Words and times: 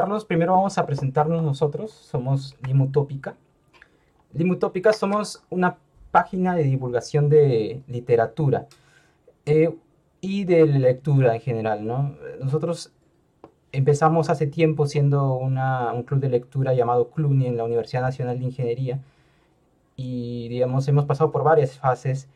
saludarlos, 0.00 0.24
primero 0.24 0.52
vamos 0.52 0.78
a 0.78 0.86
presentarnos 0.86 1.42
nosotros. 1.42 1.90
Somos 1.90 2.56
Limutópica. 2.66 3.36
Limutópica 4.32 4.92
somos 4.92 5.42
una 5.50 5.76
página 6.10 6.54
de 6.54 6.64
divulgación 6.64 7.28
de 7.28 7.82
literatura 7.86 8.66
eh, 9.44 9.76
y 10.20 10.44
de 10.44 10.64
lectura 10.66 11.34
en 11.34 11.40
general, 11.40 11.86
¿no? 11.86 12.14
Nosotros 12.40 12.92
empezamos 13.72 14.30
hace 14.30 14.46
tiempo 14.46 14.86
siendo 14.86 15.34
un 15.34 16.02
club 16.04 16.20
de 16.20 16.30
lectura 16.30 16.72
llamado 16.72 17.10
CLUNY 17.10 17.46
en 17.46 17.56
la 17.56 17.64
Universidad 17.64 18.02
Nacional 18.02 18.38
de 18.38 18.46
Ingeniería 18.46 19.00
y, 19.96 20.48
digamos, 20.48 20.88
hemos 20.88 21.04
pasado 21.04 21.30
por 21.30 21.44
varias 21.44 21.78
fases 21.78 22.28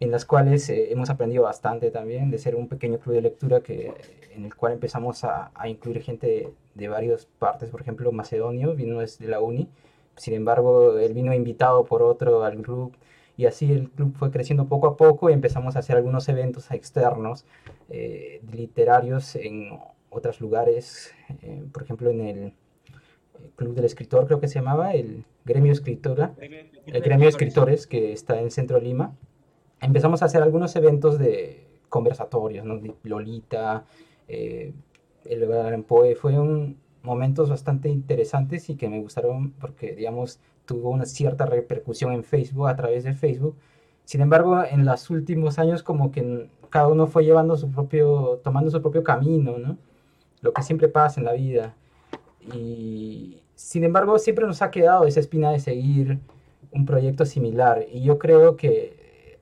en 0.00 0.10
las 0.10 0.24
cuales 0.24 0.68
eh, 0.68 0.90
hemos 0.90 1.10
aprendido 1.10 1.44
bastante 1.44 1.90
también 1.90 2.30
de 2.30 2.38
ser 2.38 2.56
un 2.56 2.68
pequeño 2.68 2.98
club 2.98 3.14
de 3.14 3.22
lectura 3.22 3.60
que, 3.60 3.94
en 4.34 4.44
el 4.44 4.54
cual 4.54 4.72
empezamos 4.72 5.24
a, 5.24 5.50
a 5.54 5.68
incluir 5.68 6.02
gente 6.02 6.26
de, 6.26 6.52
de, 6.74 6.88
varias 6.88 7.26
partes, 7.26 7.70
por 7.70 7.80
ejemplo, 7.80 8.10
Macedonio 8.12 8.74
vino 8.74 9.00
desde 9.00 9.26
la 9.28 9.40
uni, 9.40 9.68
sin 10.16 10.34
embargo, 10.34 10.98
él 10.98 11.12
vino 11.12 11.34
invitado 11.34 11.84
por 11.84 12.02
otro 12.02 12.44
al 12.44 12.60
club 12.62 12.94
y 13.36 13.46
así 13.46 13.72
el 13.72 13.90
club 13.90 14.14
fue 14.16 14.30
creciendo 14.30 14.66
poco 14.66 14.86
a 14.86 14.96
poco 14.96 15.28
y 15.28 15.32
empezamos 15.32 15.76
a 15.76 15.80
hacer 15.80 15.96
algunos 15.96 16.28
eventos 16.28 16.70
externos 16.70 17.44
eh, 17.90 18.40
literarios 18.52 19.34
en 19.36 19.78
otros 20.10 20.40
lugares, 20.40 21.12
eh, 21.42 21.64
por 21.72 21.82
ejemplo 21.82 22.10
en 22.10 22.20
el 22.20 22.52
Club 23.56 23.74
del 23.74 23.84
Escritor 23.84 24.26
creo 24.26 24.40
que 24.40 24.48
se 24.48 24.54
llamaba, 24.54 24.94
el 24.94 25.24
Gremio 25.44 25.72
Escritora, 25.72 26.34
el 26.38 27.02
Gremio 27.02 27.24
de 27.24 27.30
Escritores 27.30 27.86
que 27.86 28.12
está 28.12 28.40
en 28.40 28.50
Centro 28.50 28.80
Lima 28.80 29.16
empezamos 29.80 30.22
a 30.22 30.26
hacer 30.26 30.42
algunos 30.42 30.74
eventos 30.76 31.18
de 31.18 31.66
conversatorios, 31.88 32.64
¿no? 32.64 32.78
De 32.78 32.94
Lolita, 33.04 33.84
eh, 34.28 34.72
el 35.24 35.46
Gran 35.46 35.82
Poe, 35.82 36.14
fueron 36.14 36.76
momentos 37.02 37.50
bastante 37.50 37.88
interesantes 37.88 38.68
y 38.70 38.76
que 38.76 38.88
me 38.88 39.00
gustaron 39.00 39.52
porque, 39.52 39.94
digamos, 39.94 40.40
tuvo 40.64 40.90
una 40.90 41.06
cierta 41.06 41.46
repercusión 41.46 42.12
en 42.12 42.24
Facebook, 42.24 42.68
a 42.68 42.76
través 42.76 43.04
de 43.04 43.12
Facebook. 43.12 43.56
Sin 44.04 44.20
embargo, 44.20 44.62
en 44.64 44.84
los 44.84 45.10
últimos 45.10 45.58
años 45.58 45.82
como 45.82 46.10
que 46.10 46.48
cada 46.70 46.88
uno 46.88 47.06
fue 47.06 47.24
llevando 47.24 47.56
su 47.56 47.70
propio, 47.70 48.40
tomando 48.42 48.70
su 48.70 48.80
propio 48.82 49.04
camino, 49.04 49.58
¿no? 49.58 49.76
Lo 50.40 50.52
que 50.52 50.62
siempre 50.62 50.88
pasa 50.88 51.20
en 51.20 51.26
la 51.26 51.32
vida. 51.32 51.74
Y 52.54 53.40
sin 53.54 53.84
embargo, 53.84 54.18
siempre 54.18 54.46
nos 54.46 54.60
ha 54.62 54.70
quedado 54.70 55.04
esa 55.06 55.20
espina 55.20 55.50
de 55.50 55.60
seguir 55.60 56.18
un 56.72 56.84
proyecto 56.84 57.24
similar. 57.24 57.86
Y 57.90 58.02
yo 58.02 58.18
creo 58.18 58.56
que 58.56 59.38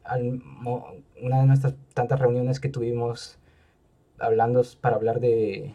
una 1.21 1.41
de 1.41 1.47
nuestras 1.47 1.75
tantas 1.95 2.21
reuniones 2.21 2.61
que 2.61 2.69
tuvimos 2.69 3.39
hablando 4.23 4.63
para 4.81 4.97
hablar 4.97 5.21
de, 5.21 5.75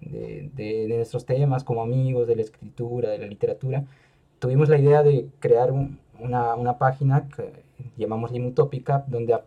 de, 0.00 0.86
nuestros 0.88 1.24
temas 1.24 1.64
como 1.64 1.82
amigos, 1.82 2.26
de 2.26 2.36
la 2.36 2.42
escritura, 2.42 3.10
de 3.10 3.18
la 3.18 3.26
literatura, 3.26 3.84
tuvimos 4.38 4.68
la 4.68 4.78
idea 4.78 5.02
de 5.02 5.28
crear 5.38 5.72
una, 5.72 6.54
una, 6.54 6.78
página 6.78 7.28
que 7.28 7.64
llamamos 7.96 8.32
Limutópica, 8.32 9.04
donde 9.06 9.38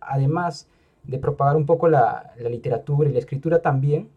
además 0.00 0.68
de 1.04 1.18
propagar 1.18 1.56
un 1.56 1.66
poco 1.66 1.88
la, 1.88 2.32
la, 2.38 2.48
literatura 2.48 3.10
y 3.10 3.12
la 3.12 3.18
escritura 3.18 3.60
también, 3.60 4.08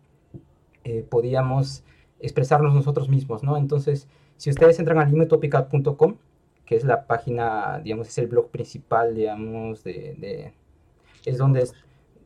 eh, 0.83 1.05
podíamos 1.09 1.83
expresarnos 2.19 2.73
nosotros 2.73 3.09
mismos, 3.09 3.43
¿no? 3.43 3.57
Entonces, 3.57 4.07
si 4.37 4.49
ustedes 4.49 4.77
entran 4.79 4.99
a 4.99 5.05
limutópica.com, 5.05 6.15
que 6.65 6.75
es 6.75 6.83
la 6.83 7.05
página, 7.07 7.79
digamos, 7.83 8.07
es 8.07 8.17
el 8.17 8.27
blog 8.27 8.49
principal, 8.49 9.15
digamos, 9.15 9.83
de, 9.83 10.53
es 11.25 11.37
donde 11.37 11.67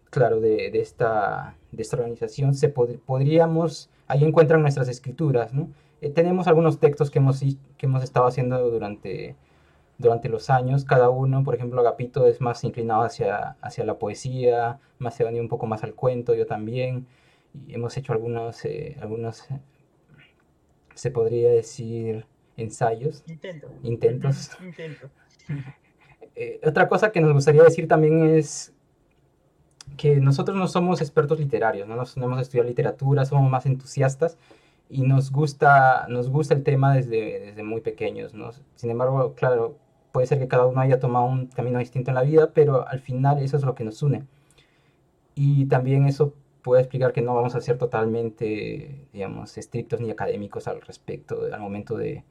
claro, 0.09 0.40
de, 0.40 0.72
de, 0.72 0.80
esta, 0.80 1.56
de 1.72 1.81
esta 1.81 1.97
organización, 1.97 2.53
se 2.53 2.70
podríamos, 2.70 3.90
ahí 4.08 4.24
encuentran 4.24 4.62
nuestras 4.62 4.88
escrituras, 4.88 5.53
¿no? 5.53 5.70
Eh, 6.02 6.09
tenemos 6.09 6.47
algunos 6.47 6.80
textos 6.80 7.12
que 7.12 7.20
hemos, 7.20 7.40
que 7.40 7.86
hemos 7.86 8.03
estado 8.03 8.25
haciendo 8.25 8.70
durante, 8.70 9.36
durante 9.97 10.30
los 10.30 10.50
años, 10.50 10.86
cada 10.86 11.09
uno, 11.09 11.44
por 11.44 11.56
ejemplo, 11.56 11.81
Agapito 11.81 12.25
es 12.25 12.40
más 12.42 12.64
inclinado 12.64 13.02
hacia, 13.02 13.58
hacia 13.62 13.84
la 13.84 14.00
poesía, 14.00 14.80
Macedonio 14.97 15.42
un 15.42 15.50
poco 15.50 15.68
más 15.68 15.84
al 15.84 15.94
cuento, 15.94 16.34
yo 16.36 16.46
también, 16.46 17.06
y 17.68 17.74
hemos 17.74 17.97
hecho 17.97 18.14
algunos, 18.14 18.64
eh, 18.66 18.97
algunos, 19.02 19.46
se 20.96 21.12
podría 21.12 21.50
decir, 21.50 22.26
ensayos. 22.58 23.24
Intentos. 23.84 24.52
Eh, 26.41 26.62
otra 26.64 26.88
cosa 26.88 27.12
que 27.12 27.20
nos 27.20 27.34
gustaría 27.34 27.64
decir 27.64 27.86
también 27.90 28.24
es 28.24 28.74
que 29.97 30.17
nosotros 30.17 30.57
no 30.57 30.67
somos 30.67 31.01
expertos 31.01 31.39
literarios, 31.39 31.88
no, 31.88 31.95
nos, 31.95 32.16
hemos 32.17 32.41
estudiado 32.41 32.67
literatura, 32.67 33.25
somos 33.25 33.50
más 33.50 33.66
entusiastas 33.66 34.38
y 34.89 35.01
nos 35.01 35.31
gusta, 35.31 36.07
nos 36.09 36.29
gusta 36.29 36.53
el 36.53 36.63
tema 36.63 36.95
desde, 36.95 37.39
desde 37.39 37.63
muy 37.63 37.81
pequeños. 37.81 38.33
¿no? 38.33 38.51
Sin 38.75 38.89
embargo, 38.89 39.33
claro, 39.35 39.75
puede 40.11 40.28
ser 40.28 40.39
que 40.39 40.47
cada 40.47 40.66
uno 40.66 40.81
haya 40.81 40.99
tomado 40.99 41.25
un 41.25 41.47
camino 41.47 41.79
distinto 41.79 42.11
en 42.11 42.16
la 42.16 42.22
vida, 42.23 42.51
pero 42.53 42.88
al 42.88 42.99
final 42.99 43.39
eso 43.39 43.57
es 43.57 43.63
lo 43.63 43.75
que 43.75 43.83
nos 43.83 44.01
une. 44.01 44.25
Y 45.35 45.66
también 45.66 46.05
eso 46.05 46.33
puede 46.61 46.81
explicar 46.81 47.13
que 47.13 47.22
no 47.22 47.35
vamos 47.35 47.55
a 47.55 47.61
ser 47.61 47.78
totalmente, 47.78 49.07
digamos, 49.13 49.57
estrictos 49.57 50.01
ni 50.01 50.11
académicos 50.11 50.67
al 50.67 50.81
respecto, 50.81 51.41
al 51.51 51.59
momento 51.61 51.95
de, 51.97 52.23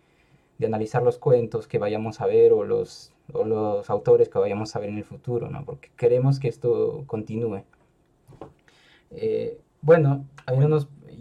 de 0.58 0.66
analizar 0.66 1.02
los 1.02 1.18
cuentos 1.18 1.68
que 1.68 1.78
vayamos 1.78 2.20
a 2.20 2.26
ver 2.26 2.52
o 2.52 2.64
los, 2.64 3.12
o 3.32 3.44
los 3.44 3.88
autores 3.90 4.28
que 4.28 4.38
vayamos 4.38 4.74
a 4.74 4.80
ver 4.80 4.90
en 4.90 4.98
el 4.98 5.04
futuro, 5.04 5.48
¿no? 5.48 5.64
Porque 5.64 5.90
queremos 5.96 6.40
que 6.40 6.48
esto 6.48 7.04
continúe. 7.06 7.62
Eh, 9.10 9.58
bueno, 9.80 10.26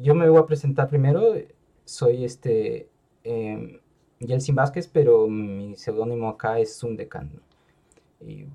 yo 0.01 0.15
me 0.15 0.27
voy 0.27 0.39
a 0.39 0.45
presentar 0.45 0.89
primero. 0.89 1.35
Soy 1.85 2.25
este 2.25 2.89
eh, 3.23 3.79
Vázquez, 4.53 4.87
pero 4.87 5.27
mi 5.27 5.75
seudónimo 5.75 6.29
acá 6.29 6.59
es 6.59 6.75
Sundekan. 6.75 7.31
Y, 8.21 8.45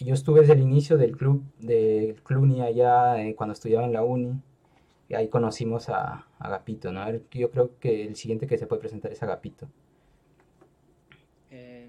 yo 0.00 0.14
estuve 0.14 0.40
desde 0.40 0.54
el 0.54 0.62
inicio 0.62 0.96
del 0.96 1.16
club, 1.16 1.44
del 1.60 2.20
CLUNY 2.22 2.62
allá 2.62 3.22
eh, 3.22 3.36
cuando 3.36 3.52
estudiaba 3.52 3.86
en 3.86 3.92
la 3.92 4.02
uni 4.02 4.40
y 5.08 5.14
ahí 5.14 5.28
conocimos 5.28 5.88
a, 5.88 6.26
Agapito, 6.44 6.92
¿no? 6.92 7.02
yo 7.30 7.50
creo 7.50 7.78
que 7.78 8.04
el 8.04 8.16
siguiente 8.16 8.46
que 8.46 8.58
se 8.58 8.66
puede 8.66 8.80
presentar 8.80 9.10
es 9.10 9.22
Agapito. 9.22 9.66
Eh, 11.50 11.88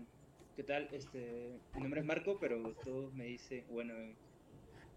¿Qué 0.55 0.63
tal? 0.63 0.87
Este, 0.93 1.59
mi 1.73 1.81
nombre 1.81 1.99
es 1.99 2.05
Marco, 2.05 2.37
pero 2.39 2.71
todos 2.81 3.13
me 3.13 3.25
dicen, 3.25 3.65
bueno, 3.69 3.93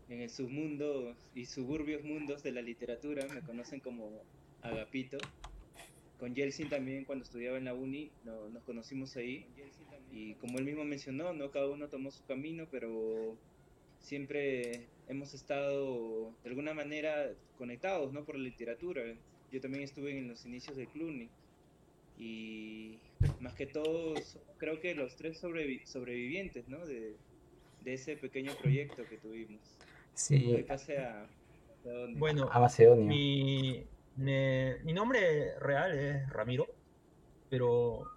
en 0.09 0.21
el 0.21 0.31
submundo 0.31 1.12
y 1.35 1.47
suburbios 1.47 2.05
mundos 2.05 2.44
de 2.44 2.53
la 2.53 2.62
literatura 2.62 3.27
me 3.35 3.41
conocen 3.41 3.81
como 3.81 4.23
Agapito. 4.62 5.19
Con 6.21 6.37
Yeltsin 6.37 6.69
también 6.69 7.05
cuando 7.05 7.25
estudiaba 7.25 7.59
en 7.59 7.65
la 7.65 7.75
uni 7.75 8.12
nos 8.25 8.62
conocimos 8.62 9.17
ahí 9.17 9.44
y 10.12 10.35
como 10.35 10.59
él 10.59 10.67
mismo 10.67 10.85
mencionó, 10.85 11.33
no 11.33 11.50
cada 11.50 11.69
uno 11.69 11.88
tomó 11.88 12.12
su 12.12 12.25
camino, 12.27 12.69
pero 12.71 13.37
siempre 13.99 14.87
hemos 15.09 15.35
estado 15.35 16.33
de 16.44 16.50
alguna 16.50 16.75
manera 16.75 17.33
conectados 17.56 18.12
¿no? 18.12 18.25
por 18.25 18.37
la 18.37 18.44
literatura. 18.44 19.03
Yo 19.50 19.61
también 19.61 19.85
estuve 19.85 20.19
en 20.19 20.29
los 20.29 20.45
inicios 20.45 20.77
de 20.77 20.87
Cluny 20.87 21.29
y 22.19 22.99
más 23.41 23.55
que 23.55 23.67
todos, 23.67 24.39
creo 24.59 24.81
que 24.81 24.95
los 24.95 25.17
tres 25.17 25.39
sobrevivientes 25.39 26.69
¿no? 26.69 26.85
de, 26.85 27.17
de, 27.85 27.95
ese 27.95 28.17
pequeño 28.17 28.53
proyecto 28.56 29.05
que 29.09 29.17
tuvimos. 29.19 29.61
Sí. 30.15 30.65
A, 30.69 31.27
bueno, 32.17 32.49
a 32.50 32.61
Macedonia. 32.61 33.06
Mi, 33.06 33.87
mi 34.17 34.93
nombre 34.93 35.59
real 35.61 35.97
es 35.97 36.29
Ramiro, 36.31 36.67
pero 37.49 38.11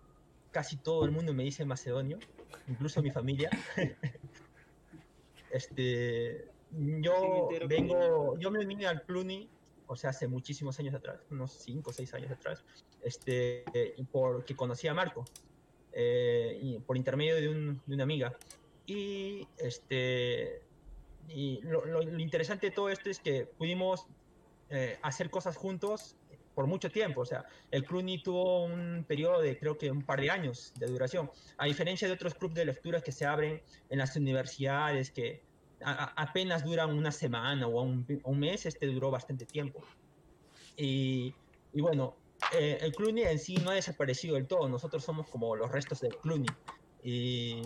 casi 0.52 0.78
todo 0.78 1.06
el 1.06 1.12
mundo 1.12 1.34
me 1.34 1.44
dice 1.44 1.64
macedonio, 1.66 2.20
incluso 2.68 3.02
mi 3.02 3.12
familia. 3.12 3.50
este, 5.52 6.48
yo 6.72 7.50
vengo, 7.68 8.38
yo 8.40 8.52
me 8.52 8.66
vine 8.66 8.88
al 8.88 9.04
Cluny, 9.04 9.50
o 9.92 9.96
sea, 9.96 10.12
hace 10.12 10.28
muchísimos 10.28 10.80
años 10.80 10.96
atrás, 10.96 11.20
unos 11.30 11.52
5 11.52 11.90
o 11.90 11.94
6 11.94 12.14
años 12.14 12.32
atrás, 12.32 12.64
este, 13.04 13.64
porque 14.12 14.56
conocí 14.56 14.88
a 14.88 14.94
Marco, 14.94 15.26
eh, 15.94 16.80
por 16.86 16.96
intermedio 16.98 17.36
de, 17.36 17.50
un, 17.50 17.82
de, 17.86 17.94
una 17.96 18.04
amiga. 18.04 18.36
Y, 18.86 19.48
este, 19.58 20.62
y 21.28 21.60
lo, 21.64 21.86
lo- 21.86 22.02
lo 22.02 22.20
interesante 22.20 22.68
de 22.70 22.72
todo 22.76 22.90
esto 22.90 23.10
es 23.10 23.20
que 23.20 23.46
pudimos 23.46 24.06
eh, 24.70 24.98
hacer 25.02 25.30
cosas 25.30 25.58
juntos 25.58 26.16
por 26.56 26.68
mucho 26.68 26.90
tiempo. 26.90 27.22
O 27.22 27.26
sea, 27.26 27.46
el 27.72 27.84
Clooney 27.84 28.24
tuvo 28.24 28.64
un 28.64 29.04
periodo 29.08 29.42
de 29.42 29.58
creo 29.60 29.78
que 29.78 29.92
un 29.92 30.02
par 30.04 30.22
de 30.22 30.30
años 30.30 30.74
de 30.80 30.88
duración. 30.88 31.30
A 31.58 31.66
diferencia 31.66 32.08
de 32.08 32.14
otros 32.14 32.34
clubes 32.36 32.56
de 32.56 32.66
lectura 32.66 33.02
que 33.02 33.12
se 33.12 33.26
abren 33.26 33.62
en 33.90 33.98
las 34.00 34.16
universidades, 34.16 35.12
que 35.12 35.42
apenas 35.84 36.64
duran 36.64 36.96
una 36.96 37.12
semana 37.12 37.68
o 37.68 37.82
un, 37.82 38.40
mes, 38.40 38.66
este 38.66 38.88
duró 38.88 39.12
bastante 39.12 39.46
tiempo. 39.46 39.82
Y, 40.78 41.34
bueno, 41.74 42.16
eh, 42.54 42.80
el 42.82 42.94
Clooney 42.94 43.24
en 43.26 43.40
sí 43.40 43.56
no 43.56 43.72
ha 43.72 43.76
desaparecido 43.76 44.36
del 44.36 44.48
todo. 44.48 44.68
Nosotros 44.68 45.04
somos 45.04 45.28
como 45.30 45.56
los 45.56 45.72
restos 45.72 46.02
del 46.02 46.16
Clooney. 46.18 46.50
Y, 47.04 47.62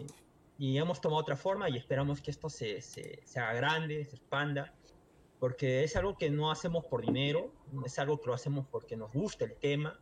y 0.57 0.77
hemos 0.77 1.01
tomado 1.01 1.21
otra 1.21 1.35
forma 1.35 1.69
y 1.69 1.77
esperamos 1.77 2.21
que 2.21 2.31
esto 2.31 2.49
se, 2.49 2.81
se, 2.81 3.21
se 3.25 3.39
haga 3.39 3.53
grande, 3.53 4.05
se 4.05 4.15
expanda, 4.15 4.73
porque 5.39 5.83
es 5.83 5.95
algo 5.95 6.17
que 6.17 6.29
no 6.29 6.51
hacemos 6.51 6.85
por 6.85 7.05
dinero, 7.05 7.51
es 7.85 7.99
algo 7.99 8.19
que 8.19 8.27
lo 8.27 8.33
hacemos 8.33 8.65
porque 8.71 8.95
nos 8.95 9.11
gusta 9.11 9.45
el 9.45 9.55
tema, 9.55 9.99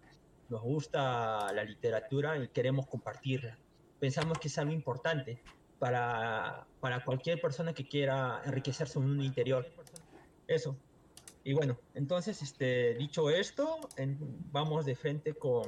nos 0.49 0.61
gusta 0.61 1.51
la 1.53 1.63
literatura 1.63 2.37
y 2.37 2.47
queremos 2.49 2.87
compartirla. 2.87 3.57
Pensamos 3.99 4.37
que 4.37 4.47
es 4.47 4.57
algo 4.57 4.73
importante 4.73 5.41
para, 5.83 6.65
para 6.79 7.03
cualquier 7.03 7.41
persona 7.41 7.73
que 7.73 7.85
quiera 7.85 8.41
enriquecer 8.45 8.87
su 8.87 9.01
mundo 9.01 9.21
interior. 9.21 9.65
Eso. 10.47 10.77
Y 11.43 11.51
bueno, 11.51 11.77
entonces, 11.93 12.41
este, 12.41 12.93
dicho 12.93 13.29
esto, 13.29 13.79
en- 13.97 14.17
vamos 14.53 14.85
de 14.85 14.95
frente 14.95 15.33
con, 15.33 15.65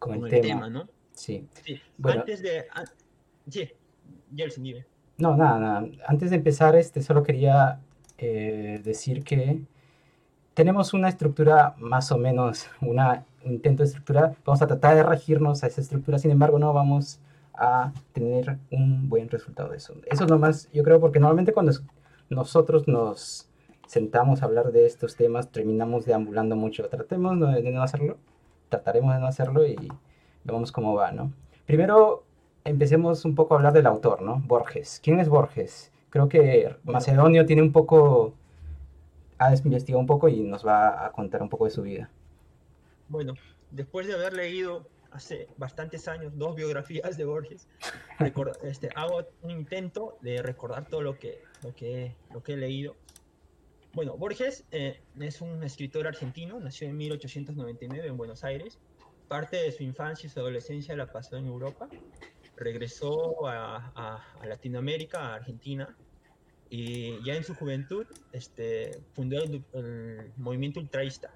Con 0.00 0.18
con 0.18 0.34
el 0.34 0.40
tema. 0.40 0.68
¿no? 0.68 0.88
Sí. 1.12 1.46
Sí. 1.64 1.80
Bueno. 1.96 2.22
Antes 2.22 2.42
de... 2.42 2.64
sí, 3.48 3.70
dime. 4.56 4.84
No, 5.16 5.36
nada, 5.36 5.60
nada. 5.60 5.86
Antes 6.08 6.30
de 6.30 6.36
empezar, 6.36 6.74
este, 6.74 7.00
solo 7.00 7.22
quería 7.22 7.78
eh, 8.18 8.80
decir 8.82 9.22
que 9.22 9.62
tenemos 10.54 10.92
una 10.92 11.08
estructura 11.08 11.76
más 11.78 12.10
o 12.10 12.18
menos, 12.18 12.66
una, 12.80 13.24
un 13.44 13.52
intento 13.52 13.84
de 13.84 13.90
estructura. 13.90 14.34
Vamos 14.44 14.60
a 14.60 14.66
tratar 14.66 14.96
de 14.96 15.04
regirnos 15.04 15.62
a 15.62 15.68
esa 15.68 15.80
estructura, 15.80 16.18
sin 16.18 16.32
embargo, 16.32 16.58
no 16.58 16.72
vamos 16.72 17.20
a 17.56 17.92
tener 18.12 18.58
un 18.70 19.08
buen 19.08 19.28
resultado 19.28 19.70
de 19.70 19.76
eso. 19.76 19.94
Eso 20.06 20.26
nomás, 20.26 20.68
yo 20.72 20.82
creo, 20.82 21.00
porque 21.00 21.20
normalmente 21.20 21.52
cuando 21.52 21.72
nosotros 22.30 22.88
nos 22.88 23.48
sentamos 23.86 24.42
a 24.42 24.46
hablar 24.46 24.72
de 24.72 24.86
estos 24.86 25.16
temas, 25.16 25.50
terminamos 25.50 26.04
deambulando 26.04 26.56
mucho. 26.56 26.88
Tratemos 26.88 27.38
de 27.38 27.70
no 27.70 27.82
hacerlo, 27.82 28.16
trataremos 28.68 29.14
de 29.14 29.20
no 29.20 29.26
hacerlo 29.26 29.66
y 29.66 29.76
veamos 30.44 30.72
cómo 30.72 30.94
va, 30.94 31.12
¿no? 31.12 31.32
Primero, 31.66 32.24
empecemos 32.64 33.24
un 33.24 33.34
poco 33.34 33.54
a 33.54 33.58
hablar 33.58 33.72
del 33.72 33.86
autor, 33.86 34.22
¿no? 34.22 34.42
Borges. 34.46 35.00
¿Quién 35.02 35.20
es 35.20 35.28
Borges? 35.28 35.92
Creo 36.10 36.28
que 36.28 36.74
Macedonio 36.84 37.46
tiene 37.46 37.62
un 37.62 37.72
poco, 37.72 38.34
ha 39.38 39.54
investigado 39.54 40.00
un 40.00 40.06
poco 40.06 40.28
y 40.28 40.42
nos 40.42 40.66
va 40.66 41.04
a 41.04 41.12
contar 41.12 41.42
un 41.42 41.48
poco 41.48 41.64
de 41.64 41.70
su 41.70 41.82
vida. 41.82 42.08
Bueno, 43.08 43.34
después 43.70 44.06
de 44.06 44.14
haber 44.14 44.32
leído 44.32 44.86
hace 45.14 45.48
bastantes 45.56 46.06
años 46.08 46.32
dos 46.36 46.54
biografías 46.56 47.16
de 47.16 47.24
Borges, 47.24 47.66
recor- 48.18 48.58
este, 48.64 48.90
hago 48.94 49.26
un 49.42 49.50
intento 49.50 50.18
de 50.20 50.42
recordar 50.42 50.88
todo 50.88 51.00
lo 51.02 51.18
que, 51.18 51.42
lo 51.62 51.74
que, 51.74 52.14
lo 52.32 52.42
que 52.42 52.52
he 52.52 52.56
leído. 52.56 52.96
Bueno, 53.92 54.16
Borges 54.16 54.64
eh, 54.72 55.00
es 55.20 55.40
un 55.40 55.62
escritor 55.62 56.06
argentino, 56.08 56.58
nació 56.60 56.88
en 56.88 56.96
1899 56.96 58.08
en 58.08 58.16
Buenos 58.16 58.42
Aires. 58.44 58.78
Parte 59.28 59.56
de 59.56 59.72
su 59.72 59.82
infancia 59.84 60.26
y 60.26 60.30
su 60.30 60.40
adolescencia 60.40 60.94
la 60.96 61.06
pasó 61.10 61.36
en 61.36 61.46
Europa. 61.46 61.88
Regresó 62.56 63.46
a, 63.46 63.92
a- 63.94 64.22
a 64.40 64.46
Latinoamérica, 64.46 65.20
a 65.20 65.34
Argentina, 65.36 65.96
y 66.70 67.22
ya 67.24 67.34
en 67.36 67.44
su 67.44 67.54
juventud 67.54 68.04
este, 68.32 69.00
fundó 69.12 69.40
el, 69.42 69.64
el 69.74 70.32
movimiento 70.36 70.80
ultraísta. 70.80 71.32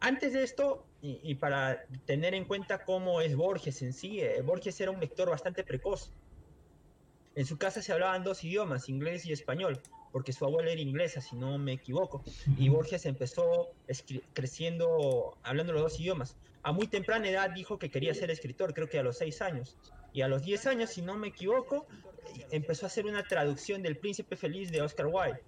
Antes 0.00 0.32
de 0.32 0.44
esto, 0.44 0.84
y, 1.02 1.20
y 1.22 1.34
para 1.34 1.84
tener 2.06 2.34
en 2.34 2.44
cuenta 2.44 2.84
cómo 2.84 3.20
es 3.20 3.34
Borges 3.34 3.82
en 3.82 3.92
sí, 3.92 4.20
eh, 4.20 4.40
Borges 4.42 4.80
era 4.80 4.90
un 4.90 5.00
lector 5.00 5.28
bastante 5.28 5.64
precoz. 5.64 6.12
En 7.34 7.46
su 7.46 7.58
casa 7.58 7.82
se 7.82 7.92
hablaban 7.92 8.24
dos 8.24 8.42
idiomas, 8.44 8.88
inglés 8.88 9.26
y 9.26 9.32
español, 9.32 9.80
porque 10.12 10.32
su 10.32 10.44
abuela 10.44 10.70
era 10.70 10.80
inglesa, 10.80 11.20
si 11.20 11.36
no 11.36 11.58
me 11.58 11.72
equivoco. 11.72 12.22
Y 12.56 12.68
Borges 12.68 13.06
empezó 13.06 13.68
creciendo 14.32 15.36
hablando 15.42 15.72
los 15.72 15.82
dos 15.82 16.00
idiomas. 16.00 16.36
A 16.62 16.72
muy 16.72 16.86
temprana 16.88 17.28
edad 17.28 17.50
dijo 17.50 17.78
que 17.78 17.90
quería 17.90 18.14
ser 18.14 18.30
escritor, 18.30 18.74
creo 18.74 18.88
que 18.88 18.98
a 18.98 19.02
los 19.02 19.18
seis 19.18 19.40
años. 19.40 19.76
Y 20.12 20.22
a 20.22 20.28
los 20.28 20.42
diez 20.42 20.66
años, 20.66 20.90
si 20.90 21.02
no 21.02 21.16
me 21.16 21.28
equivoco, 21.28 21.86
empezó 22.50 22.86
a 22.86 22.88
hacer 22.88 23.06
una 23.06 23.22
traducción 23.22 23.82
del 23.82 23.96
Príncipe 23.96 24.36
Feliz 24.36 24.70
de 24.70 24.82
Oscar 24.82 25.06
Wilde 25.06 25.42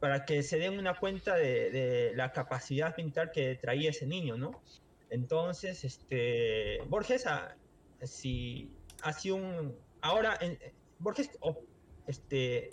para 0.00 0.24
que 0.24 0.42
se 0.42 0.58
den 0.58 0.78
una 0.78 0.94
cuenta 0.98 1.34
de, 1.36 1.70
de 1.70 2.12
la 2.14 2.32
capacidad 2.32 2.96
mental 2.96 3.30
que 3.32 3.54
traía 3.56 3.90
ese 3.90 4.06
niño, 4.06 4.36
¿no? 4.36 4.60
Entonces, 5.10 5.84
este, 5.84 6.78
Borges 6.88 7.26
ha, 7.26 7.56
si, 8.02 8.70
ha 9.02 9.12
sido 9.12 9.36
un... 9.36 9.76
Ahora, 10.00 10.36
en- 10.40 10.58
Borges 10.98 11.30
o- 11.40 11.62
este, 12.06 12.70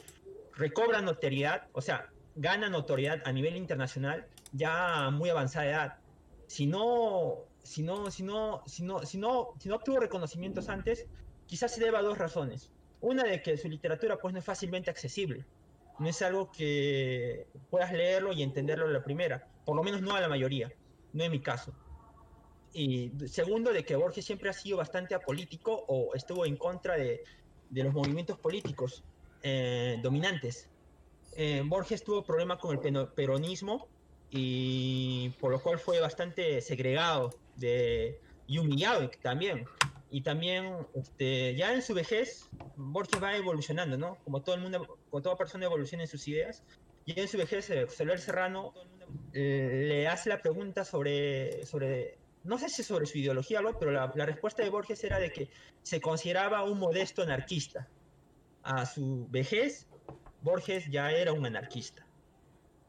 recobra 0.56 1.02
notoriedad, 1.02 1.68
o 1.74 1.82
sea, 1.82 2.10
gana 2.36 2.70
notoriedad 2.70 3.22
a 3.26 3.32
nivel 3.32 3.56
internacional 3.56 4.28
ya 4.52 5.06
a 5.06 5.12
muy 5.12 5.30
avanzada 5.30 5.66
edad. 5.68 5.98
Si 6.48 6.66
no, 6.68 7.40
si 7.64 7.84
no, 7.84 8.12
si 8.12 8.24
no, 8.24 8.64
si 8.68 8.84
no, 8.84 9.06
si 9.06 9.18
no, 9.18 9.54
si 9.60 9.70
no 9.70 9.76
obtuvo 9.76 10.00
reconocimientos 10.00 10.70
antes, 10.70 11.08
quizás 11.48 11.72
se 11.74 11.84
deba 11.84 12.00
a 12.00 12.04
dos 12.04 12.18
razones. 12.18 12.72
Una 13.02 13.24
de 13.24 13.42
que 13.42 13.58
su 13.58 13.68
literatura 13.70 14.18
pues 14.18 14.34
no 14.34 14.40
es 14.40 14.46
fácilmente 14.46 14.90
accesible 14.90 15.46
no 16.00 16.10
es 16.10 16.22
algo 16.22 16.52
que 16.52 17.48
puedas 17.70 17.92
leerlo 17.92 18.34
y 18.34 18.44
entenderlo 18.44 18.86
a 18.86 18.90
la 18.90 19.04
primera, 19.04 19.48
por 19.66 19.76
lo 19.76 19.84
menos 19.84 20.02
no 20.02 20.16
a 20.16 20.22
la 20.22 20.28
mayoría, 20.28 20.72
no 21.14 21.24
en 21.24 21.32
mi 21.32 21.42
caso. 21.42 21.74
Y 22.74 23.12
segundo, 23.28 23.72
de 23.72 23.86
que 23.86 23.96
Borges 23.96 24.26
siempre 24.26 24.50
ha 24.50 24.54
sido 24.54 24.78
bastante 24.78 25.14
apolítico 25.14 25.86
o 25.88 26.16
estuvo 26.16 26.46
en 26.46 26.58
contra 26.58 26.98
de, 26.98 27.24
de 27.70 27.84
los 27.84 27.94
movimientos 27.94 28.38
políticos 28.40 29.04
eh, 29.44 30.00
dominantes. 30.02 30.70
Eh, 31.36 31.62
Borges 31.66 32.04
tuvo 32.04 32.24
problemas 32.24 32.60
con 32.60 32.80
el 32.84 33.08
peronismo 33.10 33.88
y 34.30 35.30
por 35.40 35.52
lo 35.52 35.62
cual 35.62 35.80
fue 35.80 36.00
bastante 36.00 36.62
segregado 36.62 37.32
de, 37.56 38.20
y 38.48 38.58
humillado 38.58 39.10
también. 39.22 39.66
Y 40.14 40.22
también, 40.22 40.78
este, 40.94 41.56
ya 41.56 41.74
en 41.74 41.82
su 41.82 41.96
vejez, 41.96 42.48
Borges 42.76 43.22
va 43.22 43.36
evolucionando, 43.36 43.98
¿no? 43.98 44.20
Como 44.24 44.44
todo 44.44 44.54
el 44.54 44.62
mundo, 44.62 45.00
como 45.10 45.24
toda 45.24 45.36
persona 45.36 45.66
evoluciona 45.66 46.04
en 46.04 46.08
sus 46.08 46.28
ideas. 46.28 46.62
Y 47.04 47.20
en 47.20 47.28
su 47.28 47.36
vejez, 47.40 47.68
eh, 47.72 47.88
Soler 47.90 48.20
Serrano 48.20 48.76
eh, 49.34 49.86
le 49.88 50.08
hace 50.08 50.30
la 50.30 50.40
pregunta 50.40 50.86
sobre, 50.86 51.66
sobre, 51.66 52.20
no 52.44 52.60
sé 52.60 52.70
si 52.70 52.84
sobre 52.84 53.08
su 53.08 53.18
ideología 53.18 53.58
o 53.58 53.62
algo, 53.62 53.80
pero 53.80 53.90
la, 53.90 54.14
la 54.14 54.28
respuesta 54.28 54.62
de 54.62 54.70
Borges 54.70 55.04
era 55.04 55.18
de 55.18 55.32
que 55.32 55.50
se 55.82 56.00
consideraba 56.00 56.64
un 56.64 56.78
modesto 56.78 57.24
anarquista. 57.24 57.88
A 58.62 58.86
su 58.86 59.28
vejez, 59.32 59.88
Borges 60.44 60.92
ya 60.92 61.12
era 61.12 61.34
un 61.34 61.48
anarquista. 61.48 62.06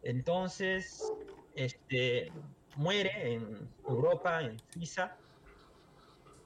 Entonces, 0.02 1.11
este, 1.54 2.31
muere 2.76 3.33
en 3.33 3.66
Europa, 3.88 4.43
en 4.43 4.59
Suiza, 4.75 5.16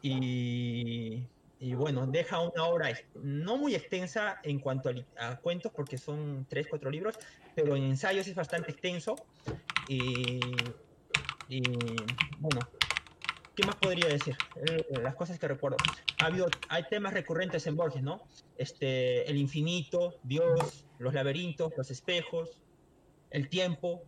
y, 0.03 1.25
y 1.61 1.75
bueno, 1.75 2.07
deja 2.07 2.41
una 2.41 2.65
obra 2.65 2.91
no 3.15 3.57
muy 3.57 3.75
extensa 3.75 4.39
en 4.43 4.61
cuanto 4.61 4.91
a, 4.91 5.29
a 5.29 5.41
cuentos, 5.41 5.73
porque 5.75 5.99
son 5.99 6.47
tres, 6.49 6.67
cuatro 6.71 6.91
libros, 6.91 7.19
pero 7.55 7.75
en 7.75 7.85
ensayos 7.85 8.27
es 8.29 8.35
bastante 8.35 8.71
extenso. 8.71 9.17
Y, 9.89 10.41
y, 11.49 11.63
bueno, 12.39 12.61
¿qué 13.57 13.67
más 13.67 13.77
podría 13.77 14.09
decir? 14.09 14.37
Eh, 14.57 14.85
las 15.03 15.15
cosas 15.15 15.39
que 15.39 15.49
recuerdo. 15.49 15.79
Ha 16.21 16.27
habido, 16.27 16.47
hay 16.69 16.85
temas 16.91 17.13
recurrentes 17.13 17.67
en 17.67 17.77
Borges, 17.77 18.03
¿no? 18.03 18.23
Este, 18.57 19.29
el 19.29 19.37
infinito, 19.37 20.15
Dios, 20.23 20.85
los 20.99 21.15
laberintos, 21.15 21.73
los 21.77 21.91
espejos, 21.91 22.61
el 23.31 23.49
tiempo, 23.49 24.03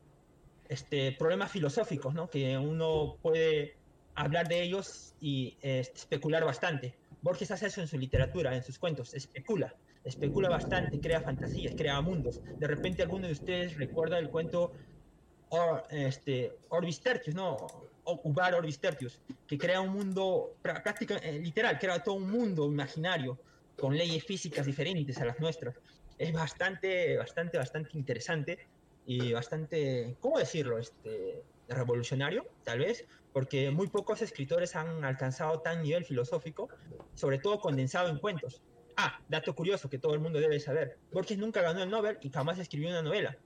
este, 0.68 1.12
problemas 1.12 1.50
filosóficos, 1.50 2.14
¿no? 2.14 2.28
Que 2.28 2.56
uno 2.58 3.16
puede 3.22 3.79
hablar 4.14 4.48
de 4.48 4.62
ellos 4.62 5.14
y 5.18 5.58
eh, 5.62 5.80
especular 5.94 6.44
bastante. 6.44 6.98
Borges 7.20 7.50
hace 7.50 7.66
eso 7.66 7.80
en 7.80 7.88
su 7.88 7.98
literatura, 7.98 8.54
en 8.56 8.62
sus 8.62 8.78
cuentos, 8.78 9.14
especula, 9.14 9.74
especula 10.02 10.48
bastante, 10.48 11.00
crea 11.00 11.20
fantasías, 11.20 11.74
crea 11.76 12.00
mundos. 12.00 12.40
De 12.58 12.66
repente 12.66 13.02
alguno 13.02 13.26
de 13.26 13.32
ustedes 13.34 13.76
recuerda 13.76 14.18
el 14.18 14.30
cuento 14.30 14.72
Or, 15.52 15.84
este, 15.90 16.52
Orbis 16.68 17.02
Tertius, 17.02 17.34
¿no? 17.34 17.56
O 18.04 18.20
Ubar 18.24 18.54
Orbis 18.54 18.80
Tertius, 18.80 19.20
que 19.46 19.58
crea 19.58 19.80
un 19.80 19.90
mundo 19.92 20.58
prá- 20.62 20.80
práctica, 20.82 21.16
eh, 21.16 21.40
literal, 21.40 21.78
crea 21.78 22.02
todo 22.02 22.14
un 22.16 22.30
mundo 22.30 22.66
imaginario 22.66 23.40
con 23.76 23.96
leyes 23.96 24.24
físicas 24.24 24.64
diferentes 24.66 25.18
a 25.20 25.24
las 25.24 25.40
nuestras. 25.40 25.74
Es 26.16 26.32
bastante, 26.32 27.16
bastante, 27.16 27.58
bastante 27.58 27.90
interesante 27.98 28.58
y 29.02 29.32
bastante, 29.32 30.16
¿cómo 30.20 30.38
decirlo? 30.38 30.78
Este, 30.78 31.46
revolucionario, 31.66 32.44
tal 32.62 32.78
vez, 32.80 33.04
porque 33.32 33.70
muy 33.70 33.88
pocos 33.88 34.22
escritores 34.22 34.76
han 34.76 35.04
alcanzado 35.04 35.60
tan 35.60 35.82
nivel 35.82 36.04
filosófico, 36.04 36.68
sobre 37.14 37.38
todo 37.38 37.60
condensado 37.60 38.08
en 38.08 38.18
cuentos. 38.18 38.62
Ah, 38.96 39.20
dato 39.28 39.54
curioso 39.54 39.88
que 39.88 39.98
todo 39.98 40.14
el 40.14 40.20
mundo 40.20 40.40
debe 40.40 40.58
saber. 40.60 40.98
Borges 41.12 41.38
nunca 41.38 41.62
ganó 41.62 41.82
el 41.82 41.90
Nobel 41.90 42.18
y 42.20 42.30
jamás 42.30 42.58
escribió 42.58 42.90
una 42.90 43.02
novela. 43.02 43.38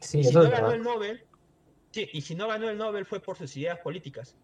Sí, 0.00 0.20
y 0.20 0.24
si 0.24 0.34
no 0.34 0.42
ganó 0.42 0.68
verdad. 0.68 0.74
el 0.74 0.82
Nobel, 0.82 1.24
sí, 1.90 2.08
y 2.12 2.20
si 2.22 2.34
no 2.34 2.48
ganó 2.48 2.68
el 2.70 2.78
Nobel 2.78 3.04
fue 3.04 3.20
por 3.20 3.36
sus 3.36 3.56
ideas 3.56 3.78
políticas. 3.80 4.36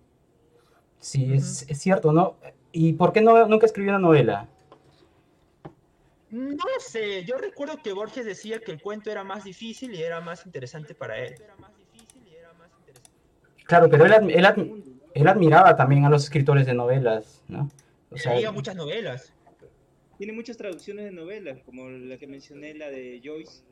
Sí, 0.99 1.33
es, 1.33 1.65
es 1.69 1.79
cierto, 1.79 2.13
¿no? 2.13 2.37
¿Y 2.73 2.93
por 2.93 3.13
qué 3.13 3.23
no, 3.23 3.47
nunca 3.47 3.67
escribió 3.67 3.93
una 3.93 3.99
novela? 3.99 4.49
No 6.31 6.51
lo 6.51 6.81
sé, 6.81 7.25
yo 7.25 7.39
recuerdo 7.39 7.79
que 7.83 7.93
Borges 7.93 8.27
decía 8.27 8.61
que 8.61 8.73
el 8.73 8.83
cuento 8.83 9.11
era 9.11 9.25
más 9.25 9.45
difícil 9.45 9.95
y 9.95 10.03
era 10.03 10.21
más 10.21 10.45
interesante 10.45 10.95
para 10.95 11.19
él. 11.19 11.37
Claro, 13.67 13.89
pero 13.91 14.05
él, 14.07 14.13
adm- 14.13 14.33
él, 14.33 14.45
adm- 14.45 14.83
él 15.15 15.27
admiraba 15.29 15.77
también 15.77 16.05
a 16.05 16.11
los 16.11 16.25
escritores 16.25 16.67
de 16.67 16.75
novelas, 16.75 17.43
¿no? 17.49 17.71
O 18.11 18.17
sea, 18.17 18.35
Leía 18.35 18.53
muchas 18.53 18.77
novelas. 18.77 19.33
Tiene 20.19 20.33
muchas 20.33 20.57
traducciones 20.57 21.05
de 21.05 21.11
novelas, 21.13 21.59
como 21.65 21.91
la 21.91 22.17
que 22.17 22.27
mencioné, 22.27 22.75
la 22.75 22.89
de 22.91 23.21
Joyce. 23.23 23.63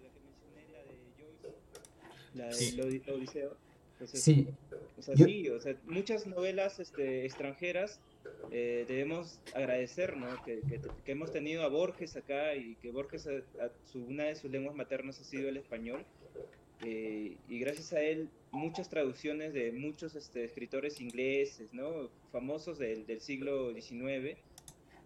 La 2.35 2.47
de 2.47 2.53
Sí. 2.53 2.77
Odi- 2.79 3.09
Odiseo. 3.11 3.57
Entonces, 3.93 4.23
sí, 4.23 4.49
O 4.99 5.03
sea, 5.03 5.15
Yo- 5.15 5.27
sí, 5.27 5.49
o 5.51 5.61
sea, 5.61 5.77
muchas 5.87 6.27
novelas 6.27 6.81
este, 6.81 7.25
extranjeras 7.25 8.01
eh, 8.51 8.85
debemos 8.89 9.39
agradecer, 9.55 10.17
¿no? 10.17 10.27
Que, 10.45 10.61
que- 10.63 10.81
que 11.05 11.13
hemos 11.13 11.31
tenido 11.33 11.63
a 11.63 11.69
Borges 11.69 12.17
acá 12.17 12.55
y 12.55 12.75
que 12.77 12.91
Borges, 12.91 13.27
a- 13.27 13.65
a 13.65 13.71
su- 13.85 14.05
una 14.05 14.25
de 14.25 14.35
sus 14.37 14.51
lenguas 14.51 14.75
maternas 14.75 15.21
ha 15.21 15.25
sido 15.25 15.49
el 15.49 15.57
español. 15.57 16.05
Eh, 16.83 17.37
y 17.49 17.59
gracias 17.59 17.93
a 17.93 18.00
él, 18.00 18.28
muchas 18.50 18.88
traducciones 18.88 19.52
de 19.54 19.73
muchos 19.73 20.14
este, 20.14 20.45
escritores 20.45 21.00
ingleses, 21.00 21.73
¿no? 21.73 22.11
Famosos 22.33 22.78
del, 22.78 23.07
del 23.07 23.21
siglo 23.21 23.73
XIX. 23.75 24.37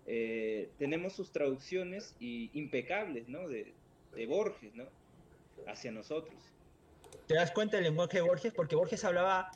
eh, 0.06 0.70
tenemos 0.78 1.12
sus 1.14 1.30
traducciones 1.32 2.14
y 2.18 2.50
impecables, 2.54 3.28
¿no? 3.28 3.46
De, 3.48 3.72
de 4.14 4.26
Borges, 4.26 4.74
¿no? 4.74 4.84
Hacia 5.66 5.90
nosotros. 5.92 6.34
¿Te 7.26 7.34
das 7.34 7.50
cuenta 7.52 7.76
del 7.76 7.84
lenguaje 7.84 8.18
de 8.18 8.22
Borges? 8.22 8.52
Porque 8.54 8.74
Borges 8.76 9.04
hablaba, 9.04 9.50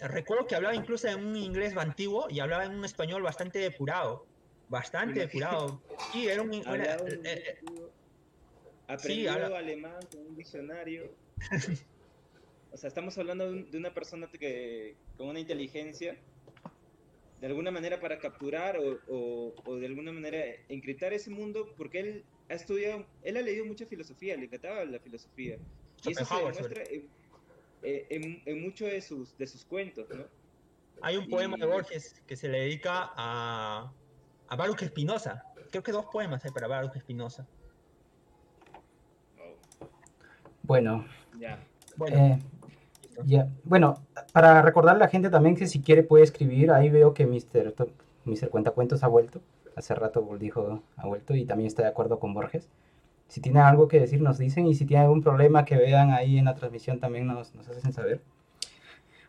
recuerdo 0.00 0.46
que 0.46 0.56
hablaba 0.56 0.74
incluso 0.74 1.06
en 1.08 1.24
un 1.24 1.36
inglés 1.36 1.76
antiguo 1.76 2.26
y 2.28 2.40
hablaba 2.40 2.64
en 2.64 2.72
un 2.74 2.84
español 2.84 3.22
bastante 3.22 3.58
depurado. 3.60 4.26
Bastante 4.68 5.20
depurado. 5.20 5.80
Sí, 6.12 6.26
era 6.26 6.42
un... 6.42 6.52
era- 6.52 7.00
un 7.00 7.26
eh, 7.26 7.58
aprendió 8.88 9.32
habla- 9.32 9.58
alemán 9.58 9.98
con 10.12 10.26
un 10.26 10.36
diccionario. 10.36 11.10
o 12.72 12.76
sea, 12.76 12.88
estamos 12.88 13.16
hablando 13.18 13.44
de, 13.46 13.50
un- 13.52 13.70
de 13.70 13.78
una 13.78 13.92
persona 13.94 14.28
que 14.30 14.96
con 15.16 15.28
una 15.28 15.40
inteligencia, 15.40 16.16
de 17.40 17.46
alguna 17.46 17.70
manera 17.70 18.00
para 18.00 18.18
capturar 18.18 18.78
o, 18.78 18.98
o- 19.08 19.54
o 19.64 19.76
de 19.76 19.86
alguna 19.86 20.12
manera 20.12 20.38
encriptar 20.68 21.12
ese 21.12 21.30
mundo, 21.30 21.72
porque 21.76 22.00
él 22.00 22.24
ha 22.48 22.54
estudiado, 22.54 23.04
él 23.22 23.36
ha 23.36 23.42
leído 23.42 23.64
mucha 23.64 23.86
filosofía, 23.86 24.36
le 24.36 24.44
encantaba 24.46 24.84
la 24.84 24.98
filosofía. 25.00 25.58
Y 26.04 26.12
eso 26.12 26.24
se 26.24 26.34
demuestra 26.36 26.82
en, 26.84 27.08
en- 27.82 28.42
en 28.46 28.62
muchos 28.62 28.90
de 28.90 29.00
sus, 29.00 29.36
de 29.36 29.46
sus 29.46 29.64
cuentos, 29.64 30.08
¿no? 30.10 30.24
Hay 31.02 31.16
un 31.18 31.28
poema 31.28 31.56
de 31.58 31.66
Y- 31.66 31.68
Borges 31.68 32.22
que 32.26 32.36
se 32.36 32.48
le 32.48 32.60
dedica 32.60 33.12
a, 33.16 33.92
a 34.48 34.56
Baruch 34.56 34.82
Espinosa. 34.82 35.44
Creo 35.70 35.82
que 35.82 35.92
dos 35.92 36.06
poemas 36.06 36.42
hay 36.44 36.52
para 36.52 36.68
Baruch 36.68 36.96
Espinosa. 36.96 37.46
Oh, 39.38 39.56
bueno, 40.66 41.04
ya. 41.38 41.58
Bueno, 41.96 42.16
eh, 42.16 42.38
ya. 43.24 43.48
Bueno, 43.64 43.94
para 44.32 44.62
recordarle 44.62 45.02
a 45.02 45.06
la 45.06 45.10
gente 45.10 45.30
también 45.30 45.56
que 45.56 45.66
si 45.66 45.80
quiere 45.80 46.02
puede 46.02 46.24
escribir, 46.24 46.70
ahí 46.70 46.90
veo 46.90 47.14
que 47.14 47.26
Mr. 47.26 47.72
To- 47.72 47.88
Mr. 48.24 48.50
Cuentacuentos 48.50 49.02
ha 49.04 49.08
vuelto, 49.08 49.40
hace 49.76 49.94
rato 49.94 50.26
dijo 50.38 50.82
ha 50.96 51.06
vuelto 51.06 51.34
y 51.34 51.44
también 51.44 51.68
está 51.68 51.82
de 51.82 51.88
acuerdo 51.88 52.18
con 52.18 52.34
Borges. 52.34 52.68
Si 53.28 53.40
tienen 53.40 53.62
algo 53.62 53.88
que 53.88 53.98
decir 54.00 54.20
nos 54.20 54.38
dicen 54.38 54.66
y 54.66 54.74
si 54.74 54.84
tienen 54.86 55.04
algún 55.04 55.22
problema 55.22 55.64
que 55.64 55.76
vean 55.76 56.10
ahí 56.12 56.38
en 56.38 56.44
la 56.44 56.54
transmisión 56.54 57.00
también 57.00 57.26
nos, 57.26 57.54
nos 57.54 57.68
hacen 57.68 57.92
saber. 57.92 58.20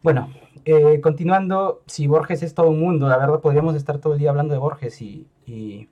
Bueno, 0.04 0.30
eh, 0.66 1.02
continuando, 1.02 1.82
si 1.88 2.08
Borges 2.08 2.44
es 2.44 2.54
todo 2.54 2.70
un 2.70 2.80
mundo, 2.80 3.08
la 3.10 3.18
verdad 3.18 3.42
podríamos 3.42 3.76
estar 3.76 3.98
todo 3.98 4.14
el 4.14 4.20
día 4.20 4.30
hablando 4.30 4.54
de 4.54 4.60
Borges 4.60 5.02
y, 5.02 5.28
y 5.46 5.90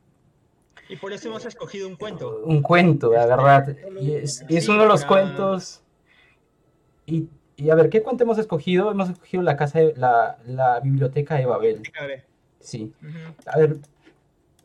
y 0.90 0.96
por 0.98 1.14
eso 1.14 1.28
hemos 1.30 1.46
escogido 1.46 1.88
un 1.88 1.96
cuento. 1.96 2.42
un 2.46 2.62
cuento, 2.62 3.12
la 3.14 3.26
verdad. 3.26 3.76
Y 4.00 4.14
es, 4.16 4.44
y 4.48 4.58
es 4.58 4.66
Sí, 4.66 4.72
uno 4.72 4.84
de 4.84 4.88
los 4.88 5.04
para- 5.06 5.24
cuentos. 5.24 5.82
Y, 7.06 7.28
y 7.58 7.70
a 7.70 7.76
ver, 7.76 7.90
¿qué 7.90 8.02
cuento 8.02 8.24
hemos 8.24 8.38
escogido? 8.38 8.92
Hemos 8.92 9.10
escogido 9.10 9.44
la 9.44 9.56
casa 9.58 9.80
de, 9.80 9.94
la, 9.96 10.38
la 10.46 10.80
biblioteca 10.80 11.36
de 11.36 11.46
Babel. 11.46 11.82
Sí. 12.60 12.92
A 13.46 13.58
ver, 13.60 13.78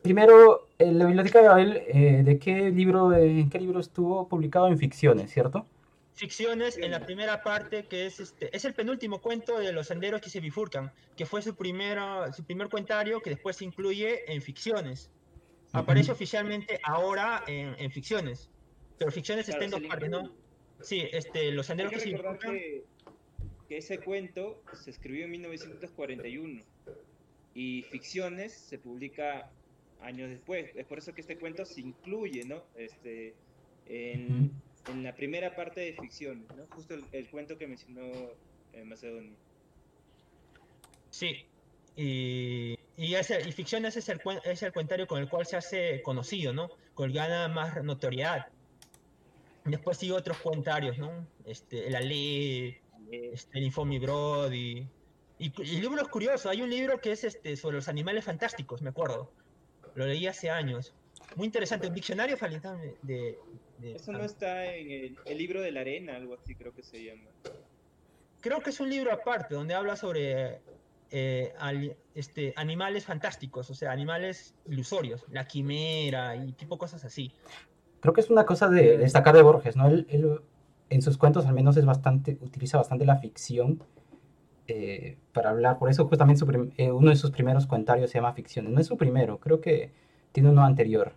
primero, 0.01 0.67
eh, 0.79 0.91
la 0.91 1.05
biblioteca 1.05 1.41
de 1.41 1.47
Babel, 1.47 1.83
eh, 1.87 2.21
¿de 2.23 2.39
qué 2.39 2.71
libro, 2.71 3.13
en 3.13 3.49
qué 3.49 3.59
libro 3.59 3.79
estuvo 3.79 4.27
publicado 4.27 4.67
en 4.67 4.77
ficciones, 4.77 5.31
cierto? 5.31 5.65
Ficciones 6.13 6.77
en 6.77 6.91
la 6.91 6.99
primera 7.05 7.41
parte, 7.41 7.85
que 7.85 8.05
es 8.05 8.19
este, 8.19 8.55
es 8.55 8.65
el 8.65 8.73
penúltimo 8.73 9.21
cuento 9.21 9.57
de 9.57 9.71
los 9.71 9.87
senderos 9.87 10.19
que 10.21 10.29
se 10.29 10.39
bifurcan, 10.39 10.91
que 11.15 11.25
fue 11.25 11.41
su 11.41 11.55
primera, 11.55 12.31
su 12.33 12.43
primer 12.43 12.67
cuentario 12.69 13.21
que 13.21 13.29
después 13.29 13.55
se 13.55 13.65
incluye 13.65 14.31
en 14.31 14.41
ficciones. 14.41 15.09
Aparece 15.73 16.11
oficialmente 16.11 16.79
ahora 16.83 17.43
en, 17.47 17.75
en 17.79 17.91
ficciones, 17.91 18.49
pero 18.97 19.11
ficciones 19.11 19.47
está 19.47 19.59
Claro, 19.59 19.77
en 19.77 19.81
dos 19.81 19.89
partes, 19.89 20.09
¿no? 20.09 20.31
Sí, 20.81 21.07
este, 21.11 21.51
los 21.51 21.65
senderos 21.67 21.93
que 21.93 21.99
se 21.99 22.09
bifurcan. 22.09 22.51
que, 22.51 22.83
que 23.69 23.77
ese 23.77 23.99
cuento 23.99 24.61
se 24.73 24.89
escribió 24.89 25.25
en 25.25 25.31
1941 25.31 26.63
y 27.53 27.83
Ficciones 27.83 28.53
se 28.53 28.77
publica 28.77 29.49
años 30.01 30.29
después. 30.29 30.71
Es 30.75 30.85
por 30.85 30.97
eso 30.97 31.13
que 31.13 31.21
este 31.21 31.37
cuento 31.37 31.65
se 31.65 31.81
incluye, 31.81 32.43
¿no? 32.45 32.63
Este, 32.75 33.35
en, 33.87 34.51
en 34.89 35.03
la 35.03 35.13
primera 35.15 35.55
parte 35.55 35.81
de 35.81 35.93
Ficciones, 35.93 36.47
¿no? 36.55 36.65
Justo 36.67 36.95
el, 36.95 37.03
el 37.11 37.29
cuento 37.29 37.57
que 37.57 37.67
mencionó 37.67 38.01
eh, 38.73 38.83
Macedonio. 38.83 39.35
Sí. 41.09 41.45
Y, 41.95 42.77
y, 42.97 43.15
ese- 43.15 43.41
y 43.47 43.51
ficciones 43.51 43.97
es 43.97 44.09
el, 44.09 44.21
es 44.45 44.63
el 44.63 44.71
cuentario 44.73 45.07
con 45.07 45.19
el 45.21 45.29
cual 45.29 45.45
se 45.45 45.57
hace 45.57 46.01
conocido, 46.01 46.53
¿no? 46.53 46.69
Con 46.93 47.09
el 47.09 47.15
gana 47.15 47.47
más 47.47 47.83
notoriedad. 47.83 48.47
Después 49.65 49.97
sigue 49.97 50.13
otros 50.13 50.37
cuentarios, 50.39 50.97
¿no? 50.97 51.27
Este, 51.45 51.89
La 51.89 51.99
Ley, 51.99 52.77
este, 53.11 53.57
el 53.59 53.65
Infomi 53.65 53.99
Brody. 53.99 54.87
Y, 55.37 55.61
y 55.61 55.81
libros 55.81 56.07
curiosos, 56.07 56.45
hay 56.47 56.61
un 56.61 56.69
libro 56.69 56.99
que 56.99 57.11
es 57.11 57.23
este, 57.23 57.55
sobre 57.57 57.75
los 57.77 57.87
animales 57.87 58.23
fantásticos, 58.25 58.81
me 58.81 58.89
acuerdo. 58.89 59.31
Lo 59.95 60.05
leí 60.05 60.27
hace 60.27 60.49
años. 60.49 60.93
Muy 61.35 61.45
interesante, 61.45 61.87
un 61.87 61.93
diccionario 61.93 62.37
de- 63.01 63.37
de- 63.79 63.95
Eso 63.95 64.11
no 64.11 64.23
está 64.23 64.65
en 64.75 64.91
el, 64.91 65.17
el 65.25 65.37
libro 65.37 65.61
de 65.61 65.71
la 65.71 65.81
arena, 65.81 66.15
algo 66.15 66.35
así 66.35 66.55
creo 66.55 66.73
que 66.73 66.83
se 66.83 67.03
llama. 67.03 67.29
Creo 68.39 68.59
que 68.61 68.69
es 68.71 68.79
un 68.79 68.89
libro 68.89 69.11
aparte, 69.11 69.53
donde 69.55 69.73
habla 69.73 69.95
sobre 69.95 70.59
eh, 71.11 71.53
ali- 71.59 71.95
este, 72.15 72.53
animales 72.55 73.05
fantásticos, 73.05 73.69
o 73.69 73.73
sea, 73.75 73.91
animales 73.91 74.55
ilusorios, 74.65 75.25
la 75.29 75.45
quimera 75.45 76.35
y 76.35 76.53
tipo 76.53 76.77
cosas 76.77 77.05
así. 77.05 77.33
Creo 77.99 78.13
que 78.13 78.21
es 78.21 78.29
una 78.29 78.45
cosa 78.45 78.69
de 78.69 78.97
destacar 78.97 79.35
de 79.35 79.43
Borges, 79.43 79.75
¿no? 79.75 79.87
Él, 79.87 80.07
él, 80.09 80.41
en 80.89 81.01
sus 81.01 81.17
cuentos 81.17 81.45
al 81.45 81.53
menos 81.53 81.77
es 81.77 81.85
bastante, 81.85 82.37
utiliza 82.41 82.77
bastante 82.77 83.05
la 83.05 83.17
ficción 83.17 83.83
eh, 84.67 85.17
para 85.33 85.51
hablar. 85.51 85.77
Por 85.77 85.89
eso 85.89 86.07
justamente 86.07 86.39
su 86.39 86.71
eh, 86.77 86.91
uno 86.91 87.09
de 87.09 87.15
sus 87.15 87.31
primeros 87.31 87.67
cuentarios 87.67 88.09
se 88.09 88.17
llama 88.17 88.33
Ficciones. 88.33 88.71
No 88.71 88.79
es 88.79 88.87
su 88.87 88.97
primero, 88.97 89.39
creo 89.39 89.61
que 89.61 89.91
tiene 90.31 90.49
uno 90.49 90.63
anterior, 90.63 91.13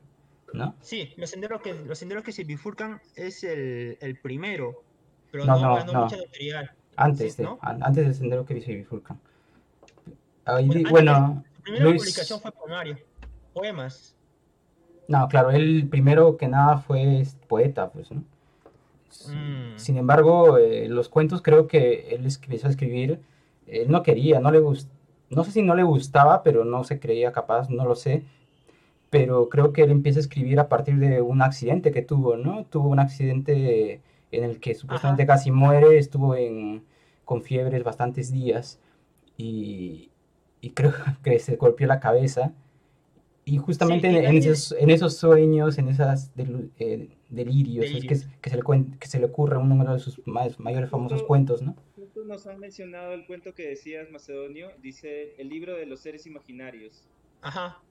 ¿no? 0.53 0.77
Sí, 0.81 1.13
los 1.17 1.31
senderos 1.31 1.63
que, 1.63 1.73
los 1.73 1.99
senderos 1.99 2.25
que 2.25 2.33
se 2.33 2.45
bifurcan 2.45 3.01
es 3.17 3.45
el, 3.45 3.97
el 4.01 4.19
primero, 4.19 4.83
pero 5.31 5.47
No, 5.47 5.57
no, 5.59 5.85
no, 5.85 6.03
mucha 6.05 6.17
notoriedad. 6.17 6.71
Antes, 6.97 7.37
de, 7.37 7.49
antes 7.61 8.05
del 8.05 8.15
sendero 8.15 8.45
que 8.45 8.61
se 8.61 8.75
bifurcan. 8.75 9.21
Ahí 10.45 10.69
Bueno, 10.91 11.43
primera 11.63 11.85
Luis- 11.85 12.03
publicación 12.03 12.41
fue 12.41 12.53
poemario, 12.53 12.97
poemas. 13.53 14.15
no, 15.09 15.27
claro, 15.29 15.51
él 15.51 15.87
primero 15.91 16.37
que 16.37 16.49
nada 16.49 16.79
fue 16.79 17.23
poeta, 17.49 17.91
pues, 17.91 18.11
¿no? 18.11 18.23
Mm. 19.29 19.77
Sin 19.79 19.97
embargo, 19.97 20.59
eh, 20.59 20.89
los 20.89 21.09
cuentos 21.09 21.41
creo 21.41 21.67
que 21.69 22.15
él 22.15 22.27
empezó 22.27 22.67
a 22.67 22.71
escribir, 22.71 23.21
él 23.67 23.91
no 23.91 24.03
quería, 24.03 24.41
no 24.41 24.51
le 24.51 24.61
gust- 24.61 24.89
no 25.31 25.45
sé 25.45 25.53
si 25.53 25.63
no 25.63 25.75
le 25.75 25.83
gustaba, 25.85 26.43
pero 26.43 26.65
no 26.65 26.85
se 26.85 26.99
creía 27.01 27.33
capaz, 27.33 27.71
no 27.71 27.85
lo 27.87 27.95
sé, 27.95 28.25
pero 29.11 29.49
creo 29.49 29.73
que 29.73 29.83
él 29.83 29.91
empieza 29.91 30.19
a 30.19 30.23
escribir 30.23 30.59
a 30.61 30.69
partir 30.69 30.97
de 30.99 31.23
un 31.23 31.41
accidente 31.43 31.93
que 31.93 32.03
tuvo, 32.03 32.37
¿no? 32.37 32.65
Tuvo 32.65 32.89
un 32.89 32.99
accidente 32.99 34.01
en 34.33 34.45
el 34.45 34.59
que 34.61 34.75
supuestamente 34.75 35.27
casi 35.27 35.51
muere, 35.53 35.97
estuvo 35.99 36.35
en, 36.35 36.85
con 37.25 37.43
fiebres 37.43 37.85
bastantes 37.85 38.33
días 38.33 38.81
y, 39.37 40.11
y 40.65 40.71
creo 40.71 40.93
que 41.23 41.39
se 41.39 41.57
golpeó 41.57 41.87
la 41.87 42.01
cabeza. 42.01 42.53
Y 43.45 43.59
justamente 43.59 44.09
Sí, 44.09 44.17
en, 44.17 44.35
esos, 44.37 44.73
en 44.73 44.89
esos 44.89 45.19
sueños, 45.19 45.77
en 45.77 45.89
esos 45.89 46.31
delirios, 47.29 47.85
es 47.85 48.07
que, 48.07 48.15
se 48.49 48.57
le 48.57 48.63
que 48.99 49.07
se 49.07 49.19
le 49.19 49.27
ocurre 49.27 49.59
uno 49.59 49.93
de 49.93 49.99
sus 49.99 50.27
más, 50.27 50.59
mayores 50.59 50.89
famosos 50.89 51.23
cuentos, 51.25 51.61
¿no? 51.61 51.77
Nos 52.25 52.47
han 52.47 52.59
mencionado 52.59 53.13
el 53.13 53.27
cuento 53.27 53.55
que 53.55 53.69
decías, 53.69 54.11
Macedonio, 54.11 54.71
dice 54.81 55.35
el 55.37 55.51
libro 55.51 55.77
de 55.77 55.85
los 55.85 56.01
seres 56.01 56.27
imaginarios. 56.27 57.07
Ajá. 57.43 57.83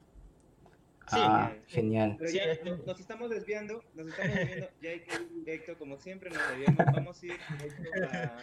Sí. 1.07 1.17
Ah, 1.19 1.53
genial. 1.67 2.15
Pero 2.17 2.31
ya 2.31 2.45
nos, 2.65 2.87
nos 2.87 2.99
estamos 2.99 3.29
desviando, 3.29 3.83
nos 3.93 4.07
estamos 4.07 4.35
desviando, 4.35 4.69
ya 4.81 4.89
hay 4.89 5.01
que 5.01 5.13
ir 5.13 5.29
directo, 5.35 5.77
como 5.77 5.99
siempre 5.99 6.31
nos 6.31 6.39
debemos, 6.49 6.77
vamos 6.95 7.21
a 7.21 7.25
ir 7.27 7.33
directo 7.59 8.07
a... 8.11 8.37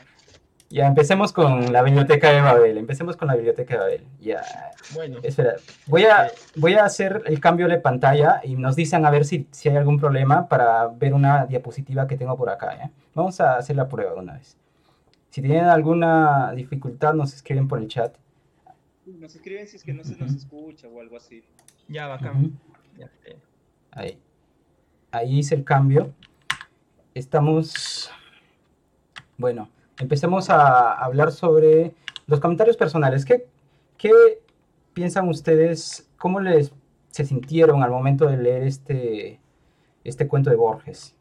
Ya, 0.73 0.87
empecemos 0.87 1.33
con 1.33 1.73
la 1.73 1.83
biblioteca 1.83 2.31
de 2.31 2.41
Babel. 2.41 2.79
Empecemos 2.79 3.17
con 3.17 3.27
la 3.27 3.35
biblioteca 3.35 3.75
de 3.75 3.81
Babel. 3.81 4.07
Ya, 4.21 4.41
Bueno, 4.95 5.19
espera. 5.21 5.57
Voy 5.87 6.05
a, 6.05 6.31
voy 6.55 6.75
a 6.75 6.85
hacer 6.85 7.25
el 7.27 7.41
cambio 7.41 7.67
de 7.67 7.79
pantalla 7.79 8.41
y 8.45 8.55
nos 8.55 8.77
dicen 8.77 9.05
a 9.05 9.11
ver 9.11 9.25
si, 9.25 9.49
si 9.51 9.69
hay 9.69 9.77
algún 9.77 9.99
problema 9.99 10.47
para 10.47 10.87
ver 10.87 11.13
una 11.13 11.45
diapositiva 11.47 12.07
que 12.07 12.17
tengo 12.17 12.37
por 12.37 12.51
acá. 12.51 12.79
¿ya? 12.79 12.91
Vamos 13.15 13.41
a 13.41 13.57
hacer 13.57 13.75
la 13.75 13.89
prueba 13.89 14.13
de 14.13 14.21
una 14.21 14.35
vez. 14.35 14.57
Si 15.31 15.43
tienen 15.43 15.65
alguna 15.65 16.53
dificultad, 16.53 17.15
nos 17.15 17.35
escriben 17.35 17.67
por 17.67 17.81
el 17.81 17.89
chat. 17.89 18.17
Nos 19.07 19.35
escriben 19.35 19.67
si 19.67 19.77
es 19.77 19.83
que 19.83 19.93
no 19.93 20.05
se 20.05 20.17
nos 20.17 20.33
escucha 20.35 20.87
o 20.87 21.01
algo 21.01 21.17
así. 21.17 21.43
ya 21.89 22.07
bacán. 22.07 22.61
Ya, 22.97 23.11
eh, 23.25 23.37
Ahí. 23.91 24.21
Ahí 25.11 25.41
hice 25.41 25.57
el 25.57 25.65
cambio. 25.65 26.15
Estamos. 27.13 28.09
Bueno, 29.37 29.69
empecemos 30.01 30.51
a 30.51 30.93
hablar 30.93 31.31
sobre 31.33 31.93
los 32.27 32.41
comentarios 32.41 32.77
personales. 32.77 33.25
¿Qué, 33.25 33.47
qué 33.99 34.11
piensan 34.95 35.29
ustedes? 35.29 36.09
¿Cómo 36.17 36.41
les 36.41 36.73
se 37.11 37.25
sintieron 37.25 37.83
al 37.83 37.91
momento 37.91 38.27
de 38.27 38.37
leer 38.37 38.63
este, 38.63 39.39
este 40.05 40.27
cuento 40.27 40.51
de 40.51 40.57
Borges? 40.57 41.15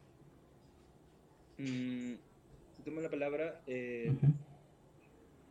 Mm, 1.58 2.14
si 2.76 2.82
tomo 2.84 3.00
la 3.00 3.10
palabra, 3.10 3.60
eh, 3.66 4.12
Ujú. 4.16 4.32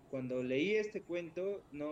cuando 0.09 0.41
leí 0.41 0.75
este 0.75 1.01
cuento, 1.03 1.61
no, 1.71 1.87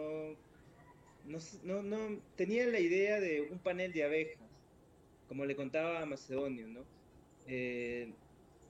no, 1.25 1.37
no, 1.63 1.83
no- 1.83 2.19
tenía 2.35 2.65
la 2.67 2.79
idea 2.79 3.19
de 3.19 3.41
un 3.51 3.59
panel 3.59 3.93
de 3.93 4.03
abejas, 4.03 4.49
como 5.27 5.45
le 5.45 5.55
contaba 5.55 6.01
a 6.01 6.05
Macedonio, 6.05 6.67
¿no? 6.67 6.79
Eh, 7.47 8.11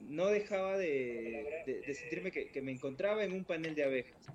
no 0.00 0.26
dejaba 0.26 0.76
de, 0.78 1.62
de- 1.66 1.80
de 1.80 1.94
sentirme 1.94 2.30
que, 2.30 2.48
que 2.50 2.62
me 2.62 2.72
encontraba 2.72 3.24
en 3.24 3.32
un 3.32 3.44
panel 3.44 3.74
de 3.74 3.84
abejas. 3.84 4.26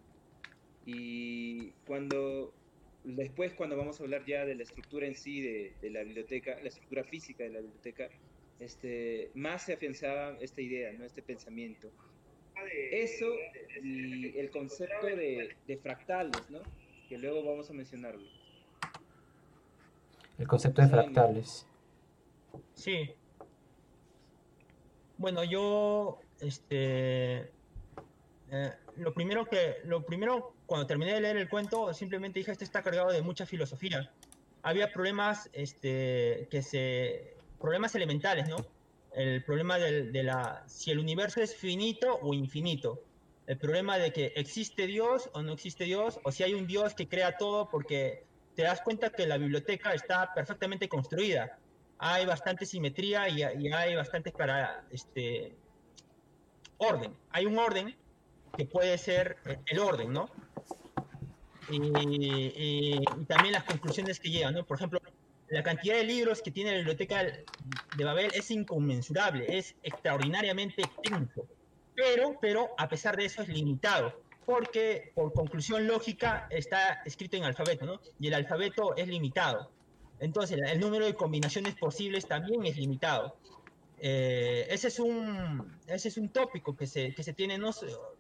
Y 0.86 1.72
cuando, 1.88 2.54
después 3.04 3.54
cuando 3.54 3.78
vamos 3.78 4.00
a 4.00 4.04
hablar 4.04 4.26
ya 4.26 4.46
de 4.46 4.56
la 4.56 4.64
estructura 4.64 5.08
en 5.08 5.16
sí 5.16 5.42
de, 5.42 5.74
de 5.82 5.90
la 5.90 6.04
biblioteca, 6.04 6.60
la 6.62 6.68
estructura 6.68 7.04
física 7.04 7.44
de 7.44 7.50
la 7.52 7.60
biblioteca, 7.62 8.10
este, 8.60 9.32
más 9.34 9.64
se 9.64 9.74
afianzaba 9.74 10.38
esta 10.42 10.62
idea, 10.62 10.92
¿no? 10.94 11.06
Este 11.06 11.22
pensamiento. 11.22 11.90
Eso 12.92 13.26
y 13.82 14.38
el 14.38 14.50
concepto 14.52 15.08
de, 15.08 15.56
de 15.68 15.78
fractales, 15.78 16.50
¿no? 16.50 16.60
Que 17.10 17.18
luego 17.18 17.44
vamos 17.44 17.70
a 17.70 17.74
mencionarlo. 17.74 18.26
El 20.38 20.48
concepto 20.48 20.82
de 20.82 20.88
Sí, 20.88 20.94
fractales. 20.94 21.68
Sí. 22.74 23.12
Bueno, 25.24 25.46
yo, 25.46 26.20
este, 26.42 27.50
eh, 28.52 28.74
lo 28.98 29.14
primero 29.14 29.46
que, 29.46 29.78
lo 29.86 30.06
primero, 30.06 30.54
cuando 30.66 30.86
terminé 30.86 31.14
de 31.14 31.22
leer 31.22 31.38
el 31.38 31.48
cuento, 31.48 31.94
simplemente 31.94 32.40
dije, 32.40 32.52
este 32.52 32.66
está 32.66 32.84
cargado 32.84 33.10
de 33.10 33.22
mucha 33.22 33.46
filosofía. 33.46 34.12
Había 34.64 34.92
problemas, 34.92 35.50
este, 35.54 36.50
que 36.52 36.62
se, 36.62 37.38
problemas 37.58 37.96
elementales, 37.96 38.50
¿no? 38.50 38.58
El 39.16 39.42
problema 39.46 39.78
del- 39.80 40.12
de 40.12 40.24
la, 40.24 40.62
si 40.68 40.92
el 40.92 41.00
universo 41.00 41.40
es 41.42 41.56
finito 41.56 42.20
o 42.22 42.34
infinito. 42.34 43.02
El 43.48 43.58
problema 43.58 43.98
de 43.98 44.12
que 44.12 44.34
existe 44.36 44.88
Dios 44.88 45.30
o 45.32 45.42
no 45.42 45.54
existe 45.54 45.86
Dios, 45.86 46.20
o 46.26 46.34
si 46.34 46.44
hay 46.44 46.54
un 46.54 46.68
Dios 46.68 46.96
que 46.96 47.08
crea 47.08 47.38
todo, 47.38 47.70
porque 47.70 48.26
te 48.56 48.64
das 48.64 48.82
cuenta 48.82 49.10
que 49.10 49.26
la 49.26 49.38
biblioteca 49.38 49.94
está 49.94 50.34
perfectamente 50.34 50.90
construida 50.90 51.60
hay 52.00 52.26
bastante 52.26 52.66
simetría 52.66 53.30
y, 53.30 53.42
y 53.42 53.72
hay 53.72 53.96
bastante 53.96 54.32
para 54.32 54.86
este 54.92 55.56
orden. 56.78 57.16
Hay 57.32 57.46
un 57.46 57.58
orden 57.58 57.96
que 58.58 58.66
puede 58.66 58.98
ser 58.98 59.38
eh, 59.46 59.58
el 59.68 59.80
orden, 59.80 60.12
¿no? 60.12 60.30
Y, 61.70 61.78
y- 61.78 62.96
y 62.98 63.26
también 63.26 63.54
las 63.54 63.64
conclusiones 63.64 64.20
que 64.20 64.30
llegan, 64.30 64.54
¿no? 64.54 64.66
Por 64.66 64.78
ejemplo, 64.78 65.00
la 65.48 65.64
cantidad 65.64 65.96
de 65.96 66.04
libros 66.04 66.42
que 66.42 66.52
tiene 66.52 66.72
la 66.72 66.78
biblioteca 66.78 67.24
de 67.24 68.04
Babel 68.04 68.32
es 68.34 68.52
inconmensurable, 68.52 69.58
es 69.58 69.76
extraordinariamente 69.84 70.82
extenso. 70.82 71.48
Pero, 71.96 72.38
pero 72.42 72.70
a 72.78 72.90
pesar 72.90 73.16
de 73.16 73.26
eso 73.26 73.44
es 73.44 73.50
limitado, 73.50 74.24
porque 74.46 75.12
por 75.16 75.32
conclusión 75.34 75.88
lógica 75.88 76.48
está 76.50 77.02
escrito 77.06 77.38
en 77.38 77.44
alfabeto, 77.44 77.86
¿no? 77.86 78.02
Y 78.20 78.28
el 78.28 78.34
alfabeto 78.34 78.96
es 78.96 79.08
limitado. 79.08 79.72
Entonces, 80.24 80.58
el 80.66 80.80
número 80.80 81.06
de 81.06 81.16
combinaciones 81.16 81.76
posibles 81.76 82.26
también 82.26 82.66
es 82.66 82.78
limitado. 82.78 83.36
Eh, 84.00 84.66
ese, 84.70 84.88
es 84.88 84.98
un, 85.00 85.78
ese 85.86 86.08
es 86.08 86.18
un 86.18 86.30
tópico 86.30 86.78
que 86.78 86.88
se, 86.88 87.14
que 87.14 87.24
se 87.24 87.34
tiene, 87.34 87.58
no 87.58 87.72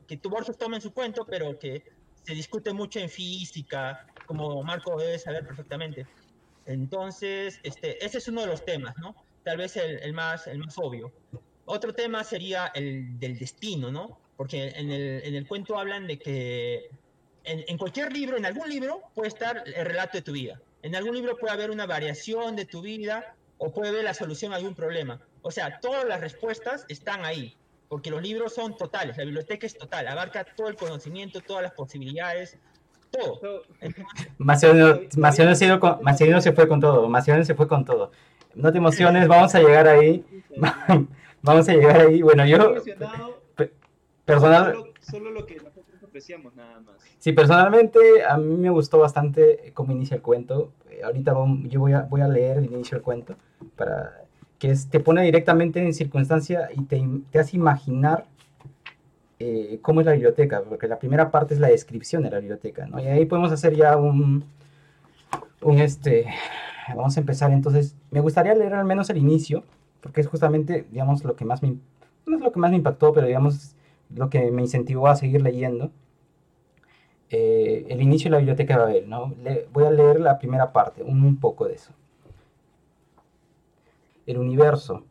que 0.05 0.17
tu 0.17 0.29
Borges 0.29 0.57
toma 0.57 0.75
en 0.75 0.81
su 0.81 0.93
cuento, 0.93 1.25
pero 1.25 1.57
que 1.57 1.83
se 2.23 2.33
discute 2.33 2.73
mucho 2.73 2.99
en 2.99 3.09
física, 3.09 4.05
como 4.25 4.61
Marco 4.63 4.97
debe 4.97 5.17
saber 5.17 5.47
perfectamente. 5.47 6.05
Entonces, 6.65 7.61
este, 7.63 8.03
ese 8.05 8.17
es 8.17 8.27
uno 8.27 8.41
de 8.41 8.47
los 8.47 8.65
temas, 8.65 8.95
¿no? 8.97 9.15
Tal 9.45 9.57
vez 9.57 9.77
el, 9.77 9.99
el 9.99 10.11
más, 10.11 10.47
el 10.47 10.59
más 10.59 10.77
obvio. 10.77 11.09
Otro 11.65 11.93
tema 11.93 12.25
sería 12.25 12.67
el 12.75 13.17
del 13.17 13.39
destino, 13.39 13.93
¿no? 13.93 14.19
Porque 14.35 14.73
en 14.75 14.91
el, 14.91 15.23
en 15.23 15.35
el 15.35 15.47
cuento 15.47 15.79
hablan 15.79 16.07
de 16.07 16.19
que 16.19 16.89
en, 17.45 17.63
en 17.65 17.77
cualquier 17.77 18.11
libro, 18.11 18.35
en 18.35 18.45
algún 18.45 18.67
libro, 18.67 19.03
puede 19.15 19.29
estar 19.29 19.63
el 19.65 19.85
relato 19.85 20.17
de 20.17 20.21
tu 20.21 20.33
vida. 20.33 20.59
En 20.83 20.95
algún 20.95 21.15
libro 21.15 21.37
puede 21.37 21.53
haber 21.53 21.71
una 21.71 21.85
variación 21.85 22.55
de 22.55 22.65
tu 22.65 22.81
vida 22.81 23.35
o 23.57 23.71
puede 23.73 23.89
haber 23.89 24.03
la 24.03 24.13
solución 24.13 24.53
a 24.53 24.57
algún 24.57 24.75
problema. 24.75 25.19
O 25.41 25.49
sea, 25.51 25.79
todas 25.79 26.05
las 26.05 26.21
respuestas 26.21 26.85
están 26.89 27.25
ahí, 27.25 27.55
porque 27.89 28.09
los 28.11 28.21
libros 28.21 28.53
son 28.53 28.77
totales, 28.77 29.17
la 29.17 29.23
biblioteca 29.23 29.65
es 29.65 29.77
total, 29.77 30.07
abarca 30.07 30.43
todo 30.43 30.67
el 30.67 30.75
conocimiento, 30.75 31.41
todas 31.41 31.63
las 31.63 31.71
posibilidades, 31.71 32.57
todo. 33.11 33.63
Macedonio, 34.37 35.01
Macedonio 35.17 35.55
se, 35.55 35.79
con- 35.79 36.03
Macedonio 36.03 36.41
se 36.41 36.51
fue 36.51 36.67
con 36.67 36.79
todo. 36.79 37.07
Macedonio 37.09 37.45
se 37.45 37.55
fue 37.55 37.67
con 37.67 37.85
todo. 37.85 38.11
No 38.55 38.71
te 38.71 38.77
emociones, 38.77 39.27
vamos 39.27 39.53
a 39.55 39.59
llegar 39.59 39.87
ahí. 39.87 40.23
Vamos 41.45 41.67
a 41.67 41.73
llegar 41.73 41.99
ahí. 41.99 42.21
Bueno, 42.21 42.45
Yo 42.45 42.75
personal, 44.25 44.73
solo, 44.73 44.93
solo 45.01 45.31
lo 45.31 45.45
que 45.45 45.59
apreciamos 46.13 46.55
nada 46.55 46.79
más. 46.81 46.97
Sí, 47.17 47.31
personalmente 47.31 47.97
a 48.23 48.37
mí 48.37 48.55
me 48.55 48.69
gustó 48.69 48.99
bastante 48.99 49.71
cómo 49.73 49.93
inicia 49.93 50.13
el 50.13 50.21
cuento. 50.21 50.71
Eh, 50.91 51.01
ahorita 51.03 51.33
yo 51.63 51.79
voy 51.79 52.21
a, 52.21 52.27
leer 52.27 52.59
el 52.59 52.65
inicio 52.65 52.97
del 52.97 53.03
cuento 53.03 53.35
para 53.75 54.21
que 54.59 54.69
es- 54.69 54.87
te 54.87 54.99
pone 54.99 55.23
directamente 55.23 55.83
en 55.83 55.91
circunstancia 55.91 56.69
y 56.71 56.83
te, 56.83 57.03
te 57.31 57.39
hace 57.39 57.57
imaginar 57.57 58.25
eh, 59.39 59.79
cómo 59.81 60.01
es 60.01 60.05
la 60.05 60.11
biblioteca, 60.11 60.61
porque 60.61 60.87
la 60.87 60.99
primera 60.99 61.31
parte 61.31 61.55
es 61.55 61.59
la 61.59 61.69
descripción 61.69 62.21
de 62.21 62.29
la 62.29 62.37
biblioteca, 62.37 62.85
¿no? 62.85 62.99
Y 62.99 63.07
ahí 63.07 63.25
podemos 63.25 63.51
hacer 63.51 63.75
ya 63.75 63.97
un, 63.97 64.43
un 65.63 65.79
este, 65.79 66.27
vamos 66.89 67.17
a 67.17 67.21
empezar 67.21 67.51
entonces. 67.51 67.95
Me 68.11 68.19
gustaría 68.19 68.53
leer 68.53 68.75
al 68.75 68.85
menos 68.85 69.09
el 69.09 69.17
inicio, 69.17 69.63
porque 69.99 70.21
es 70.21 70.27
justamente, 70.27 70.85
digamos, 70.91 71.23
lo 71.23 71.35
que 71.35 71.43
más 71.43 71.63
me, 71.63 71.75
no 72.27 72.37
es 72.37 72.43
lo 72.43 72.51
que 72.51 72.59
más 72.59 72.69
me 72.69 72.77
impactó, 72.77 73.13
pero 73.13 73.25
digamos, 73.25 73.75
lo 74.15 74.29
que 74.29 74.51
me 74.51 74.61
incentivó 74.61 75.07
a 75.07 75.15
seguir 75.15 75.41
leyendo 75.41 75.91
eh, 77.29 77.85
el 77.89 78.01
inicio 78.01 78.27
de 78.27 78.31
la 78.31 78.37
biblioteca 78.37 78.75
de 78.75 78.83
Babel, 78.83 79.09
¿no? 79.09 79.33
Voy 79.71 79.85
a 79.85 79.91
leer 79.91 80.19
la 80.19 80.37
primera 80.37 80.71
parte, 80.71 81.03
un 81.03 81.37
poco 81.37 81.65
de 81.67 81.75
eso. 81.75 81.93
El 84.25 84.37
universo, 84.37 85.03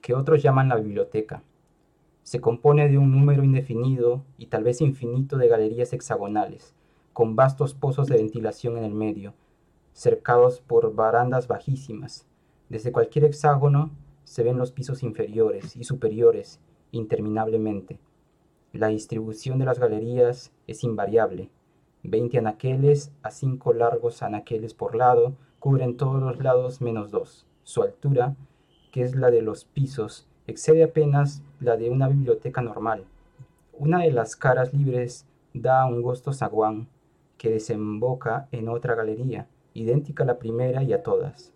que 0.00 0.14
otros 0.14 0.42
llaman 0.42 0.68
la 0.68 0.76
biblioteca, 0.76 1.42
se 2.24 2.40
compone 2.40 2.88
de 2.88 2.98
un 2.98 3.12
número 3.12 3.44
indefinido 3.44 4.24
y 4.38 4.46
tal 4.46 4.64
vez 4.64 4.80
infinito 4.80 5.36
de 5.36 5.46
galerías 5.46 5.92
hexagonales, 5.92 6.74
con 7.12 7.36
vastos 7.36 7.74
pozos 7.74 8.08
de 8.08 8.16
ventilación 8.16 8.78
en 8.78 8.84
el 8.84 8.94
medio, 8.94 9.34
cercados 9.92 10.60
por 10.60 10.94
barandas 10.94 11.46
bajísimas. 11.46 12.26
Desde 12.70 12.92
cualquier 12.92 13.26
hexágono 13.26 13.90
se 14.24 14.42
ven 14.42 14.56
los 14.56 14.72
pisos 14.72 15.02
inferiores 15.02 15.76
y 15.76 15.84
superiores 15.84 16.60
interminablemente. 16.90 17.98
La 18.74 18.88
distribución 18.88 19.60
de 19.60 19.66
las 19.66 19.78
galerías 19.78 20.50
es 20.66 20.82
invariable. 20.82 21.48
20 22.02 22.38
anaqueles 22.38 23.12
a 23.22 23.30
5 23.30 23.72
largos 23.72 24.20
anaqueles 24.20 24.74
por 24.74 24.96
lado 24.96 25.36
cubren 25.60 25.96
todos 25.96 26.20
los 26.20 26.42
lados 26.42 26.80
menos 26.80 27.12
dos. 27.12 27.46
Su 27.62 27.84
altura, 27.84 28.34
que 28.90 29.02
es 29.02 29.14
la 29.14 29.30
de 29.30 29.42
los 29.42 29.64
pisos, 29.64 30.26
excede 30.48 30.82
apenas 30.82 31.44
la 31.60 31.76
de 31.76 31.88
una 31.88 32.08
biblioteca 32.08 32.62
normal. 32.62 33.04
Una 33.72 34.00
de 34.00 34.10
las 34.10 34.34
caras 34.34 34.74
libres 34.74 35.24
da 35.52 35.82
a 35.82 35.86
un 35.86 35.94
angosto 35.94 36.32
zaguán 36.32 36.88
que 37.38 37.50
desemboca 37.50 38.48
en 38.50 38.68
otra 38.68 38.96
galería, 38.96 39.46
idéntica 39.72 40.24
a 40.24 40.26
la 40.26 40.40
primera 40.40 40.82
y 40.82 40.92
a 40.92 41.04
todas. 41.04 41.52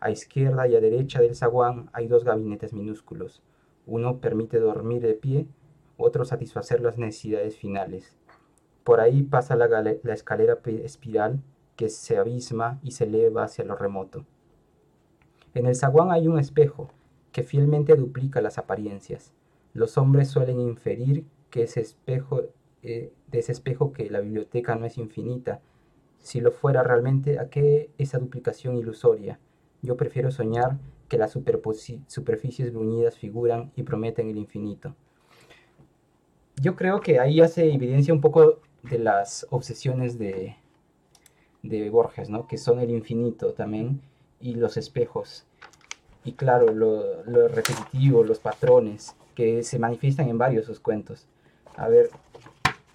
A 0.00 0.10
izquierda 0.10 0.68
y 0.68 0.76
a 0.76 0.80
derecha 0.80 1.22
del 1.22 1.34
zaguán 1.34 1.88
hay 1.94 2.08
dos 2.08 2.24
gabinetes 2.24 2.74
minúsculos. 2.74 3.42
Uno 3.86 4.18
permite 4.18 4.58
dormir 4.60 5.00
de 5.00 5.14
pie 5.14 5.46
otro 5.98 6.24
satisfacer 6.24 6.80
las 6.80 6.96
necesidades 6.96 7.56
finales. 7.56 8.16
Por 8.84 9.00
ahí 9.00 9.22
pasa 9.22 9.54
la, 9.56 9.90
escalera 10.14 10.58
espiral 10.64 11.42
que 11.76 11.90
se 11.90 12.16
abisma 12.16 12.80
y 12.82 12.92
se 12.92 13.04
eleva 13.04 13.44
hacia 13.44 13.64
lo 13.64 13.76
remoto. 13.76 14.24
En 15.52 15.66
el 15.66 15.76
zaguán 15.76 16.10
hay 16.10 16.26
un 16.26 16.38
espejo 16.38 16.88
que 17.32 17.42
fielmente 17.42 17.94
duplica 17.96 18.40
las 18.40 18.56
apariencias. 18.56 19.32
Los 19.74 19.98
hombres 19.98 20.28
suelen 20.28 20.60
inferir 20.60 21.26
que 21.50 21.64
ese 21.64 21.80
espejo, 21.80 22.42
eh, 22.82 23.12
de 23.26 23.38
ese 23.38 23.52
espejo 23.52 23.92
que 23.92 24.08
la 24.08 24.20
biblioteca 24.20 24.74
no 24.76 24.86
es 24.86 24.96
infinita. 24.96 25.60
Si 26.18 26.40
lo 26.40 26.52
fuera 26.52 26.82
realmente, 26.82 27.38
¿a 27.38 27.50
qué 27.50 27.90
esa 27.98 28.18
duplicación 28.18 28.76
ilusoria? 28.76 29.38
Yo 29.82 29.96
prefiero 29.96 30.30
soñar 30.30 30.78
que 31.08 31.18
las 31.18 31.32
superficies 31.32 32.72
bruñidas 32.72 33.18
figuran 33.18 33.72
y 33.76 33.82
prometen 33.82 34.28
el 34.30 34.36
infinito. 34.36 34.94
Yo 36.60 36.74
creo 36.74 37.00
que 37.00 37.20
ahí 37.20 37.40
hace 37.40 37.72
evidencia 37.72 38.12
un 38.12 38.20
poco 38.20 38.60
de 38.82 38.98
las 38.98 39.46
obsesiones 39.50 40.18
de, 40.18 40.56
de 41.62 41.90
Borges, 41.90 42.28
¿no? 42.28 42.48
Que 42.48 42.58
son 42.58 42.80
el 42.80 42.90
infinito 42.90 43.52
también 43.52 44.00
y 44.40 44.54
los 44.54 44.76
espejos. 44.76 45.46
Y 46.24 46.32
claro, 46.32 46.72
lo, 46.72 47.48
repetitivo, 47.48 48.24
los 48.24 48.40
patrones 48.40 49.14
que 49.34 49.62
se 49.62 49.78
manifiestan 49.78 50.28
en 50.28 50.38
varios 50.38 50.66
de 50.66 50.74
sus 50.74 50.80
cuentos. 50.80 51.26
A 51.76 51.88
ver. 51.88 52.10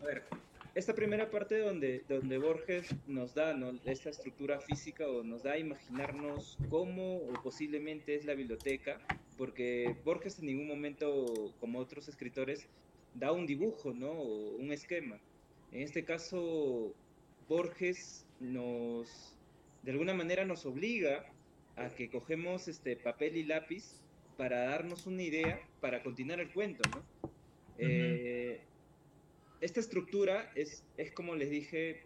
A 0.01 0.05
ver, 0.05 0.23
esta 0.75 0.93
primera 0.93 1.29
parte 1.31 1.59
donde, 1.59 2.03
donde 2.09 2.37
Borges 2.37 2.93
nos 3.07 3.33
da 3.33 3.55
esta 3.85 4.09
estructura 4.09 4.59
física 4.59 5.07
o 5.07 5.23
nos 5.23 5.43
da 5.43 5.53
a 5.53 5.57
imaginarnos 5.57 6.57
cómo 6.69 7.17
o 7.17 7.33
posiblemente 7.41 8.15
es 8.15 8.25
la 8.25 8.33
biblioteca, 8.33 8.99
porque 9.37 9.95
Borges 10.03 10.39
en 10.39 10.47
ningún 10.47 10.67
momento, 10.67 11.53
como 11.61 11.79
otros 11.79 12.09
escritores, 12.09 12.67
da 13.15 13.31
un 13.31 13.45
dibujo, 13.45 13.93
¿no? 13.93 14.11
O 14.11 14.55
un 14.55 14.71
esquema. 14.71 15.19
En 15.71 15.81
este 15.81 16.03
caso, 16.03 16.93
Borges 17.47 18.25
nos, 18.39 19.37
de 19.83 19.91
alguna 19.91 20.13
manera 20.13 20.45
nos 20.45 20.65
obliga 20.65 21.25
a 21.75 21.89
que 21.89 22.09
cogemos 22.09 22.67
este 22.67 22.95
papel 22.95 23.37
y 23.37 23.43
lápiz 23.43 24.01
para 24.37 24.65
darnos 24.65 25.07
una 25.07 25.23
idea, 25.23 25.59
para 25.81 26.03
continuar 26.03 26.39
el 26.39 26.51
cuento, 26.51 26.81
¿no? 26.89 27.03
esta 29.63 29.79
estructura 29.79 30.51
es, 30.55 30.83
es 30.97 31.11
como 31.11 31.35
les 31.35 31.49
dije, 31.49 32.01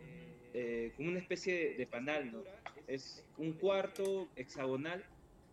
eh, 0.53 0.91
como 0.95 1.09
una 1.09 1.17
especie 1.17 1.75
de 1.75 1.87
panal, 1.87 2.31
¿no? 2.31 2.43
Es 2.87 3.23
un 3.37 3.53
cuarto 3.53 4.29
hexagonal 4.35 5.03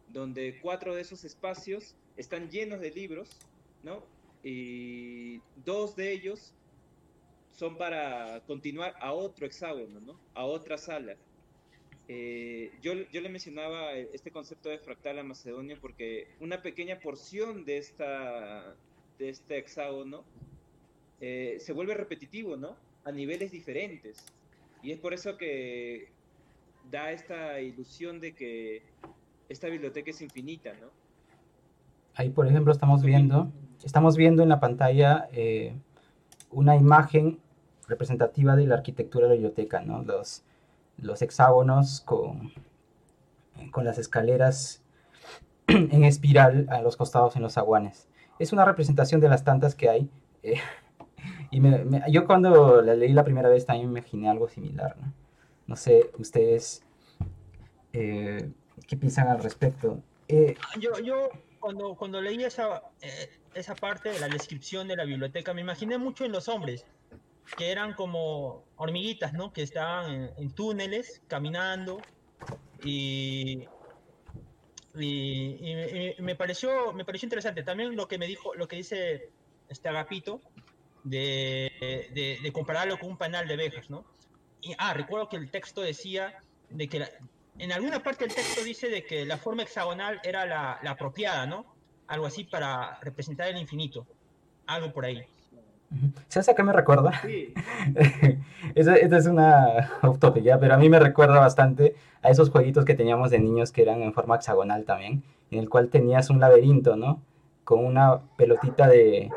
donde 0.09 0.59
cuatro 0.61 0.95
de 0.95 1.01
esos 1.01 1.25
espacios 1.25 1.97
están 2.19 2.51
llenos 2.51 2.81
de 2.81 2.91
libros, 2.91 3.31
¿no? 3.83 4.05
Y 4.45 5.41
dos 5.65 5.97
de 5.97 6.13
ellos 6.13 6.55
son 7.51 7.77
para 7.79 8.43
continuar 8.47 8.95
a 9.01 9.13
otro 9.13 9.47
hexágono, 9.47 10.01
¿no? 10.01 10.21
A 10.35 10.45
otra 10.45 10.77
sala. 10.77 11.17
Eh, 12.09 12.71
yo, 12.83 12.93
yo, 13.11 13.23
le 13.23 13.31
mencionaba 13.31 13.95
este 13.95 14.31
concepto 14.31 14.69
de 14.69 14.79
fractal 14.79 15.19
a 15.19 15.25
Macedonia 15.25 15.79
porque 15.81 16.29
una 16.41 16.61
pequeña 16.61 17.01
porción 17.01 17.65
de, 17.65 17.79
esta, 17.79 18.77
de 19.19 19.31
este 19.31 19.57
hexágono 19.57 20.23
eh, 21.23 21.57
se 21.61 21.73
vuelve 21.73 21.95
repetitivo, 21.95 22.57
¿no? 22.57 22.77
A 23.05 23.13
niveles 23.13 23.53
diferentes. 23.53 24.27
Y 24.83 24.93
es 24.93 24.99
por 24.99 25.15
eso 25.15 25.39
que 25.39 26.09
da 26.91 27.13
esta 27.13 27.59
ilusión 27.61 28.21
de 28.21 28.35
que 28.35 28.83
esta 29.49 29.69
biblioteca 29.69 30.11
es 30.11 30.21
infinita, 30.21 30.75
¿no? 30.75 30.91
Ahí, 32.17 32.29
por 32.29 32.47
ejemplo, 32.47 32.73
estamos 32.73 33.03
viendo, 33.03 33.51
estamos 33.85 34.17
viendo 34.17 34.43
en 34.43 34.49
la 34.49 34.61
pantalla 34.61 35.29
eh, 35.33 35.75
una 36.51 36.77
imagen 36.77 37.41
representativa 37.87 38.57
de 38.57 38.67
la 38.67 38.77
arquitectura 38.77 39.27
de 39.27 39.31
la 39.31 39.35
biblioteca, 39.35 39.81
¿no? 39.81 40.03
Los, 40.03 40.43
los 40.99 41.21
hexágonos 41.23 42.01
con, 42.01 42.53
con 43.71 43.85
las 43.85 43.99
escaleras 43.99 44.83
en 45.67 46.05
espiral 46.05 46.67
a 46.71 46.81
los 46.81 46.97
costados 46.97 47.37
en 47.37 47.43
los 47.43 47.59
aguanes. 47.59 48.09
Es 48.39 48.53
una 48.53 48.65
representación 48.65 49.21
de 49.21 49.29
las 49.29 49.45
tantas 49.45 49.75
que 49.75 49.89
hay. 49.89 50.11
Eh, 50.43 50.61
y 51.51 51.61
yo 52.11 52.27
cuando 52.27 52.83
la 52.83 52.95
leí 52.95 53.13
la 53.13 53.25
primera 53.25 53.49
vez 53.49 53.67
también 53.67 53.93
me 53.93 54.01
imaginé 54.01 54.29
algo 54.29 54.49
similar, 54.49 54.97
¿no? 54.99 55.13
No 55.67 55.77
sé, 55.77 56.11
ustedes, 56.19 56.85
eh, 57.95 58.51
¿qué 58.87 58.99
piensan 58.99 59.29
al 59.29 59.43
respecto? 59.43 59.99
Yo, 60.79 60.99
yo 61.03 61.31
cuando, 61.59 61.95
cuando 61.95 62.21
leí 62.21 62.45
esa, 62.45 62.83
esa 63.55 63.75
parte 63.75 64.11
de 64.11 64.21
la 64.21 64.29
descripción 64.29 64.89
de 64.89 64.97
la 64.97 65.05
biblioteca, 65.05 65.55
me 65.55 65.61
imaginé 65.61 65.99
mucho 65.99 66.25
en 66.25 66.33
los 66.33 66.49
hombres, 66.49 66.87
que 67.57 67.71
eran 67.71 67.95
como 67.95 68.65
hormiguitas, 68.77 69.33
¿no? 69.33 69.53
Que 69.53 69.63
estaban 69.63 70.31
en, 70.37 70.51
túneles, 70.53 71.23
caminando, 71.29 72.01
y, 72.83 73.65
y, 74.95 76.15
me, 76.19 76.35
pareció, 76.35 76.93
me 76.93 77.05
pareció 77.05 77.27
interesante. 77.27 77.63
También 77.63 77.97
lo 77.97 78.09
que 78.09 78.19
me 78.19 78.27
dijo, 78.27 78.55
lo 78.55 78.69
que 78.69 78.77
dice 78.77 79.31
este 79.69 79.89
Agapito, 79.89 80.41
de, 81.05 82.39
de, 82.43 82.53
compararlo 82.53 82.99
con 82.99 83.11
un 83.11 83.19
panal 83.19 83.47
de 83.47 83.55
abejas, 83.55 83.91
¿no? 83.91 84.05
Y, 84.61 84.75
ah, 84.79 84.95
recuerdo 84.95 85.29
que 85.29 85.37
el 85.37 85.51
texto 85.51 85.83
decía 85.83 86.41
de 86.71 86.89
que 86.89 87.07
en 87.59 87.73
alguna 87.73 88.03
parte 88.03 88.25
del 88.25 88.35
texto 88.35 88.65
dice 88.65 88.89
de 88.89 89.05
que 89.05 89.27
la 89.27 89.37
forma 89.37 89.63
hexagonal 89.63 90.21
era 90.25 90.47
la, 90.47 90.81
la 90.83 90.91
apropiada, 90.93 91.47
¿no? 91.47 91.74
Algo 92.07 92.27
así 92.27 92.45
para 92.45 92.99
representar 93.01 93.49
el 93.49 93.59
infinito, 93.59 94.07
algo 94.67 94.93
por 94.93 95.05
ahí. 95.05 95.25
¿Sabes 96.29 96.49
a 96.49 96.55
qué 96.55 96.63
me 96.63 96.73
recuerda? 96.73 97.13
Sí. 97.23 97.55
esta, 98.75 98.97
es 98.97 99.27
una 99.27 99.99
utopía, 100.03 100.59
pero 100.59 100.75
a 100.75 100.77
mí 100.77 100.89
me 100.89 100.99
recuerda 100.99 101.39
bastante 101.39 101.95
a 102.23 102.31
esos 102.31 102.51
jueguitos 102.51 102.85
que 102.85 102.95
teníamos 102.95 103.31
de 103.31 103.39
niños 103.39 103.71
que 103.71 103.83
eran 103.83 104.03
en 104.03 104.13
forma 104.13 104.37
hexagonal 104.37 104.85
también, 104.85 105.23
en 105.51 105.61
el 105.61 105.69
cual 105.69 105.89
tenías 105.89 106.31
un 106.31 106.41
laberinto, 106.41 106.97
¿no? 106.97 107.23
Con 107.65 107.85
una 107.85 108.21
pelotita 108.37 108.89
de, 108.89 109.31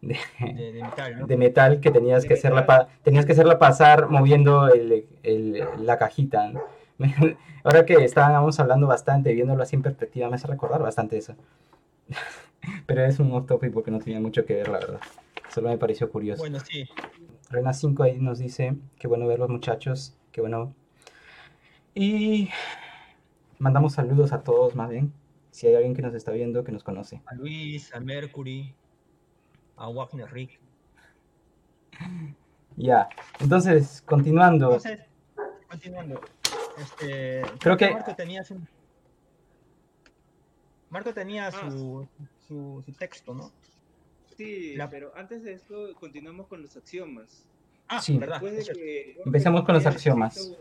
de, 0.00 1.36
metal, 1.36 1.80
que 1.80 1.90
tenías 1.90 2.24
que, 2.24 2.34
hacerla 2.34 2.88
tenías 3.02 3.26
que 3.26 3.32
hacerla 3.32 3.58
pasar 3.58 4.08
moviendo 4.08 4.68
la 5.78 5.98
cajita. 5.98 6.52
Ahora 7.64 7.84
que 7.84 8.04
estábamos 8.04 8.58
hablando 8.58 8.86
bastante, 8.86 9.32
viéndolo 9.32 9.62
así 9.62 9.76
en 9.76 9.82
perspectiva, 9.82 10.28
me 10.28 10.36
hace 10.36 10.46
recordar 10.46 10.82
bastante 10.82 11.18
eso. 11.18 11.34
Pero 12.86 13.04
es 13.04 13.18
un 13.18 13.32
off 13.32 13.46
topic 13.46 13.72
porque 13.72 13.90
no 13.90 13.98
tenía 13.98 14.20
mucho 14.20 14.44
que 14.44 14.54
ver, 14.54 14.68
la 14.68 14.78
verdad. 14.78 15.00
Solo 15.48 15.70
me 15.70 15.78
pareció 15.78 16.10
curioso. 16.10 16.42
Bueno, 16.42 16.60
sí. 16.60 16.88
Rena 17.50 17.72
5 17.72 18.02
ahí 18.02 18.18
nos 18.20 18.38
dice, 18.38 18.76
qué 18.98 19.08
bueno 19.08 19.26
ver 19.26 19.38
los 19.38 19.48
muchachos, 19.48 20.16
qué 20.30 20.40
bueno. 20.40 20.74
Y 21.94 22.48
mandamos 23.58 23.94
saludos 23.94 24.32
a 24.32 24.42
todos 24.42 24.76
más 24.76 24.90
bien. 24.90 25.12
Si 25.50 25.66
hay 25.66 25.74
alguien 25.74 25.94
que 25.94 26.02
nos 26.02 26.14
está 26.14 26.30
viendo, 26.30 26.62
que 26.62 26.70
nos 26.70 26.84
conoce. 26.84 27.22
A 27.26 27.34
Luis, 27.34 27.92
a 27.92 27.98
Mercury, 27.98 28.72
a 29.76 29.88
Wagner 29.88 30.30
Rick. 30.30 30.60
Ya, 32.76 33.08
entonces, 33.40 34.00
continuando. 34.06 34.66
Entonces, 34.66 35.00
continuando. 35.68 36.20
Este, 36.78 37.42
creo 37.58 37.76
que. 37.76 37.90
Marco 37.90 38.14
Marco 40.90 41.14
tenía 41.14 41.46
ah, 41.46 41.70
su, 41.70 42.06
su, 42.46 42.84
texto, 42.98 43.32
¿no? 43.32 43.52
Sí, 44.36 44.76
pero 44.90 45.12
antes 45.16 45.42
de 45.44 45.52
esto 45.52 45.94
continuamos 45.94 46.48
con 46.48 46.62
los 46.62 46.76
axiomas. 46.76 47.46
Ah, 47.88 48.00
sí, 48.00 48.18
verdad. 48.18 48.40
Que 48.40 49.16
Empecemos 49.24 49.64
con 49.64 49.74
los 49.74 49.86
axiomas. 49.86 50.52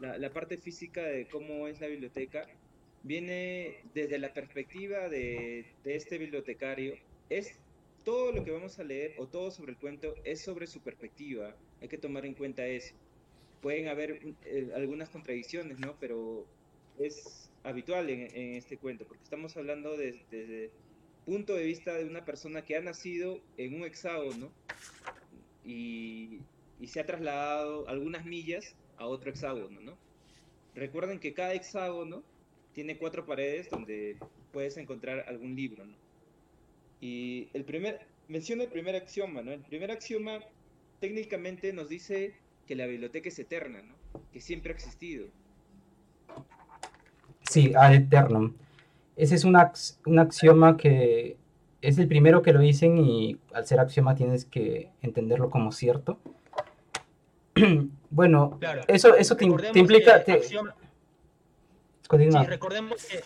La, 0.00 0.18
la, 0.18 0.30
parte 0.30 0.56
física 0.56 1.02
de 1.02 1.26
cómo 1.28 1.68
es 1.68 1.80
la 1.80 1.86
biblioteca 1.86 2.46
viene 3.04 3.76
desde 3.94 4.18
la 4.18 4.32
perspectiva 4.32 5.08
de, 5.08 5.66
de 5.84 5.96
este 5.96 6.18
bibliotecario. 6.18 6.94
Es 7.30 7.58
todo 8.04 8.32
lo 8.32 8.44
que 8.44 8.50
vamos 8.50 8.78
a 8.78 8.84
leer 8.84 9.14
o 9.18 9.26
todo 9.26 9.50
sobre 9.50 9.72
el 9.72 9.78
cuento 9.78 10.14
es 10.24 10.42
sobre 10.42 10.66
su 10.66 10.80
perspectiva. 10.80 11.54
Hay 11.80 11.88
que 11.88 11.98
tomar 11.98 12.26
en 12.26 12.34
cuenta 12.34 12.66
eso. 12.66 12.94
Pueden 13.62 13.88
haber 13.88 14.20
eh, 14.44 14.72
algunas 14.74 15.08
contradicciones, 15.08 15.78
¿no? 15.78 15.94
Pero 16.00 16.44
es 16.98 17.43
habitual 17.64 18.08
en, 18.10 18.54
este 18.54 18.76
cuento, 18.76 19.06
porque 19.06 19.24
estamos 19.24 19.56
hablando 19.56 19.96
desde 19.96 20.66
el 20.66 20.70
punto 21.24 21.54
de 21.54 21.64
vista 21.64 21.94
de 21.94 22.04
una 22.04 22.24
persona 22.24 22.62
que 22.62 22.76
ha 22.76 22.80
nacido 22.80 23.40
en 23.56 23.74
un 23.74 23.84
hexágono 23.84 24.52
y, 25.64 26.40
y 26.78 26.86
se 26.88 27.00
ha 27.00 27.06
trasladado 27.06 27.88
algunas 27.88 28.24
millas 28.26 28.76
a 28.98 29.06
otro 29.06 29.30
hexágono, 29.30 29.80
¿no? 29.80 29.96
Recuerden 30.74 31.18
que 31.18 31.32
cada 31.32 31.54
hexágono 31.54 32.22
tiene 32.74 32.98
cuatro 32.98 33.24
paredes 33.24 33.70
donde 33.70 34.18
puedes 34.52 34.76
encontrar 34.76 35.24
algún 35.28 35.56
libro, 35.56 35.86
¿no? 35.86 35.96
Y 37.00 37.48
el 37.54 37.64
primer, 37.64 38.06
menciona 38.28 38.64
el 38.64 38.70
primer 38.70 38.96
axioma, 38.96 39.42
¿no? 39.42 39.52
El 39.52 39.62
primer 39.62 39.90
axioma 39.90 40.40
técnicamente 41.00 41.72
nos 41.72 41.88
dice 41.88 42.34
que 42.66 42.74
la 42.74 42.86
biblioteca 42.86 43.28
es 43.28 43.38
eterna, 43.38 43.82
¿no? 43.82 43.94
Que 44.32 44.40
siempre 44.40 44.72
ha 44.72 44.76
existido. 44.76 45.28
Sí, 47.54 47.72
ad 47.76 47.94
eternum. 47.94 48.52
Ese 49.14 49.36
es 49.36 49.44
un, 49.44 49.56
un 50.06 50.18
axioma 50.18 50.76
que 50.76 51.36
es 51.82 51.98
el 51.98 52.08
primero 52.08 52.42
que 52.42 52.52
lo 52.52 52.58
dicen 52.58 52.98
y 52.98 53.38
al 53.52 53.64
ser 53.64 53.78
axioma 53.78 54.16
tienes 54.16 54.44
que 54.44 54.90
entenderlo 55.02 55.50
como 55.50 55.70
cierto. 55.70 56.18
bueno, 58.10 58.58
eso, 58.88 59.14
eso 59.14 59.36
te, 59.36 59.44
implica... 59.44 60.24
Sí, 60.24 60.56
recordemos 62.44 63.04
que 63.06 63.22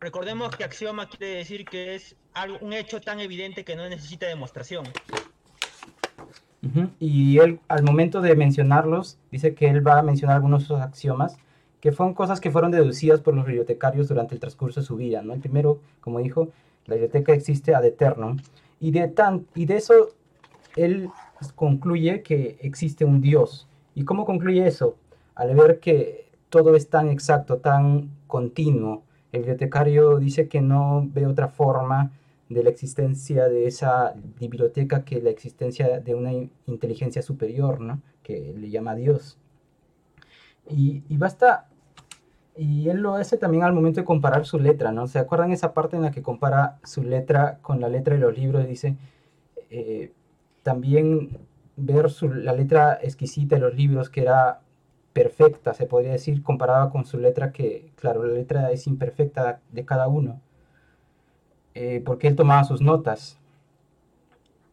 recordemos 0.00 0.56
que 0.56 0.64
axioma 0.64 1.06
quiere 1.10 1.36
decir 1.36 1.66
que 1.66 1.96
es 1.96 2.16
algo, 2.32 2.56
un 2.62 2.72
hecho 2.72 3.02
tan 3.02 3.20
evidente 3.20 3.62
que 3.62 3.76
no 3.76 3.86
necesita 3.86 4.26
demostración. 4.26 4.86
Y 6.98 7.38
él, 7.40 7.60
al 7.68 7.82
momento 7.82 8.22
de 8.22 8.34
mencionarlos, 8.36 9.18
dice 9.30 9.54
que 9.54 9.68
él 9.68 9.86
va 9.86 9.98
a 9.98 10.02
mencionar 10.02 10.36
algunos 10.36 10.60
de 10.60 10.64
esos 10.64 10.80
axiomas, 10.80 11.36
que 11.84 11.92
fueron 11.92 12.14
cosas 12.14 12.40
que 12.40 12.50
fueron 12.50 12.70
deducidas 12.70 13.20
por 13.20 13.34
los 13.34 13.44
bibliotecarios 13.44 14.08
durante 14.08 14.34
el 14.34 14.40
transcurso 14.40 14.80
de 14.80 14.86
su 14.86 14.96
vida, 14.96 15.20
¿no? 15.20 15.34
El 15.34 15.40
primero, 15.40 15.80
como 16.00 16.18
dijo, 16.18 16.48
la 16.86 16.94
biblioteca 16.94 17.34
existe 17.34 17.74
ad 17.74 17.84
eternum, 17.84 18.38
y 18.80 18.90
de, 18.90 19.06
tan, 19.08 19.46
y 19.54 19.66
de 19.66 19.76
eso 19.76 20.08
él 20.76 21.10
concluye 21.54 22.22
que 22.22 22.56
existe 22.62 23.04
un 23.04 23.20
Dios. 23.20 23.68
¿Y 23.94 24.06
cómo 24.06 24.24
concluye 24.24 24.66
eso? 24.66 24.96
Al 25.34 25.54
ver 25.54 25.78
que 25.78 26.30
todo 26.48 26.74
es 26.74 26.88
tan 26.88 27.10
exacto, 27.10 27.58
tan 27.58 28.08
continuo, 28.28 29.02
el 29.32 29.40
bibliotecario 29.40 30.16
dice 30.16 30.48
que 30.48 30.62
no 30.62 31.06
ve 31.12 31.26
otra 31.26 31.48
forma 31.48 32.12
de 32.48 32.62
la 32.62 32.70
existencia 32.70 33.46
de 33.46 33.66
esa 33.66 34.14
biblioteca 34.40 35.04
que 35.04 35.20
la 35.20 35.28
existencia 35.28 36.00
de 36.00 36.14
una 36.14 36.32
in- 36.32 36.50
inteligencia 36.66 37.20
superior, 37.20 37.82
¿no? 37.82 38.00
Que 38.22 38.54
le 38.56 38.70
llama 38.70 38.94
Dios. 38.94 39.36
Y 40.66 41.02
basta, 41.18 41.68
y 42.56 42.88
él 42.88 42.98
lo 42.98 43.14
hace 43.14 43.36
también 43.36 43.64
al 43.64 43.72
momento 43.72 44.00
de 44.00 44.04
comparar 44.06 44.46
su 44.46 44.58
letra, 44.58 44.92
¿no? 44.92 45.06
¿Se 45.08 45.18
acuerdan 45.18 45.52
esa 45.52 45.74
parte 45.74 45.96
en 45.96 46.02
la 46.02 46.10
que 46.12 46.22
compara 46.22 46.78
su 46.84 47.02
letra 47.02 47.58
con 47.62 47.80
la 47.80 47.88
letra 47.88 48.14
de 48.14 48.20
los 48.20 48.36
libros? 48.36 48.66
Dice, 48.68 48.96
eh, 49.70 50.12
también 50.62 51.38
ver 51.76 52.10
su- 52.10 52.28
la 52.32 52.52
letra 52.52 52.98
exquisita 53.02 53.56
de 53.56 53.62
los 53.62 53.74
libros, 53.74 54.10
que 54.10 54.22
era 54.22 54.60
perfecta, 55.12 55.74
se 55.74 55.86
podría 55.86 56.12
decir, 56.12 56.42
comparada 56.42 56.90
con 56.90 57.04
su 57.06 57.18
letra 57.18 57.52
que, 57.52 57.92
claro, 57.96 58.24
la 58.26 58.34
letra 58.34 58.70
es 58.72 58.86
imperfecta 58.86 59.60
de 59.72 59.84
cada 59.84 60.08
uno, 60.08 60.40
eh, 61.74 62.02
porque 62.04 62.28
él 62.28 62.36
tomaba 62.36 62.64
sus 62.64 62.80
notas. 62.80 63.38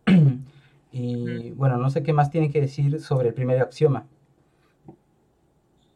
Y 0.93 1.51
bueno, 1.51 1.77
no 1.77 1.89
sé 1.89 2.03
qué 2.03 2.11
más 2.11 2.29
tiene 2.31 2.49
que 2.51 2.59
decir 2.59 2.99
sobre 2.99 3.29
el 3.29 3.33
primer 3.33 3.61
axioma. 3.61 4.05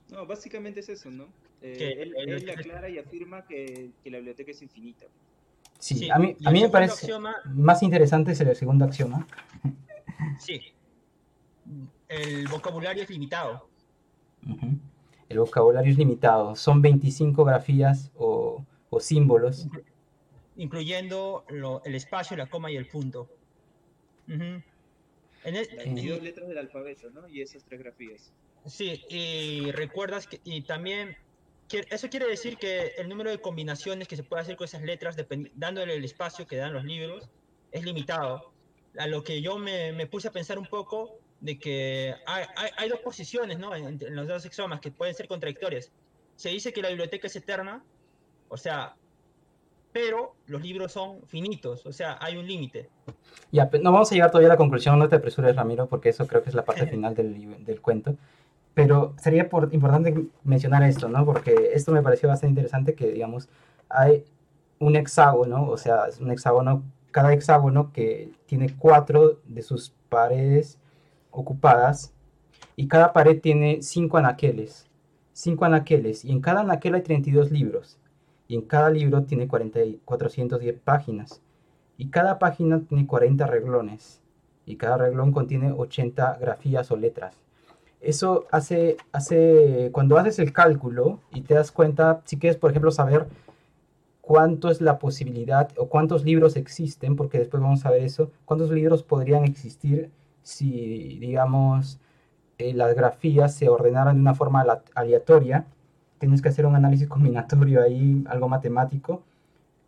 No, 0.10 0.26
básicamente 0.26 0.80
es 0.80 0.90
eso, 0.90 1.12
¿no? 1.12 1.26
Eh, 1.68 1.96
él, 2.02 2.14
el- 2.16 2.30
él 2.44 2.50
aclara 2.50 2.88
y 2.90 3.00
afirma 3.00 3.46
que, 3.48 3.90
que 4.04 4.12
la 4.12 4.18
biblioteca 4.18 4.52
es 4.52 4.62
infinita. 4.62 5.06
Sí, 5.80 5.96
Sí, 5.96 6.10
a 6.12 6.20
mí, 6.20 6.36
a 6.46 6.50
el 6.50 6.54
mí 6.54 6.62
me 6.62 6.70
parece 6.70 6.94
axioma- 7.08 7.36
más 7.46 7.82
interesante 7.84 8.32
es 8.34 8.40
el 8.42 8.56
segundo 8.56 8.86
axioma. 8.86 9.28
Sí. 10.40 10.62
El 12.08 12.48
vocabulario 12.48 13.04
es 13.04 13.10
limitado. 13.10 13.68
El 15.28 15.40
vocabulario 15.40 15.92
es 15.92 15.98
limitado, 15.98 16.56
son 16.56 16.82
25 16.82 17.44
grafías 17.44 18.12
o, 18.16 18.64
o 18.90 19.00
símbolos. 19.00 19.68
incluyendo 20.58 21.44
lo- 21.50 21.84
el 21.84 21.96
espacio, 21.96 22.38
la 22.38 22.46
coma 22.48 22.72
y 22.72 22.78
el 22.78 22.88
punto. 22.88 23.28
Ujú. 24.28 24.44
En 24.44 24.64
el- 25.56 25.56
Las 25.56 25.68
Sí. 25.68 25.76
22 25.90 26.22
letras 26.24 26.48
del 26.48 26.58
alfabeto, 26.60 27.10
¿no? 27.10 27.28
Y 27.28 27.42
esas 27.42 27.64
tres 27.66 27.82
grafías. 27.82 28.32
sí, 28.66 29.04
y 29.10 29.72
recuerdas 29.74 30.26
que 30.28 30.40
y 30.46 30.62
también 30.62 31.18
eso 31.72 32.10
quiere 32.10 32.28
decir 32.28 32.58
que 32.58 32.94
el 32.98 33.10
número 33.10 33.30
de 33.32 33.40
combinaciones 33.40 34.08
que 34.08 34.16
se 34.16 34.24
puede 34.24 34.42
hacer 34.42 34.56
con 34.56 34.66
esas 34.66 34.82
letras, 34.84 35.16
dándole 35.56 35.96
el 35.96 36.06
espacio 36.06 36.46
que 36.48 36.58
dan 36.58 36.74
los 36.74 36.84
libros, 36.84 37.30
es 37.72 37.84
limitado. 37.84 38.52
A 38.98 39.08
lo 39.08 39.24
que 39.24 39.42
yo 39.42 39.58
me, 39.58 39.92
me 39.92 40.08
puse 40.08 40.28
a 40.28 40.32
pensar 40.32 40.58
un 40.60 40.68
poco 40.68 41.18
de 41.42 41.58
que 41.60 42.16
hay, 42.26 42.46
hay- 42.56 42.72
hay 42.78 42.90
dos 42.90 43.00
posiciones 43.00 43.60
¿no? 43.60 43.76
en, 43.76 43.86
en 44.02 44.16
los 44.16 44.28
dos 44.28 44.46
axiomas 44.46 44.80
que 44.80 44.92
pueden 44.92 45.14
ser 45.14 45.28
contradictorias. 45.28 45.92
Se 46.36 46.50
dice 46.50 46.72
que 46.72 46.82
la 46.82 46.90
biblioteca 46.90 47.28
es 47.28 47.36
eterna, 47.36 47.84
o 48.48 48.58
sea, 48.58 48.96
pero 49.92 50.36
los 50.48 50.62
libros 50.62 50.92
son 50.92 51.26
finitos, 51.26 51.86
o 51.86 51.92
sea, 51.94 52.18
hay 52.22 52.36
un 52.36 52.46
límite. 52.46 52.90
Ya, 53.52 53.70
no 53.82 53.92
vamos 53.94 54.12
a 54.12 54.16
llegar 54.16 54.30
todavía 54.30 54.50
a 54.50 54.54
la 54.54 54.58
conclusión, 54.58 55.00
no 55.00 55.08
te 55.08 55.16
apresures, 55.16 55.56
Ramiro, 55.56 55.88
porque 55.88 56.10
eso 56.10 56.28
creo 56.28 56.44
que 56.44 56.50
es 56.50 56.56
la 56.56 56.66
parte 56.66 56.86
final 56.88 57.16
del, 57.16 57.64
del 57.64 57.82
cuento. 57.82 58.16
Pero 58.76 59.16
sería 59.18 59.50
por- 59.50 59.74
importante 59.74 60.28
mencionar 60.44 60.84
esto, 60.84 61.10
¿no? 61.10 61.26
Porque 61.26 61.72
esto 61.74 61.92
me 61.94 62.04
pareció 62.04 62.30
bastante 62.30 62.52
interesante 62.52 62.96
que, 62.96 63.12
digamos, 63.12 63.50
hay 63.90 64.26
un 64.80 64.96
hexágono, 64.98 65.70
o 65.70 65.78
sea, 65.78 66.06
es 66.08 66.20
un 66.20 66.32
hexágono, 66.32 66.84
cada 67.12 67.34
hexágono 67.34 67.92
que 67.94 68.32
tiene 68.48 68.76
cuatro 68.78 69.40
de 69.46 69.62
sus 69.64 69.92
paredes 70.10 70.78
ocupadas 71.32 72.14
y 72.76 72.88
cada 72.88 73.14
pared 73.14 73.40
tiene 73.42 73.82
cinco 73.82 74.18
anaqueles, 74.18 74.88
cinco 75.34 75.66
anaqueles, 75.66 76.26
y 76.26 76.32
en 76.32 76.42
cada 76.42 76.62
anaquel 76.62 76.96
hay 76.96 77.02
32 77.04 77.52
libros, 77.52 77.98
y 78.48 78.56
en 78.56 78.62
cada 78.64 78.90
libro 78.90 79.24
tiene 79.24 79.48
40 79.48 79.84
y 79.84 80.00
410 80.06 80.80
páginas. 80.84 81.42
Y 81.98 82.10
cada 82.10 82.40
página 82.40 82.82
tiene 82.82 83.08
40 83.08 83.48
reglones. 83.48 84.22
Y 84.66 84.78
cada 84.78 84.98
reglón 84.98 85.32
contiene 85.32 85.72
80 85.72 86.38
grafías 86.40 86.92
o 86.92 86.98
letras. 86.98 87.36
Eso 88.06 88.46
hace, 88.52 88.98
hace, 89.12 89.90
cuando 89.92 90.18
haces 90.20 90.38
el 90.38 90.54
cálculo 90.54 91.20
y 91.34 91.42
te 91.42 91.56
das 91.56 91.72
cuenta, 91.72 92.22
si 92.26 92.38
quieres, 92.38 92.56
por 92.56 92.70
ejemplo, 92.70 92.92
saber 92.92 93.26
cuánto 94.22 94.70
es 94.70 94.80
la 94.80 95.00
posibilidad 95.00 95.70
o 95.78 95.88
cuántos 95.88 96.24
libros 96.24 96.56
existen, 96.56 97.16
porque 97.16 97.40
después 97.40 97.64
vamos 97.64 97.84
a 97.84 97.90
ver 97.90 98.04
eso, 98.04 98.32
cuántos 98.46 98.70
libros 98.70 99.02
podrían 99.02 99.44
existir 99.44 100.12
si, 100.44 101.18
digamos, 101.20 102.00
eh, 102.60 102.76
las 102.76 102.96
grafías 102.96 103.56
se 103.56 103.70
ordenaran 103.70 104.18
de 104.18 104.22
una 104.22 104.36
forma 104.36 104.64
aleatoria. 104.94 105.66
Tienes 106.20 106.44
que 106.44 106.50
hacer 106.50 106.68
un 106.68 106.76
análisis 106.76 107.08
combinatorio 107.10 107.82
ahí, 107.82 108.24
algo 108.30 108.48
matemático, 108.48 109.24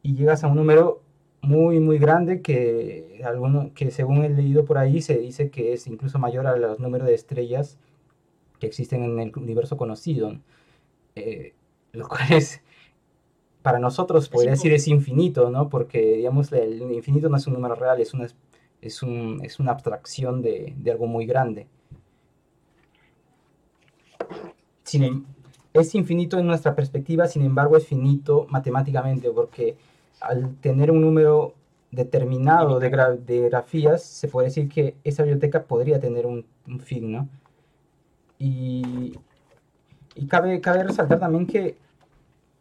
y 0.01 0.15
llegas 0.15 0.43
a 0.43 0.47
un 0.47 0.55
número 0.55 1.01
muy, 1.41 1.79
muy 1.79 1.99
grande 1.99 2.41
que, 2.41 3.21
alguno, 3.23 3.71
que 3.75 3.91
según 3.91 4.23
he 4.23 4.29
leído 4.29 4.65
por 4.65 4.79
ahí 4.79 5.01
se 5.03 5.19
dice 5.19 5.51
que 5.51 5.73
es 5.73 5.85
incluso 5.85 6.17
mayor 6.17 6.47
a 6.47 6.57
los 6.57 6.79
números 6.79 7.07
de 7.07 7.13
estrellas 7.13 7.77
que 8.59 8.67
existen 8.67 9.03
en 9.03 9.19
el 9.19 9.33
universo 9.37 9.77
conocido. 9.77 10.37
Eh, 11.15 11.53
lo 11.93 12.07
cual 12.09 12.33
es, 12.33 12.61
para 13.61 13.79
nosotros, 13.79 14.29
podría 14.29 14.51
decir, 14.51 14.71
es 14.73 14.87
infinito, 14.87 15.49
¿no? 15.49 15.69
Porque, 15.69 15.99
digamos, 16.17 16.51
el 16.53 16.81
infinito 16.93 17.29
no 17.29 17.37
es 17.37 17.47
un 17.47 17.53
número 17.53 17.75
real, 17.75 17.99
es 17.99 18.13
una, 18.13 18.27
es 18.81 19.03
un, 19.03 19.41
es 19.43 19.59
una 19.59 19.71
abstracción 19.71 20.41
de, 20.41 20.73
de 20.77 20.91
algo 20.91 21.07
muy 21.07 21.25
grande. 21.25 21.67
Sin 24.83 25.03
em- 25.03 25.25
es 25.73 25.93
infinito 25.95 26.39
en 26.39 26.47
nuestra 26.47 26.73
perspectiva, 26.75 27.27
sin 27.27 27.43
embargo, 27.43 27.77
es 27.77 27.85
finito 27.85 28.47
matemáticamente, 28.49 29.29
porque 29.29 29.77
al 30.19 30.55
tener 30.55 30.89
un 30.91 31.01
número 31.01 31.53
determinado 31.91 32.79
de, 32.79 32.91
gra- 32.91 33.17
de 33.17 33.41
grafías, 33.49 34.03
se 34.03 34.27
puede 34.27 34.47
decir 34.47 34.69
que 34.69 34.95
esa 35.03 35.23
biblioteca 35.23 35.63
podría 35.65 35.99
tener 35.99 36.25
un, 36.25 36.45
un 36.67 36.79
fin, 36.79 37.11
¿no? 37.11 37.29
Y, 38.39 39.13
y 40.15 40.27
cabe, 40.27 40.61
cabe 40.61 40.83
resaltar 40.83 41.19
también 41.19 41.47
que 41.47 41.77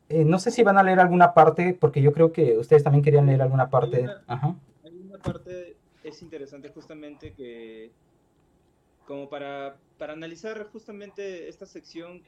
eh, 0.09 0.25
no 0.25 0.39
sé 0.39 0.51
si 0.51 0.63
van 0.63 0.79
a 0.79 0.83
leer 0.83 1.01
alguna 1.01 1.35
parte, 1.35 1.77
porque 1.79 2.01
yo 2.01 2.13
creo 2.13 2.33
que 2.33 2.57
ustedes 2.59 2.83
también 2.85 3.03
querían 3.05 3.27
leer 3.27 3.43
alguna 3.43 3.69
parte. 3.71 4.03
una- 4.03 4.23
Ajá. 4.27 4.57
Hay 4.85 4.97
una 4.99 5.19
parte, 5.19 5.77
es 6.05 6.23
interesante 6.23 6.69
justamente 6.71 7.33
que, 7.33 7.91
como 9.07 9.29
para, 9.29 9.77
para 9.99 10.13
analizar 10.13 10.65
justamente 10.73 11.49
esta 11.49 11.67
sección, 11.67 12.23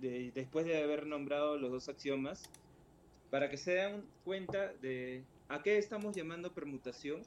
de, 0.00 0.32
después 0.34 0.66
de 0.66 0.82
haber 0.82 1.06
nombrado 1.06 1.56
los 1.56 1.70
dos 1.70 1.88
axiomas, 1.88 2.42
para 3.30 3.48
que 3.48 3.56
se 3.56 3.72
den 3.72 4.04
cuenta 4.24 4.72
de 4.82 5.22
a 5.48 5.62
qué 5.62 5.78
estamos 5.78 6.16
llamando 6.16 6.52
permutación 6.52 7.22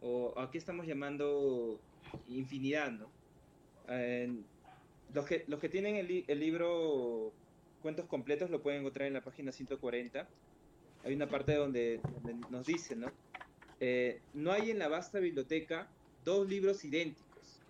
o 0.00 0.34
a 0.38 0.50
qué 0.50 0.58
estamos 0.58 0.86
llamando 0.86 1.78
infinidad, 2.28 2.90
¿no? 2.90 3.06
Eh, 3.88 4.32
los, 5.14 5.26
que, 5.26 5.44
los 5.46 5.60
que 5.60 5.68
tienen 5.68 5.96
el, 5.96 6.24
el 6.26 6.40
libro 6.40 7.32
Cuentos 7.82 8.06
Completos 8.06 8.50
lo 8.50 8.62
pueden 8.62 8.80
encontrar 8.80 9.06
en 9.06 9.14
la 9.14 9.22
página 9.22 9.52
140. 9.52 10.28
Hay 11.04 11.14
una 11.14 11.28
parte 11.28 11.54
donde, 11.54 12.00
donde 12.14 12.34
nos 12.50 12.66
dice, 12.66 12.96
¿no? 12.96 13.10
Eh, 13.80 14.20
no 14.34 14.50
hay 14.50 14.70
en 14.70 14.78
la 14.78 14.88
vasta 14.88 15.20
biblioteca 15.20 15.88
dos 16.24 16.48
libros 16.48 16.84
idénticos. 16.84 17.60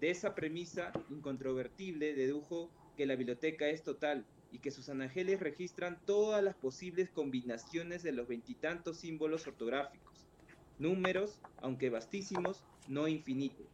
De 0.00 0.10
esa 0.10 0.34
premisa 0.34 0.92
incontrovertible 1.10 2.14
dedujo 2.14 2.68
que 2.96 3.06
la 3.06 3.14
biblioteca 3.14 3.68
es 3.68 3.82
total 3.82 4.24
y 4.50 4.58
que 4.58 4.70
sus 4.70 4.88
anageles 4.88 5.40
registran 5.40 6.00
todas 6.04 6.42
las 6.42 6.54
posibles 6.56 7.10
combinaciones 7.10 8.02
de 8.02 8.12
los 8.12 8.28
veintitantos 8.28 8.98
símbolos 8.98 9.46
ortográficos, 9.46 10.26
números, 10.78 11.38
aunque 11.58 11.90
vastísimos, 11.90 12.64
no 12.88 13.08
infinitos. 13.08 13.66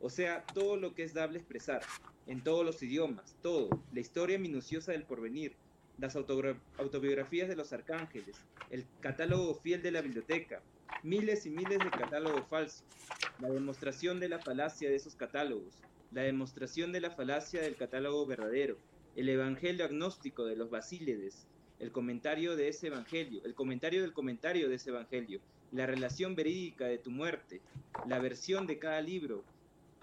O 0.00 0.10
sea, 0.10 0.44
todo 0.54 0.76
lo 0.76 0.94
que 0.94 1.02
es 1.02 1.14
dable 1.14 1.38
expresar, 1.38 1.82
en 2.26 2.42
todos 2.42 2.64
los 2.64 2.82
idiomas, 2.82 3.36
todo, 3.42 3.68
la 3.92 4.00
historia 4.00 4.38
minuciosa 4.38 4.92
del 4.92 5.04
porvenir, 5.04 5.54
las 5.98 6.16
autobiografías 6.16 7.48
de 7.48 7.56
los 7.56 7.72
arcángeles, 7.72 8.36
el 8.70 8.86
catálogo 9.00 9.54
fiel 9.54 9.82
de 9.82 9.92
la 9.92 10.02
biblioteca, 10.02 10.62
miles 11.02 11.46
y 11.46 11.50
miles 11.50 11.78
de 11.78 11.90
catálogos 11.90 12.46
falsos, 12.48 12.84
la 13.40 13.50
demostración 13.50 14.20
de 14.20 14.28
la 14.28 14.38
falacia 14.38 14.88
de 14.88 14.96
esos 14.96 15.14
catálogos, 15.14 15.78
la 16.12 16.22
demostración 16.22 16.92
de 16.92 17.00
la 17.00 17.10
falacia 17.10 17.60
del 17.60 17.76
catálogo 17.76 18.26
verdadero, 18.26 18.78
el 19.16 19.28
evangelio 19.28 19.84
agnóstico 19.84 20.44
de 20.44 20.56
los 20.56 20.70
basílides, 20.70 21.46
el 21.78 21.92
comentario 21.92 22.56
de 22.56 22.68
ese 22.68 22.88
evangelio, 22.88 23.42
el 23.44 23.54
comentario 23.54 24.02
del 24.02 24.12
comentario 24.12 24.68
de 24.68 24.76
ese 24.76 24.90
evangelio, 24.90 25.40
la 25.72 25.86
relación 25.86 26.34
verídica 26.34 26.86
de 26.86 26.98
tu 26.98 27.10
muerte, 27.10 27.60
la 28.06 28.18
versión 28.18 28.66
de 28.66 28.78
cada 28.78 29.00
libro 29.00 29.44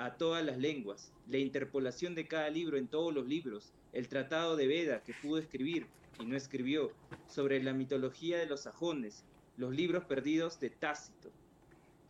a 0.05 0.15
todas 0.15 0.43
las 0.43 0.57
lenguas, 0.57 1.11
la 1.27 1.37
interpolación 1.37 2.15
de 2.15 2.27
cada 2.27 2.49
libro 2.49 2.77
en 2.77 2.87
todos 2.87 3.13
los 3.13 3.27
libros, 3.27 3.71
el 3.93 4.07
tratado 4.07 4.55
de 4.55 4.67
Veda 4.67 5.03
que 5.03 5.13
pudo 5.13 5.37
escribir 5.37 5.85
y 6.19 6.25
no 6.25 6.35
escribió, 6.35 6.91
sobre 7.27 7.61
la 7.61 7.73
mitología 7.73 8.37
de 8.37 8.45
los 8.45 8.61
sajones, 8.61 9.23
los 9.57 9.73
libros 9.73 10.05
perdidos 10.05 10.59
de 10.59 10.69
Tácito. 10.69 11.29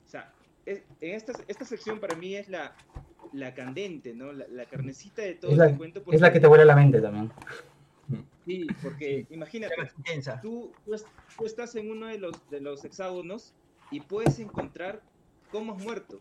O 0.06 0.10
sea, 0.10 0.34
en 0.66 0.84
esta, 1.00 1.34
esta 1.48 1.66
sección 1.66 2.00
para 2.00 2.16
mí 2.16 2.36
es 2.36 2.50
la, 2.50 2.76
la 3.34 3.54
candente, 3.54 4.14
¿no? 4.14 4.32
La, 4.32 4.66
carnecita 4.66 5.22
de 5.22 5.36
todo 5.36 5.52
es 5.52 5.58
la, 5.58 5.66
este 5.66 5.78
cuento. 5.78 6.04
Es 6.12 6.22
la 6.22 6.32
que 6.32 6.40
te 6.40 6.48
vuela 6.48 6.66
la 6.66 6.76
mente 6.76 7.02
también. 7.02 7.32
Sí, 8.46 8.68
porque 8.82 9.26
imagínate, 9.30 9.76
tú, 10.42 10.72
tú, 11.38 11.46
estás 11.46 11.76
en 11.76 11.92
uno 11.92 12.08
de 12.08 12.18
los, 12.18 12.50
de 12.50 12.60
los 12.60 12.84
hexágonos 12.84 13.54
y 13.92 14.00
puedes 14.02 14.40
encontrar 14.40 15.02
cómo 15.52 15.74
has 15.74 15.84
muerto. 15.84 16.20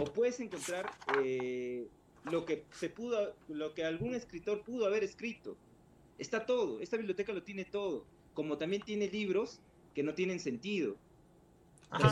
O 0.00 0.04
puedes 0.04 0.40
encontrar 0.40 0.90
eh, 1.22 1.86
lo 2.30 2.44
que 2.44 2.64
se 2.72 2.88
pudo, 2.88 3.34
lo 3.48 3.74
que 3.74 3.84
algún 3.84 4.14
escritor 4.14 4.62
pudo 4.62 4.86
haber 4.86 5.04
escrito. 5.04 5.56
Está 6.18 6.46
todo, 6.46 6.80
esta 6.80 6.96
biblioteca 6.96 7.32
lo 7.32 7.42
tiene 7.42 7.64
todo. 7.64 8.04
Como 8.34 8.56
también 8.56 8.82
tiene 8.82 9.08
libros 9.08 9.60
que 9.94 10.02
no 10.02 10.14
tienen 10.14 10.40
sentido. 10.40 10.96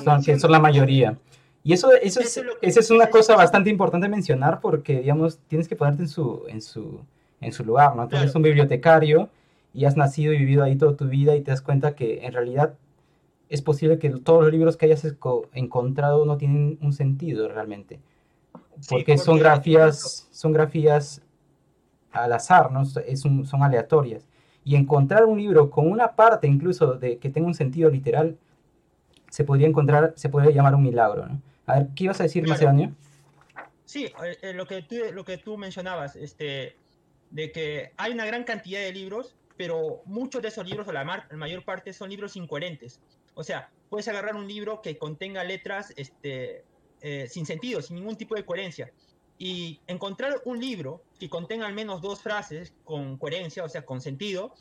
son, 0.05 0.23
que 0.23 0.39
son 0.39 0.53
la 0.53 0.61
mayoría. 0.61 1.19
Y 1.63 1.75
eso, 1.75 1.93
eso, 1.93 2.21
es, 2.63 2.91
una 2.91 3.11
cosa 3.11 3.37
bastante 3.37 3.69
importante 3.69 4.09
mencionar 4.09 4.61
porque, 4.61 5.01
digamos, 5.01 5.39
tienes 5.47 5.69
que 5.69 5.77
ponerte 5.77 6.03
en 6.03 6.09
su, 6.09 6.45
en 6.49 6.63
su, 6.63 7.01
en 7.41 7.53
su 7.53 7.65
lugar, 7.65 7.95
¿no? 7.95 8.03
Entonces 8.03 8.25
eres 8.25 8.35
un 8.35 8.43
bibliotecario 8.43 9.29
y 9.75 9.85
has 9.85 9.97
nacido 9.97 10.33
y 10.33 10.39
vivido 10.39 10.65
ahí 10.65 10.77
toda 10.77 10.97
tu 10.97 11.07
vida 11.07 11.37
y 11.37 11.43
te 11.43 11.51
das 11.51 11.61
cuenta 11.61 11.95
que 11.95 12.25
en 12.25 12.33
realidad 12.33 12.75
es 13.51 13.61
posible 13.61 13.99
que 13.99 14.09
todos 14.11 14.45
los 14.45 14.53
libros 14.53 14.77
que 14.77 14.87
hayas 14.87 15.05
encontrado 15.53 16.25
no 16.25 16.39
tienen 16.39 16.79
un 16.81 16.93
sentido 16.93 17.49
realmente. 17.49 18.01
Porque, 18.89 19.19
son 19.19 19.39
grafías, 19.39 20.29
son 20.31 20.53
grafías 20.53 21.21
al 22.13 22.33
azar, 22.33 22.71
¿no? 22.73 22.83
Es 23.07 23.21
son 23.21 23.63
aleatorias. 23.63 24.29
Y 24.65 24.77
encontrar 24.77 25.25
un 25.25 25.39
libro 25.39 25.69
con 25.69 25.91
una 25.91 26.15
parte 26.15 26.47
incluso 26.47 26.95
de 26.95 27.19
que 27.19 27.29
tenga 27.29 27.49
un 27.49 27.55
sentido 27.55 27.91
literal, 27.91 28.39
se 29.29 29.45
podría 29.45 29.67
encontrar, 29.67 30.15
se 30.17 30.29
podría 30.29 30.53
llamar 30.53 30.75
un 30.75 30.83
milagro, 30.83 31.27
¿no? 31.27 31.43
A 31.67 31.79
ver, 31.79 31.89
¿qué 31.95 32.05
ibas 32.05 32.21
a 32.21 32.25
decir, 32.25 32.47
Macedonio? 32.49 32.95
Sí, 33.85 34.07
eh, 34.25 34.39
eh, 34.43 34.53
lo, 34.55 34.67
que 34.67 34.83
tú, 34.83 34.97
lo 35.13 35.25
que 35.25 35.39
tú 35.39 35.57
mencionabas, 35.57 36.15
este, 36.17 36.77
de 37.31 37.51
que 37.53 37.93
hay 37.97 38.13
una 38.13 38.25
gran 38.25 38.45
cantidad 38.45 38.81
de 38.81 38.93
libros, 38.93 39.35
pero 39.57 40.03
muchos 40.05 40.41
de 40.41 40.49
esos 40.49 40.67
libros, 40.67 40.87
o 40.89 40.93
la, 40.93 41.05
mayor 41.33 41.65
parte, 41.65 41.93
son 41.93 42.09
libros 42.11 42.37
incoherentes. 42.37 43.01
O 43.35 43.45
sea, 43.45 43.71
puedes 43.89 44.09
agarrar 44.09 44.37
un 44.37 44.47
libro 44.47 44.83
que 44.83 44.99
contenga 44.99 45.45
letras 45.45 45.93
este, 45.97 46.65
eh, 47.03 47.29
sin 47.29 47.47
sentido, 47.47 47.83
sin 47.83 47.97
ningún 47.97 48.17
tipo 48.17 48.35
de 48.35 48.45
coherencia. 48.45 48.93
Y 49.39 49.81
encontrar 49.87 50.43
un 50.45 50.61
libro 50.61 51.03
que 51.19 51.31
contenga 51.31 51.67
al 51.67 51.73
menos 51.73 52.03
dos 52.03 52.21
frases 52.21 52.75
con 52.85 53.17
coherencia, 53.17 53.65
o 53.65 53.69
sea, 53.69 53.87
con 53.87 54.01
sentido, 54.01 54.55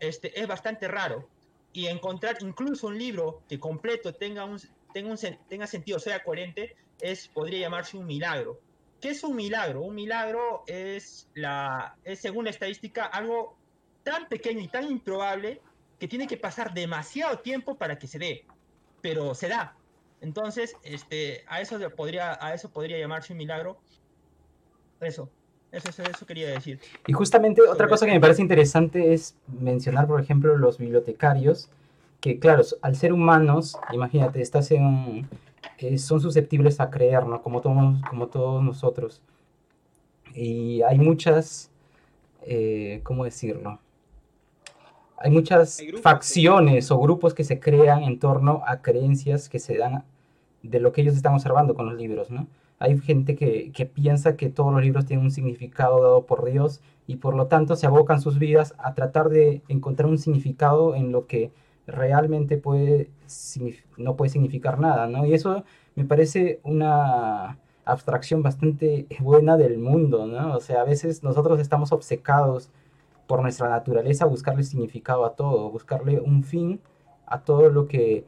este, 0.00 0.40
es 0.40 0.46
bastante 0.46 0.88
raro. 0.88 1.28
Y 1.72 1.86
encontrar 1.86 2.36
incluso 2.40 2.88
un 2.88 2.98
libro 2.98 3.42
que 3.48 3.58
completo 3.60 4.12
tenga 4.14 4.44
un, 4.44 4.60
tenga, 4.92 5.10
un, 5.10 5.18
tenga 5.48 5.66
sentido, 5.66 5.98
sea 5.98 6.22
coherente, 6.22 6.76
es, 7.00 7.28
podría 7.28 7.60
llamarse 7.60 7.96
un 7.96 8.06
milagro. 8.06 8.60
¿Qué 9.00 9.10
es 9.10 9.22
un 9.22 9.36
milagro? 9.36 9.82
Un 9.82 9.94
milagro 9.94 10.64
es, 10.66 11.28
la, 11.34 11.96
es, 12.04 12.20
según 12.20 12.44
la 12.44 12.50
estadística, 12.50 13.04
algo 13.04 13.56
tan 14.02 14.28
pequeño 14.28 14.60
y 14.60 14.68
tan 14.68 14.90
improbable 14.90 15.60
que 16.04 16.08
tiene 16.08 16.26
que 16.26 16.36
pasar 16.36 16.74
demasiado 16.74 17.38
tiempo 17.38 17.76
para 17.76 17.98
que 17.98 18.06
se 18.06 18.18
dé, 18.18 18.44
pero 19.00 19.34
se 19.34 19.48
da. 19.48 19.74
Entonces, 20.20 20.76
este, 20.82 21.44
a, 21.48 21.62
eso 21.62 21.78
podría, 21.96 22.36
a 22.44 22.52
eso 22.52 22.68
podría 22.68 22.98
llamarse 22.98 23.32
un 23.32 23.38
milagro. 23.38 23.78
Eso, 25.00 25.30
eso, 25.72 26.02
eso, 26.02 26.26
quería 26.26 26.50
decir. 26.50 26.78
Y 27.06 27.14
justamente 27.14 27.62
otra 27.62 27.88
cosa 27.88 28.04
que 28.04 28.12
me 28.12 28.20
parece 28.20 28.42
interesante 28.42 29.14
es 29.14 29.34
mencionar, 29.46 30.06
por 30.06 30.20
ejemplo, 30.20 30.58
los 30.58 30.76
bibliotecarios 30.76 31.70
que 32.20 32.38
claro, 32.38 32.62
al 32.82 32.96
ser 32.96 33.14
humanos, 33.14 33.78
imagínate, 33.90 34.42
estás 34.42 34.72
en, 34.72 35.26
eh, 35.78 35.96
son 35.96 36.20
susceptibles 36.20 36.80
a 36.80 36.90
creer, 36.90 37.24
¿no? 37.24 37.40
Como 37.40 37.62
todos, 37.62 38.02
como 38.10 38.26
todos 38.26 38.62
nosotros. 38.62 39.22
Y 40.34 40.82
hay 40.82 40.98
muchas, 40.98 41.70
eh, 42.42 43.00
¿cómo 43.04 43.24
decirlo? 43.24 43.80
Hay 45.18 45.30
muchas 45.30 45.82
facciones 46.02 46.90
o 46.90 46.98
grupos 46.98 47.34
que 47.34 47.44
se 47.44 47.60
crean 47.60 48.02
en 48.02 48.18
torno 48.18 48.62
a 48.66 48.82
creencias 48.82 49.48
que 49.48 49.58
se 49.58 49.76
dan 49.78 50.04
de 50.62 50.80
lo 50.80 50.92
que 50.92 51.02
ellos 51.02 51.14
están 51.14 51.34
observando 51.34 51.74
con 51.74 51.86
los 51.86 51.96
libros, 51.96 52.30
¿no? 52.30 52.46
Hay 52.78 52.98
gente 52.98 53.36
que, 53.36 53.70
que 53.72 53.86
piensa 53.86 54.36
que 54.36 54.50
todos 54.50 54.72
los 54.72 54.82
libros 54.82 55.06
tienen 55.06 55.24
un 55.24 55.30
significado 55.30 56.02
dado 56.02 56.26
por 56.26 56.44
Dios 56.44 56.80
y 57.06 57.16
por 57.16 57.34
lo 57.36 57.46
tanto 57.46 57.76
se 57.76 57.86
abocan 57.86 58.20
sus 58.20 58.38
vidas 58.38 58.74
a 58.78 58.94
tratar 58.94 59.28
de 59.28 59.62
encontrar 59.68 60.08
un 60.08 60.18
significado 60.18 60.94
en 60.94 61.12
lo 61.12 61.26
que 61.26 61.52
realmente 61.86 62.56
puede, 62.56 63.10
no 63.96 64.16
puede 64.16 64.30
significar 64.30 64.78
nada, 64.78 65.06
¿no? 65.06 65.26
Y 65.26 65.34
eso 65.34 65.64
me 65.94 66.04
parece 66.04 66.60
una 66.62 67.58
abstracción 67.84 68.42
bastante 68.42 69.06
buena 69.20 69.56
del 69.56 69.78
mundo, 69.78 70.26
¿no? 70.26 70.56
O 70.56 70.60
sea, 70.60 70.80
a 70.80 70.84
veces 70.84 71.22
nosotros 71.22 71.60
estamos 71.60 71.92
obcecados 71.92 72.70
por 73.26 73.42
nuestra 73.42 73.68
naturaleza 73.68 74.24
a 74.24 74.28
buscarle 74.28 74.64
significado 74.64 75.24
a 75.24 75.34
todo, 75.34 75.70
buscarle 75.70 76.20
un 76.20 76.44
fin 76.44 76.80
a 77.26 77.40
todo 77.40 77.70
lo 77.70 77.86
que 77.86 78.26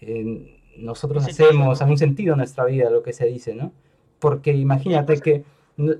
eh, 0.00 0.60
nosotros 0.76 1.26
hacemos, 1.26 1.80
a 1.80 1.86
un 1.86 1.98
sentido 1.98 2.32
en 2.32 2.38
nuestra 2.38 2.64
vida, 2.64 2.90
lo 2.90 3.02
que 3.02 3.12
se 3.12 3.26
dice, 3.26 3.54
¿no? 3.54 3.72
Porque 4.18 4.52
imagínate 4.52 5.20
que 5.20 5.44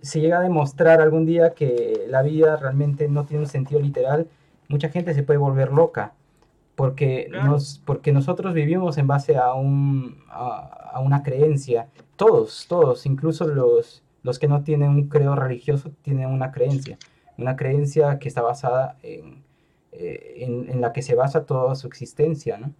se 0.02 0.20
llega 0.20 0.38
a 0.38 0.42
demostrar 0.42 1.00
algún 1.00 1.26
día 1.26 1.54
que 1.54 2.04
la 2.08 2.22
vida 2.22 2.56
realmente 2.56 3.08
no 3.08 3.24
tiene 3.24 3.44
un 3.44 3.48
sentido 3.48 3.80
literal, 3.80 4.28
mucha 4.68 4.88
gente 4.88 5.14
se 5.14 5.22
puede 5.22 5.38
volver 5.38 5.72
loca 5.72 6.14
porque, 6.74 7.28
nos, 7.30 7.80
porque 7.84 8.12
nosotros 8.12 8.52
vivimos 8.52 8.98
en 8.98 9.06
base 9.06 9.36
a, 9.36 9.54
un, 9.54 10.18
a, 10.28 11.00
una 11.00 11.22
creencia. 11.22 11.88
Todos, 12.16 12.66
todos, 12.68 13.06
incluso 13.06 13.46
los, 13.46 14.02
los 14.22 14.38
que 14.38 14.48
no 14.48 14.62
tienen 14.62 14.90
un 14.90 15.08
credo 15.08 15.36
religioso 15.36 15.92
tienen 16.02 16.28
una 16.28 16.50
creencia. 16.50 16.98
Una 17.36 17.56
creencia 17.56 18.18
que 18.18 18.28
está 18.28 18.42
basada 18.42 18.96
en, 19.02 19.44
eh, 19.92 20.44
en, 20.44 20.80
la 20.80 20.92
que 20.92 21.02
se 21.02 21.14
basa 21.14 21.46
toda 21.46 21.74
su 21.74 21.86
existencia, 21.86 22.58
¿no? 22.58 22.74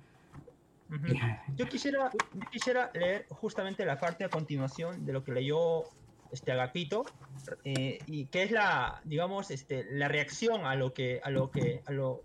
Yo 1.57 1.69
quisiera, 1.69 2.11
quisiera 2.51 2.91
leer 2.95 3.27
justamente 3.31 3.85
la 3.85 3.99
parte 3.99 4.25
a 4.25 4.29
continuación 4.29 5.05
de 5.05 5.13
lo 5.13 5.25
que 5.25 5.33
leyó 5.33 5.85
este 6.33 6.53
Agapito, 6.53 7.05
eh, 7.65 7.99
y 8.07 8.27
que 8.27 8.43
es 8.43 8.51
la, 8.51 9.01
digamos, 9.05 9.51
este, 9.51 9.85
la 9.91 10.09
reacción 10.09 10.67
a 10.67 10.75
lo 10.75 10.93
que, 10.93 11.21
a 11.23 11.31
lo 11.31 11.51
que, 11.51 11.83
a 11.87 11.93
lo, 11.93 12.23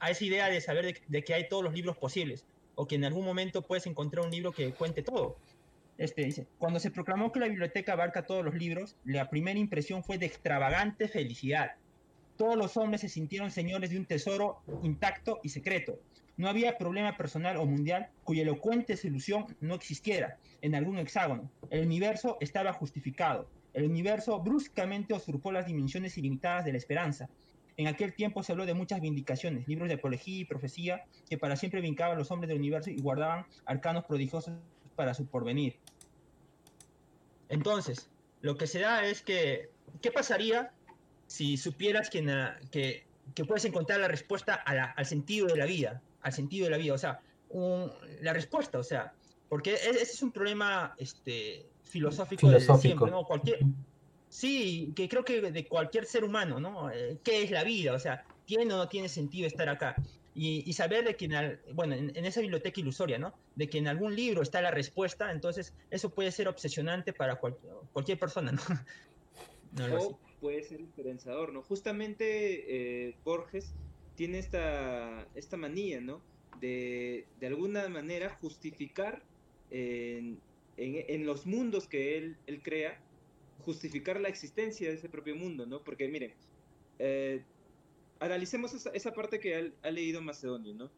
a 0.00 0.10
esa 0.10 0.24
idea 0.24 0.48
de 0.48 0.60
saber 0.60 1.00
de, 1.06 1.24
que 1.24 1.34
hay 1.34 1.48
todos 1.48 1.64
los 1.64 1.72
libros 1.72 1.96
posibles, 1.96 2.44
o 2.74 2.86
que 2.86 2.96
en 2.96 3.04
algún 3.04 3.24
momento 3.24 3.62
puedes 3.62 3.86
encontrar 3.86 4.24
un 4.24 4.30
libro 4.30 4.52
que 4.52 4.72
cuente 4.72 5.02
todo. 5.02 5.36
Este 5.98 6.24
dice, 6.24 6.46
cuando 6.58 6.78
se 6.78 6.92
proclamó 6.92 7.32
que 7.32 7.40
la 7.40 7.48
biblioteca 7.48 7.92
abarca 7.92 8.24
todos 8.24 8.44
los 8.44 8.54
libros, 8.54 8.96
la 9.04 9.28
primera 9.28 9.58
impresión 9.58 10.04
fue 10.04 10.16
de 10.16 10.26
extravagante 10.26 11.08
felicidad. 11.08 11.72
Todos 12.36 12.56
los 12.56 12.76
hombres 12.76 13.00
se 13.00 13.08
sintieron 13.08 13.50
señores 13.50 13.90
de 13.90 13.98
un 13.98 14.06
tesoro 14.06 14.62
intacto 14.84 15.40
y 15.42 15.48
secreto. 15.48 15.98
No 16.36 16.48
había 16.48 16.78
problema 16.78 17.16
personal 17.16 17.56
o 17.56 17.66
mundial 17.66 18.10
cuya 18.22 18.42
elocuente 18.42 18.96
solución 18.96 19.56
no 19.60 19.74
existiera 19.74 20.38
en 20.62 20.76
algún 20.76 20.98
hexágono. 20.98 21.50
El 21.68 21.84
universo 21.84 22.38
estaba 22.40 22.72
justificado. 22.72 23.50
El 23.74 23.84
universo 23.84 24.40
bruscamente 24.40 25.14
usurpó 25.14 25.50
las 25.50 25.66
dimensiones 25.66 26.16
ilimitadas 26.16 26.64
de 26.64 26.72
la 26.72 26.78
esperanza 26.78 27.28
en 27.78 27.86
aquel 27.86 28.12
tiempo 28.12 28.42
se 28.42 28.50
habló 28.50 28.66
de 28.66 28.74
muchas 28.74 29.00
vindicaciones, 29.00 29.68
libros 29.68 29.88
de 29.88 29.94
apología 29.94 30.40
y 30.40 30.44
profecía 30.44 31.04
que 31.30 31.38
para 31.38 31.54
siempre 31.54 31.80
vincaban 31.80 32.16
a 32.16 32.18
los 32.18 32.32
hombres 32.32 32.48
del 32.48 32.58
universo 32.58 32.90
y 32.90 33.00
guardaban 33.00 33.46
arcanos 33.66 34.04
prodigiosos 34.04 34.52
para 34.98 35.14
su 35.14 35.26
porvenir. 35.26 35.76
Entonces, 37.48 38.10
lo 38.42 38.56
que 38.56 38.66
se 38.66 38.80
da 38.80 39.06
es 39.06 39.22
que, 39.22 39.70
¿qué 40.02 40.10
pasaría 40.10 40.72
si 41.28 41.56
supieras 41.56 42.10
que, 42.10 42.20
que, 42.72 43.06
que 43.32 43.44
puedes 43.44 43.64
encontrar 43.64 44.00
la 44.00 44.08
respuesta 44.08 44.54
al 44.54 45.06
sentido 45.06 45.46
de 45.46 45.56
la 45.56 45.66
vida? 45.66 46.02
Al 46.22 46.32
sentido 46.32 46.64
de 46.64 46.72
la 46.72 46.78
vida, 46.78 46.94
o 46.94 46.98
sea, 46.98 47.20
la 48.22 48.32
respuesta, 48.32 48.80
o 48.80 48.82
sea, 48.82 49.14
porque 49.48 49.74
e, 49.74 49.90
ese 49.90 50.02
es 50.02 50.22
un 50.24 50.32
problema 50.32 50.96
este, 50.98 51.64
filosófico, 51.84 52.50
de 52.50 52.60
siempre, 52.60 53.08
¿no? 53.08 53.24
Cualquier, 53.24 53.60
Sí, 54.28 54.92
que 54.94 55.08
creo 55.08 55.24
que 55.24 55.40
de 55.40 55.66
cualquier 55.66 56.04
ser 56.04 56.24
humano, 56.24 56.58
¿no? 56.58 56.90
Eh, 56.90 57.18
¿Qué 57.22 57.44
es 57.44 57.52
la 57.52 57.62
vida? 57.62 57.94
O 57.94 57.98
sea, 58.00 58.24
¿tiene 58.44 58.74
o 58.74 58.76
no 58.76 58.88
tiene 58.88 59.08
sentido 59.08 59.46
estar 59.46 59.68
acá? 59.68 59.94
Y, 60.34 60.72
saber 60.74 61.04
de 61.04 61.16
que, 61.16 61.24
en, 61.24 61.58
bueno, 61.74 61.96
en, 61.96 62.24
esa 62.24 62.40
biblioteca 62.40 62.80
ilusoria, 62.80 63.18
¿no? 63.18 63.34
De 63.56 63.68
que 63.68 63.78
en 63.78 63.88
algún 63.88 64.14
libro 64.14 64.42
está 64.42 64.62
la 64.62 64.70
respuesta, 64.70 65.32
entonces 65.32 65.74
eso 65.90 66.10
puede 66.10 66.30
ser 66.30 66.46
obsesionante 66.46 67.12
para 67.12 67.40
cualquier 67.92 68.18
persona, 68.20 68.52
¿no? 68.52 68.62
o 69.98 70.18
puede 70.40 70.62
ser 70.62 70.80
esperanzador, 70.80 71.52
¿no? 71.52 71.62
Justamente 71.62 73.08
eh, 73.08 73.16
Borges 73.24 73.74
tiene 74.14 74.38
esta, 74.38 75.26
esta 75.34 75.56
manía, 75.56 76.00
¿no? 76.00 76.20
De, 76.60 77.26
de 77.40 77.46
alguna 77.46 77.88
manera 77.88 78.30
justificar 78.40 79.22
en, 79.70 80.40
en, 80.76 81.04
en 81.08 81.26
los 81.26 81.46
mundos 81.46 81.88
que 81.88 82.16
él, 82.16 82.36
él, 82.46 82.62
crea, 82.62 83.00
justificar 83.64 84.20
la 84.20 84.28
existencia 84.28 84.88
de 84.88 84.94
ese 84.94 85.08
propio 85.08 85.36
mundo, 85.36 85.66
¿no? 85.66 85.82
Porque 85.82 86.08
miren, 86.08 86.32
eh, 86.98 87.42
analicemos 88.20 88.74
esa, 88.74 88.90
esa, 88.90 89.12
parte 89.12 89.38
que 89.40 89.56
ha, 89.56 89.88
ha 89.88 89.90
leído 89.90 90.20
Macedonio, 90.20 90.74
¿no? 90.74 90.90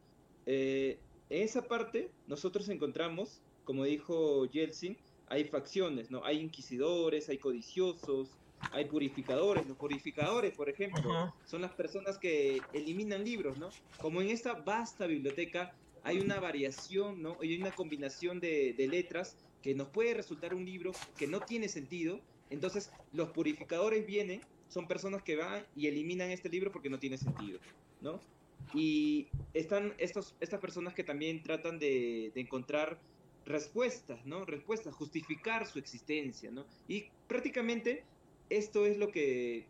Eh, 0.45 0.97
en 1.29 1.43
esa 1.43 1.61
parte 1.61 2.09
nosotros 2.27 2.67
encontramos, 2.69 3.41
como 3.63 3.85
dijo 3.85 4.45
Yeltsin, 4.45 4.97
hay 5.27 5.45
facciones, 5.45 6.11
¿no? 6.11 6.25
Hay 6.25 6.39
inquisidores, 6.39 7.29
hay 7.29 7.37
codiciosos, 7.37 8.29
hay 8.73 8.85
purificadores. 8.85 9.65
Los 9.65 9.77
purificadores, 9.77 10.53
por 10.53 10.69
ejemplo, 10.69 11.09
uh 11.09 11.13
-huh. 11.13 11.33
son 11.45 11.61
las 11.61 11.71
personas 11.71 12.17
que 12.17 12.61
eliminan 12.73 13.23
libros, 13.23 13.57
¿no? 13.57 13.69
Como 13.99 14.21
en 14.21 14.29
esta 14.29 14.53
vasta 14.53 15.07
biblioteca 15.07 15.73
hay 16.03 16.19
una 16.19 16.39
variación, 16.39 17.21
¿no? 17.21 17.37
Hay 17.41 17.59
una 17.59 17.71
combinación 17.71 18.39
de, 18.39 18.73
de 18.73 18.87
letras 18.87 19.37
que 19.61 19.73
nos 19.75 19.87
puede 19.87 20.13
resultar 20.13 20.53
un 20.53 20.65
libro 20.65 20.91
que 21.17 21.27
no 21.27 21.39
tiene 21.39 21.69
sentido. 21.69 22.19
Entonces, 22.49 22.91
los 23.13 23.29
purificadores 23.29 24.05
vienen, 24.05 24.41
son 24.71 24.87
personas 24.87 25.21
que 25.21 25.35
van 25.35 25.65
y 25.75 25.87
eliminan 25.87 26.31
este 26.31 26.47
libro 26.47 26.71
porque 26.71 26.89
no 26.89 26.97
tiene 26.97 27.17
sentido, 27.17 27.59
¿no? 27.99 28.21
Y 28.73 29.27
están 29.53 29.93
estos, 29.97 30.33
estas 30.39 30.61
personas 30.61 30.93
que 30.93 31.03
también 31.03 31.43
tratan 31.43 31.77
de, 31.77 32.31
encontrar 32.35 32.97
respuestas, 33.45 34.25
¿no? 34.25 34.45
Respuestas, 34.45 34.95
justificar 34.95 35.67
su 35.67 35.77
existencia, 35.77 36.51
¿no? 36.51 36.65
Y 36.87 37.05
prácticamente 37.27 38.05
esto 38.49 38.85
es 38.85 38.97
lo 38.97 39.11
que 39.11 39.65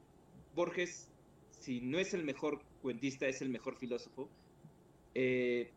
Borges, 0.56 1.10
si 1.50 1.82
no 1.82 1.98
es 1.98 2.14
el 2.14 2.24
mejor 2.24 2.62
cuentista, 2.84 3.28
es 3.28 3.42
el 3.42 3.50
mejor 3.50 3.78
filósofo, 3.78 4.30
eh, 5.16 5.72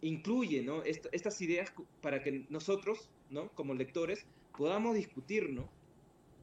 incluye 0.00 0.62
¿no? 0.62 0.84
Est 0.84 1.06
estas 1.10 1.40
ideas 1.40 1.72
para 2.00 2.22
que 2.22 2.46
nosotros, 2.50 3.10
¿no? 3.30 3.48
como 3.50 3.74
lectores, 3.74 4.26
podamos 4.56 4.94
discutir, 4.94 5.50
¿no? 5.50 5.68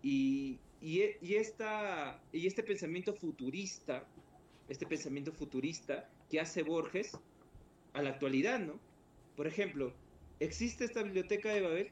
Y, 0.01 0.59
y, 0.81 1.01
y, 1.21 1.35
esta, 1.35 2.21
y 2.31 2.47
este 2.47 2.63
pensamiento 2.63 3.13
futurista, 3.13 4.05
este 4.69 4.85
pensamiento 4.85 5.31
futurista 5.31 6.09
que 6.29 6.39
hace 6.39 6.63
Borges 6.63 7.17
a 7.93 8.01
la 8.01 8.11
actualidad, 8.11 8.59
¿no? 8.59 8.79
Por 9.35 9.47
ejemplo, 9.47 9.93
¿existe 10.39 10.85
esta 10.85 11.03
biblioteca 11.03 11.53
de 11.53 11.61
Babel? 11.61 11.91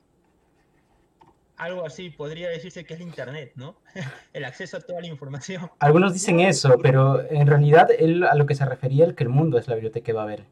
algo 1.58 1.86
así, 1.86 2.10
podría 2.10 2.50
decirse 2.50 2.84
que 2.84 2.94
es 2.96 3.02
Internet, 3.02 3.54
¿no? 3.56 3.78
el 4.34 4.46
acceso 4.46 4.78
a 4.78 4.82
toda 4.82 5.02
la 5.02 5.08
información. 5.08 5.70
Algunos 5.80 6.14
dicen 6.14 6.40
eso, 6.40 6.78
pero 6.82 7.22
en 7.30 7.48
realidad 7.48 7.90
él 7.98 8.24
a 8.24 8.36
lo 8.36 8.46
que 8.46 8.56
se 8.56 8.66
refería 8.66 9.06
es 9.06 9.14
que 9.14 9.24
el 9.24 9.30
mundo 9.30 9.58
es 9.58 9.68
la 9.68 9.76
biblioteca 9.76 10.14
a 10.20 10.24
haber. 10.24 10.46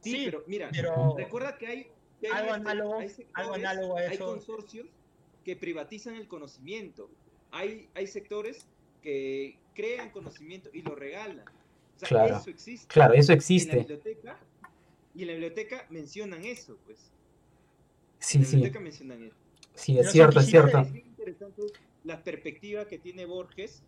Sí, 0.00 0.12
sí 0.12 0.22
pero 0.26 0.44
mira, 0.46 0.68
pero... 0.72 1.14
recuerda 1.16 1.56
que 1.56 1.66
hay, 1.66 1.90
que 2.20 2.28
hay 2.28 2.48
algo, 2.48 2.54
este, 2.54 2.68
análogo, 2.70 2.94
hay 2.98 3.08
sectores, 3.08 3.32
algo 3.34 3.54
análogo 3.54 3.96
a 3.96 4.04
eso. 4.04 4.10
Hay 4.10 4.18
consorcios 4.18 4.86
que 5.48 5.56
privatizan 5.56 6.14
el 6.14 6.28
conocimiento. 6.28 7.08
Hay, 7.52 7.88
hay 7.94 8.06
sectores 8.06 8.66
que 9.00 9.56
crean 9.74 10.10
conocimiento 10.10 10.68
y 10.74 10.82
lo 10.82 10.94
regalan. 10.94 11.40
O 11.96 11.98
sea, 11.98 12.06
claro, 12.06 12.36
eso 12.36 12.50
existe. 12.50 12.86
Claro, 12.86 13.14
eso 13.14 13.32
existe. 13.32 13.70
En 13.70 13.76
la 13.78 13.82
biblioteca, 13.84 14.38
y 15.14 15.22
en 15.22 15.26
la 15.26 15.32
biblioteca 15.32 15.86
mencionan 15.88 16.44
eso, 16.44 16.76
pues. 16.84 16.98
Sí, 18.18 18.36
en 18.36 18.42
la 18.42 18.46
sí. 18.46 18.56
biblioteca 18.56 18.80
mencionan 18.80 19.22
eso. 19.22 19.36
Sí, 19.74 19.98
es 19.98 20.12
cierto, 20.12 20.40
es 20.40 20.46
cierto. 20.48 20.80
Es 20.80 20.94
interesante 20.94 21.62
la 22.04 22.22
perspectiva 22.22 22.86
que 22.86 22.98
tiene 22.98 23.24
Borges 23.24 23.82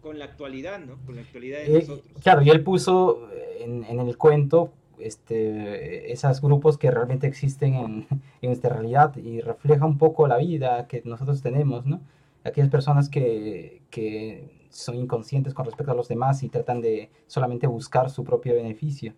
con 0.00 0.18
la 0.18 0.24
actualidad, 0.24 0.78
¿no? 0.78 0.96
Con 1.04 1.16
la 1.16 1.20
actualidad 1.20 1.58
de 1.58 1.66
eh, 1.66 1.80
nosotros. 1.80 2.22
Claro, 2.22 2.40
y 2.40 2.48
él 2.48 2.64
puso 2.64 3.28
en, 3.58 3.84
en, 3.84 4.00
el 4.00 4.16
cuento 4.16 4.72
este, 5.00 6.12
esos 6.12 6.40
grupos 6.40 6.78
que 6.78 6.90
realmente 6.90 7.26
existen 7.26 7.74
en, 7.74 8.06
en 8.42 8.50
nuestra 8.50 8.70
realidad 8.70 9.16
y 9.16 9.40
refleja 9.40 9.86
un 9.86 9.98
poco 9.98 10.26
la 10.28 10.36
vida 10.36 10.86
que 10.86 11.02
nosotros 11.04 11.42
tenemos, 11.42 11.86
¿no? 11.86 12.00
Aquellas 12.44 12.70
personas 12.70 13.08
que, 13.08 13.82
que 13.90 14.66
son 14.70 14.96
inconscientes 14.96 15.54
con 15.54 15.64
respecto 15.66 15.92
a 15.92 15.94
los 15.94 16.08
demás 16.08 16.42
y 16.42 16.48
tratan 16.48 16.80
de 16.80 17.10
solamente 17.26 17.66
buscar 17.66 18.10
su 18.10 18.24
propio 18.24 18.54
beneficio. 18.54 19.12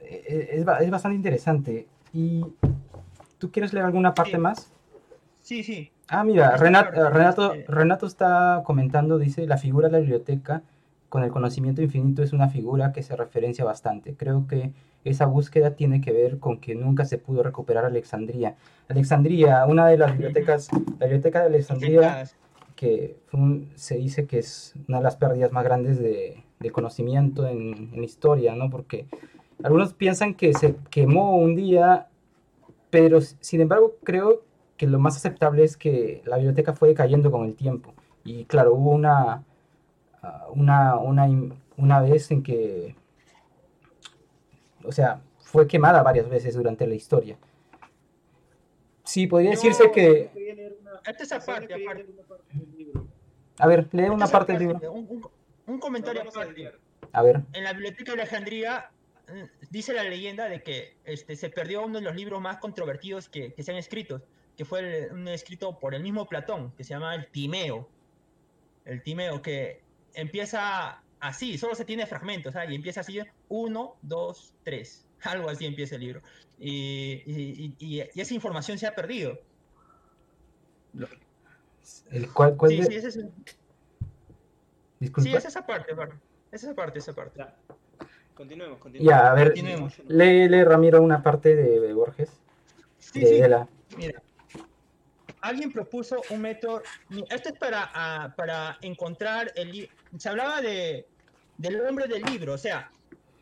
Eh, 0.00 0.48
Es, 0.52 0.66
es 0.80 0.90
bastante 0.90 1.16
interesante. 1.16 1.86
¿Y 2.12 2.44
tú 3.38 3.50
quieres 3.50 3.72
leer 3.72 3.86
alguna 3.86 4.14
parte 4.14 4.32
sí. 4.32 4.38
más? 4.38 4.72
Sí, 5.42 5.62
sí. 5.62 5.90
Ah, 6.08 6.24
mira, 6.24 6.56
Renato, 6.56 7.10
Renato, 7.10 7.54
Renato 7.68 8.06
está 8.06 8.62
comentando, 8.64 9.18
dice, 9.18 9.46
la 9.46 9.58
figura 9.58 9.88
de 9.88 9.92
la 9.92 9.98
biblioteca 9.98 10.62
con 11.08 11.22
el 11.22 11.30
conocimiento 11.30 11.82
infinito 11.82 12.22
es 12.22 12.32
una 12.32 12.48
figura 12.48 12.92
que 12.92 13.02
se 13.02 13.16
referencia 13.16 13.64
bastante. 13.64 14.14
Creo 14.14 14.46
que 14.46 14.72
esa 15.04 15.26
búsqueda 15.26 15.74
tiene 15.74 16.00
que 16.00 16.12
ver 16.12 16.38
con 16.38 16.58
que 16.58 16.74
nunca 16.74 17.04
se 17.04 17.18
pudo 17.18 17.42
recuperar 17.42 17.84
Alexandría. 17.84 18.56
Alexandría, 18.88 19.64
una 19.66 19.86
de 19.86 19.96
las 19.96 20.12
bibliotecas, 20.12 20.68
la 20.98 21.06
biblioteca 21.06 21.40
de 21.40 21.46
Alexandría, 21.46 22.24
que 22.76 23.16
un, 23.32 23.70
se 23.74 23.96
dice 23.96 24.26
que 24.26 24.38
es 24.38 24.74
una 24.86 24.98
de 24.98 25.04
las 25.04 25.16
pérdidas 25.16 25.52
más 25.52 25.64
grandes 25.64 25.98
de, 25.98 26.44
de 26.60 26.70
conocimiento 26.70 27.46
en, 27.46 27.90
en 27.92 28.04
historia, 28.04 28.54
¿no? 28.54 28.70
Porque 28.70 29.06
algunos 29.62 29.94
piensan 29.94 30.34
que 30.34 30.52
se 30.54 30.76
quemó 30.90 31.36
un 31.36 31.56
día, 31.56 32.08
pero 32.90 33.20
sin 33.20 33.62
embargo 33.62 33.94
creo 34.04 34.42
que 34.76 34.86
lo 34.86 34.98
más 34.98 35.16
aceptable 35.16 35.64
es 35.64 35.76
que 35.76 36.22
la 36.24 36.36
biblioteca 36.36 36.72
fue 36.72 36.94
cayendo 36.94 37.30
con 37.30 37.44
el 37.46 37.56
tiempo. 37.56 37.94
Y 38.24 38.44
claro, 38.44 38.74
hubo 38.74 38.90
una, 38.90 39.42
una, 40.50 40.96
una, 40.96 41.28
una 41.76 42.00
vez 42.00 42.30
en 42.30 42.42
que, 42.42 42.94
o 44.84 44.92
sea, 44.92 45.20
fue 45.38 45.66
quemada 45.66 46.02
varias 46.02 46.28
veces 46.28 46.54
durante 46.54 46.86
la 46.86 46.94
historia. 46.94 47.36
Sí, 49.04 49.26
podría 49.26 49.50
decirse 49.50 49.84
no, 49.84 49.92
que... 49.92 50.30
Esta 51.06 51.22
es 51.22 51.32
aparte, 51.32 51.74
aparte. 51.74 52.06
A 53.58 53.66
ver, 53.66 53.88
lee 53.92 54.08
una 54.08 54.26
parte 54.26 54.52
del 54.52 54.62
libro. 54.62 54.92
Un, 54.92 55.06
un, 55.08 55.30
un 55.66 55.78
comentario 55.78 56.22
aparte. 56.22 56.72
A 57.12 57.22
ver. 57.22 57.42
En 57.54 57.64
la 57.64 57.72
biblioteca 57.72 58.12
de 58.12 58.20
Alejandría 58.20 58.90
dice 59.70 59.92
la 59.94 60.02
leyenda 60.04 60.48
de 60.48 60.62
que 60.62 60.96
este, 61.04 61.36
se 61.36 61.50
perdió 61.50 61.84
uno 61.84 61.98
de 61.98 62.04
los 62.04 62.14
libros 62.14 62.40
más 62.40 62.58
controvertidos 62.58 63.28
que, 63.28 63.54
que 63.54 63.62
se 63.62 63.70
han 63.72 63.78
escrito, 63.78 64.22
que 64.56 64.64
fue 64.64 64.80
el, 64.80 65.12
un 65.12 65.28
escrito 65.28 65.78
por 65.78 65.94
el 65.94 66.02
mismo 66.02 66.26
Platón, 66.26 66.72
que 66.76 66.84
se 66.84 66.90
llama 66.90 67.14
el 67.14 67.28
Timeo. 67.28 67.88
El 68.84 69.02
Timeo, 69.02 69.40
que 69.42 69.82
empieza 70.20 71.02
así, 71.20 71.58
solo 71.58 71.74
se 71.74 71.84
tiene 71.84 72.06
fragmentos, 72.06 72.52
¿sabes? 72.52 72.70
y 72.70 72.74
empieza 72.74 73.00
así, 73.00 73.20
uno, 73.48 73.96
dos, 74.02 74.54
tres, 74.64 75.06
algo 75.22 75.48
así 75.48 75.66
empieza 75.66 75.94
el 75.94 76.02
libro. 76.02 76.22
Y, 76.58 77.22
y, 77.24 77.74
y, 77.78 78.02
y 78.14 78.20
esa 78.20 78.34
información 78.34 78.78
se 78.78 78.86
ha 78.86 78.94
perdido. 78.94 79.38
¿El 82.10 82.32
cuál, 82.32 82.56
cuál 82.56 82.72
sí, 82.72 82.76
de... 82.78 82.86
sí, 82.86 82.94
es 82.96 83.04
ese. 83.04 83.30
Sí, 85.22 85.32
es 85.32 85.44
esa 85.44 85.64
parte, 85.64 85.92
es 86.50 86.64
esa 86.64 86.74
parte, 86.74 86.98
esa 86.98 87.14
parte. 87.14 87.38
Ya. 87.38 87.54
Continuemos, 88.34 88.78
continuemos. 88.78 89.08
Ya, 89.08 89.30
a 89.30 89.34
ver, 89.34 89.48
Continuemos. 89.48 89.98
lee, 90.08 90.48
lee, 90.48 90.64
Ramiro 90.64 91.00
una 91.00 91.22
parte 91.22 91.54
de, 91.54 91.78
de 91.78 91.92
Borges. 91.92 92.30
Sí, 92.98 93.20
de, 93.20 93.26
sí. 93.26 93.40
de 93.40 93.48
la... 93.48 93.68
Mira, 93.96 94.22
alguien 95.40 95.72
propuso 95.72 96.22
un 96.30 96.40
método. 96.40 96.82
Esto 97.30 97.50
es 97.50 97.58
para, 97.58 97.90
uh, 97.94 98.36
para 98.36 98.78
encontrar 98.82 99.52
el. 99.56 99.88
Se 100.16 100.28
hablaba 100.28 100.60
de, 100.60 101.06
del 101.56 101.80
hombre 101.80 102.06
del 102.06 102.22
libro, 102.22 102.54
o 102.54 102.58
sea, 102.58 102.90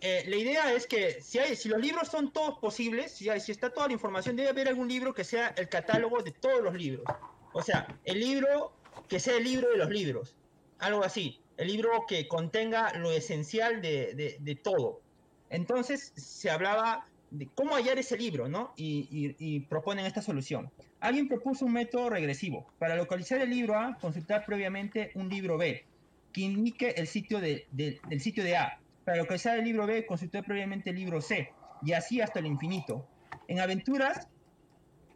eh, 0.00 0.24
la 0.26 0.36
idea 0.36 0.72
es 0.72 0.86
que 0.86 1.20
si, 1.22 1.68
los 1.68 1.80
libros 1.80 2.08
son 2.08 2.32
todos 2.32 2.58
posibles, 2.58 3.12
si, 3.12 3.28
hay, 3.30 3.40
si 3.40 3.52
está 3.52 3.70
toda 3.70 3.86
la 3.86 3.94
información, 3.94 4.36
debe 4.36 4.50
haber 4.50 4.68
algún 4.68 4.88
libro 4.88 5.14
que 5.14 5.24
sea 5.24 5.48
el 5.56 5.68
catálogo 5.68 6.22
de 6.22 6.32
todos 6.32 6.62
los 6.62 6.74
libros. 6.74 7.04
O 7.52 7.62
sea, 7.62 7.86
el 8.04 8.20
libro 8.20 8.72
que 9.08 9.20
sea 9.20 9.36
el 9.36 9.44
libro 9.44 9.70
de 9.70 9.78
los 9.78 9.90
libros, 9.90 10.34
algo 10.78 11.04
así. 11.04 11.40
El 11.56 11.68
libro 11.68 12.04
que 12.06 12.28
contenga 12.28 12.92
lo 12.98 13.10
esencial 13.10 13.80
de, 13.80 14.36
de 14.38 14.54
todo. 14.56 15.00
Entonces 15.48 16.12
se 16.16 16.50
hablaba 16.50 17.06
de 17.38 17.48
cómo 17.54 17.76
hallar 17.76 17.98
ese 17.98 18.16
libro, 18.16 18.48
¿no? 18.48 18.72
Y, 18.76 19.60
proponen 19.68 20.06
esta 20.06 20.22
solución. 20.22 20.70
Alguien 21.00 21.28
propuso 21.28 21.66
un 21.66 21.72
método 21.72 22.10
regresivo. 22.10 22.66
Para 22.78 22.96
localizar 22.96 23.40
el 23.40 23.50
libro 23.50 23.78
A, 23.78 23.96
consultar 24.00 24.44
previamente 24.44 25.10
un 25.14 25.28
libro 25.28 25.58
B, 25.58 25.84
que 26.32 26.40
indique 26.40 26.90
el 26.96 27.06
sitio 27.06 27.40
de, 27.40 27.66
de, 27.72 28.00
del 28.08 28.20
sitio 28.20 28.44
de 28.44 28.56
A. 28.56 28.78
Para 29.04 29.18
localizar 29.18 29.58
el 29.58 29.64
libro 29.64 29.86
B, 29.86 30.06
consultar 30.06 30.44
previamente 30.44 30.90
el 30.90 30.96
libro 30.96 31.20
C, 31.20 31.52
y 31.82 31.92
así 31.92 32.20
hasta 32.20 32.40
el 32.40 32.46
infinito. 32.46 33.06
En 33.48 33.60
aventuras 33.60 34.28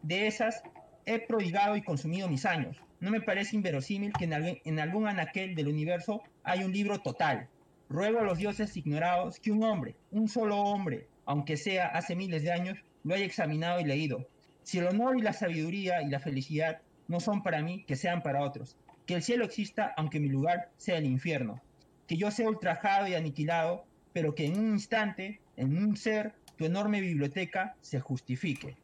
de 0.01 0.27
esas 0.27 0.63
he 1.05 1.19
prodigado 1.19 1.75
y 1.75 1.81
consumido 1.81 2.29
mis 2.29 2.45
años. 2.45 2.77
No 2.99 3.09
me 3.11 3.21
parece 3.21 3.55
inverosímil 3.55 4.13
que 4.13 4.25
en 4.25 4.33
algún, 4.79 5.03
en 5.03 5.07
anaquel 5.09 5.55
del 5.55 5.67
universo 5.67 6.21
hay 6.43 6.63
un 6.63 6.71
libro 6.71 6.99
total. 6.99 7.49
Ruego 7.89 8.19
a 8.19 8.23
los 8.23 8.37
dioses 8.37 8.75
ignorados 8.77 9.39
que 9.39 9.51
un 9.51 9.63
hombre, 9.63 9.95
un 10.11 10.29
solo 10.29 10.57
hombre, 10.57 11.07
aunque 11.25 11.57
sea 11.57 11.87
hace 11.87 12.15
miles 12.15 12.43
de 12.43 12.51
años, 12.51 12.79
lo 13.03 13.15
haya 13.15 13.25
examinado 13.25 13.79
y 13.79 13.85
leído. 13.85 14.27
Si 14.63 14.77
el 14.77 14.87
honor 14.87 15.17
y 15.17 15.21
la 15.21 15.33
sabiduría 15.33 16.01
y 16.01 16.09
la 16.09 16.19
felicidad 16.19 16.81
no 17.07 17.19
son 17.19 17.43
para 17.43 17.61
mí, 17.61 17.83
que 17.85 17.95
sean 17.95 18.21
para 18.21 18.43
otros. 18.43 18.77
Que 19.05 19.15
el 19.15 19.23
cielo 19.23 19.45
exista, 19.45 19.93
aunque 19.97 20.19
mi 20.19 20.29
lugar 20.29 20.69
sea 20.77 20.97
el 20.97 21.05
infierno. 21.05 21.61
que 22.07 22.17
yo 22.17 22.29
sea 22.29 22.49
ultrajado 22.49 23.07
y 23.07 23.15
aniquilado, 23.15 23.85
pero 24.11 24.35
que 24.35 24.45
en 24.45 24.59
un 24.59 24.73
instante, 24.73 25.39
en 25.55 25.77
un 25.77 25.95
ser, 25.95 26.33
tu 26.57 26.65
enorme 26.65 26.99
biblioteca 26.99 27.75
se 27.79 28.01
justifique. 28.01 28.75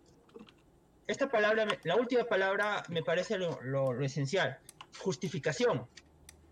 Esta 1.07 1.29
palabra, 1.29 1.65
la 1.83 1.95
última 1.95 2.23
palabra 2.23 2.83
me 2.89 3.03
parece 3.03 3.38
lo, 3.38 4.01
esencial. 4.01 4.57
Justificación. 4.99 5.88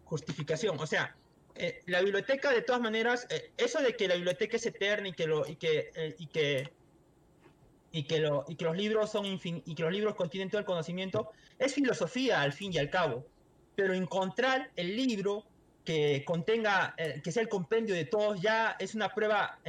Justificación. 0.05 0.77
O 0.79 0.85
sea, 0.85 1.15
eh, 1.55 1.81
la 1.85 2.01
biblioteca 2.01 2.51
de 2.51 2.61
todas 2.61 2.81
maneras, 2.81 3.27
eh, 3.29 3.51
eso 3.57 3.81
de 3.81 3.95
que 3.95 4.07
la 4.07 4.15
biblioteca 4.15 4.57
es 4.57 4.65
eterna 4.65 5.07
y 5.07 5.13
que, 5.13 5.25
lo, 5.25 5.45
eh, 5.45 6.15
y 6.17 6.27
que 6.27 8.19
lo, 8.19 8.45
y 8.47 8.55
que 8.55 8.65
los 8.65 8.75
libros 8.75 9.11
son 9.11 9.25
y 9.25 9.75
que 9.75 9.83
los 9.83 9.91
libros 9.91 10.15
contienen 10.15 10.49
todo 10.49 10.59
el 10.59 10.65
conocimiento, 10.65 11.31
es 11.57 11.73
filosofía 11.73 12.41
al 12.41 12.51
fin 12.51 12.73
y 12.73 12.77
al 12.77 12.89
cabo. 12.89 13.25
Pero 13.75 13.93
encontrar 13.93 14.71
el 14.75 14.97
libro 14.97 15.45
que 15.85 16.23
contenga, 16.25 16.93
eh, 16.97 17.21
que 17.23 17.31
sea 17.31 17.43
el 17.43 17.49
compendio 17.49 17.95
de 17.95 18.05
todos, 18.05 18.41
ya 18.41 18.75
es 18.79 18.95
una 18.95 19.13
prueba 19.13 19.59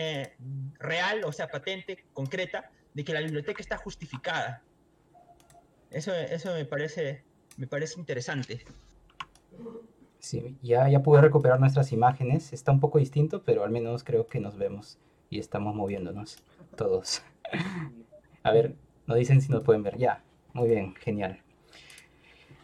real, 0.78 1.22
o 1.24 1.32
sea, 1.32 1.48
patente, 1.48 2.04
concreta, 2.12 2.70
de 2.94 3.04
que 3.04 3.12
la 3.12 3.20
biblioteca 3.20 3.62
está 3.62 3.76
justificada. 3.76 4.62
Eso, 5.90 6.12
eso 6.12 6.52
me 6.52 6.64
parece, 6.64 7.22
me 7.58 7.66
parece 7.66 8.00
interesante. 8.00 8.64
Sí, 10.26 10.56
ya, 10.60 10.88
ya 10.88 11.04
pude 11.04 11.20
recuperar 11.20 11.60
nuestras 11.60 11.92
imágenes. 11.92 12.52
Está 12.52 12.72
un 12.72 12.80
poco 12.80 12.98
distinto, 12.98 13.44
pero 13.44 13.62
al 13.62 13.70
menos 13.70 14.02
creo 14.02 14.26
que 14.26 14.40
nos 14.40 14.58
vemos 14.58 14.98
y 15.30 15.38
estamos 15.38 15.72
moviéndonos 15.72 16.42
todos. 16.74 17.22
A 18.42 18.50
ver, 18.50 18.74
nos 19.06 19.18
dicen 19.18 19.40
si 19.40 19.52
nos 19.52 19.62
pueden 19.62 19.84
ver. 19.84 19.96
Ya, 19.98 20.24
muy 20.52 20.68
bien, 20.68 20.96
genial. 20.96 21.40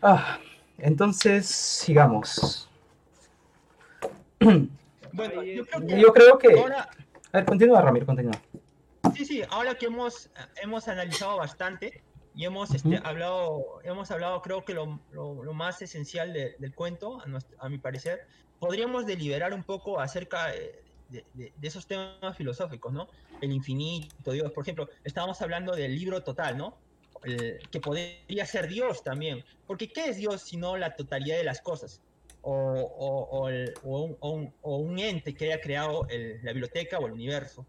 Ah, 0.03 0.41
entonces, 0.77 1.47
sigamos. 1.47 2.69
Bueno, 5.13 5.45
yo 5.45 6.13
creo 6.13 6.39
que... 6.39 6.49
A 6.59 6.89
ver, 7.33 7.45
continúa, 7.45 7.81
Ramiro, 7.81 8.07
continúa. 8.07 8.35
Sí, 9.15 9.25
sí, 9.25 9.43
ahora 9.49 9.77
que 9.77 9.87
hemos, 9.87 10.31
hemos 10.61 10.89
analizado 10.89 11.37
bastante 11.37 12.03
y 12.35 12.45
hemos 12.45 12.73
este, 12.75 13.01
hablado, 13.05 13.81
hemos 13.85 14.11
hablado 14.11 14.41
creo 14.43 14.65
que 14.65 14.75
lo, 14.75 15.01
lo, 15.13 15.53
más 15.53 15.83
esencial 15.83 16.33
del 16.33 16.75
cuento, 16.75 17.21
a, 17.21 17.65
a, 17.65 17.69
mi 17.69 17.79
parecer, 17.79 18.27
podríamos 18.59 19.07
deliberar 19.07 19.53
un 19.53 19.63
poco 19.63 20.01
acerca 20.01 20.49
de, 20.49 20.83
de, 21.35 21.53
esos 21.63 21.87
temas 21.87 22.37
filosóficos, 22.37 22.93
¿no? 22.93 23.09
El 23.41 23.53
infinito, 23.53 24.33
Dios. 24.33 24.51
Por 24.53 24.65
ejemplo, 24.65 24.89
estábamos 25.05 25.43
hablando 25.43 25.75
del 25.75 25.95
libro 25.95 26.23
total, 26.23 26.57
¿no? 26.57 26.79
que 27.23 27.81
podría 27.81 28.45
ser 28.47 28.67
Dios 28.67 29.05
también. 29.05 29.45
Porque 29.67 29.93
¿qué 29.93 30.07
es 30.07 30.17
Dios 30.17 30.43
sino 30.43 30.77
la 30.77 30.97
totalidad 30.97 31.37
de 31.37 31.45
las 31.45 31.61
cosas? 31.61 32.01
O, 32.41 32.53
o, 32.53 33.49
o, 33.85 34.77
un, 34.79 34.99
ente 34.99 35.33
que 35.33 35.45
haya 35.45 35.61
creado 35.61 36.07
la 36.43 36.53
biblioteca 36.53 36.99
o 36.99 37.07
el 37.07 37.13
universo. 37.13 37.65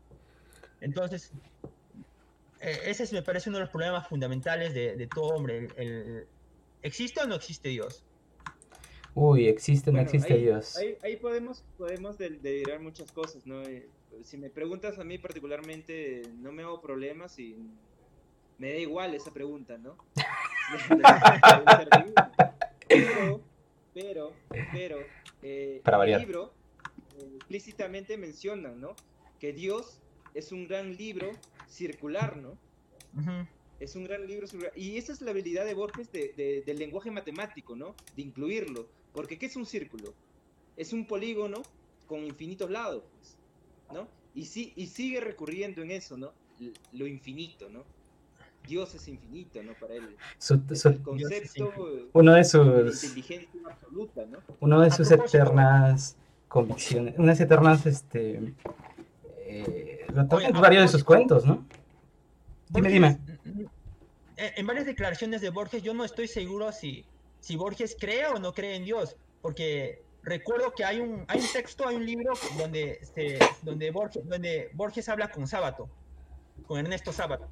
Entonces, 0.82 1.32
ese 2.64 3.14
me 3.14 3.22
parece 3.22 3.49
uno 3.49 3.57
de 3.57 3.66
los 3.66 3.72
problemas 3.72 4.07
fundamentales 4.07 4.74
de, 4.74 5.07
todo 5.07 5.36
hombre. 5.36 5.68
¿Existe 6.82 7.22
o 7.22 7.28
no 7.28 7.36
existe 7.36 7.70
Dios? 7.70 8.03
Uy, 9.16 9.47
existe 9.47 9.89
o 9.89 9.93
no 9.93 10.01
existe 10.01 10.38
Dios. 10.38 10.78
Ahí, 11.01 11.18
podemos, 11.18 11.64
podemos 11.78 12.18
delirar 12.18 12.80
muchas 12.80 13.11
cosas, 13.11 13.45
¿no? 13.45 13.61
Eh, 13.61 13.88
si 14.24 14.38
me 14.38 14.49
preguntas 14.49 14.97
a 14.99 15.03
mí 15.03 15.18
particularmente, 15.18 16.24
no 16.39 16.51
me 16.51 16.64
hago 16.64 16.82
problemas 16.82 17.38
y 17.39 17.55
me 18.57 18.74
da 18.74 18.78
igual 18.78 19.14
esa 19.14 19.32
pregunta, 19.32 19.78
¿no? 19.78 19.97
pero, 22.88 23.41
pero, 23.93 24.34
pero, 24.72 24.99
eh, 25.41 25.82
el 25.84 26.20
libro 26.20 26.53
eh, 27.18 27.32
explícitamente 27.36 28.18
menciona, 28.18 28.70
¿no? 28.70 28.95
Que 29.39 29.53
Dios 29.53 29.99
es 30.34 30.51
un 30.51 30.68
gran 30.68 30.95
libro 30.95 31.32
circular, 31.74 32.38
¿no? 32.38 32.57
Es 33.80 33.95
un 33.95 34.05
gran 34.05 34.26
libro 34.26 34.47
circular. 34.47 34.71
Y 34.76 34.97
esa 34.97 35.11
es 35.11 35.21
la 35.21 35.32
habilidad 35.32 35.65
de 35.65 35.74
Borges 35.74 36.11
de, 36.11 36.63
del 36.65 36.78
lenguaje 36.78 37.11
matemático, 37.11 37.76
¿no? 37.76 37.95
De 38.15 38.21
incluirlo. 38.21 38.88
Porque 39.11 39.38
¿qué 39.38 39.47
es 39.47 39.55
un 39.55 39.65
círculo? 39.65 40.13
Es 40.78 40.93
un 40.93 41.05
polígono 41.05 41.61
con 42.07 42.24
infinitos 42.24 42.69
lados, 42.69 43.03
pues, 43.17 43.38
¿no? 43.93 44.07
Y, 44.34 44.45
sí, 44.45 44.74
y 44.76 44.88
sigue 44.88 45.19
recurriendo 45.19 45.82
en 45.82 45.91
eso, 45.91 46.17
¿no? 46.17 46.32
Lo 46.91 47.07
infinito, 47.07 47.69
¿no? 47.69 47.84
Dios 48.67 48.95
es 48.95 49.07
infinito, 49.07 49.61
¿no? 49.61 49.74
Para 49.74 49.95
él. 49.95 50.15
el 50.86 51.01
concepto 51.01 51.74
uno 52.13 52.34
de 52.34 52.43
sus 52.45 53.03
inteligencia 53.03 53.61
absoluta, 53.65 54.26
¿no? 54.26 54.39
Uno 54.61 54.82
de 54.82 54.91
sus 54.91 55.11
eternas 55.11 56.15
convicciones, 56.47 57.15
unas 57.17 57.39
eternas, 57.39 57.86
este, 57.86 58.53
eh, 59.62 60.06
varios 60.54 60.84
de 60.84 60.88
sus 60.88 61.04
cuentos, 61.04 61.45
¿no? 61.45 61.66
Dime, 62.70 62.89
dime. 62.89 63.20
En 64.36 64.66
varias 64.66 64.86
declaraciones 64.86 65.41
de 65.41 65.49
Borges, 65.49 65.84
yo 65.84 65.93
no 65.93 66.04
estoy 66.04 66.28
seguro 66.28 66.72
si 66.72 67.06
si 67.43 67.58
Borges 67.58 67.97
cree 67.99 68.26
o 68.28 68.39
no 68.39 68.54
cree 68.54 68.78
en 68.78 68.86
Dios, 68.86 69.18
porque 69.41 70.01
recuerdo 70.22 70.72
que 70.72 70.86
hay 70.86 71.01
un, 71.01 71.26
hay 71.28 71.41
un 71.41 71.47
texto, 71.51 71.86
hay 71.86 71.97
un 71.97 72.06
libro 72.06 72.32
donde, 72.58 73.01
donde, 73.64 73.91
Borges, 73.91 74.26
donde 74.26 74.70
Borges 74.74 75.10
habla 75.10 75.30
con 75.30 75.45
Sábato, 75.45 75.89
con 76.66 76.80
Ernesto 76.80 77.12
Sábato, 77.12 77.49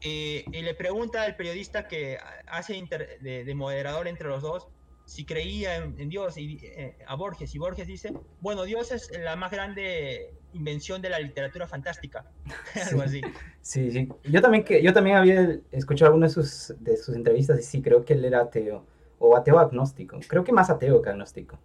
y 0.00 0.44
le 0.52 0.74
pregunta 0.74 1.24
al 1.24 1.34
periodista 1.34 1.88
que 1.88 2.16
hace 2.46 2.80
de, 3.20 3.54
moderador 3.56 4.06
entre 4.06 4.28
los 4.28 4.40
dos 4.40 4.68
si 5.04 5.24
creía 5.24 5.74
en, 5.76 6.08
Dios 6.08 6.38
y 6.38 6.60
eh, 6.62 6.96
a 7.06 7.16
Borges 7.16 7.54
y 7.56 7.58
Borges 7.58 7.88
dice 7.88 8.12
bueno 8.40 8.62
Dios 8.62 8.92
es 8.92 9.10
la 9.18 9.34
más 9.34 9.50
grande 9.50 10.32
invención 10.54 11.00
de 11.00 11.10
la 11.10 11.18
literatura 11.18 11.66
fantástica 11.66 12.24
algo 12.90 13.02
así 13.02 13.20
sí 13.60 13.90
sí 13.90 14.08
yo 14.24 14.40
también 14.40 14.64
que 14.64 14.82
yo 14.82 14.92
también 14.92 15.16
había 15.16 15.58
escuchado 15.70 16.08
algunas 16.08 16.34
de 16.34 16.42
sus, 16.42 16.74
de 16.78 16.96
sus 16.96 17.14
entrevistas 17.14 17.58
y 17.58 17.62
sí 17.62 17.82
creo 17.82 18.04
que 18.04 18.14
él 18.14 18.24
era 18.24 18.40
ateo 18.40 18.84
o 19.22 19.36
ateo 19.36 19.58
agnóstico. 19.58 20.18
Creo 20.26 20.44
que 20.44 20.52
más 20.52 20.68
ateo 20.68 21.00
que 21.00 21.10
agnóstico. 21.10 21.58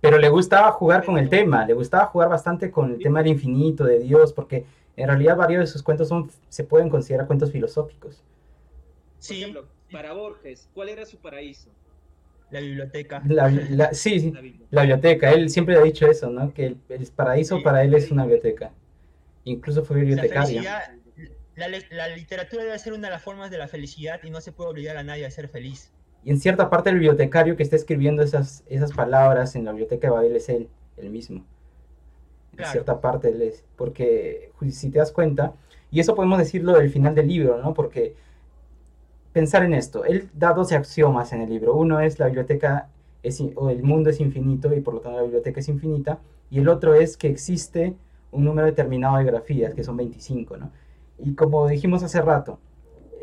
Pero 0.00 0.18
le 0.18 0.28
gustaba 0.28 0.72
jugar 0.72 1.04
con 1.04 1.16
el 1.16 1.30
tema, 1.30 1.64
le 1.64 1.72
gustaba 1.72 2.06
jugar 2.06 2.28
bastante 2.28 2.70
con 2.70 2.92
el 2.92 2.98
tema 2.98 3.20
del 3.20 3.32
infinito, 3.32 3.84
de 3.84 4.00
Dios, 4.00 4.32
porque 4.32 4.66
en 4.96 5.06
realidad 5.06 5.36
varios 5.36 5.60
de 5.60 5.66
sus 5.66 5.82
cuentos 5.82 6.08
son, 6.08 6.30
se 6.48 6.64
pueden 6.64 6.90
considerar 6.90 7.26
cuentos 7.26 7.50
filosóficos. 7.52 8.22
Sí. 9.18 9.34
Por 9.34 9.40
ejemplo, 9.40 9.66
para 9.90 10.12
Borges, 10.12 10.68
¿cuál 10.74 10.90
era 10.90 11.06
su 11.06 11.16
paraíso? 11.18 11.70
La 12.54 12.60
biblioteca. 12.60 13.22
sí, 13.92 14.20
sí, 14.20 14.32
la 14.70 14.82
biblioteca. 14.82 15.32
Él 15.32 15.50
siempre 15.50 15.76
ha 15.76 15.82
dicho 15.82 16.06
eso, 16.06 16.30
¿no? 16.30 16.54
Que 16.54 16.76
el, 16.88 17.08
paraíso 17.14 17.62
para 17.62 17.82
él 17.82 17.94
es 17.94 18.10
una 18.10 18.24
biblioteca. 18.24 18.72
Incluso 19.44 19.84
fue 19.84 19.98
bibliotecario. 19.98 20.62
La, 21.56 21.68
la, 21.90 22.08
literatura 22.08 22.64
debe 22.64 22.78
ser 22.78 22.92
una 22.94 23.08
de 23.08 23.12
las 23.12 23.22
formas 23.22 23.50
de 23.50 23.58
la 23.58 23.68
felicidad 23.68 24.20
y 24.24 24.30
no 24.30 24.40
se 24.40 24.52
puede 24.52 24.70
obligar 24.70 24.96
a 24.96 25.02
nadie 25.02 25.24
a 25.24 25.30
ser 25.30 25.48
feliz. 25.48 25.92
Y 26.24 26.30
en 26.30 26.40
cierta 26.40 26.70
parte 26.70 26.90
el 26.90 26.96
bibliotecario 26.96 27.56
que 27.56 27.62
está 27.62 27.76
escribiendo 27.76 28.22
esas, 28.22 28.64
esas 28.68 28.92
palabras 28.92 29.54
en 29.54 29.64
la 29.64 29.72
biblioteca 29.72 30.08
de 30.08 30.12
Babel 30.12 30.36
es 30.36 30.48
él, 30.48 30.68
el 30.96 31.10
mismo. 31.10 31.44
En 32.56 32.64
cierta 32.66 33.00
parte 33.00 33.28
él 33.28 33.42
es. 33.42 33.64
Porque 33.76 34.50
si 34.70 34.90
te 34.90 34.98
das 34.98 35.12
cuenta, 35.12 35.54
y 35.90 36.00
eso 36.00 36.14
podemos 36.14 36.38
decirlo 36.38 36.72
del 36.72 36.90
final 36.90 37.14
del 37.14 37.28
libro, 37.28 37.60
¿no? 37.62 37.74
Porque 37.74 38.16
pensar 39.34 39.64
en 39.64 39.74
esto, 39.74 40.04
él 40.04 40.30
da 40.32 40.54
dos 40.54 40.72
axiomas 40.72 41.32
en 41.32 41.42
el 41.42 41.50
libro. 41.50 41.74
Uno 41.74 42.00
es 42.00 42.18
la 42.18 42.26
biblioteca, 42.26 42.88
es, 43.22 43.42
o 43.56 43.68
el 43.68 43.82
mundo 43.82 44.08
es 44.08 44.20
infinito 44.20 44.72
y 44.74 44.80
por 44.80 44.94
lo 44.94 45.00
tanto 45.00 45.18
la 45.18 45.24
biblioteca 45.24 45.60
es 45.60 45.68
infinita. 45.68 46.20
Y 46.50 46.60
el 46.60 46.68
otro 46.68 46.94
es 46.94 47.16
que 47.16 47.28
existe 47.28 47.96
un 48.30 48.44
número 48.44 48.66
determinado 48.66 49.18
de 49.18 49.24
grafías, 49.24 49.74
que 49.74 49.82
son 49.82 49.96
25, 49.96 50.56
¿no? 50.56 50.70
Y 51.18 51.34
como 51.34 51.66
dijimos 51.66 52.02
hace 52.04 52.22
rato, 52.22 52.60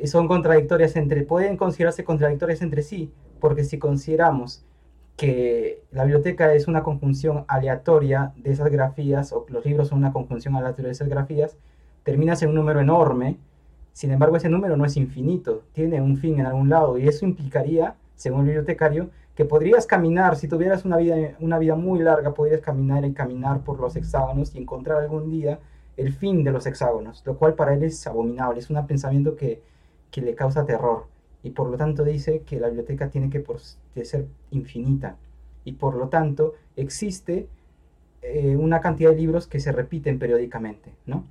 son 0.05 0.27
contradictorias 0.27 0.95
entre, 0.97 1.23
pueden 1.23 1.55
considerarse 1.55 2.03
contradictorias 2.03 2.61
entre 2.61 2.81
sí, 2.81 3.11
porque 3.39 3.63
si 3.63 3.79
consideramos 3.79 4.65
que 5.15 5.83
la 5.91 6.03
biblioteca 6.03 6.53
es 6.53 6.67
una 6.67 6.83
conjunción 6.83 7.45
aleatoria 7.47 8.33
de 8.35 8.51
esas 8.51 8.69
grafías, 8.69 9.31
o 9.31 9.45
los 9.49 9.65
libros 9.65 9.89
son 9.89 9.99
una 9.99 10.11
conjunción 10.11 10.55
aleatoria 10.55 10.87
de 10.87 10.93
esas 10.93 11.07
grafías, 11.07 11.57
terminas 12.03 12.41
en 12.41 12.49
un 12.49 12.55
número 12.55 12.81
enorme, 12.81 13.37
sin 13.93 14.11
embargo 14.11 14.37
ese 14.37 14.49
número 14.49 14.77
no 14.77 14.85
es 14.85 14.97
infinito, 14.97 15.63
tiene 15.73 16.01
un 16.01 16.17
fin 16.17 16.39
en 16.39 16.45
algún 16.45 16.69
lado, 16.69 16.97
y 16.97 17.07
eso 17.07 17.25
implicaría, 17.25 17.95
según 18.15 18.41
el 18.41 18.47
bibliotecario, 18.47 19.09
que 19.35 19.45
podrías 19.45 19.85
caminar, 19.85 20.35
si 20.35 20.47
tuvieras 20.47 20.85
una 20.85 20.97
vida, 20.97 21.15
una 21.39 21.57
vida 21.57 21.75
muy 21.75 21.99
larga, 21.99 22.33
podrías 22.33 22.61
caminar 22.61 23.05
y 23.05 23.13
caminar 23.13 23.61
por 23.61 23.79
los 23.79 23.95
hexágonos 23.95 24.53
y 24.55 24.59
encontrar 24.59 24.99
algún 24.99 25.29
día 25.29 25.59
el 25.97 26.13
fin 26.13 26.43
de 26.43 26.51
los 26.51 26.65
hexágonos, 26.65 27.23
lo 27.25 27.37
cual 27.37 27.53
para 27.53 27.73
él 27.73 27.83
es 27.83 28.05
abominable, 28.07 28.59
es 28.59 28.69
un 28.69 28.85
pensamiento 28.85 29.35
que 29.35 29.61
que 30.11 30.21
le 30.21 30.35
causa 30.35 30.65
terror 30.65 31.07
y 31.41 31.51
por 31.51 31.69
lo 31.69 31.77
tanto 31.77 32.03
dice 32.03 32.41
que 32.41 32.59
la 32.59 32.67
biblioteca 32.67 33.09
tiene 33.09 33.29
que, 33.29 33.43
ser 34.05 34.27
infinita 34.51 35.15
y 35.63 35.73
por 35.73 35.95
lo 35.95 36.09
tanto 36.09 36.53
existe 36.75 37.47
eh, 38.21 38.55
una 38.55 38.81
cantidad 38.81 39.09
de 39.09 39.15
libros 39.15 39.47
que 39.47 39.59
se 39.59 39.71
repiten 39.71 40.19
periódicamente, 40.19 40.91
¿no? 41.07 41.23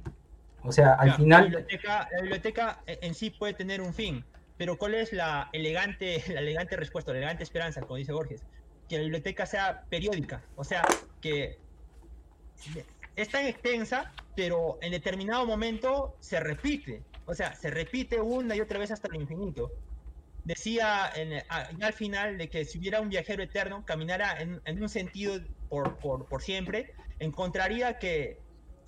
O 0.62 0.72
sea, 0.72 0.94
al 0.94 1.14
final... 1.14 1.50
La 1.50 2.20
biblioteca, 2.20 2.82
en 2.86 3.14
sí 3.14 3.30
puede 3.30 3.54
tener 3.54 3.80
un 3.80 3.94
fin, 3.94 4.24
pero 4.56 4.76
¿cuál 4.76 4.94
es 4.94 5.12
la 5.12 5.48
elegante, 5.52 6.22
la 6.28 6.40
elegante 6.40 6.76
respuesta, 6.76 7.12
la 7.12 7.18
elegante 7.18 7.42
esperanza, 7.42 7.80
como 7.80 7.96
dice 7.96 8.12
Borges? 8.12 8.42
Que 8.88 8.96
la 8.96 9.02
biblioteca 9.02 9.46
sea 9.46 9.84
periódica, 9.88 10.42
o 10.56 10.64
sea, 10.64 10.82
que 11.20 11.58
es 13.16 13.28
tan 13.28 13.46
extensa, 13.46 14.12
pero 14.36 14.78
en 14.82 14.92
determinado 14.92 15.46
momento 15.46 16.16
se 16.20 16.40
repite. 16.40 17.02
O 17.26 17.34
sea, 17.34 17.54
se 17.54 17.70
repite 17.70 18.20
una 18.20 18.56
y 18.56 18.60
otra 18.60 18.78
vez 18.78 18.90
hasta 18.90 19.08
el 19.08 19.16
infinito. 19.16 19.70
Decía 20.44 21.10
en, 21.14 21.42
al 21.48 21.92
final 21.92 22.38
de 22.38 22.48
que 22.48 22.64
si 22.64 22.78
hubiera 22.78 23.00
un 23.00 23.08
viajero 23.08 23.42
eterno, 23.42 23.84
caminara 23.84 24.40
en, 24.40 24.82
un 24.82 24.88
sentido 24.88 25.38
por, 25.68 25.96
por, 25.98 26.26
por 26.26 26.42
siempre, 26.42 26.92
encontraría 27.18 27.98
que 27.98 28.38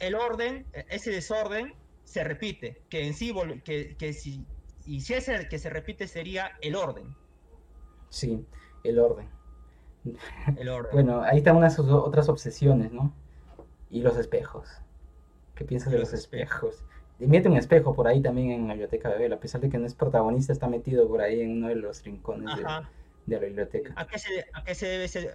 el 0.03 0.17
orden, 0.17 0.67
ese 0.89 1.11
desorden, 1.11 1.75
se 2.05 2.25
repite, 2.25 2.83
que 2.89 3.07
en 3.07 3.15
sí, 3.15 3.33
que, 3.65 3.97
que 3.97 4.13
si, 4.13 4.45
y 4.85 5.01
si 5.01 5.15
es 5.15 5.29
el 5.29 5.49
que 5.49 5.59
se 5.59 5.71
repite 5.71 6.09
sería 6.09 6.53
el 6.61 6.75
orden. 6.75 7.15
Sí, 8.11 8.45
el 8.83 8.99
orden. 8.99 9.29
El 10.57 10.69
orden. 10.69 10.91
bueno, 10.93 11.23
ahí 11.23 11.39
están 11.39 11.57
unas 11.57 11.79
otras 11.79 12.29
obsesiones, 12.29 12.93
¿no? 12.93 13.15
Y 13.91 14.03
los 14.03 14.17
espejos. 14.17 14.69
¿Qué 15.55 15.65
piensas 15.65 15.93
de 15.93 16.01
los 16.01 16.13
espejos? 16.13 16.83
Y 17.21 17.27
mete 17.27 17.49
un 17.49 17.57
espejo 17.57 17.95
por 17.95 18.09
ahí 18.09 18.21
también 18.21 18.51
en 18.51 18.67
la 18.67 18.75
biblioteca 18.75 19.09
de 19.09 19.19
Bel, 19.19 19.33
a 19.33 19.39
pesar 19.39 19.61
de 19.61 19.71
que 19.71 19.79
no 19.79 19.87
es 19.87 19.95
protagonista, 19.95 20.53
está 20.53 20.67
metido 20.67 21.07
por 21.07 21.21
ahí 21.21 21.41
en 21.41 21.59
uno 21.59 21.69
de 21.69 21.77
los 21.77 22.03
rincones 22.03 22.57
de, 22.57 22.63
la 22.63 23.39
biblioteca. 23.39 23.93
¿A 23.97 24.07
qué, 24.09 24.19
se, 24.19 24.47
¿A 24.53 24.65
qué 24.65 24.75
se 24.75 24.87
debe 24.87 25.05
ese, 25.05 25.31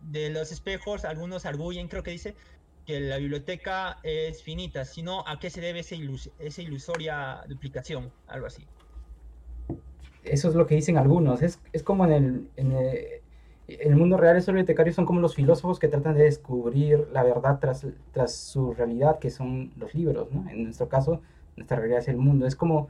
de 0.00 0.30
los 0.30 0.50
espejos? 0.50 1.04
Algunos 1.04 1.46
arguyen, 1.46 1.86
creo 1.86 2.02
que 2.02 2.10
dice, 2.10 2.34
que 2.88 3.00
la 3.00 3.18
biblioteca 3.18 3.98
es 4.02 4.42
finita, 4.42 4.86
sino 4.86 5.22
a 5.28 5.38
qué 5.38 5.50
se 5.50 5.60
debe 5.60 5.80
esa, 5.80 5.94
esa 6.38 6.62
ilusoria 6.62 7.42
duplicación, 7.46 8.10
algo 8.26 8.46
así. 8.46 8.64
Eso 10.24 10.48
es 10.48 10.54
lo 10.54 10.66
que 10.66 10.76
dicen 10.76 10.96
algunos. 10.96 11.42
Es, 11.42 11.60
es 11.74 11.82
como 11.82 12.06
en 12.06 12.12
el, 12.12 12.48
en 12.56 12.72
el, 13.68 13.94
mundo 13.94 14.16
real, 14.16 14.38
esos 14.38 14.54
bibliotecarios 14.54 14.96
son 14.96 15.04
como 15.04 15.20
los 15.20 15.34
filósofos 15.34 15.78
que 15.78 15.88
tratan 15.88 16.16
de 16.16 16.24
descubrir 16.24 17.08
la 17.12 17.22
verdad 17.22 17.58
tras, 17.60 17.86
tras 18.12 18.34
su 18.34 18.72
realidad, 18.72 19.18
que 19.18 19.28
son 19.28 19.70
los 19.76 19.94
libros. 19.94 20.32
¿no? 20.32 20.48
En 20.48 20.64
nuestro 20.64 20.88
caso, 20.88 21.20
nuestra 21.56 21.76
realidad 21.76 21.98
es 21.98 22.08
el 22.08 22.16
mundo. 22.16 22.46
Es 22.46 22.56
como, 22.56 22.88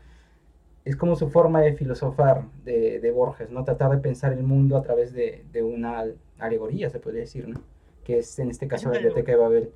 es 0.84 0.94
como 0.94 1.16
su 1.16 1.28
forma 1.28 1.61
de 1.61 1.72
filosofar 1.72 2.44
de, 2.64 3.01
de 3.01 3.11
Borges, 3.11 3.51
¿no? 3.51 3.64
tratar 3.64 3.90
de 3.90 3.99
pensar 3.99 4.32
el 4.32 4.44
mundo 4.44 4.76
a 4.76 4.82
través 4.82 5.12
de, 5.12 5.44
de 5.51 5.64
una 5.64 6.05
alegoría, 6.38 6.88
se 6.88 7.01
podría 7.01 7.22
decir, 7.22 7.49
¿no? 7.49 7.61
que 8.05 8.20
es 8.20 8.38
en 8.38 8.49
este 8.49 8.68
caso 8.68 8.90
la 8.90 8.99
biblioteca 8.99 9.32
de 9.32 9.38
Babel. 9.38 9.72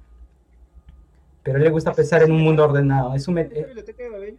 Pero 1.43 1.57
a 1.57 1.59
él 1.59 1.64
le 1.64 1.70
gusta 1.70 1.93
pensar 1.93 2.22
en 2.22 2.32
un 2.32 2.43
mundo 2.43 2.64
ordenado. 2.64 3.14
Es 3.14 3.26
La 3.28 3.43
biblioteca 3.43 4.03
de 4.03 4.09
Babel 4.09 4.38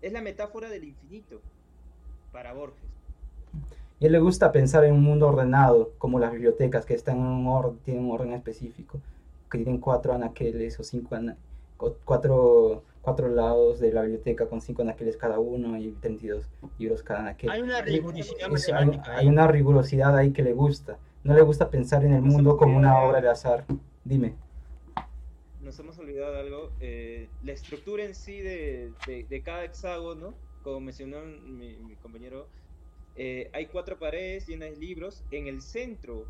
es 0.00 0.12
la 0.12 0.20
metáfora 0.20 0.68
del 0.68 0.84
infinito 0.84 1.40
para 2.32 2.52
Borges. 2.52 2.82
Y 4.00 4.04
a 4.04 4.06
él 4.06 4.12
le 4.12 4.18
gusta 4.18 4.50
pensar 4.50 4.84
en 4.84 4.94
un 4.94 5.02
mundo 5.02 5.28
ordenado, 5.28 5.92
como 5.98 6.18
las 6.18 6.32
bibliotecas, 6.32 6.84
que 6.84 6.94
están 6.94 7.18
en 7.18 7.26
un 7.26 7.46
orden, 7.46 7.78
tienen 7.84 8.04
un 8.04 8.10
orden 8.10 8.32
específico, 8.32 8.98
que 9.50 9.58
tienen 9.58 9.78
cuatro 9.78 10.12
anaqueles 10.12 10.80
o 10.80 10.82
cinco 10.82 11.16
cuatro, 12.04 12.82
cuatro 13.00 13.28
lados 13.28 13.78
de 13.78 13.92
la 13.92 14.02
biblioteca 14.02 14.46
con 14.46 14.60
cinco 14.60 14.82
anaqueles 14.82 15.16
cada 15.16 15.38
uno 15.38 15.76
y 15.76 15.92
32 16.00 16.48
libros 16.78 17.02
cada 17.02 17.20
anaquel. 17.20 17.50
Hay 17.50 17.60
una 17.60 17.80
rigurosidad, 17.82 18.50
hay, 18.76 19.00
hay, 19.04 19.28
una 19.28 19.46
rigurosidad 19.46 20.16
ahí 20.16 20.32
que 20.32 20.42
le 20.42 20.52
gusta. 20.52 20.98
No 21.22 21.34
le 21.34 21.42
gusta 21.42 21.70
pensar 21.70 22.04
en 22.04 22.14
el 22.14 22.22
mundo 22.22 22.56
como 22.56 22.76
una 22.76 22.98
obra 23.00 23.20
de 23.20 23.28
azar. 23.28 23.64
Dime 24.04 24.34
nos 25.72 25.78
hemos 25.78 25.98
olvidado 25.98 26.34
de 26.34 26.40
algo. 26.40 26.72
Eh, 26.80 27.28
la 27.42 27.52
estructura 27.52 28.04
en 28.04 28.14
sí 28.14 28.42
de, 28.42 28.92
de, 29.06 29.42
cada 29.42 29.64
hexágono, 29.64 30.34
como 30.62 30.80
mencionó 30.80 31.24
mi, 31.24 31.96
compañero, 32.02 32.46
eh, 33.16 33.48
hay 33.54 33.66
cuatro 33.66 33.98
paredes 33.98 34.46
llenas 34.46 34.70
de 34.70 34.76
libros. 34.76 35.24
En 35.30 35.46
el 35.46 35.62
centro 35.62 36.26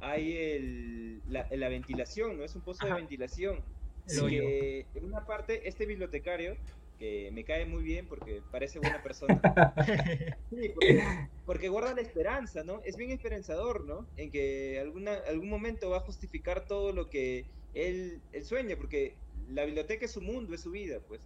hay 0.00 0.36
el, 0.36 1.22
la, 1.28 1.46
la, 1.52 1.68
ventilación, 1.68 2.36
¿no? 2.36 2.42
Es 2.42 2.56
un 2.56 2.62
pozo 2.62 2.84
de 2.84 2.94
ventilación. 2.94 3.62
en 4.08 5.04
una 5.04 5.24
parte, 5.24 5.68
este 5.68 5.86
bibliotecario, 5.86 6.56
que 6.98 7.30
me 7.32 7.44
cae 7.44 7.66
muy 7.66 7.84
bien 7.84 8.08
porque 8.08 8.42
parece 8.50 8.80
buena 8.80 9.00
persona, 9.04 9.40
porque, 10.50 11.28
porque, 11.46 11.68
guarda 11.68 11.94
la 11.94 12.00
esperanza, 12.00 12.64
¿no? 12.64 12.82
Es 12.84 12.96
bien 12.96 13.12
esperanzador, 13.12 13.84
¿no? 13.84 14.04
En 14.16 14.32
que 14.32 14.80
alguna, 14.80 15.14
algún 15.28 15.48
momento 15.48 15.90
va 15.90 15.98
a 15.98 16.00
justificar 16.00 16.66
todo 16.66 16.92
lo 16.92 17.08
que 17.08 17.46
él, 17.74 18.20
sueña, 18.42 18.76
porque 18.76 19.14
la 19.48 19.64
biblioteca 19.64 20.04
es 20.04 20.12
su 20.12 20.20
mundo, 20.20 20.54
es 20.54 20.60
su 20.60 20.70
vida, 20.70 20.98
pues. 21.06 21.20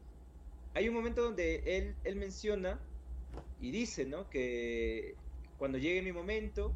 Hay 0.74 0.88
un 0.88 0.94
momento 0.94 1.22
donde 1.22 1.62
él, 1.78 1.94
él 2.04 2.16
menciona 2.16 2.80
y 3.60 3.70
dice, 3.70 4.04
¿no? 4.04 4.28
Que 4.30 5.14
cuando 5.58 5.78
llegue 5.78 6.02
mi 6.02 6.12
momento, 6.12 6.72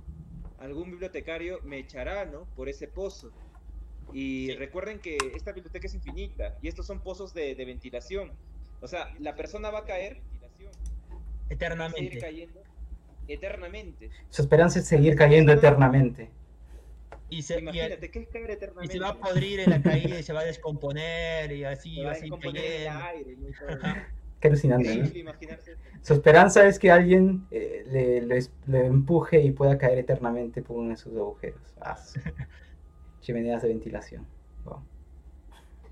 algún 0.59 0.91
bibliotecario 0.91 1.61
me 1.65 1.79
echará, 1.79 2.25
¿no? 2.25 2.45
Por 2.57 2.69
ese 2.69 2.89
pozo. 2.89 3.33
Y 4.13 4.53
recuerden 4.55 5.01
que 5.01 5.19
esta 5.35 5.53
biblioteca 5.53 5.87
es 5.87 5.95
infinita 5.95 6.57
y 6.63 6.69
estos 6.69 6.87
son 6.87 7.01
pozos 7.01 7.35
de, 7.35 7.55
ventilación. 7.55 8.33
O 8.81 8.89
sea, 8.89 9.15
la 9.19 9.35
persona 9.35 9.71
va 9.71 9.81
a 9.81 9.85
caer 9.85 10.21
eternamente. 11.51 12.19
cayendo 12.19 12.61
eternamente. 13.27 14.11
Su 14.31 14.43
esperanza 14.43 14.79
es 14.79 14.87
seguir 14.87 15.15
cayendo 15.15 15.53
eternamente. 15.53 16.31
Y 17.31 17.43
se, 17.43 17.59
Imagínate, 17.59 18.11
¿qué 18.11 18.21
es 18.21 18.29
caer 18.29 18.51
eternamente? 18.51 18.95
Y 18.95 18.99
se 18.99 19.03
va 19.03 19.11
a 19.11 19.15
podrir 19.19 19.61
en 19.61 19.71
la 19.71 19.83
caída 19.83 20.19
y 20.19 20.23
se 20.23 20.33
va 20.33 20.41
a 20.41 20.45
descomponer 20.45 21.53
y 21.53 21.65
así 21.65 22.01
va, 22.01 22.13
a 22.13 22.15
seguir 22.15 22.39
cayendo. 22.41 22.91
Qué 24.41 24.49
alucinante. 24.49 25.35
Su 26.03 26.15
esperanza 26.15 26.67
es 26.67 26.79
que 26.79 26.91
alguien 26.91 27.47
eh, 27.51 27.85
le, 27.91 28.21
le, 28.67 28.87
empuje 28.87 29.41
y 29.43 29.51
pueda 29.51 29.77
caer 29.77 29.99
eternamente 29.99 30.63
por 30.63 30.77
uno 30.77 30.91
de 30.91 30.97
sus 30.97 31.15
agujeros. 31.17 31.61
Ah, 31.81 31.99
chimeneas 33.21 33.63
de 33.63 33.69
ventilación. 33.69 34.27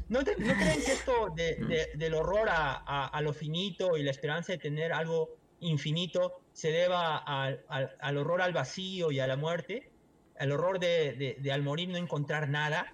¿No, 0.09 0.21
creen 0.21 0.83
que 0.85 0.93
esto 0.93 1.31
de, 1.35 1.59
mm. 1.95 1.99
del 1.99 2.15
horror 2.15 2.49
a, 2.49 3.09
a, 3.09 3.21
lo 3.23 3.33
finito 3.33 3.97
y 3.97 4.05
la 4.05 4.13
esperanza 4.13 4.53
de 4.53 4.59
tener 4.59 4.93
algo 4.93 5.37
infinito 5.59 6.41
se 6.53 6.71
deba 6.71 7.19
al, 7.19 7.65
al 7.69 8.17
horror 8.17 8.41
al 8.41 8.53
vacío 8.53 9.11
y 9.11 9.19
a 9.19 9.27
la 9.27 9.37
muerte? 9.37 9.91
El 10.39 10.53
horror 10.53 10.79
de, 10.79 11.37
de, 11.41 11.53
al 11.53 11.63
morir 11.63 11.89
no 11.89 11.97
encontrar 11.97 12.49
nada. 12.49 12.93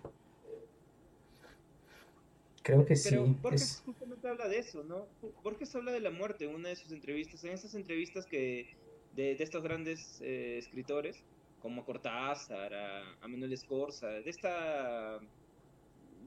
Creo 2.63 2.85
que 2.87 2.95
sí. 2.95 3.11
Pero 3.11 3.27
Borges 3.27 3.83
justamente 3.85 4.29
habla 4.29 4.49
de 4.49 4.59
eso, 4.59 4.85
¿no? 4.85 5.09
Borges 5.43 5.75
habla 5.75 5.91
de 5.93 6.01
la 6.01 6.11
muerte 6.11 6.45
en 6.45 6.55
una 6.55 6.69
de 6.69 6.77
sus 6.77 6.93
entrevistas, 6.93 7.43
en 7.45 7.51
esas 7.51 7.75
entrevistas 7.75 8.25
que 8.27 8.77
de, 9.17 9.35
de 9.35 9.45
estos 9.45 9.63
grandes 9.63 10.21
eh, 10.23 10.59
escritores, 10.59 11.23
como 11.61 11.85
Cortázar, 11.85 12.73
a, 12.73 13.17
a, 13.21 13.29
Manuel 13.29 13.53
Escorza, 13.53 14.07
de 14.07 14.31
esta, 14.31 15.19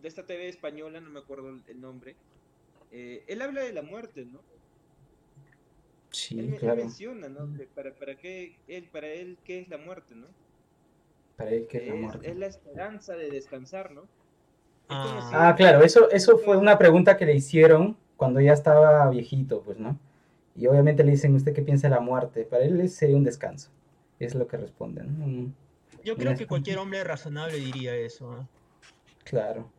de 0.02 0.08
esta 0.08 0.26
TV 0.26 0.50
española, 0.50 1.00
no 1.00 1.10
me 1.10 1.20
acuerdo 1.20 1.58
el, 1.68 1.82
nombre, 1.82 2.16
eh, 2.92 3.24
él 3.28 3.42
habla 3.42 3.62
de 3.62 3.74
la 3.74 3.82
muerte, 3.82 4.26
¿no? 4.26 4.42
Sí, 6.12 6.40
él, 6.40 6.56
claro. 6.58 6.76
él 6.76 6.86
menciona, 6.88 7.30
¿no? 7.30 7.50
para, 7.74 7.94
para, 7.94 8.18
qué, 8.18 8.58
él, 8.68 8.88
para 8.90 9.08
él, 9.08 9.38
¿qué 9.44 9.60
es 9.60 9.70
la 9.70 9.78
muerte, 9.78 10.16
no? 10.16 10.28
Para 11.36 11.52
él 11.52 11.68
que 11.68 11.78
es, 11.78 11.88
la 11.88 11.96
muerte. 11.96 12.30
Es 12.30 12.38
la 12.38 12.48
esperanza 12.48 13.16
de 13.16 13.30
descansar, 13.30 13.92
¿no? 13.92 14.04
Ah, 14.88 15.54
claro, 15.58 15.84
eso, 15.84 16.10
eso 16.12 16.38
fue 16.38 16.58
una 16.58 16.78
pregunta 16.78 17.18
que 17.18 17.26
le 17.26 17.36
hicieron 17.36 17.98
cuando 18.18 18.40
ya 18.40 18.54
estaba 18.54 19.10
viejito, 19.10 19.62
pues, 19.62 19.80
¿no? 19.80 19.98
Y 20.56 20.68
obviamente 20.68 21.04
le 21.04 21.12
dicen, 21.12 21.36
¿usted 21.36 21.54
qué 21.54 21.62
piensa 21.62 21.90
de 21.90 21.96
la 21.96 22.00
muerte? 22.00 22.44
Para 22.44 22.64
él 22.64 22.88
sería 22.90 23.18
un 23.18 23.24
descanso. 23.24 23.72
Es 24.20 24.36
lo 24.36 24.48
que 24.48 24.58
responden. 24.58 25.54
Yo 26.04 26.16
creo 26.16 26.36
que 26.36 26.48
cualquier 26.48 26.78
hombre 26.78 27.04
razonable 27.04 27.58
diría 27.60 27.94
eso. 27.96 28.32
¿no? 28.34 28.48
Claro. 29.26 29.70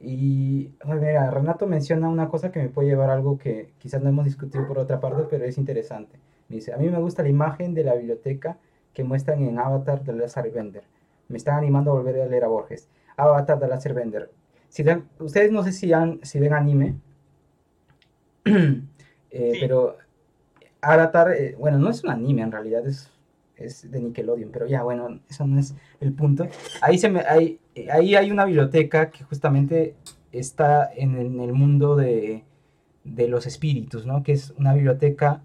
Y 0.00 0.70
mira, 0.84 1.30
Renato 1.30 1.66
menciona 1.66 2.08
una 2.08 2.28
cosa 2.28 2.50
que 2.50 2.60
me 2.60 2.68
puede 2.68 2.88
llevar 2.88 3.10
a 3.10 3.14
algo 3.14 3.38
que 3.38 3.70
quizás 3.78 4.02
no 4.02 4.08
hemos 4.08 4.24
discutido 4.24 4.66
por 4.66 4.78
otra 4.78 4.98
parte, 5.00 5.24
pero 5.30 5.44
es 5.44 5.58
interesante. 5.58 6.18
Me 6.48 6.56
dice, 6.56 6.72
a 6.72 6.78
mí 6.78 6.88
me 6.88 6.98
gusta 6.98 7.22
la 7.22 7.28
imagen 7.28 7.74
de 7.74 7.84
la 7.84 7.94
biblioteca 7.94 8.58
que 8.92 9.04
muestran 9.04 9.42
en 9.42 9.58
Avatar 9.58 10.02
de 10.02 10.12
Lazar 10.12 10.50
Bender. 10.50 10.84
Me 11.28 11.36
están 11.36 11.58
animando 11.58 11.90
a 11.90 11.94
volver 11.94 12.20
a 12.20 12.26
leer 12.26 12.44
a 12.44 12.48
Borges. 12.48 12.88
Avatar 13.16 13.58
de 13.58 13.68
Lazar 13.68 13.94
Bender. 13.94 14.30
Si 14.68 14.84
ustedes 15.18 15.50
no 15.50 15.62
sé 15.62 15.72
si, 15.72 15.92
han, 15.92 16.20
si 16.22 16.38
ven 16.38 16.52
anime, 16.52 16.96
eh, 18.44 19.52
pero 19.60 19.96
Avatar, 20.80 21.32
eh, 21.32 21.56
bueno, 21.58 21.78
no 21.78 21.90
es 21.90 22.04
un 22.04 22.10
anime 22.10 22.42
en 22.42 22.52
realidad, 22.52 22.86
es, 22.86 23.10
es 23.56 23.90
de 23.90 24.00
Nickelodeon, 24.00 24.50
pero 24.50 24.66
ya, 24.66 24.82
bueno, 24.82 25.20
eso 25.28 25.46
no 25.46 25.58
es 25.58 25.74
el 26.00 26.12
punto. 26.12 26.46
Ahí, 26.80 26.98
se 26.98 27.08
me, 27.08 27.20
ahí, 27.20 27.58
ahí 27.90 28.14
hay 28.14 28.30
una 28.30 28.44
biblioteca 28.44 29.10
que 29.10 29.24
justamente 29.24 29.94
está 30.32 30.90
en 30.94 31.14
el, 31.16 31.26
en 31.26 31.40
el 31.40 31.52
mundo 31.52 31.96
de, 31.96 32.44
de, 33.04 33.28
los 33.28 33.46
espíritus, 33.46 34.06
¿no? 34.06 34.22
Que 34.22 34.32
es 34.32 34.52
una 34.58 34.74
biblioteca 34.74 35.42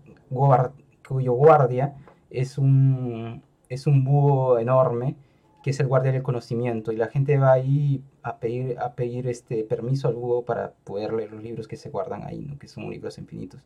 cuyo 1.08 1.34
guardia 1.34 1.96
es 2.34 2.58
un, 2.58 3.42
es 3.70 3.88
un 3.88 4.04
búho 4.04 4.60
enorme 4.60 5.16
que 5.64 5.70
es 5.70 5.80
el 5.80 5.88
guardia 5.88 6.12
del 6.12 6.24
conocimiento 6.24 6.92
y 6.92 6.98
la 6.98 7.08
gente 7.08 7.38
va 7.38 7.54
ahí 7.54 8.04
a 8.22 8.38
pedir, 8.38 8.78
a 8.80 8.94
pedir 8.96 9.28
este 9.28 9.64
permiso 9.64 10.10
al 10.10 10.16
búho 10.16 10.44
para 10.44 10.74
poder 10.84 11.14
leer 11.14 11.32
los 11.32 11.42
libros 11.42 11.70
que 11.70 11.78
se 11.78 11.90
guardan 11.90 12.24
ahí, 12.24 12.42
¿no? 12.42 12.60
que 12.60 12.68
son 12.68 12.90
libros 12.90 13.18
infinitos. 13.18 13.64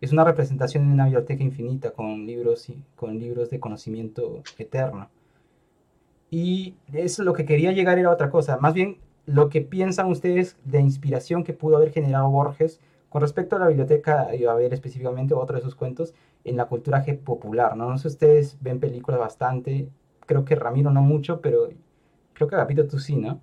Es 0.00 0.12
una 0.12 0.24
representación 0.24 0.86
de 0.86 0.94
una 0.94 1.04
biblioteca 1.04 1.42
infinita 1.42 1.90
con 1.90 2.24
libros, 2.24 2.72
con 2.94 3.18
libros 3.18 3.50
de 3.50 3.58
conocimiento 3.58 4.42
eterno. 4.58 5.10
Y 6.30 6.76
eso 6.92 7.24
lo 7.24 7.32
que 7.32 7.44
quería 7.44 7.72
llegar 7.72 7.98
era 7.98 8.10
otra 8.10 8.30
cosa. 8.30 8.56
Más 8.58 8.72
bien, 8.72 8.98
lo 9.26 9.48
que 9.48 9.60
piensan 9.60 10.06
ustedes 10.06 10.56
de 10.64 10.80
inspiración 10.80 11.42
que 11.42 11.52
pudo 11.52 11.76
haber 11.76 11.90
generado 11.90 12.30
Borges 12.30 12.80
con 13.08 13.22
respecto 13.22 13.56
a 13.56 13.58
la 13.58 13.66
biblioteca, 13.66 14.28
a 14.30 14.54
ver 14.54 14.72
específicamente 14.72 15.34
otro 15.34 15.56
de 15.56 15.62
sus 15.62 15.74
cuentos, 15.74 16.14
en 16.44 16.56
la 16.56 16.66
cultura 16.66 17.04
popular, 17.24 17.76
¿no? 17.76 17.90
No 17.90 17.98
sé 17.98 18.02
si 18.02 18.14
ustedes 18.14 18.56
ven 18.60 18.80
películas 18.80 19.20
bastante, 19.20 19.88
creo 20.26 20.44
que 20.44 20.54
Ramiro 20.54 20.90
no 20.90 21.02
mucho, 21.02 21.40
pero 21.40 21.68
creo 22.32 22.48
que 22.48 22.54
Agapito 22.54 22.86
tú 22.86 22.98
sí, 22.98 23.16
¿no? 23.16 23.40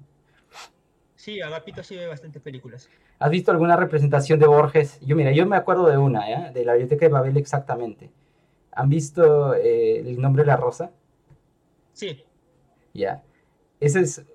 Sí, 1.15 1.41
Agapito 1.41 1.83
sí 1.83 1.95
ve 1.95 2.07
bastantes 2.07 2.41
películas. 2.41 2.89
¿Has 3.19 3.29
visto 3.29 3.51
alguna 3.51 3.75
representación 3.75 4.39
de 4.39 4.47
Borges? 4.47 4.99
Yo, 5.01 5.15
mira, 5.15 5.31
yo 5.31 5.45
me 5.45 5.57
acuerdo 5.57 5.87
de 5.87 5.97
una, 5.97 6.29
¿ya? 6.29 6.51
De 6.51 6.63
la 6.63 6.73
biblioteca 6.73 7.05
de 7.05 7.11
Babel 7.11 7.37
exactamente. 7.37 8.11
¿Han 8.71 8.89
visto 8.89 9.55
eh, 9.55 9.99
el 9.99 10.21
nombre 10.21 10.43
de 10.43 10.47
la 10.47 10.57
rosa? 10.57 10.91
Sí. 11.93 12.23
Ya. 12.93 13.23
Ese 13.79 14.01
es 14.01 14.25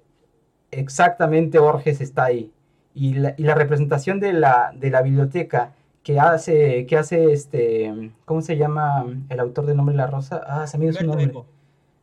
exactamente 0.71 1.59
Borges 1.59 2.01
está 2.01 2.25
ahí 2.25 2.53
y 2.95 3.15
la, 3.15 3.55
representación 3.55 4.21
de 4.21 4.33
la, 4.33 4.73
de 4.75 4.91
la 4.91 5.03
biblioteca 5.03 5.75
que 6.03 6.19
hace, 6.19 6.87
que 6.87 6.97
hace 6.97 7.33
este, 7.33 8.11
¿cómo 8.25 8.43
se 8.43 8.57
llama 8.57 9.07
el 9.29 9.41
autor 9.41 9.67
del 9.67 9.77
nombre 9.77 9.93
de 9.93 9.99
la 9.99 10.07
rosa? 10.07 10.43
Ah, 10.47 10.67
se 10.67 10.79
me 10.79 10.87
dio 10.87 10.95
su 10.95 11.07
nombre. 11.07 11.25
Eco. 11.25 11.47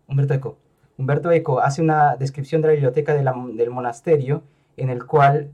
Humberto 0.07 0.33
Eco. 0.33 0.57
Humberto 0.97 1.31
Eco 1.31 1.59
hace 1.59 1.81
una 1.81 2.15
descripción 2.15 2.61
de 2.61 2.69
la 2.69 2.73
biblioteca 2.73 3.13
del 3.13 3.69
monasterio 3.69 4.43
en 4.77 4.89
el 4.89 5.05
cual, 5.05 5.51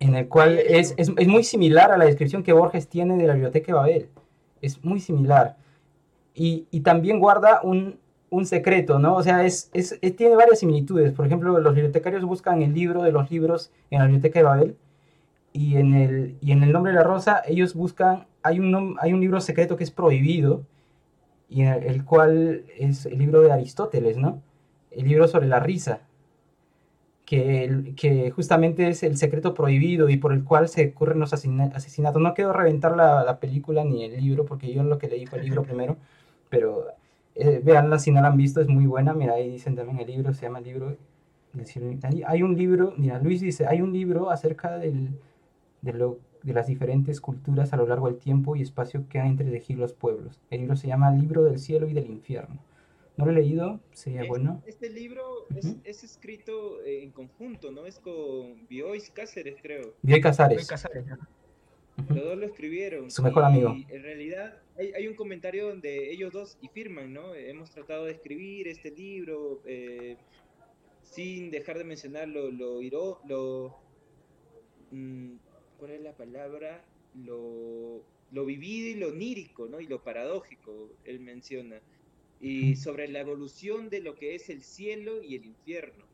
en 0.00 0.14
el 0.16 0.28
cual 0.28 0.58
es, 0.58 0.94
es, 0.96 1.12
es, 1.16 1.28
muy 1.28 1.44
similar 1.44 1.92
a 1.92 1.96
la 1.96 2.04
descripción 2.04 2.42
que 2.42 2.52
Borges 2.52 2.88
tiene 2.88 3.16
de 3.16 3.26
la 3.26 3.34
biblioteca 3.34 3.66
de 3.66 3.72
Babel. 3.72 4.08
Es 4.60 4.84
muy 4.84 5.00
similar. 5.00 5.56
Y, 6.34 6.66
y 6.70 6.80
también 6.80 7.20
guarda 7.20 7.60
un, 7.62 7.98
un 8.30 8.46
secreto, 8.46 8.98
¿no? 8.98 9.14
O 9.14 9.22
sea, 9.22 9.44
es, 9.44 9.70
es, 9.74 10.00
tiene 10.16 10.34
varias 10.34 10.60
similitudes. 10.60 11.12
Por 11.12 11.26
ejemplo, 11.26 11.58
los 11.58 11.74
bibliotecarios 11.74 12.24
buscan 12.24 12.62
el 12.62 12.74
libro 12.74 13.02
de 13.02 13.12
los 13.12 13.30
libros 13.30 13.70
en 13.90 14.00
la 14.00 14.06
biblioteca 14.06 14.40
de 14.40 14.44
Babel 14.44 14.76
y 15.52 15.76
en 15.76 15.94
el, 15.94 16.36
y 16.40 16.52
en 16.52 16.62
el 16.62 16.72
nombre 16.72 16.92
de 16.92 16.98
la 16.98 17.04
rosa 17.04 17.42
ellos 17.46 17.74
buscan, 17.74 18.26
hay 18.42 18.58
un, 18.58 18.96
hay 19.00 19.12
un 19.12 19.20
libro 19.20 19.40
secreto 19.40 19.76
que 19.76 19.84
es 19.84 19.90
prohibido 19.90 20.64
y 21.48 21.62
el, 21.62 22.04
cual 22.04 22.64
es 22.78 23.04
el 23.04 23.18
libro 23.18 23.42
de 23.42 23.52
Aristóteles, 23.52 24.16
¿no? 24.16 24.42
El 24.90 25.06
libro 25.06 25.28
sobre 25.28 25.46
la 25.46 25.60
risa, 25.60 26.00
que, 27.26 27.92
que 27.96 28.30
justamente 28.30 28.88
es 28.88 29.02
el 29.02 29.18
secreto 29.18 29.52
prohibido 29.52 30.08
y 30.08 30.16
por 30.16 30.32
el 30.32 30.44
cual 30.44 30.68
se 30.68 30.88
ocurren 30.88 31.18
los 31.18 31.34
asesinatos. 31.34 32.22
No 32.22 32.32
quiero 32.32 32.54
reventar 32.54 32.96
la, 32.96 33.22
la 33.22 33.38
película 33.38 33.84
ni 33.84 34.04
el 34.04 34.16
libro, 34.18 34.46
porque 34.46 34.72
yo 34.72 34.82
lo 34.82 34.98
que 34.98 35.08
leí 35.08 35.26
fue 35.26 35.40
el 35.40 35.44
libro 35.44 35.62
primero, 35.62 35.98
pero 36.48 36.86
eh, 37.34 37.60
veanla 37.62 37.98
si 37.98 38.10
no 38.10 38.22
la 38.22 38.28
han 38.28 38.36
visto, 38.38 38.62
es 38.62 38.68
muy 38.68 38.86
buena. 38.86 39.12
Mira, 39.12 39.34
ahí 39.34 39.50
dicen 39.50 39.76
también 39.76 40.00
el 40.00 40.06
libro, 40.06 40.32
se 40.32 40.46
llama 40.46 40.60
el 40.60 40.64
libro. 40.64 40.96
Hay, 42.02 42.22
hay 42.26 42.42
un 42.42 42.56
libro, 42.56 42.94
mira, 42.96 43.18
Luis 43.18 43.42
dice, 43.42 43.66
hay 43.66 43.82
un 43.82 43.92
libro 43.92 44.30
acerca 44.30 44.78
del, 44.78 45.10
de, 45.82 45.92
lo, 45.92 46.18
de 46.42 46.52
las 46.52 46.66
diferentes 46.66 47.20
culturas 47.20 47.72
a 47.72 47.76
lo 47.76 47.86
largo 47.86 48.06
del 48.06 48.18
tiempo 48.18 48.56
y 48.56 48.62
espacio 48.62 49.06
que 49.08 49.18
han 49.18 49.26
entretejido 49.26 49.80
los 49.80 49.92
pueblos. 49.92 50.40
El 50.50 50.60
libro 50.60 50.76
se 50.76 50.88
llama 50.88 51.10
Libro 51.10 51.44
del 51.44 51.58
cielo 51.58 51.88
y 51.88 51.92
del 51.92 52.06
infierno. 52.06 52.64
No 53.16 53.26
lo 53.26 53.32
he 53.32 53.34
leído, 53.34 53.80
sería 53.92 54.24
bueno. 54.24 54.62
Este 54.66 54.88
libro 54.88 55.46
es, 55.54 55.76
es, 55.84 56.02
escrito 56.02 56.82
en 56.82 57.10
conjunto, 57.10 57.70
¿no? 57.70 57.84
Es 57.84 57.98
con 57.98 58.66
Biois 58.68 59.10
Cáceres, 59.10 59.56
creo. 59.60 59.92
Biois 60.00 60.22
Cáceres. 60.22 60.66
Los 62.08 62.24
dos 62.24 62.38
lo 62.38 62.46
escribieron. 62.46 63.10
Su 63.10 63.22
mejor 63.22 63.44
amigo. 63.44 63.76
en 63.88 64.02
realidad 64.02 64.62
hay, 64.78 65.06
un 65.06 65.14
comentario 65.14 65.68
donde 65.68 66.10
ellos 66.10 66.32
dos 66.32 66.58
y 66.60 66.68
firman, 66.68 67.12
¿no? 67.12 67.34
Hemos 67.34 67.70
tratado 67.70 68.06
de 68.06 68.12
escribir 68.12 68.68
este 68.68 68.90
libro 68.90 69.60
eh, 69.66 70.16
sin 71.02 71.50
dejar 71.50 71.78
de 71.78 71.84
mencionar 71.84 72.28
lo, 72.28 72.50
lo, 72.50 72.80
lo 73.26 73.76
mm, 74.90 75.34
¿cuál 75.82 75.92
es 75.92 76.00
la 76.00 76.16
palabra? 76.16 76.84
Lo, 77.24 78.04
lo 78.30 78.44
vivido 78.44 78.88
y 78.88 78.94
lo 78.94 79.08
onírico, 79.08 79.66
¿no? 79.66 79.80
Y 79.80 79.88
lo 79.88 80.02
paradójico, 80.04 80.90
él 81.04 81.18
menciona. 81.18 81.80
Y 82.40 82.76
sobre 82.76 83.08
la 83.08 83.18
evolución 83.18 83.90
de 83.90 84.00
lo 84.00 84.14
que 84.14 84.36
es 84.36 84.48
el 84.48 84.62
cielo 84.62 85.20
y 85.22 85.34
el 85.34 85.44
infierno. 85.44 86.04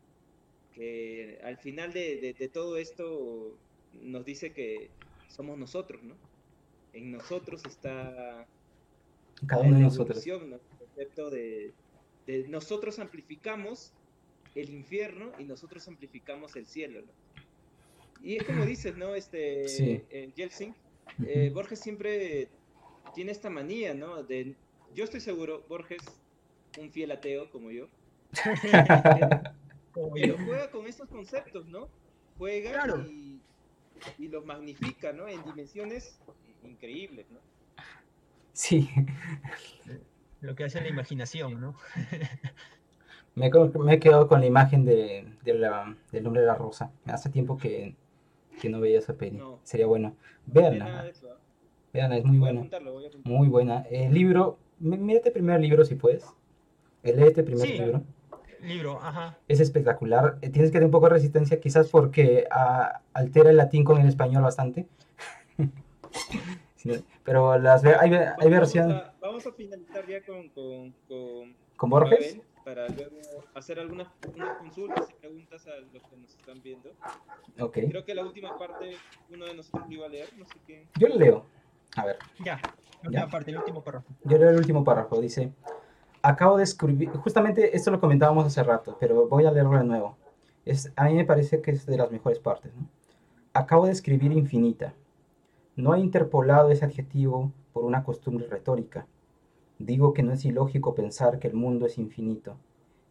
Que 0.73 1.39
al 1.45 1.59
final 1.59 1.93
de, 1.93 2.35
de 2.39 2.49
todo 2.49 2.79
esto 2.79 3.55
nos 4.01 4.25
dice 4.25 4.53
que 4.55 4.89
somos 5.29 5.59
nosotros, 5.59 6.03
¿no? 6.03 6.15
en 6.93 7.13
nosotros 7.13 7.65
está 7.67 8.47
cada 9.47 9.63
uno 9.63 9.77
de 9.77 9.83
nosotros. 9.83 10.27
El 10.27 10.61
concepto 10.79 11.31
de, 11.31 11.73
nosotros 12.49 12.99
amplificamos 12.99 13.93
el 14.55 14.71
infierno 14.71 15.33
y 15.39 15.45
nosotros 15.45 15.87
amplificamos 15.89 16.57
el 16.57 16.67
cielo. 16.67 17.03
Y 18.23 18.37
es 18.37 18.45
como 18.45 18.65
dices, 18.65 18.97
¿no? 18.97 19.15
Este, 19.15 19.69
sí. 19.69 20.03
Yeltsin, 20.35 20.75
eh, 21.27 21.51
Borges 21.55 21.81
siempre 21.81 22.49
tiene 23.15 23.33
esta 23.33 23.51
manía, 23.51 23.95
¿no? 23.95 24.23
De, 24.23 24.55
yo 24.95 25.05
estoy 25.05 25.21
seguro, 25.21 25.65
Borges, 25.69 26.03
un 26.79 26.91
fiel 26.91 27.11
ateo 27.13 27.51
como 27.51 27.71
yo, 27.71 27.89
pero 30.15 30.37
juega 30.45 30.71
con 30.71 30.87
estos 30.87 31.09
conceptos, 31.09 31.67
¿no? 31.67 31.89
Juega 32.37 32.87
y, 33.09 33.41
y 34.19 34.29
los 34.29 34.45
magnifica, 34.45 35.13
¿no? 35.13 35.29
En 35.29 35.43
dimensiones 35.45 36.19
increíbles, 36.63 37.27
¿no? 37.31 37.39
Sí. 38.53 38.91
Lo 40.41 40.55
que 40.55 40.65
hace 40.65 40.81
la 40.81 40.89
imaginación, 40.89 41.61
¿no? 41.61 41.77
me, 43.35 43.47
he 43.47 44.01
quedado 44.01 44.29
con 44.29 44.41
la 44.41 44.47
imagen 44.47 44.85
de, 44.85 45.27
la, 45.45 45.97
del 46.13 46.25
nombre 46.25 46.43
de 46.43 46.47
la 46.49 46.55
rosa. 46.55 46.93
Hace 47.07 47.31
tiempo 47.31 47.57
que, 47.57 47.95
que 48.61 48.69
no 48.69 48.81
veía 48.81 48.99
esa 48.99 49.15
peli. 49.15 49.41
Sería 49.63 49.87
bueno. 49.87 50.15
Veanla. 50.47 51.11
Veanla, 51.93 52.17
es 52.19 52.25
muy 52.25 52.39
buena. 52.39 52.69
Muy 53.25 53.49
buena. 53.49 53.83
El 53.91 54.15
libro, 54.15 54.59
mírate 54.79 55.31
primero 55.31 55.57
el 55.57 55.63
libro 55.63 55.85
si 55.85 55.95
puedes. 55.95 56.27
Léete 57.03 57.43
primero 57.43 57.65
el 57.65 57.79
libro. 57.79 58.03
Libro, 58.63 58.99
ajá. 59.01 59.39
Es 59.47 59.61
espectacular. 59.61 60.39
Eh, 60.43 60.51
tienes 60.51 60.71
que 60.71 60.75
tener 60.75 60.87
un 60.87 60.91
poco 60.91 61.07
de 61.07 61.15
resistencia, 61.15 61.61
quizás 61.61 61.89
porque 61.89 62.47
ah, 62.51 63.03
altera 63.13 63.51
el 63.51 63.57
latín 63.57 63.85
con 63.85 64.01
el 64.01 64.09
español 64.09 64.43
bastante. 64.43 64.89
pero 67.25 67.59
las 67.59 67.85
hay, 67.85 68.13
hay 68.13 68.51
versiones. 68.51 69.03
Vamos, 69.21 69.47
a 69.47 69.53
finalizar 69.53 70.07
ya 70.07 70.25
con, 70.25 70.49
con, 70.49 70.95
con, 71.77 71.91
Borges. 71.91 72.41
Para 72.69 72.87
luego 72.89 73.17
hacer 73.55 73.81
algunas 73.81 74.09
consultas 74.59 75.09
y 75.11 75.15
preguntas 75.15 75.67
a 75.67 75.71
los 75.91 76.03
que 76.03 76.17
nos 76.19 76.35
están 76.35 76.61
viendo. 76.63 76.91
Okay. 77.59 77.89
Creo 77.89 78.05
que 78.05 78.15
la 78.15 78.23
última 78.23 78.59
parte 78.59 78.97
uno 79.33 79.47
de 79.47 79.55
nosotros 79.55 79.85
lo 79.89 79.95
iba 79.95 80.05
a 80.05 80.11
leer, 80.11 80.29
no 80.37 80.45
sé 80.45 80.55
quién. 80.67 80.87
Yo 80.99 81.09
lo 81.09 81.17
leo. 81.17 81.47
A 81.97 82.05
ver. 82.05 82.19
Ya, 82.45 82.61
la 83.05 83.27
parte, 83.27 83.53
el 83.53 83.57
último 83.57 83.83
párrafo. 83.83 84.13
Yo 84.23 84.37
leo 84.37 84.51
el 84.51 84.57
último 84.57 84.85
párrafo. 84.85 85.19
Dice: 85.19 85.51
Acabo 86.21 86.59
de 86.59 86.65
escribir. 86.65 87.09
Justamente 87.09 87.75
esto 87.75 87.91
lo 87.91 88.01
comentábamos 88.01 88.45
hace 88.45 88.63
rato, 88.63 88.99
pero 89.01 89.27
voy 89.29 89.47
a 89.47 89.51
leerlo 89.51 89.79
de 89.79 89.85
nuevo. 89.85 90.19
Es, 90.67 90.93
a 90.95 91.05
mí 91.05 91.15
me 91.15 91.25
parece 91.25 91.63
que 91.63 91.71
es 91.71 91.87
de 91.87 91.97
las 91.97 92.11
mejores 92.11 92.39
partes. 92.39 92.75
¿no? 92.75 92.87
Acabo 93.55 93.87
de 93.87 93.93
escribir 93.93 94.31
infinita 94.33 94.93
no 95.79 95.95
he 95.95 96.01
interpolado 96.01 96.71
ese 96.71 96.85
adjetivo 96.85 97.53
por 97.73 97.85
una 97.85 98.03
costumbre 98.03 98.49
retórica. 98.49 99.07
Digo 99.79 100.13
que 100.13 100.23
no 100.23 100.33
es 100.33 100.45
ilógico 100.45 100.95
pensar 100.95 101.39
que 101.39 101.49
el 101.49 101.55
mundo 101.55 101.87
es 101.87 101.99
infinito. 101.99 102.57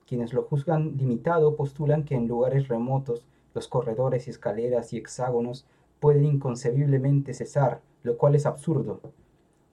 Quienes 0.05 0.34
lo 0.34 0.43
juzgan 0.43 0.97
limitado 0.97 1.55
postulan 1.55 2.03
que 2.03 2.15
en 2.15 2.28
lugares 2.28 2.68
remotos 2.68 3.26
los 3.53 3.68
corredores 3.68 4.28
escaleras 4.28 4.93
y 4.93 4.97
hexágonos 4.97 5.65
pueden 5.99 6.26
inconcebiblemente 6.26 7.34
cesar, 7.34 7.82
lo 8.03 8.18
cual 8.18 8.36
es 8.36 8.45
absurdo. 8.45 9.01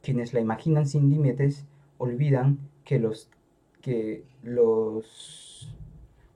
Quienes 0.02 0.32
la 0.32 0.40
imaginan 0.40 0.86
sin 0.86 1.10
límites 1.10 1.66
olvidan 1.98 2.58
que 2.84 2.98
los 2.98 3.30
que 3.80 4.24
los 4.42 5.74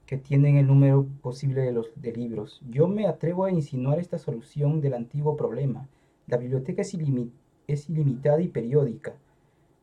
que 0.06 0.16
tienen 0.16 0.56
el 0.56 0.66
número 0.66 1.06
posible 1.22 1.62
de 1.62 1.72
los 1.72 1.90
de 1.96 2.12
libros. 2.12 2.60
Yo 2.70 2.88
me 2.88 3.06
atrevo 3.06 3.44
a 3.44 3.50
insinuar 3.50 3.98
esta 3.98 4.18
solución 4.18 4.80
del 4.80 4.94
antiguo 4.94 5.36
problema 5.36 5.88
la 6.28 6.36
biblioteca 6.36 6.82
es, 6.82 7.88
ilimitada 7.88 8.40
y 8.42 8.48
periódica. 8.48 9.14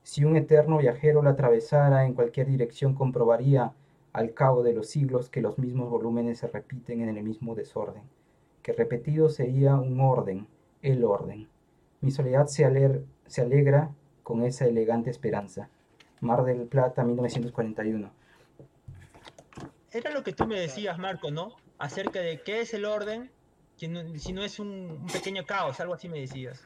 Si 0.05 0.23
un 0.23 0.37
eterno 0.37 0.77
viajero 0.77 1.23
la 1.23 1.31
atravesara 1.31 2.05
en 2.05 2.13
cualquier 2.13 2.45
dirección, 2.45 2.93
comprobaría 2.93 3.73
al 4.13 4.35
cabo 4.35 4.61
de 4.61 4.71
los 4.71 4.87
siglos 4.87 5.31
que 5.31 5.41
los 5.41 5.57
mismos 5.57 5.89
volúmenes 5.89 6.37
se 6.37 6.47
repiten 6.47 7.01
en 7.01 7.17
el 7.17 7.23
mismo 7.23 7.55
desorden, 7.55 8.03
que 8.61 8.73
repetido 8.73 9.29
sería 9.29 9.73
un 9.75 9.99
orden, 9.99 10.45
el 10.83 11.03
orden. 11.03 11.49
Mi 12.01 12.11
soledad 12.11 12.45
se, 12.45 13.03
se 13.25 13.41
alegra 13.41 13.89
con 14.21 14.43
esa 14.43 14.65
elegante 14.65 15.09
esperanza. 15.09 15.69
Mar 16.21 16.45
del 16.45 16.67
Plata, 16.67 17.03
1941. 17.03 18.11
Era 19.91 20.11
lo 20.11 20.23
que 20.23 20.33
tú 20.33 20.45
me 20.45 20.59
decías, 20.59 20.99
Marco, 20.99 21.31
¿no? 21.31 21.55
Acerca 21.79 22.19
de 22.19 22.43
qué 22.43 22.61
es 22.61 22.75
el 22.75 22.85
orden 22.85 23.31
si 23.75 23.87
no, 23.87 24.43
es 24.43 24.59
un, 24.59 25.07
pequeño 25.11 25.47
caos, 25.47 25.79
algo 25.79 25.95
así 25.95 26.07
me 26.07 26.19
decías. 26.21 26.63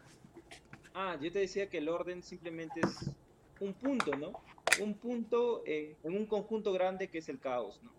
Ah, 0.93 1.17
yo 1.21 1.31
te 1.31 1.39
decía 1.39 1.69
que 1.69 1.77
el 1.77 1.87
orden 1.87 2.21
simplemente 2.21 2.81
es 2.81 3.09
un 3.59 3.73
punto, 3.73 4.15
¿no? 4.15 4.33
un 4.79 4.93
punto 4.93 5.63
en, 5.65 5.95
en 6.03 6.15
un 6.15 6.25
conjunto 6.25 6.71
grande 6.71 7.07
que 7.07 7.19
es 7.19 7.29
el 7.29 7.39
caos, 7.39 7.79
¿no? 7.83 7.91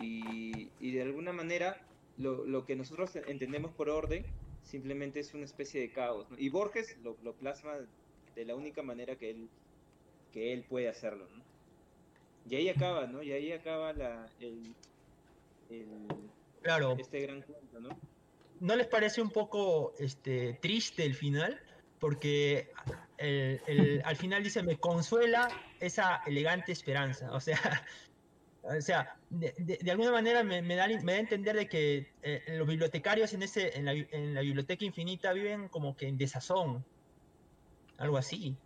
Y, 0.00 0.68
y 0.80 0.92
de 0.92 1.02
alguna 1.02 1.32
manera 1.32 1.80
lo, 2.18 2.44
lo, 2.44 2.64
que 2.64 2.76
nosotros 2.76 3.16
entendemos 3.16 3.72
por 3.72 3.90
orden 3.90 4.24
simplemente 4.62 5.18
es 5.20 5.34
una 5.34 5.44
especie 5.44 5.80
de 5.80 5.90
caos. 5.90 6.30
¿no? 6.30 6.38
Y 6.38 6.50
Borges 6.50 6.96
lo, 7.02 7.16
lo, 7.24 7.32
plasma 7.32 7.78
de 8.36 8.44
la 8.44 8.54
única 8.54 8.82
manera 8.82 9.16
que 9.16 9.30
él, 9.30 9.48
que 10.32 10.52
él 10.52 10.64
puede 10.68 10.88
hacerlo. 10.88 11.26
¿no? 11.34 11.42
Y 12.48 12.54
ahí 12.54 12.68
acaba, 12.68 13.06
¿no? 13.08 13.22
Y 13.24 13.32
ahí 13.32 13.50
acaba 13.50 13.92
la, 13.92 14.30
el, 14.38 14.72
el, 15.68 15.86
claro. 16.62 16.96
este 16.98 17.20
gran 17.20 17.42
cuento, 17.42 17.80
¿no? 17.80 17.88
¿No 18.60 18.76
les 18.76 18.86
parece 18.86 19.20
un 19.20 19.30
poco 19.30 19.94
este, 19.98 20.54
triste 20.60 21.04
el 21.04 21.14
final? 21.14 21.60
Porque 21.98 22.70
el, 23.18 23.60
el, 23.66 24.02
al 24.04 24.16
final 24.16 24.42
dice, 24.42 24.62
me 24.62 24.78
consuela 24.78 25.48
esa 25.80 26.22
elegante 26.26 26.72
esperanza. 26.72 27.32
O 27.32 27.40
sea, 27.40 27.58
o 28.62 28.80
sea, 28.80 29.16
de, 29.30 29.54
de, 29.58 29.78
de 29.82 29.90
alguna 29.90 30.12
manera 30.12 30.42
me, 30.42 30.62
me, 30.62 30.76
da, 30.76 30.86
me, 30.88 31.12
da, 31.12 31.18
a 31.18 31.20
entender 31.20 31.56
de 31.56 31.68
que 31.68 32.12
eh, 32.22 32.42
los 32.56 32.66
bibliotecarios 32.66 33.32
en, 33.34 33.42
ese, 33.42 33.76
en 33.76 33.84
la, 33.84 33.92
en, 33.92 34.34
la, 34.34 34.40
biblioteca 34.40 34.84
infinita 34.84 35.32
viven 35.32 35.68
como 35.68 35.96
que 35.96 36.08
en 36.08 36.16
desazón, 36.16 36.84
algo 37.98 38.16
así. 38.16 38.56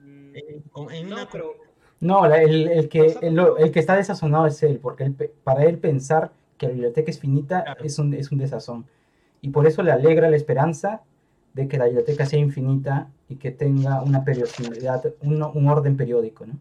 Mm, 0.00 0.36
eh, 0.36 0.62
en 0.90 1.08
no, 1.08 1.16
una... 1.16 1.28
pero... 1.30 1.56
no 2.00 2.24
el, 2.26 2.68
el, 2.68 2.88
que, 2.88 3.16
el, 3.20 3.38
el, 3.58 3.72
que 3.72 3.80
está 3.80 3.96
desazonado 3.96 4.46
es 4.46 4.62
él, 4.62 4.78
porque 4.80 5.04
él, 5.04 5.14
para 5.42 5.64
él 5.64 5.78
pensar 5.78 6.32
que 6.56 6.66
la 6.66 6.72
biblioteca 6.72 7.10
es 7.10 7.18
finita 7.18 7.64
claro. 7.64 7.84
es, 7.84 7.98
un, 7.98 8.14
es 8.14 8.30
un 8.30 8.38
desazón. 8.38 8.86
Y 9.40 9.50
por 9.50 9.66
eso 9.66 9.82
le 9.82 9.90
alegra 9.90 10.30
la 10.30 10.36
esperanza 10.36 11.02
de 11.54 11.68
que 11.68 11.76
la 11.76 11.84
biblioteca 11.84 12.26
sea 12.26 12.38
infinita 12.38 13.10
y 13.28 13.36
que 13.36 13.50
tenga 13.50 14.02
una 14.02 14.24
periodicidad, 14.24 15.14
un, 15.20 15.42
un 15.42 15.68
orden 15.68 15.96
periódico, 15.96 16.46
¿no? 16.46 16.58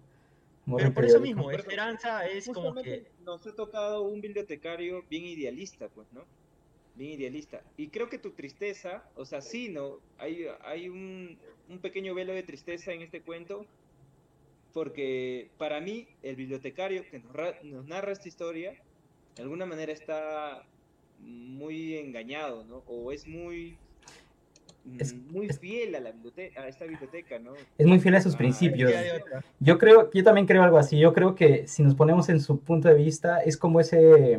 Pero 0.77 0.93
por 0.93 1.05
eso 1.05 1.19
mismo, 1.19 1.51
esperanza 1.51 2.25
es 2.27 2.47
como 2.47 2.73
que... 2.75 3.05
Nos 3.25 3.45
ha 3.47 3.55
tocado 3.55 4.03
un 4.03 4.21
bibliotecario 4.21 5.03
bien 5.09 5.25
idealista, 5.25 5.89
pues, 5.89 6.07
¿no? 6.13 6.23
Bien 6.95 7.19
idealista. 7.19 7.61
Y 7.77 7.87
creo 7.87 8.09
que 8.09 8.17
tu 8.17 8.31
tristeza, 8.31 9.03
o 9.15 9.25
sea, 9.25 9.41
sí, 9.41 9.69
¿no? 9.69 9.99
Hay, 10.17 10.45
hay 10.63 10.87
un, 10.87 11.37
un 11.69 11.79
pequeño 11.79 12.13
velo 12.13 12.33
de 12.33 12.43
tristeza 12.43 12.91
en 12.93 13.01
este 13.01 13.21
cuento, 13.21 13.65
porque 14.73 15.49
para 15.57 15.81
mí 15.81 16.07
el 16.21 16.35
bibliotecario 16.35 17.03
que 17.09 17.19
nos, 17.19 17.33
nos 17.63 17.85
narra 17.87 18.11
esta 18.11 18.27
historia, 18.27 18.73
de 19.35 19.41
alguna 19.41 19.65
manera 19.65 19.91
está 19.91 20.65
muy 21.19 21.97
engañado, 21.97 22.63
¿no? 22.65 22.83
O 22.87 23.11
es 23.11 23.27
muy 23.27 23.77
es, 24.97 25.13
muy 25.13 25.49
fiel 25.49 25.95
a, 25.95 25.99
la 25.99 26.11
biblioteca, 26.11 26.61
a 26.61 26.67
esta 26.67 26.85
biblioteca, 26.85 27.39
¿no? 27.39 27.51
Es 27.77 27.85
muy 27.85 27.99
fiel 27.99 28.15
a 28.15 28.21
sus 28.21 28.35
ah, 28.35 28.37
principios. 28.37 28.91
Yo 29.59 29.77
creo, 29.77 30.09
yo 30.11 30.23
también 30.23 30.47
creo 30.47 30.63
algo 30.63 30.77
así. 30.77 30.97
Yo 30.99 31.13
creo 31.13 31.35
que 31.35 31.67
si 31.67 31.83
nos 31.83 31.95
ponemos 31.95 32.29
en 32.29 32.39
su 32.39 32.59
punto 32.59 32.87
de 32.87 32.95
vista, 32.95 33.41
es 33.41 33.57
como 33.57 33.79
ese 33.79 34.33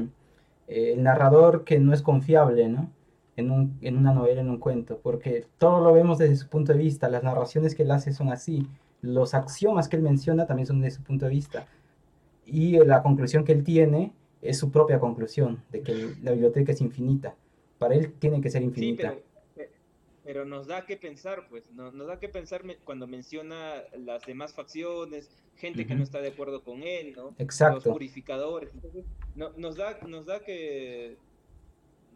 eh, 0.69 0.95
el 0.95 1.03
narrador 1.03 1.65
que 1.65 1.79
no 1.79 1.93
es 1.93 2.03
confiable, 2.03 2.69
¿no? 2.69 2.91
En, 3.37 3.51
un, 3.51 3.79
en 3.81 3.97
una 3.97 4.13
novela, 4.13 4.41
en 4.41 4.51
un 4.51 4.59
cuento, 4.59 5.01
porque 5.03 5.47
todo 5.59 5.83
lo 5.83 5.93
vemos 5.93 6.19
desde 6.19 6.37
su 6.37 6.49
punto 6.49 6.73
de 6.73 6.79
vista, 6.79 7.09
las 7.09 7.23
narraciones 7.23 7.75
que 7.75 7.83
él 7.83 7.91
hace 7.91 8.13
son 8.13 8.31
así, 8.31 8.67
los 9.01 9.33
axiomas 9.33 9.89
que 9.89 9.97
él 9.97 10.03
menciona 10.03 10.47
también 10.47 10.67
son 10.67 10.83
desde 10.83 10.99
su 10.99 11.03
punto 11.03 11.25
de 11.25 11.31
vista, 11.31 11.67
y 12.45 12.77
la 12.85 13.03
conclusión 13.03 13.45
que 13.45 13.53
él 13.53 13.65
tiene 13.65 14.13
es 14.43 14.59
su 14.59 14.71
propia 14.71 15.01
conclusión, 15.01 15.63
de 15.71 15.81
que 15.81 16.15
la 16.23 16.33
biblioteca 16.33 16.73
es 16.73 16.81
infinita. 16.83 17.35
Para 17.79 17.95
él 17.95 18.13
tiene 18.19 18.43
que 18.43 18.51
ser 18.51 18.63
infinita. 18.63 19.11
Sí, 19.11 19.17
pero 19.17 19.32
pero 20.25 20.45
nos 20.45 20.67
da 20.67 20.87
que 20.87 20.97
pensar, 20.97 21.49
pues, 21.49 21.71
no, 21.73 21.91
nos 21.91 22.07
da 22.07 22.19
que 22.19 22.29
pensar 22.29 22.63
cuando 22.85 23.07
menciona 23.07 23.83
las 23.97 24.25
demás 24.25 24.55
facciones, 24.55 25.31
gente 25.57 25.81
uh 25.81 25.85
-huh. 25.85 25.89
que 25.89 25.95
no 25.95 26.03
está 26.03 26.21
de 26.21 26.29
acuerdo 26.29 26.63
con 26.63 26.83
él, 26.83 27.15
¿no? 27.17 27.35
Exacto. 27.39 27.77
Los 27.77 27.85
purificadores. 27.85 28.71
Entonces, 28.73 29.05
no, 29.35 29.51
nos, 29.57 29.77
da, 29.77 29.99
nos 30.07 30.27
da 30.27 30.45
que 30.45 31.17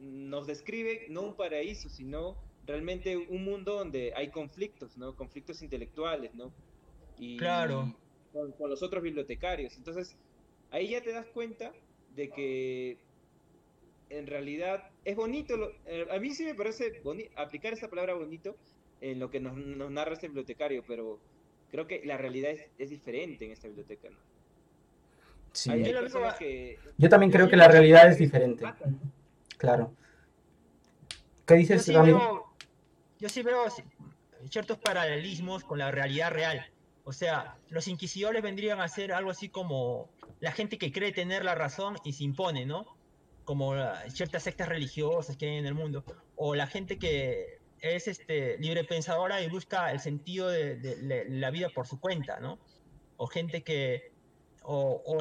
nos 0.00 0.46
describe 0.46 1.06
no 1.08 1.22
un 1.22 1.34
paraíso, 1.34 1.88
sino 1.88 2.36
realmente 2.66 3.16
un 3.16 3.44
mundo 3.44 3.74
donde 3.74 4.12
hay 4.14 4.30
conflictos, 4.30 4.96
¿no? 4.96 5.16
Conflictos 5.16 5.62
intelectuales, 5.62 6.34
¿no? 6.34 6.52
Y, 7.18 7.36
claro. 7.36 7.94
Con, 8.32 8.52
con 8.52 8.70
los 8.70 8.82
otros 8.82 9.02
bibliotecarios. 9.02 9.76
Entonces, 9.76 10.16
ahí 10.70 10.90
ya 10.90 11.02
te 11.02 11.12
das 11.12 11.26
cuenta 11.26 11.72
de 12.14 12.30
que 12.30 12.98
en 14.10 14.26
realidad 14.26 14.90
es 15.06 15.14
bonito, 15.14 15.56
lo, 15.56 15.70
eh, 15.86 16.04
a 16.10 16.18
mí 16.18 16.34
sí 16.34 16.44
me 16.44 16.54
parece 16.56 17.00
bonito, 17.04 17.30
aplicar 17.36 17.72
esa 17.72 17.88
palabra 17.88 18.14
bonito 18.14 18.56
en 19.00 19.20
lo 19.20 19.30
que 19.30 19.38
nos, 19.38 19.56
nos, 19.56 19.88
narra 19.88 20.14
este 20.14 20.26
bibliotecario, 20.26 20.82
pero 20.84 21.20
creo 21.70 21.86
que 21.86 22.02
la 22.04 22.16
realidad 22.16 22.50
es, 22.50 22.66
es 22.76 22.90
diferente 22.90 23.44
en 23.44 23.52
esta 23.52 23.68
biblioteca. 23.68 24.10
¿no? 24.10 24.16
Sí. 25.52 25.70
Hay, 25.70 25.84
hay 25.84 25.92
personas 25.92 26.34
que, 26.34 26.80
yo 26.98 27.08
también 27.08 27.30
creo 27.30 27.48
que 27.48 27.56
la 27.56 27.68
realidad 27.68 28.10
es 28.10 28.18
diferente. 28.18 28.64
Claro. 29.58 29.92
¿Qué 31.46 31.54
dices, 31.54 31.86
yo 31.86 32.04
sí, 32.04 32.10
veo, 32.10 32.46
yo 33.20 33.28
sí 33.28 33.42
veo 33.44 33.64
ciertos 34.50 34.78
paralelismos 34.78 35.62
con 35.62 35.78
la 35.78 35.92
realidad 35.92 36.32
real. 36.32 36.66
O 37.04 37.12
sea, 37.12 37.56
los 37.68 37.86
inquisidores 37.86 38.42
vendrían 38.42 38.80
a 38.80 38.88
ser 38.88 39.12
algo 39.12 39.30
así 39.30 39.48
como 39.48 40.10
la 40.40 40.50
gente 40.50 40.78
que 40.78 40.90
cree 40.90 41.12
tener 41.12 41.44
la 41.44 41.54
razón 41.54 41.96
y 42.02 42.14
se 42.14 42.24
impone, 42.24 42.66
¿no? 42.66 42.95
Como 43.46 43.74
ciertas 44.10 44.42
sectas 44.42 44.68
religiosas 44.68 45.36
que 45.36 45.48
hay 45.48 45.56
en 45.56 45.66
el 45.66 45.74
mundo, 45.74 46.04
o 46.34 46.54
la 46.54 46.66
gente 46.66 46.98
que 46.98 47.60
es 47.80 48.08
este, 48.08 48.58
libre 48.58 48.84
pensadora 48.84 49.40
y 49.40 49.48
busca 49.48 49.92
el 49.92 50.00
sentido 50.00 50.48
de, 50.48 51.24
la 51.30 51.50
vida 51.50 51.68
por 51.70 51.86
su 51.86 52.00
cuenta, 52.00 52.40
¿no? 52.40 52.58
O 53.16 53.28
gente 53.28 53.62
que, 53.62 54.12
o, 54.62 55.00
o, 55.06 55.18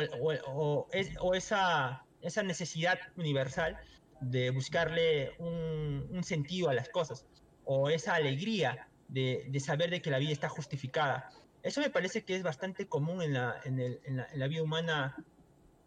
o, 0.48 0.88
es, 0.92 1.12
o 1.20 1.36
esa, 1.36 2.04
necesidad 2.44 3.00
universal 3.16 3.78
de 4.22 4.50
buscarle 4.50 5.32
un, 5.38 6.24
sentido 6.24 6.70
a 6.70 6.74
las 6.74 6.90
cosas, 6.90 7.28
o 7.64 7.90
esa 7.92 8.16
alegría 8.16 8.88
de, 9.08 9.48
saber 9.60 9.92
de 9.92 10.02
que 10.02 10.10
la 10.10 10.18
vida 10.18 10.32
está 10.32 10.50
justificada. 10.50 11.30
Eso 11.62 11.80
me 11.80 11.92
parece 11.92 12.24
que 12.24 12.36
es 12.36 12.42
bastante 12.42 12.88
común 12.88 13.22
en 13.22 13.34
la 13.34 14.48
vida 14.48 14.64
humana 14.64 15.16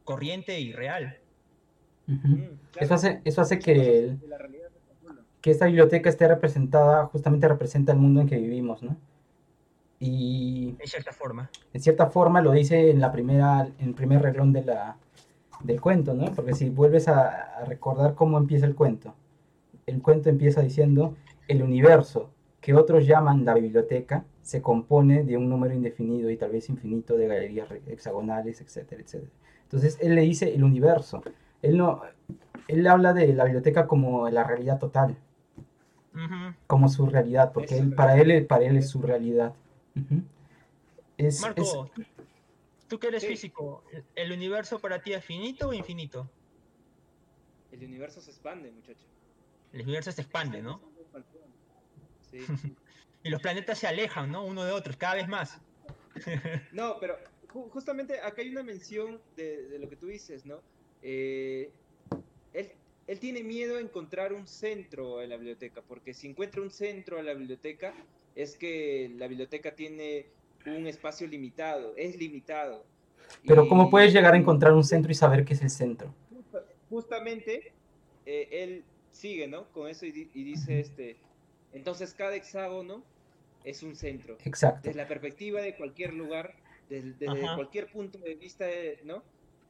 corriente 0.04 0.60
y 0.60 0.72
real. 0.72 1.20
Uh 2.08 2.12
-huh. 2.12 2.28
mm, 2.28 2.36
claro. 2.36 2.58
eso, 2.80 2.94
hace, 2.94 3.20
eso 3.24 3.40
hace 3.40 3.58
que, 3.58 3.72
el, 3.72 4.20
que 5.40 5.50
esta 5.50 5.66
biblioteca 5.66 6.08
esté 6.08 6.26
representada, 6.26 7.06
justamente 7.06 7.46
representa 7.48 7.92
el 7.92 7.98
mundo 7.98 8.20
en 8.20 8.28
que 8.28 8.38
vivimos, 8.38 8.82
¿no? 8.82 8.96
Y 10.00 10.76
en 10.78 10.86
cierta 10.86 11.12
forma. 11.12 11.50
En 11.72 11.80
cierta 11.80 12.06
forma 12.06 12.40
lo 12.40 12.52
dice 12.52 12.90
en 12.90 13.00
la 13.00 13.10
primera, 13.12 13.68
en 13.78 13.88
el 13.88 13.94
primer 13.94 14.22
reglón 14.22 14.52
de 14.52 14.64
la, 14.64 14.96
del 15.62 15.80
cuento, 15.80 16.14
¿no? 16.14 16.32
Porque 16.32 16.54
si 16.54 16.70
vuelves 16.70 17.08
a, 17.08 17.58
a 17.58 17.64
recordar 17.64 18.14
cómo 18.14 18.38
empieza 18.38 18.66
el 18.66 18.74
cuento, 18.74 19.14
el 19.86 20.00
cuento 20.00 20.28
empieza 20.30 20.62
diciendo, 20.62 21.16
el 21.48 21.62
universo, 21.62 22.30
que 22.60 22.74
otros 22.74 23.06
llaman 23.06 23.44
la 23.44 23.54
biblioteca, 23.54 24.24
se 24.42 24.62
compone 24.62 25.24
de 25.24 25.36
un 25.36 25.48
número 25.48 25.74
indefinido 25.74 26.30
y 26.30 26.36
tal 26.36 26.50
vez 26.50 26.68
infinito 26.68 27.16
de 27.16 27.26
galerías 27.26 27.68
hexagonales, 27.86 28.60
etcétera, 28.60 29.02
etcétera. 29.02 29.30
Entonces 29.62 29.98
él 30.00 30.14
le 30.14 30.22
dice 30.22 30.54
el 30.54 30.64
universo, 30.64 31.22
él 31.62 31.76
no, 31.76 32.02
él 32.68 32.86
habla 32.86 33.12
de 33.12 33.32
la 33.32 33.44
biblioteca 33.44 33.86
como 33.86 34.28
la 34.30 34.44
realidad 34.44 34.78
total, 34.78 35.16
uh 36.14 36.18
-huh. 36.18 36.54
como 36.66 36.88
su 36.88 37.06
realidad, 37.06 37.52
porque 37.52 37.78
él, 37.78 37.94
para 37.94 38.20
él, 38.20 38.46
para 38.46 38.64
él 38.64 38.76
es 38.76 38.88
su 38.90 39.00
realidad. 39.00 39.54
Uh 39.96 40.00
-huh. 40.00 40.22
es, 41.16 41.40
Marco, 41.40 41.90
es... 41.96 42.06
tú 42.86 42.98
que 42.98 43.08
eres 43.08 43.22
sí. 43.22 43.28
físico, 43.28 43.82
¿el 44.14 44.32
universo 44.32 44.78
para 44.78 45.00
ti 45.02 45.12
es 45.14 45.24
finito 45.24 45.68
o 45.68 45.72
infinito? 45.72 46.28
El 47.72 47.84
universo 47.84 48.20
se 48.20 48.30
expande, 48.30 48.70
muchacho. 48.70 49.04
El 49.72 49.82
universo 49.82 50.12
se 50.12 50.22
expande, 50.22 50.62
¿no? 50.62 50.80
Sí. 52.30 52.44
y 53.22 53.30
los 53.30 53.40
planetas 53.40 53.78
se 53.78 53.86
alejan, 53.86 54.30
¿no? 54.30 54.44
Uno 54.44 54.62
de 54.62 54.70
otros, 54.70 54.98
cada 54.98 55.14
vez 55.14 55.28
más. 55.28 55.58
no, 56.72 56.98
pero 57.00 57.16
justamente 57.70 58.20
acá 58.20 58.42
hay 58.42 58.50
una 58.50 58.62
mención 58.62 59.18
de, 59.34 59.66
de 59.68 59.78
lo 59.78 59.88
que 59.88 59.96
tú 59.96 60.08
dices, 60.08 60.44
¿no? 60.44 60.60
Eh, 61.02 61.70
él, 62.52 62.72
él, 63.06 63.20
tiene 63.20 63.42
miedo 63.42 63.76
a 63.76 63.80
encontrar 63.80 64.32
un 64.32 64.46
centro 64.46 65.22
en 65.22 65.30
la 65.30 65.36
biblioteca, 65.36 65.82
porque 65.82 66.14
si 66.14 66.28
encuentra 66.28 66.62
un 66.62 66.70
centro 66.70 67.18
en 67.18 67.26
la 67.26 67.34
biblioteca, 67.34 67.94
es 68.34 68.56
que 68.56 69.12
la 69.16 69.26
biblioteca 69.26 69.74
tiene 69.74 70.26
un 70.66 70.86
espacio 70.86 71.26
limitado, 71.26 71.94
es 71.96 72.16
limitado. 72.16 72.84
Pero 73.46 73.64
y, 73.64 73.68
¿cómo 73.68 73.90
puedes 73.90 74.12
llegar 74.12 74.34
a 74.34 74.36
encontrar 74.36 74.72
un 74.72 74.84
centro 74.84 75.10
y 75.12 75.14
saber 75.14 75.44
qué 75.44 75.54
es 75.54 75.62
el 75.62 75.70
centro? 75.70 76.14
Justamente, 76.88 77.72
eh, 78.26 78.48
él 78.50 78.84
sigue, 79.10 79.46
¿no? 79.46 79.68
Con 79.72 79.88
eso 79.88 80.06
y, 80.06 80.30
y 80.32 80.44
dice, 80.44 80.80
este, 80.80 81.16
entonces 81.72 82.14
cada 82.14 82.34
hexágono 82.34 83.02
es 83.64 83.82
un 83.82 83.94
centro. 83.96 84.38
Exacto. 84.44 84.80
Desde 84.84 84.96
la 84.96 85.08
perspectiva 85.08 85.60
de 85.60 85.76
cualquier 85.76 86.14
lugar, 86.14 86.54
desde, 86.88 87.12
desde 87.12 87.54
cualquier 87.54 87.90
punto 87.90 88.18
de 88.18 88.34
vista, 88.34 88.66
¿no? 89.04 89.22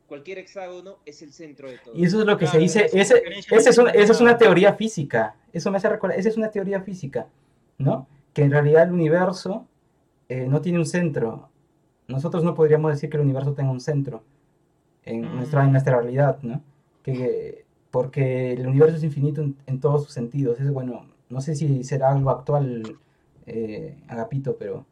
Cualquier 0.08 0.38
hexágono 0.38 0.96
es 1.06 1.22
el 1.22 1.32
centro 1.32 1.68
de 1.68 1.78
todo. 1.78 1.94
Y 1.94 2.04
eso 2.04 2.18
es 2.18 2.26
lo 2.26 2.36
que 2.36 2.46
claro, 2.46 2.58
se 2.58 2.58
dice, 2.58 2.86
es 2.92 3.12
esa 3.52 4.12
es 4.12 4.20
una 4.20 4.36
teoría 4.38 4.72
física, 4.74 5.36
eso 5.52 5.70
me 5.70 5.76
hace 5.76 5.88
recordar, 5.88 6.18
esa 6.18 6.28
es 6.30 6.36
una 6.36 6.50
teoría 6.50 6.80
física, 6.80 7.28
¿no? 7.76 8.08
Que 8.32 8.42
en 8.42 8.50
realidad 8.50 8.84
el 8.84 8.92
universo 8.92 9.66
eh, 10.28 10.46
no 10.48 10.60
tiene 10.60 10.78
un 10.78 10.86
centro, 10.86 11.50
nosotros 12.08 12.42
no 12.42 12.54
podríamos 12.54 12.90
decir 12.90 13.10
que 13.10 13.18
el 13.18 13.22
universo 13.22 13.52
tenga 13.52 13.70
un 13.70 13.80
centro 13.80 14.22
en, 15.04 15.22
Mm. 15.22 15.36
nuestra, 15.36 15.64
en 15.64 15.72
nuestra 15.72 15.96
realidad, 16.00 16.38
¿no? 16.42 16.62
Que, 17.02 17.64
porque 17.90 18.52
el 18.52 18.66
universo 18.66 18.96
es 18.96 19.04
infinito 19.04 19.40
en, 19.42 19.56
en 19.66 19.80
todos 19.80 20.04
sus 20.04 20.12
sentidos. 20.12 20.58
Es 20.60 20.70
bueno, 20.70 21.06
no 21.28 21.40
sé 21.40 21.54
si 21.54 21.84
será 21.84 22.10
algo 22.10 22.30
actual, 22.30 22.96
eh, 23.46 23.96
Agapito, 24.08 24.56
pero 24.56 24.84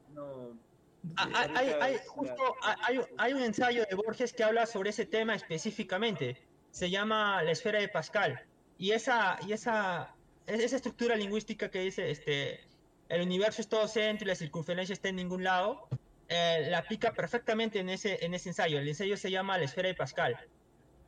hay, 1.16 1.32
hay- 1.34 1.57
ahorita 1.70 1.84
hay- 1.84 1.94
la- 1.94 2.02
justo 2.07 2.57
hay, 2.62 2.76
hay- 2.98 3.04
hay 3.18 3.32
un 3.32 3.42
ensayo 3.42 3.84
de 3.88 3.94
Borges 3.96 4.32
que 4.32 4.44
habla 4.44 4.66
sobre 4.66 4.90
ese 4.90 5.07
tema 5.07 5.34
específicamente. 5.34 6.42
Se 6.70 6.90
llama 6.90 7.42
La 7.42 7.52
esfera 7.52 7.78
de 7.80 7.88
Pascal. 7.88 8.44
Y 8.78 8.90
esa, 8.92 9.38
y 9.46 9.52
esa, 9.52 10.14
es- 10.46 10.61
esa 10.61 10.76
estructura 10.76 11.16
lingüística 11.16 11.70
que 11.70 11.80
dice 11.80 12.11
este, 12.11 12.61
el 13.09 13.22
universo 13.22 13.62
es 13.62 13.68
todo 13.68 13.86
centro 13.88 14.24
y 14.26 14.28
la 14.28 14.34
circunferencia 14.34 14.92
está 14.92 15.09
en 15.09 15.16
ningún 15.16 15.44
lado, 15.44 15.88
eh, 16.28 16.66
la 16.70 16.78
aplica 16.78 17.12
perfectamente 17.12 17.78
en 17.78 17.88
ese, 17.88 18.24
en 18.24 18.34
ese 18.34 18.48
ensayo. 18.50 18.78
El 18.78 18.88
ensayo 18.88 19.16
se 19.16 19.30
llama 19.30 19.57
La 19.59 19.64
esfera 19.64 19.88
de 19.88 19.94
Pascal. 19.94 20.36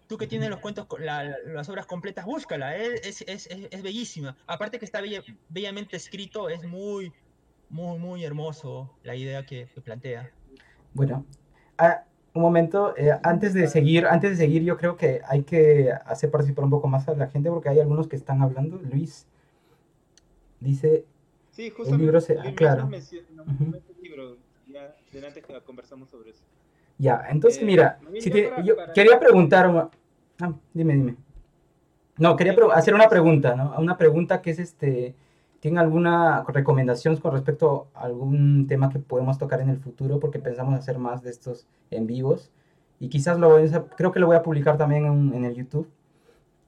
Tú 0.06 0.16
que 0.16 0.26
tienes 0.26 0.48
los 0.48 0.60
cuentos, 0.60 0.86
la- 1.00 1.22
la- 1.24 1.36
las 1.46 1.68
obras 1.68 1.84
completas, 1.84 2.24
búscala, 2.24 2.74
es, 2.76 3.04
es, 3.04 3.20
es- 3.28 3.46
es- 3.48 3.68
es 3.70 3.82
bellísima. 3.82 4.36
Aparte 4.46 4.78
que 4.78 4.86
está 4.86 5.00
bella- 5.02 5.22
bellamente 5.50 5.96
escrito, 5.98 6.48
es 6.48 6.62
muy, 6.64 7.12
muy, 7.70 7.98
muy 7.98 8.24
hermoso 8.24 8.90
la 9.02 9.14
idea 9.14 9.44
que, 9.46 9.68
que 9.74 9.80
plantea. 9.80 10.30
Bueno, 10.94 11.24
ah, 11.78 12.04
un 12.34 12.42
momento, 12.42 12.94
eh, 12.96 13.10
antes 13.22 13.52
de 13.54 13.66
seguir, 13.68 14.06
antes 14.06 14.30
de 14.30 14.36
seguir, 14.36 14.62
yo 14.62 14.76
creo 14.76 14.96
que 14.96 15.20
hay 15.26 15.42
que 15.42 15.92
hacer 16.06 16.30
participar 16.30 16.64
un 16.64 16.70
poco 16.70 16.88
más 16.88 17.08
a 17.08 17.14
la 17.14 17.28
gente 17.28 17.50
porque 17.50 17.68
hay 17.68 17.80
algunos 17.80 18.08
que 18.08 18.16
están 18.16 18.42
hablando. 18.42 18.78
Luis 18.90 19.26
dice, 20.60 21.04
Sí, 21.50 21.70
justamente. 21.70 22.04
libro 22.04 22.20
se- 22.20 22.36
Luis 22.36 22.54
claro. 22.54 22.88
libro. 24.02 24.36
Ya, 24.66 24.94
adelante 25.12 25.40
que 25.42 25.60
conversamos 25.62 26.10
sobre 26.10 26.30
eso. 26.30 26.42
ya, 26.98 27.24
entonces 27.30 27.62
Eh, 27.62 27.64
mira, 27.66 27.98
también 28.02 28.22
si 28.22 28.28
ya 28.30 28.34
te- 28.36 28.48
para- 28.48 28.62
yo 28.62 28.76
para- 28.76 28.92
quería 28.92 29.18
preguntar, 29.18 29.90
ah, 30.40 30.52
dime, 30.74 30.94
dime. 30.94 31.16
No, 32.18 32.36
quería 32.36 32.54
hacer 32.74 32.94
una 32.94 33.08
pregunta, 33.08 33.54
¿no? 33.54 33.74
Una 33.78 33.96
pregunta 33.96 34.42
que 34.42 34.50
es 34.50 34.58
este, 34.58 35.14
¿tienen 35.60 35.78
alguna 35.78 36.44
recomendación 36.48 37.16
con 37.16 37.32
respecto 37.32 37.88
a 37.94 38.02
algún 38.02 38.66
tema 38.66 38.90
que 38.90 38.98
podemos 38.98 39.38
tocar 39.38 39.60
en 39.60 39.68
el 39.70 39.78
futuro? 39.78 40.20
Porque 40.20 40.38
pensamos 40.38 40.74
hacer 40.78 40.98
más 40.98 41.22
de 41.22 41.30
estos 41.30 41.66
en 41.90 42.06
vivos. 42.06 42.50
Y 43.00 43.08
quizás 43.08 43.38
lo 43.38 43.48
voy 43.50 43.68
a, 43.72 43.84
creo 43.88 44.12
que 44.12 44.20
lo 44.20 44.26
voy 44.26 44.36
a 44.36 44.42
publicar 44.42 44.76
también 44.76 45.06
en, 45.06 45.34
en 45.34 45.44
el 45.44 45.54
YouTube. 45.54 45.88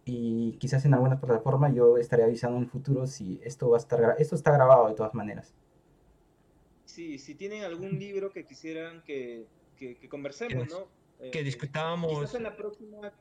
Y 0.05 0.53
quizás 0.59 0.84
en 0.84 0.95
alguna 0.95 1.20
plataforma 1.20 1.70
yo 1.72 1.97
estaré 1.99 2.24
avisando 2.24 2.57
en 2.57 2.64
el 2.64 2.70
futuro 2.70 3.07
si 3.07 3.41
esto 3.45 3.70
va 3.70 3.76
a 3.76 3.80
estar, 3.80 4.16
esto 4.18 4.34
está 4.34 4.51
grabado 4.53 4.88
de 4.88 4.95
todas 4.95 5.14
maneras. 5.14 5.55
Sí, 6.84 7.18
si 7.18 7.34
tienen 7.34 7.62
algún 7.62 7.99
libro 7.99 8.32
que 8.32 8.45
quisieran 8.45 9.03
que, 9.05 9.47
que, 9.76 9.97
que 9.97 10.09
conversemos, 10.09 10.64
Que- 10.66 10.74
¿no? 10.74 10.80
Eh, 11.20 11.30
que 11.30 11.45
discutamos. 11.45 12.11
Quizás 12.11 12.34
en 12.34 12.43
la 12.45 12.57
próxima, 12.57 13.12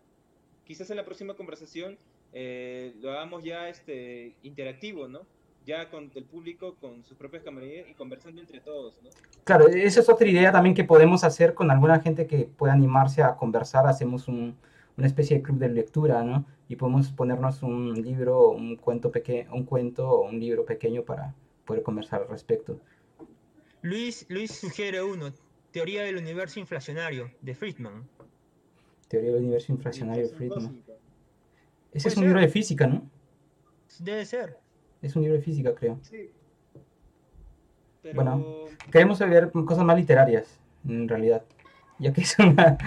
quizás 0.65 0.89
en 0.89 0.97
la 0.97 1.05
próxima 1.05 1.33
conversación 1.35 1.97
eh, 2.31 2.95
lo 3.01 3.11
hagamos 3.11 3.43
ya 3.43 3.67
este 3.69 4.35
interactivo, 4.41 5.07
¿no? 5.07 5.21
Ya 5.69 5.87
con 5.91 6.11
el 6.15 6.23
público, 6.23 6.75
con 6.81 7.03
sus 7.05 7.15
propias 7.15 7.43
camarillas 7.43 7.87
y 7.87 7.93
conversando 7.93 8.41
entre 8.41 8.59
todos, 8.59 8.99
¿no? 9.03 9.09
Claro, 9.43 9.67
esa 9.67 9.99
es 9.99 10.09
otra 10.09 10.27
idea 10.27 10.51
también 10.51 10.73
que 10.73 10.83
podemos 10.83 11.23
hacer 11.23 11.53
con 11.53 11.69
alguna 11.69 11.99
gente 11.99 12.25
que 12.25 12.45
pueda 12.45 12.73
animarse 12.73 13.21
a 13.21 13.35
conversar. 13.35 13.85
Hacemos 13.85 14.27
un- 14.27 14.55
una 14.97 15.05
especie 15.05 15.37
de 15.37 15.43
club 15.43 15.59
de 15.59 15.69
lectura, 15.69 16.23
¿no? 16.23 16.43
Y 16.67 16.75
podemos 16.75 17.11
ponernos 17.11 17.61
un 17.61 17.93
libro, 18.01 18.49
un 18.49 18.77
cuento 18.77 19.11
pequeño, 19.11 19.53
un 19.53 19.63
cuento 19.63 20.09
o 20.09 20.27
un 20.27 20.39
libro 20.39 20.65
pequeño 20.65 21.03
para 21.03 21.35
poder 21.65 21.83
conversar 21.83 22.23
al 22.23 22.29
respecto. 22.29 22.79
Luis, 23.83 24.25
Luis 24.27 24.49
sugiere 24.51 25.03
uno, 25.03 25.31
Teoría 25.71 26.01
del 26.01 26.17
Universo 26.17 26.59
Inflacionario, 26.59 27.29
de 27.41 27.53
Friedman. 27.53 28.09
Teoría 29.07 29.33
del 29.33 29.41
universo 29.43 29.71
inflacionario 29.71 30.29
de 30.29 30.33
Friedman. 30.35 30.83
Ese 31.93 32.07
es 32.07 32.17
un 32.17 32.23
libro 32.23 32.39
de 32.39 32.49
física, 32.49 32.87
¿no? 32.87 33.07
Debe 33.99 34.25
ser. 34.25 34.57
Es 35.01 35.15
un 35.15 35.23
libro 35.23 35.37
de 35.37 35.43
física, 35.43 35.73
creo. 35.75 35.99
Sí. 36.01 36.29
Pero, 38.01 38.15
Bueno. 38.15 38.65
Queremos 38.91 39.19
ver 39.19 39.51
cosas 39.51 39.83
más 39.83 39.97
literarias, 39.97 40.59
en 40.87 41.07
realidad. 41.07 41.43
Ya 41.99 42.13
que 42.13 42.21
es 42.21 42.37
una... 42.39 42.77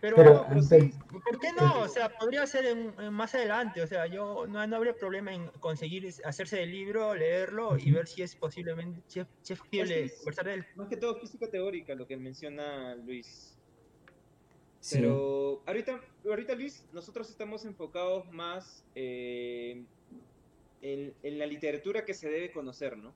Pero, 0.00 0.16
Pero- 0.16 0.32
pero 0.32 0.48
pero- 0.48 0.62
sí, 0.62 0.92
¿por 1.12 1.38
qué 1.38 1.48
no? 1.56 1.82
O 1.82 1.86
sea, 1.88 2.08
podría 2.18 2.44
ser 2.48 2.66
en- 2.66 2.92
en 3.00 3.12
más 3.12 3.32
adelante. 3.36 3.80
O 3.82 3.86
sea, 3.86 4.08
yo 4.08 4.48
no, 4.48 4.66
no 4.66 4.76
habría 4.76 4.94
problema 4.96 5.32
en 5.32 5.46
conseguir 5.60 6.12
hacerse 6.24 6.56
del 6.56 6.72
libro, 6.72 7.14
leerlo 7.14 7.78
y 7.78 7.92
ver 7.92 8.08
si 8.08 8.20
es 8.22 8.34
posiblemente 8.34 9.00
si 9.06 9.20
es, 9.20 9.26
si 9.42 9.52
es 9.52 9.60
posible 9.60 9.82
Es 9.82 9.88
que 9.90 10.04
es- 10.06 10.16
conversar 10.18 10.44
de 10.46 10.54
él. 10.54 10.66
más 10.74 10.88
que 10.88 10.96
todo 10.96 11.14
física 11.20 11.48
teórica, 11.48 11.94
lo 11.94 12.08
que 12.08 12.16
menciona 12.16 12.96
Luis. 12.96 13.56
Sí. 14.80 14.96
Pero 14.96 15.62
ahorita, 15.66 16.00
ahorita 16.26 16.56
Luis, 16.56 16.84
nosotros 16.92 17.30
estamos 17.30 17.64
enfocados 17.64 18.28
más 18.32 18.84
eh, 18.96 19.84
en, 20.82 21.14
en 21.22 21.38
la 21.38 21.46
literatura 21.46 22.04
que 22.04 22.14
se 22.14 22.28
debe 22.30 22.52
conocer, 22.52 22.98
¿no? 22.98 23.14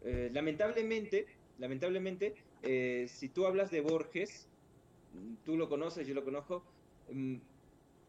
Eh, 0.00 0.30
lamentablemente, 0.32 1.26
lamentablemente, 1.58 2.34
eh, 2.62 3.06
si 3.08 3.30
tú 3.30 3.46
hablas 3.46 3.70
de 3.70 3.80
Borges, 3.82 4.48
tú 5.44 5.56
lo 5.56 5.68
conoces, 5.68 6.06
yo 6.06 6.14
lo 6.14 6.24
conozco, 6.24 6.64
mm, 7.08 7.36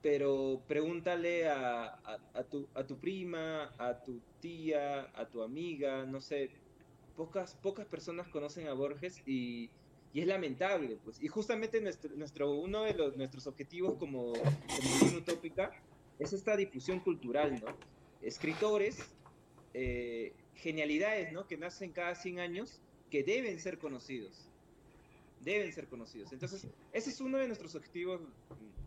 pero 0.02 0.66
pregúntale 0.68 1.48
a, 1.50 1.86
a- 1.88 2.20
a 2.34 2.44
tu, 2.50 2.70
a 2.76 2.86
tu 2.88 3.00
prima, 3.00 3.72
a 3.80 4.02
tu 4.04 4.24
tía, 4.40 5.12
a 5.14 5.30
tu 5.30 5.42
amiga, 5.44 6.06
no 6.06 6.22
sé, 6.22 6.52
pocas, 7.16 7.56
pocas 7.62 7.88
personas 7.88 8.30
conocen 8.30 8.68
a 8.68 8.74
Borges 8.74 9.22
y, 9.26 9.72
y 10.14 10.22
es 10.22 10.28
lamentable, 10.28 11.00
pues. 11.04 11.22
Y 11.22 11.28
justamente 11.28 11.82
nuestro, 11.82 12.16
nuestro, 12.16 12.54
uno 12.54 12.84
de 12.84 12.94
los, 12.94 13.16
nuestros 13.18 13.48
objetivos 13.48 13.98
como, 13.98 14.34
como 14.34 15.18
Utópica 15.18 15.72
es 16.20 16.34
esta 16.34 16.56
difusión 16.58 17.00
cultural, 17.02 17.60
¿no? 17.62 17.78
Escritores, 18.22 19.00
eh, 19.74 20.34
genialidades, 20.56 21.32
¿no? 21.32 21.48
Que 21.48 21.58
nacen 21.58 21.92
cada 21.92 22.16
100 22.16 22.40
años, 22.40 22.82
que 23.10 23.24
deben 23.24 23.60
ser 23.60 23.78
conocidos. 23.78 24.50
Deben 25.42 25.72
ser 25.72 25.88
conocidos. 25.88 26.34
Entonces, 26.34 26.68
ese 26.94 27.10
es 27.10 27.22
uno 27.22 27.38
de 27.38 27.48
nuestros 27.48 27.76
objetivos 27.76 28.22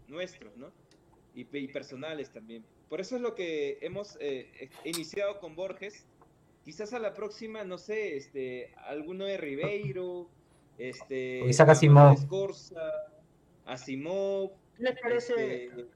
nuestros, 0.09 0.57
¿no? 0.57 0.73
Y, 1.35 1.47
y 1.57 1.69
personales 1.69 2.31
también. 2.31 2.65
Por 2.89 3.01
eso 3.01 3.17
es 3.17 3.23
lo 3.23 3.35
que 3.35 3.79
hemos 3.83 4.17
eh, 4.21 4.51
eh, 4.61 4.71
iniciado 4.85 5.39
con 5.39 5.55
Borges. 5.55 6.07
Quizás 6.65 6.93
a 6.93 6.99
la 6.99 7.15
próxima, 7.15 7.65
no 7.65 7.79
sé, 7.79 8.17
este, 8.17 8.75
alguno 8.77 9.25
de 9.25 9.37
Ribeiro, 9.39 10.29
este, 10.77 11.47
Isaac 11.47 11.71
Asimov. 11.71 12.15
Escorza, 12.15 12.81
Asimov, 13.65 14.51
¿Qué 14.77 14.83
les 14.83 15.01
parece, 15.01 15.65
este, 15.67 15.87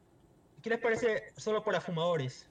¿qué 0.62 0.70
les 0.70 0.78
parece 0.78 1.22
solo 1.36 1.64
para 1.64 1.80
fumadores? 1.80 2.48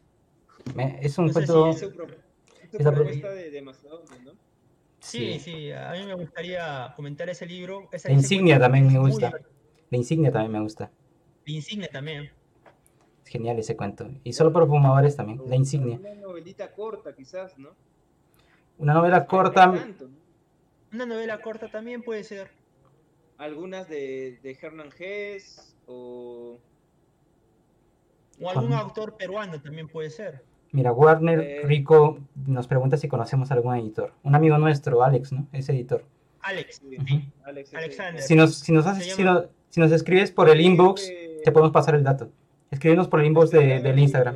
Me- 0.75 0.99
Es 1.01 1.17
un 1.17 1.27
No 1.27 1.33
sé 1.33 1.41
si 1.41 1.47
cuento... 1.47 1.69
es 1.69 1.79
su, 1.79 1.91
pro- 1.93 2.05
es 2.07 2.71
su 2.71 2.77
Esa 2.77 2.91
pro- 2.91 3.03
propuesta 3.03 3.29
de, 3.31 3.51
de 3.51 3.61
Macedonio, 3.61 4.07
¿no? 4.23 4.31
Sí, 4.99 5.37
sí, 5.39 5.71
a 5.71 5.91
mí 5.91 6.05
me 6.05 6.13
gustaría 6.15 6.93
comentar 6.95 7.29
ese 7.29 7.45
libro. 7.45 7.89
esa- 7.91 8.07
La 8.09 8.15
insignia 8.15 8.57
también 8.59 8.87
me 8.87 8.99
muy 8.99 9.11
gusta. 9.11 9.31
La 9.89 9.97
insignia 9.97 10.31
también 10.31 10.51
me 10.53 10.61
gusta. 10.61 10.89
La 11.45 11.53
insignia 11.53 11.89
también. 11.89 12.31
Es 13.25 13.29
genial 13.29 13.59
ese 13.59 13.75
cuento. 13.75 14.09
Y 14.23 14.31
solo 14.33 14.53
para 14.53 14.65
fumadores 14.65 15.15
también. 15.15 15.41
La 15.47 15.55
insignia. 15.57 15.97
Una 15.99 16.13
novelita 16.15 16.71
corta, 16.71 17.13
quizás, 17.13 17.57
¿no? 17.57 17.75
Una 18.77 18.93
novela 18.93 19.19
No 19.19 19.27
corta. 19.27 19.71
tanto, 19.73 20.07
¿no? 20.07 20.17
Una 20.93 21.05
novela 21.05 21.41
corta 21.41 21.69
también 21.69 22.01
puede 22.01 22.23
ser. 22.23 22.49
Algunas 23.37 23.89
de, 23.89 24.39
de 24.41 24.57
Hernán 24.61 24.89
Hess 24.97 25.75
o... 25.85 26.59
O 28.43 28.49
algún 28.49 28.73
autor 28.73 29.15
peruano 29.17 29.61
también 29.61 29.87
puede 29.87 30.09
ser. 30.09 30.43
Mira, 30.71 30.91
Warner 30.91 31.39
Eh. 31.39 31.61
Rico 31.63 32.19
nos 32.47 32.67
pregunta 32.67 32.97
si 32.97 33.07
conocemos 33.07 33.51
algún 33.51 33.75
editor. 33.75 34.11
Un 34.23 34.35
amigo 34.35 34.57
nuestro, 34.57 35.03
Alex, 35.03 35.31
¿no? 35.31 35.47
Es 35.51 35.69
editor. 35.69 36.03
Alex. 36.41 36.81
sí, 36.89 36.97
Ujú. 36.97 37.21
Alex, 37.45 37.73
Alexander. 37.73 38.21
Si 38.21 38.35
nos, 38.35 38.55
si 38.55 38.71
nos, 38.71 38.85
haces- 38.85 39.05
Se 39.05 39.11
si 39.15 39.23
llama- 39.23 39.39
nos, 39.41 39.49
si 39.69 39.79
nos 39.79 39.91
escribes 39.91 40.31
por 40.31 40.49
el 40.49 40.59
inbox, 40.61 41.09
Eh, 41.09 41.41
te 41.45 41.51
podemos 41.51 41.71
pasar 41.71 41.95
el 41.95 42.03
dato. 42.03 42.29
Escríbenos 42.71 43.07
por 43.07 43.19
el 43.21 43.27
inbox 43.27 43.51
de- 43.51 43.79
del 43.81 43.99
Instagram. 43.99 44.35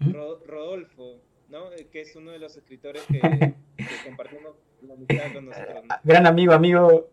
Ro- 0.00 0.40
Rodolfo, 0.46 1.20
¿no? 1.50 1.72
Eh, 1.72 1.88
Que 1.90 2.00
es 2.02 2.14
uno 2.16 2.30
de 2.32 2.38
los 2.38 2.56
escritores 2.56 3.02
que, 3.02 3.20
que 3.76 3.86
compartimos 4.06 4.52
la 4.82 4.94
amistad 4.94 5.32
con 5.32 5.46
nosotros. 5.46 5.84
¿no? 5.88 5.94
Gran 6.04 6.26
amigo, 6.26 6.52
amigo. 6.52 7.08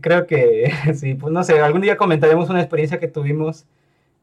Creo 0.00 0.26
que 0.26 0.70
sí, 0.94 1.14
pues 1.14 1.32
no 1.32 1.42
sé, 1.44 1.60
algún 1.60 1.80
día 1.80 1.96
comentaremos 1.96 2.50
una 2.50 2.60
experiencia 2.60 2.98
que 3.00 3.08
tuvimos 3.08 3.66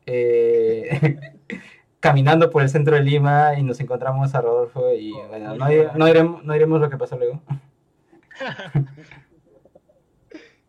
eh, 0.06 1.32
caminando 2.00 2.50
por 2.50 2.62
el 2.64 2.70
centro 2.70 2.96
de 2.96 3.04
Lima 3.04 3.54
y 3.58 3.64
nos 3.64 3.80
encontramos 3.80 4.34
a 4.36 4.42
Rodolfo 4.42 4.92
y 4.94 5.12
Oh, 5.14 5.28
bueno, 5.28 5.56
no, 5.56 5.68
bien. 5.68 5.88
no 6.44 6.54
diremos 6.54 6.82
lo 6.82 6.90
que 6.90 6.98
pasó 6.98 7.18
luego. 7.18 7.42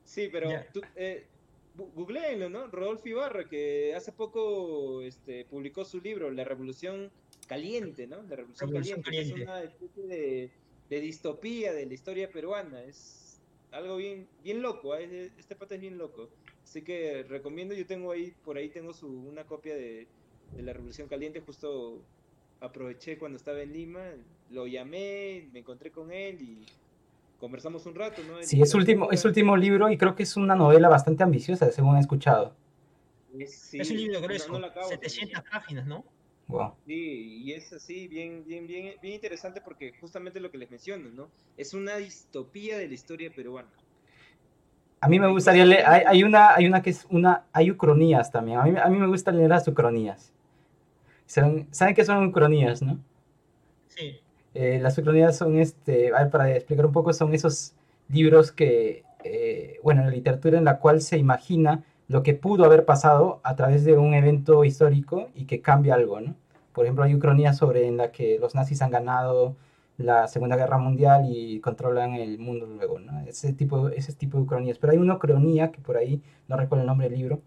Sí, 0.04 0.28
pero 0.30 0.50
tú, 0.74 0.82
eh, 0.94 1.26
gu- 1.76 1.90
googleenlo, 1.94 2.50
¿no? 2.50 2.66
Rodolfo 2.66 3.08
Ibarra, 3.08 3.48
que 3.48 3.94
hace 3.94 4.12
poco 4.12 5.00
este, 5.00 5.46
publicó 5.46 5.84
su 5.86 6.00
libro, 6.02 6.30
La 6.30 6.44
Revolución 6.44 7.10
Caliente, 7.48 8.06
¿no? 8.06 8.22
La 8.28 8.36
Revolución, 8.36 8.68
Revolución 8.70 9.02
Caliente, 9.02 9.40
es 9.42 9.48
una 9.48 9.62
especie 9.62 10.02
de, 10.06 10.50
de 10.90 11.00
distopía 11.00 11.72
de 11.72 11.86
la 11.86 11.94
historia 11.94 12.30
peruana. 12.30 12.82
Es, 12.82 13.40
algo 13.70 13.96
bien, 13.96 14.28
bien 14.44 14.60
loco, 14.60 14.94
¿eh? 14.96 15.30
este 15.38 15.56
pata 15.56 15.76
es 15.76 15.80
bien 15.80 15.96
loco. 15.96 16.28
Así 16.64 16.82
que 16.82 17.24
recomiendo, 17.28 17.74
yo 17.74 17.86
tengo 17.86 18.12
ahí, 18.12 18.34
por 18.44 18.56
ahí 18.56 18.68
tengo 18.68 18.92
su, 18.92 19.08
una 19.08 19.44
copia 19.44 19.74
de, 19.74 20.06
de 20.56 20.62
La 20.62 20.72
Revolución 20.72 21.08
Caliente, 21.08 21.40
justo 21.40 22.02
aproveché 22.60 23.18
cuando 23.18 23.36
estaba 23.36 23.60
en 23.60 23.72
Lima, 23.72 24.04
lo 24.50 24.66
llamé, 24.66 25.48
me 25.52 25.60
encontré 25.60 25.90
con 25.90 26.12
él 26.12 26.40
y 26.40 26.64
conversamos 27.38 27.84
un 27.86 27.94
rato, 27.96 28.22
¿no? 28.22 28.40
Sí, 28.42 28.62
es 28.62 28.72
último, 28.74 29.10
es 29.10 29.24
último 29.24 29.56
libro 29.56 29.90
y 29.90 29.98
creo 29.98 30.14
que 30.14 30.22
es 30.22 30.36
una 30.36 30.54
novela 30.54 30.88
bastante 30.88 31.24
ambiciosa, 31.24 31.70
según 31.72 31.96
he 31.96 32.00
escuchado. 32.00 32.54
es 33.36 33.72
un 33.90 33.96
libro 33.96 34.20
grueso, 34.20 34.60
700 34.88 35.42
páginas, 35.50 35.86
¿no? 35.86 36.04
Wow. 36.46 36.74
Sí, 36.86 37.42
y 37.44 37.52
es 37.52 37.72
así, 37.72 38.06
bien, 38.06 38.44
bien, 38.44 38.66
bien, 38.66 38.94
bien 39.00 39.14
interesante 39.14 39.60
porque 39.60 39.92
justamente 40.00 40.38
lo 40.38 40.50
que 40.50 40.58
les 40.58 40.70
menciono, 40.70 41.10
¿no? 41.10 41.30
Es 41.56 41.74
una 41.74 41.96
distopía 41.96 42.78
de 42.78 42.88
la 42.88 42.94
historia 42.94 43.32
peruana. 43.34 43.70
A 45.02 45.08
mí 45.08 45.18
me 45.18 45.26
gustaría 45.26 45.64
leer, 45.64 45.84
hay, 45.84 46.22
una, 46.22 46.54
hay 46.54 46.64
una 46.64 46.80
que 46.80 46.90
es 46.90 47.08
una, 47.10 47.42
hay 47.52 47.72
ucronías 47.72 48.30
también, 48.30 48.60
a 48.60 48.62
mí, 48.62 48.78
a 48.80 48.88
mí 48.88 48.98
me 48.98 49.08
gusta 49.08 49.32
leer 49.32 49.50
las 49.50 49.66
ucronías. 49.66 50.32
¿Saben, 51.26 51.66
¿saben 51.72 51.96
qué 51.96 52.04
son 52.04 52.24
ucronías, 52.24 52.82
no? 52.82 53.00
Sí. 53.88 54.20
Eh, 54.54 54.78
las 54.80 54.96
ucronías 54.96 55.36
son, 55.36 55.58
este, 55.58 56.12
para 56.30 56.54
explicar 56.54 56.86
un 56.86 56.92
poco, 56.92 57.12
son 57.12 57.34
esos 57.34 57.74
libros 58.10 58.52
que, 58.52 59.02
eh, 59.24 59.80
bueno, 59.82 60.04
la 60.04 60.10
literatura 60.10 60.56
en 60.56 60.64
la 60.64 60.78
cual 60.78 61.00
se 61.00 61.18
imagina 61.18 61.82
lo 62.06 62.22
que 62.22 62.34
pudo 62.34 62.64
haber 62.64 62.84
pasado 62.84 63.40
a 63.42 63.56
través 63.56 63.84
de 63.84 63.94
un 63.94 64.14
evento 64.14 64.62
histórico 64.62 65.30
y 65.34 65.46
que 65.46 65.60
cambia 65.60 65.94
algo, 65.94 66.20
¿no? 66.20 66.36
Por 66.72 66.84
ejemplo, 66.84 67.02
hay 67.02 67.16
ucronías 67.16 67.56
sobre 67.56 67.88
en 67.88 67.96
la 67.96 68.12
que 68.12 68.38
los 68.38 68.54
nazis 68.54 68.80
han 68.82 68.92
ganado 68.92 69.56
la 69.98 70.26
Segunda 70.28 70.56
Guerra 70.56 70.78
Mundial 70.78 71.26
y 71.28 71.60
controlan 71.60 72.14
el 72.14 72.38
mundo 72.38 72.66
luego, 72.66 72.98
¿no? 72.98 73.20
Ese 73.20 73.52
tipo, 73.52 73.88
ese 73.88 74.12
tipo 74.14 74.38
de 74.38 74.44
ucronías. 74.44 74.78
Pero 74.78 74.92
hay 74.92 74.98
una 74.98 75.14
ucronía 75.14 75.70
que 75.70 75.80
por 75.80 75.96
ahí, 75.96 76.22
no 76.48 76.56
recuerdo 76.56 76.82
el 76.82 76.86
nombre 76.86 77.08
del 77.08 77.18
libro, 77.18 77.42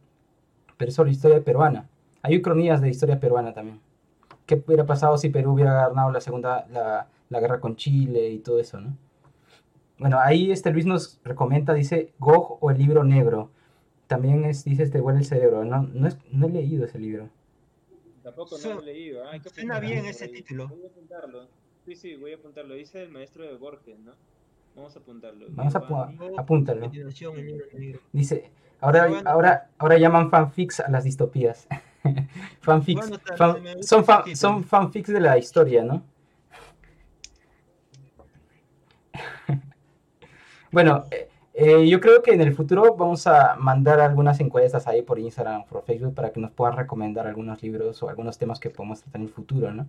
pero 0.77 0.89
es 0.89 0.95
sobre 0.95 1.11
historia 1.11 1.43
peruana. 1.43 1.89
Hay 2.21 2.37
ucronías 2.37 2.81
de 2.81 2.89
historia 2.89 3.19
peruana 3.19 3.53
también. 3.53 3.79
¿Qué 4.45 4.61
hubiera 4.65 4.85
pasado 4.85 5.17
si 5.17 5.29
Perú 5.29 5.53
hubiera 5.53 5.87
ganado 5.87 6.11
la 6.11 6.21
segunda, 6.21 6.67
la, 6.69 7.07
la 7.29 7.39
guerra 7.39 7.59
con 7.59 7.75
Chile 7.75 8.29
y 8.29 8.39
todo 8.39 8.59
eso, 8.59 8.79
¿no? 8.79 8.95
Bueno, 9.97 10.19
ahí 10.19 10.51
este 10.51 10.71
Luis 10.71 10.85
nos 10.85 11.19
recomienda, 11.23 11.73
dice, 11.73 12.13
Gog 12.19 12.57
o 12.61 12.69
el 12.69 12.77
libro 12.77 13.03
negro. 13.03 13.51
También 14.07 14.43
es, 14.45 14.63
dice, 14.65 14.83
este 14.83 15.01
huele 15.01 15.19
el 15.19 15.25
cerebro. 15.25 15.63
No, 15.63 15.83
no, 15.83 16.07
es, 16.07 16.17
no 16.31 16.47
he 16.47 16.49
leído 16.49 16.85
ese 16.85 16.99
libro. 16.99 17.29
Tampoco 18.21 18.57
no 18.63 18.73
lo 18.73 18.81
he 18.81 18.85
leído. 18.85 19.23
Ah, 19.23 19.37
suena 19.53 19.79
bien 19.79 20.05
ese 20.05 20.27
título. 20.27 20.67
Voy 20.67 20.83
a 20.83 20.87
apuntarlo. 20.87 21.47
Sí, 21.85 21.95
sí, 21.95 22.15
voy 22.15 22.31
a 22.31 22.35
apuntarlo. 22.35 22.73
Dice 22.73 23.03
el 23.03 23.11
maestro 23.11 23.43
de 23.43 23.55
Borges, 23.57 23.99
¿no? 23.99 24.13
Vamos 24.75 24.95
a 24.95 24.99
apuntarlo. 24.99 25.45
Vamos 25.49 25.75
a 25.75 25.79
apuntarlo. 26.37 26.91
Dice, 28.11 28.49
ahora, 28.81 29.21
ahora, 29.25 29.69
ahora 29.77 29.97
llaman 29.99 30.31
fanfics 30.31 30.79
a 30.79 30.89
las 30.89 31.03
distopías. 31.03 31.67
fanfics. 32.61 33.11
son, 33.81 34.03
son 34.35 34.63
fanfics 34.63 35.13
de 35.13 35.19
la 35.19 35.37
historia, 35.37 35.83
¿no? 35.83 36.03
bueno, 40.71 41.03
eh, 41.11 41.29
eh, 41.53 41.87
yo 41.87 42.01
creo 42.01 42.23
que 42.23 42.33
en 42.33 42.41
el 42.41 42.55
futuro 42.55 42.95
vamos 42.95 43.27
a 43.27 43.55
mandar 43.57 44.01
algunas 44.01 44.39
encuestas 44.39 44.87
ahí 44.87 45.03
por 45.03 45.19
Instagram 45.19 45.61
o 45.61 45.65
por 45.67 45.83
Facebook 45.83 46.15
para 46.15 46.31
que 46.31 46.39
nos 46.39 46.49
puedan 46.51 46.75
recomendar 46.75 47.27
algunos 47.27 47.61
libros 47.61 48.01
o 48.01 48.09
algunos 48.09 48.39
temas 48.39 48.59
que 48.59 48.71
podemos 48.71 49.01
tratar 49.01 49.21
en 49.21 49.27
el 49.27 49.33
futuro, 49.33 49.71
¿no? 49.71 49.87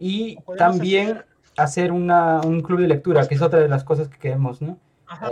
Y 0.00 0.38
también 0.58 1.22
hacer, 1.56 1.92
una, 1.92 2.40
un 2.40 2.62
club 2.62 2.80
de 2.80 2.88
lectura, 2.88 3.28
que 3.28 3.36
es 3.36 3.42
otra 3.42 3.60
de 3.60 3.68
las 3.68 3.84
cosas 3.84 4.08
que 4.08 4.18
queremos, 4.18 4.60
¿no? 4.60 4.78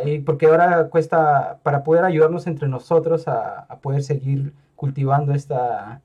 Eh, 0.05 0.23
porque 0.25 0.47
ahora 0.47 0.89
cuesta, 0.89 1.59
para 1.64 1.83
poder 1.83 2.05
ayudarnos 2.05 2.47
entre 2.47 2.69
nosotros 2.69 3.27
a, 3.27 3.61
a 3.61 3.79
poder 3.79 4.03
seguir 4.03 4.53
cultivando 4.77 5.33
esta, 5.33 6.01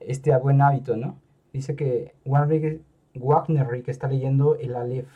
este 0.00 0.36
buen 0.38 0.60
hábito, 0.62 0.96
¿no? 0.96 1.16
Dice 1.52 1.76
que 1.76 2.14
Wagner 2.24 2.80
que 3.82 3.90
está 3.90 4.08
leyendo 4.08 4.56
el 4.56 4.74
Aleph 4.74 5.06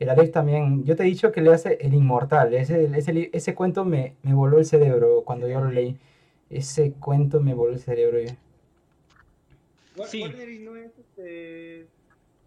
el 0.00 0.08
Alex 0.08 0.32
también, 0.32 0.82
yo 0.84 0.96
te 0.96 1.02
he 1.02 1.06
dicho 1.06 1.30
que 1.30 1.42
le 1.42 1.52
hace 1.52 1.76
El 1.78 1.92
Inmortal, 1.92 2.54
ese, 2.54 2.86
ese, 2.96 3.30
ese 3.34 3.54
cuento 3.54 3.84
me, 3.84 4.14
me, 4.22 4.32
voló 4.32 4.58
el 4.58 4.64
cerebro 4.64 5.22
cuando 5.26 5.46
yo 5.46 5.60
lo 5.60 5.70
leí. 5.70 5.98
Ese 6.48 6.92
cuento 6.92 7.38
me 7.40 7.52
voló 7.52 7.74
el 7.74 7.80
cerebro. 7.80 8.18
Sí. 10.06 10.24
no 10.64 10.76
es 10.76 10.92
este, 10.98 11.86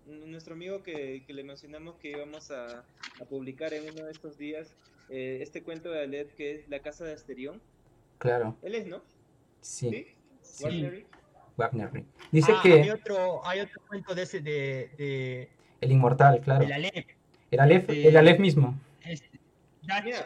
nuestro 0.08 0.54
amigo 0.54 0.84
que, 0.84 1.24
que, 1.26 1.34
le 1.34 1.44
mencionamos 1.44 1.96
que 1.96 2.12
íbamos 2.12 2.52
a, 2.52 2.80
a, 2.80 3.26
publicar 3.30 3.74
en 3.74 3.90
uno 3.90 4.06
de 4.06 4.12
estos 4.12 4.38
días 4.38 4.76
eh, 5.10 5.40
este 5.42 5.64
cuento 5.64 5.92
de 5.92 6.04
Aleph 6.04 6.34
que 6.34 6.56
es 6.56 6.70
La 6.70 6.80
Casa 6.80 7.06
de 7.06 7.14
Asterión. 7.14 7.62
Claro. 8.18 8.56
Él 8.62 8.76
es, 8.76 8.88
¿no? 8.88 9.02
Sí. 9.62 10.08
¿Sí? 10.42 11.06
Wagner. 11.56 12.04
Dice 12.32 12.52
ah, 12.56 12.60
que... 12.64 12.74
Hay 12.82 12.90
otro, 12.90 13.46
hay 13.46 13.60
otro 13.62 13.82
cuento 13.88 14.16
de 14.16 14.22
ese 14.24 14.40
de... 14.40 14.90
de... 14.98 15.50
El 15.82 15.92
Inmortal, 15.92 16.42
claro. 16.42 16.64
El 16.64 16.74
Aleph 16.74 17.06
el 17.54 17.60
Aleph, 17.60 17.90
el 17.90 18.18
Aleph 18.18 18.40
mismo. 18.40 18.80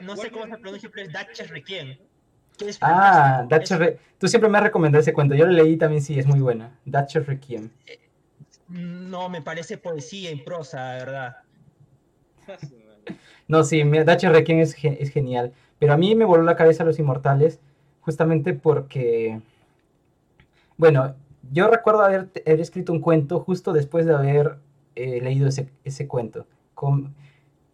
no 0.02 0.16
sé 0.16 0.32
cómo 0.32 0.48
se 0.48 0.58
pronuncia, 0.58 0.90
pero 0.94 1.08
es 1.08 1.14
Dacher 1.14 1.50
Requiem. 1.50 1.98
Ah, 2.82 3.46
Dacher 3.48 4.00
Tú 4.18 4.28
siempre 4.28 4.50
me 4.50 4.58
has 4.58 4.64
recomendado 4.64 5.02
ese 5.02 5.14
cuento. 5.14 5.36
Yo 5.36 5.46
lo 5.46 5.52
leí 5.52 5.78
también, 5.78 6.02
sí, 6.02 6.18
es 6.18 6.26
muy 6.26 6.40
buena. 6.40 6.80
Dacher 6.86 7.28
Requiem. 7.28 7.70
Eh, 7.86 8.00
no, 8.70 9.30
me 9.30 9.42
parece 9.42 9.78
poesía 9.78 10.30
en 10.30 10.44
prosa, 10.44 10.94
verdad. 10.94 11.38
no, 13.48 13.64
sí, 13.64 13.84
Dacher 13.84 14.32
Requiem 14.32 14.60
es, 14.60 14.76
genial. 14.76 15.54
Pero 15.80 15.94
a 15.94 15.98
mí 15.98 16.16
me 16.16 16.26
voló 16.26 16.44
la 16.44 16.56
cabeza 16.56 16.84
Los 16.84 17.00
Inmortales, 17.00 17.60
justamente 18.02 18.54
porque. 18.54 19.42
Bueno, 20.78 21.16
yo 21.52 21.70
recuerdo 21.70 22.02
haber, 22.02 22.30
escrito 22.46 22.94
un 22.94 23.02
cuento 23.02 23.40
justo 23.40 23.74
después 23.74 24.06
de 24.06 24.14
haber 24.14 24.58
eh, 24.96 25.22
leído 25.22 25.48
ese, 25.48 25.70
ese 25.84 26.08
cuento 26.08 26.46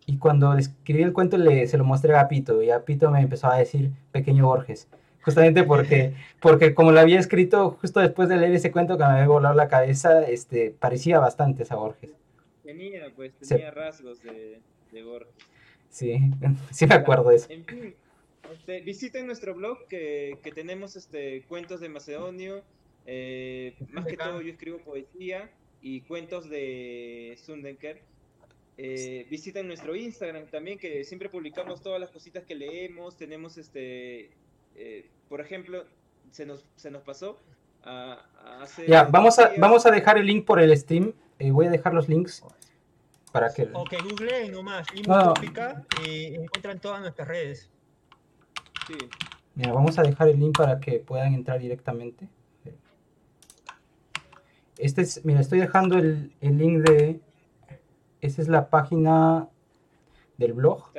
y 0.05 0.17
cuando 0.17 0.53
escribí 0.53 1.03
el 1.03 1.13
cuento 1.13 1.37
le, 1.37 1.67
se 1.67 1.77
lo 1.77 1.83
mostré 1.83 2.15
a 2.15 2.27
Pito 2.27 2.61
y 2.61 2.71
a 2.71 2.85
Pito 2.85 3.11
me 3.11 3.21
empezó 3.21 3.47
a 3.47 3.57
decir 3.57 3.91
Pequeño 4.11 4.45
Borges. 4.45 4.87
Justamente 5.23 5.63
porque, 5.63 6.13
porque 6.41 6.73
como 6.73 6.91
lo 6.91 6.99
había 6.99 7.19
escrito 7.19 7.71
justo 7.81 7.99
después 7.99 8.29
de 8.29 8.37
leer 8.37 8.53
ese 8.53 8.71
cuento 8.71 8.97
que 8.97 9.03
me 9.03 9.11
había 9.11 9.27
volado 9.27 9.55
la 9.55 9.67
cabeza, 9.67 10.23
este, 10.27 10.71
parecía 10.71 11.19
bastante 11.19 11.63
a 11.69 11.75
Borges. 11.75 12.11
Tenía, 12.63 13.11
pues, 13.15 13.33
tenía 13.39 13.71
rasgos 13.71 14.21
de, 14.21 14.59
de, 14.91 15.03
Borges. 15.03 15.33
Sí, 15.89 16.19
sí 16.71 16.87
me 16.87 16.95
acuerdo 16.95 17.29
de 17.29 17.35
eso. 17.37 17.47
En 17.49 17.65
fin, 17.65 17.95
este, 18.51 18.81
visiten 18.81 19.25
nuestro 19.25 19.55
blog 19.55 19.87
que, 19.87 20.39
que, 20.43 20.51
tenemos 20.51 20.95
este, 20.95 21.43
cuentos 21.43 21.79
de 21.79 21.89
Macedonio. 21.89 22.61
Eh, 23.05 23.75
más 23.91 24.05
que 24.05 24.17
todo 24.17 24.41
yo 24.41 24.51
escribo 24.51 24.77
poesía 24.79 25.49
y 25.81 26.01
cuentos 26.01 26.49
de 26.49 27.37
Sundenker 27.43 28.01
eh, 28.77 29.27
visiten 29.29 29.67
nuestro 29.67 29.95
Instagram 29.95 30.47
también, 30.47 30.79
que 30.79 31.03
siempre 31.03 31.29
publicamos 31.29 31.81
todas 31.81 31.99
las 31.99 32.09
cositas 32.09 32.43
que 32.43 32.55
leemos. 32.55 33.17
Tenemos 33.17 33.57
este, 33.57 34.31
eh, 34.75 35.09
por 35.29 35.41
ejemplo, 35.41 35.85
se 36.31 36.45
nos, 36.45 36.65
se 36.75 36.91
nos 36.91 37.01
pasó 37.03 37.39
a, 37.83 38.25
hacer. 38.61 38.87
Ya, 38.87 39.03
vamos 39.03 39.39
a, 39.39 39.51
vamos 39.57 39.85
a 39.85 39.91
dejar 39.91 40.17
el 40.17 40.25
link 40.25 40.45
por 40.45 40.59
el 40.59 40.75
stream. 40.77 41.13
Eh, 41.39 41.51
voy 41.51 41.67
a 41.67 41.69
dejar 41.69 41.93
los 41.93 42.07
links 42.07 42.43
para 43.31 43.53
que. 43.53 43.63
Ok, 43.73 43.93
google 44.03 44.49
nomás. 44.49 44.87
No, 45.07 45.33
eh, 46.05 46.35
encuentran 46.35 46.79
todas 46.79 47.01
nuestras 47.01 47.27
redes. 47.27 47.69
Sí. 48.87 48.95
Mira, 49.55 49.73
vamos 49.73 49.97
a 49.99 50.03
dejar 50.03 50.29
el 50.29 50.39
link 50.39 50.57
para 50.57 50.79
que 50.79 50.99
puedan 50.99 51.33
entrar 51.33 51.59
directamente. 51.59 52.27
Este 54.77 55.01
es, 55.01 55.23
mira, 55.23 55.39
estoy 55.39 55.59
dejando 55.59 55.97
el, 55.97 56.33
el 56.41 56.57
link 56.57 56.79
de 56.79 57.21
esa 58.21 58.41
es 58.41 58.47
la 58.47 58.69
página 58.69 59.49
del 60.37 60.53
blog 60.53 60.91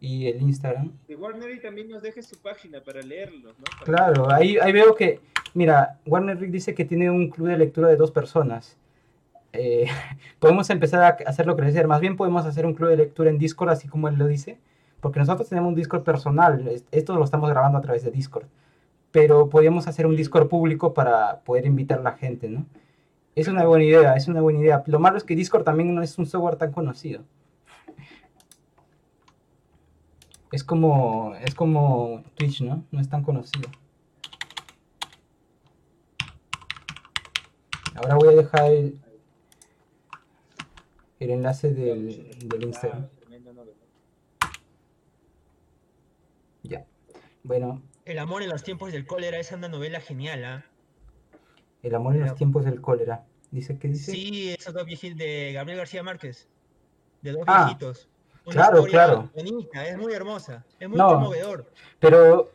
y 0.00 0.26
el 0.28 0.42
Instagram. 0.42 0.92
Warner 1.18 1.48
Rick 1.48 1.62
también 1.62 1.88
nos 1.88 2.02
deje 2.02 2.22
su 2.22 2.36
página 2.38 2.80
para 2.82 3.00
leerlos, 3.02 3.58
¿no? 3.58 3.64
claro, 3.84 4.30
ahí, 4.30 4.58
ahí 4.58 4.72
veo 4.72 4.94
que, 4.94 5.20
mira, 5.54 5.98
Warner 6.06 6.38
Rick 6.38 6.50
dice 6.50 6.74
que 6.74 6.84
tiene 6.84 7.10
un 7.10 7.30
club 7.30 7.48
de 7.48 7.58
lectura 7.58 7.88
de 7.88 7.96
dos 7.96 8.10
personas. 8.10 8.76
Eh, 9.54 9.86
podemos 10.38 10.68
empezar 10.70 11.02
a 11.02 11.28
hacerlo 11.28 11.56
crecer. 11.56 11.86
Más 11.86 12.00
bien 12.00 12.16
podemos 12.16 12.44
hacer 12.44 12.66
un 12.66 12.74
club 12.74 12.90
de 12.90 12.96
lectura 12.98 13.30
en 13.30 13.38
Discord, 13.38 13.70
así 13.70 13.88
como 13.88 14.08
él 14.08 14.16
lo 14.16 14.26
dice, 14.26 14.58
porque 15.00 15.20
nosotros 15.20 15.48
tenemos 15.48 15.68
un 15.68 15.74
Discord 15.74 16.02
personal. 16.02 16.82
Esto 16.90 17.16
lo 17.16 17.24
estamos 17.24 17.48
grabando 17.48 17.78
a 17.78 17.80
través 17.80 18.04
de 18.04 18.10
Discord. 18.10 18.46
Pero 19.12 19.48
podríamos 19.48 19.86
hacer 19.86 20.06
un 20.06 20.16
Discord 20.16 20.48
público 20.48 20.92
para 20.92 21.40
poder 21.40 21.66
invitar 21.66 22.00
a 22.00 22.02
la 22.02 22.12
gente, 22.12 22.48
¿no? 22.48 22.66
Es 23.36 23.48
una 23.48 23.64
buena 23.64 23.84
idea, 23.84 24.14
es 24.14 24.28
una 24.28 24.40
buena 24.40 24.60
idea. 24.60 24.82
Lo 24.86 25.00
malo 25.00 25.16
es 25.16 25.24
que 25.24 25.34
Discord 25.34 25.64
también 25.64 25.94
no 25.94 26.02
es 26.02 26.18
un 26.18 26.26
software 26.26 26.56
tan 26.56 26.72
conocido. 26.72 27.22
Es 30.54 30.62
como, 30.62 31.34
es 31.40 31.52
como 31.52 32.22
Twitch, 32.36 32.60
¿no? 32.60 32.84
No 32.92 33.00
es 33.00 33.08
tan 33.08 33.24
conocido. 33.24 33.68
Ahora 37.96 38.14
voy 38.14 38.28
a 38.28 38.36
dejar 38.36 38.70
el, 38.70 39.00
el 41.18 41.30
enlace 41.30 41.72
del, 41.74 42.38
del 42.48 42.62
Instagram. 42.62 43.08
Ya. 46.62 46.86
Bueno, 47.42 47.82
El 48.04 48.20
amor 48.20 48.44
en 48.44 48.50
los 48.50 48.62
tiempos 48.62 48.92
del 48.92 49.06
cólera 49.08 49.40
es 49.40 49.50
una 49.50 49.66
novela 49.66 49.98
genial, 50.00 50.44
¿ah? 50.44 50.64
El 51.82 51.96
amor 51.96 52.14
en 52.14 52.26
los 52.26 52.36
tiempos 52.36 52.64
del 52.64 52.80
cólera. 52.80 53.26
Dice 53.50 53.76
que 53.76 53.88
dice. 53.88 54.12
Sí, 54.12 54.50
esos 54.56 54.72
dos 54.72 54.84
viejitos 54.86 55.18
de 55.18 55.50
Gabriel 55.52 55.78
García 55.78 56.04
Márquez. 56.04 56.48
De 57.22 57.32
dos 57.32 57.42
Ah, 57.48 57.64
viejitos. 57.64 58.08
Una 58.46 58.54
claro, 58.54 58.84
claro. 58.84 59.30
bonita, 59.34 59.86
es 59.86 59.96
muy 59.96 60.12
hermosa, 60.12 60.64
es 60.78 60.88
muy 60.88 60.98
No. 60.98 61.08
conmovedor. 61.08 61.64
Pero, 61.98 62.50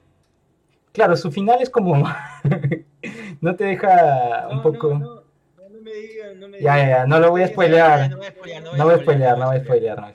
claro, 0.94 1.16
su 1.18 1.32
final 1.32 1.62
es 1.62 1.70
como. 1.70 2.04
no 3.42 3.56
te 3.56 3.64
deja 3.64 4.48
un 4.52 4.62
poco. 4.62 4.90
No, 4.94 5.00
no, 5.00 5.16
no, 5.16 5.70
no 5.70 5.82
me 5.82 5.92
digan, 5.92 6.40
no 6.40 6.48
me 6.48 6.60
Ya, 6.60 6.78
ya, 6.78 6.84
digan. 6.86 6.90
ya, 7.00 7.06
no 7.08 7.20
lo 7.20 7.32
voy 7.32 7.42
a 7.42 7.48
spoilear. 7.48 8.10
No 8.12 8.18
voy 8.18 8.28
a 8.28 8.30
spoilear, 8.32 8.64
No 8.64 8.86
voy 8.86 8.94
a 8.94 9.00
spoilear, 9.00 9.38
no 9.40 9.46
voy 9.48 9.56
a 9.58 9.60
spoilear, 9.64 9.98
no 9.98 10.04
voy 10.04 10.12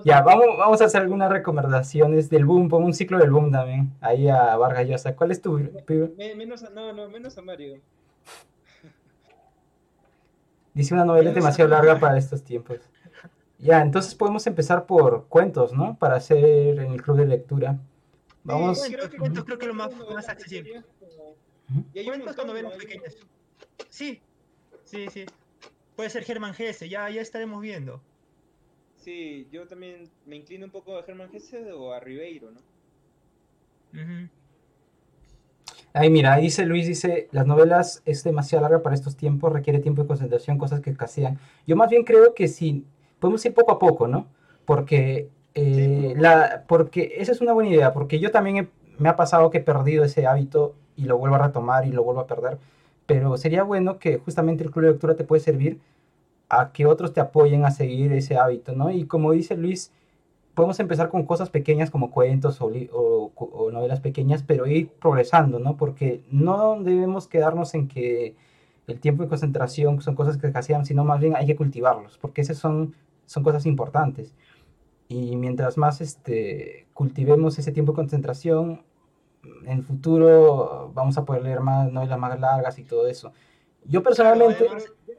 a 0.00 0.02
Ya, 0.04 0.22
vamos, 0.22 0.46
vamos 0.58 0.80
a 0.80 0.84
hacer 0.86 1.02
algunas 1.02 1.30
recomendaciones 1.30 2.30
del 2.30 2.46
boom, 2.46 2.68
pon 2.70 2.82
un 2.84 2.94
ciclo 2.94 3.18
del 3.18 3.30
boom 3.30 3.52
también. 3.52 3.92
Ahí 4.00 4.26
a 4.30 4.56
Vargas 4.56 4.86
Llosa. 4.88 5.14
¿Cuál 5.14 5.32
es 5.32 5.42
tu. 5.42 5.58
Me- 6.16 6.34
menos 6.34 6.62
a, 6.62 6.70
no, 6.70 6.94
no, 6.94 7.10
menos 7.10 7.36
a 7.36 7.42
Mario. 7.42 7.78
Dice 10.72 10.92
una 10.94 11.04
novela 11.04 11.30
demasiado 11.32 11.70
larga 11.70 11.98
para 11.98 12.18
estos 12.18 12.42
tiempos. 12.42 12.78
Ya, 13.58 13.80
entonces 13.80 14.14
podemos 14.14 14.46
empezar 14.46 14.86
por 14.86 15.26
cuentos, 15.28 15.72
¿no? 15.72 15.96
Para 15.98 16.16
hacer 16.16 16.78
en 16.78 16.92
el 16.92 17.02
club 17.02 17.16
de 17.16 17.26
lectura. 17.26 17.78
Vamos. 18.44 18.82
Sí, 18.82 18.94
Cuentos, 18.94 19.18
cuentos 19.18 19.44
creo 19.44 19.58
que 19.58 19.64
es 19.64 19.68
lo 19.68 19.74
más- 19.74 19.92
más 20.14 20.28
accesible. 20.28 20.82
Y 21.92 21.98
hay 21.98 22.06
Cuentos. 22.06 22.36
Hay 22.38 22.64
un 22.64 22.78
pequeñas. 22.78 23.16
Sí, 23.88 24.20
sí, 24.84 25.06
sí. 25.10 25.24
Puede 25.96 26.10
ser 26.10 26.24
Germán 26.24 26.54
Gese, 26.54 26.88
ya, 26.88 27.08
ya 27.10 27.22
estaremos 27.22 27.60
viendo. 27.62 28.00
Sí, 28.96 29.48
yo 29.50 29.66
también 29.66 30.10
me 30.26 30.36
inclino 30.36 30.66
un 30.66 30.70
poco 30.70 30.98
a 30.98 31.02
Germán 31.02 31.30
Hesse 31.32 31.72
o 31.72 31.92
a 31.92 32.00
Ribeiro, 32.00 32.50
¿no? 32.50 32.60
Ujú. 33.92 34.28
Ahí 35.92 36.10
mira, 36.10 36.34
ahí 36.34 36.42
dice 36.42 36.66
Luis, 36.66 36.86
dice, 36.86 37.28
las 37.32 37.46
novelas 37.46 38.02
es 38.04 38.22
demasiado 38.22 38.62
larga 38.62 38.82
para 38.82 38.94
estos 38.94 39.16
tiempos, 39.16 39.52
requiere 39.52 39.78
tiempo 39.78 40.02
de 40.02 40.08
concentración, 40.08 40.58
cosas 40.58 40.80
que 40.80 40.90
escasean. 40.90 41.38
Yo 41.66 41.74
más 41.76 41.88
bien 41.88 42.04
creo 42.04 42.34
que 42.34 42.48
sí, 42.48 42.84
podemos 43.18 43.44
ir 43.46 43.54
poco 43.54 43.72
a 43.72 43.78
poco, 43.78 44.06
¿no? 44.08 44.26
Porque, 44.64 45.28
eh, 45.54 46.12
Sí. 46.14 46.20
la, 46.20 46.64
porque 46.68 47.14
esa 47.18 47.32
es 47.32 47.40
una 47.40 47.52
buena 47.52 47.70
idea, 47.70 47.92
porque 47.92 48.18
yo 48.20 48.30
también 48.30 48.56
he- 48.58 48.68
me 48.98 49.08
ha 49.08 49.16
pasado 49.16 49.50
que 49.50 49.58
he 49.58 49.62
perdido 49.62 50.04
ese 50.04 50.26
hábito 50.26 50.74
y 50.96 51.04
lo 51.04 51.18
vuelvo 51.18 51.36
a 51.36 51.46
retomar 51.46 51.86
y 51.86 51.92
lo 51.92 52.02
vuelvo 52.04 52.20
a 52.22 52.26
perder, 52.26 52.58
pero 53.06 53.36
sería 53.36 53.62
bueno 53.62 53.98
que 53.98 54.18
justamente 54.18 54.64
el 54.64 54.70
club 54.70 54.84
de 54.86 54.90
lectura 54.92 55.14
te 55.16 55.24
puede 55.24 55.40
servir 55.40 55.80
a 56.48 56.72
que 56.72 56.86
otros 56.86 57.12
te 57.12 57.20
apoyen 57.20 57.64
a 57.64 57.70
seguir 57.70 58.12
ese 58.12 58.36
hábito, 58.38 58.72
¿no? 58.74 58.90
Y 58.90 59.06
como 59.06 59.32
dice 59.32 59.56
Luis, 59.56 59.92
podemos 60.54 60.80
empezar 60.80 61.08
con 61.10 61.24
cosas 61.26 61.50
pequeñas 61.50 61.90
como 61.90 62.10
cuentos 62.10 62.60
o, 62.62 62.66
o- 62.92 63.32
o 63.36 63.70
novelas 63.72 64.00
pequeñas, 64.00 64.42
pero 64.42 64.66
ir 64.66 64.88
progresando, 64.90 65.58
¿no? 65.58 65.76
Porque 65.76 66.22
no 66.30 66.82
debemos 66.82 67.28
quedarnos 67.28 67.74
en 67.74 67.88
que 67.88 68.34
el 68.86 69.00
tiempo 69.00 69.22
de 69.24 69.28
concentración 69.28 70.00
son 70.02 70.14
cosas 70.14 70.38
que 70.38 70.46
escasean, 70.46 70.86
sino 70.86 71.04
más 71.04 71.20
bien 71.20 71.36
hay 71.36 71.46
que 71.46 71.56
cultivarlos, 71.56 72.18
porque 72.18 72.40
esas 72.42 72.58
son, 72.58 72.94
son 73.26 73.42
cosas 73.42 73.66
importantes. 73.66 74.34
Y 75.08 75.36
mientras 75.36 75.76
más 75.76 76.00
este, 76.00 76.86
cultivemos 76.92 77.58
ese 77.58 77.72
tiempo 77.72 77.92
de 77.92 77.96
concentración, 77.96 78.84
en 79.64 79.78
el 79.78 79.82
futuro 79.84 80.90
vamos 80.94 81.16
a 81.18 81.24
poder 81.24 81.42
leer 81.42 81.60
más 81.60 81.92
novelas 81.92 82.18
más 82.18 82.40
largas 82.40 82.78
y 82.78 82.84
todo 82.84 83.06
eso. 83.06 83.32
Yo 83.84 84.02
personalmente... 84.02 84.66
además- 84.68 84.92
ya, 85.06 85.14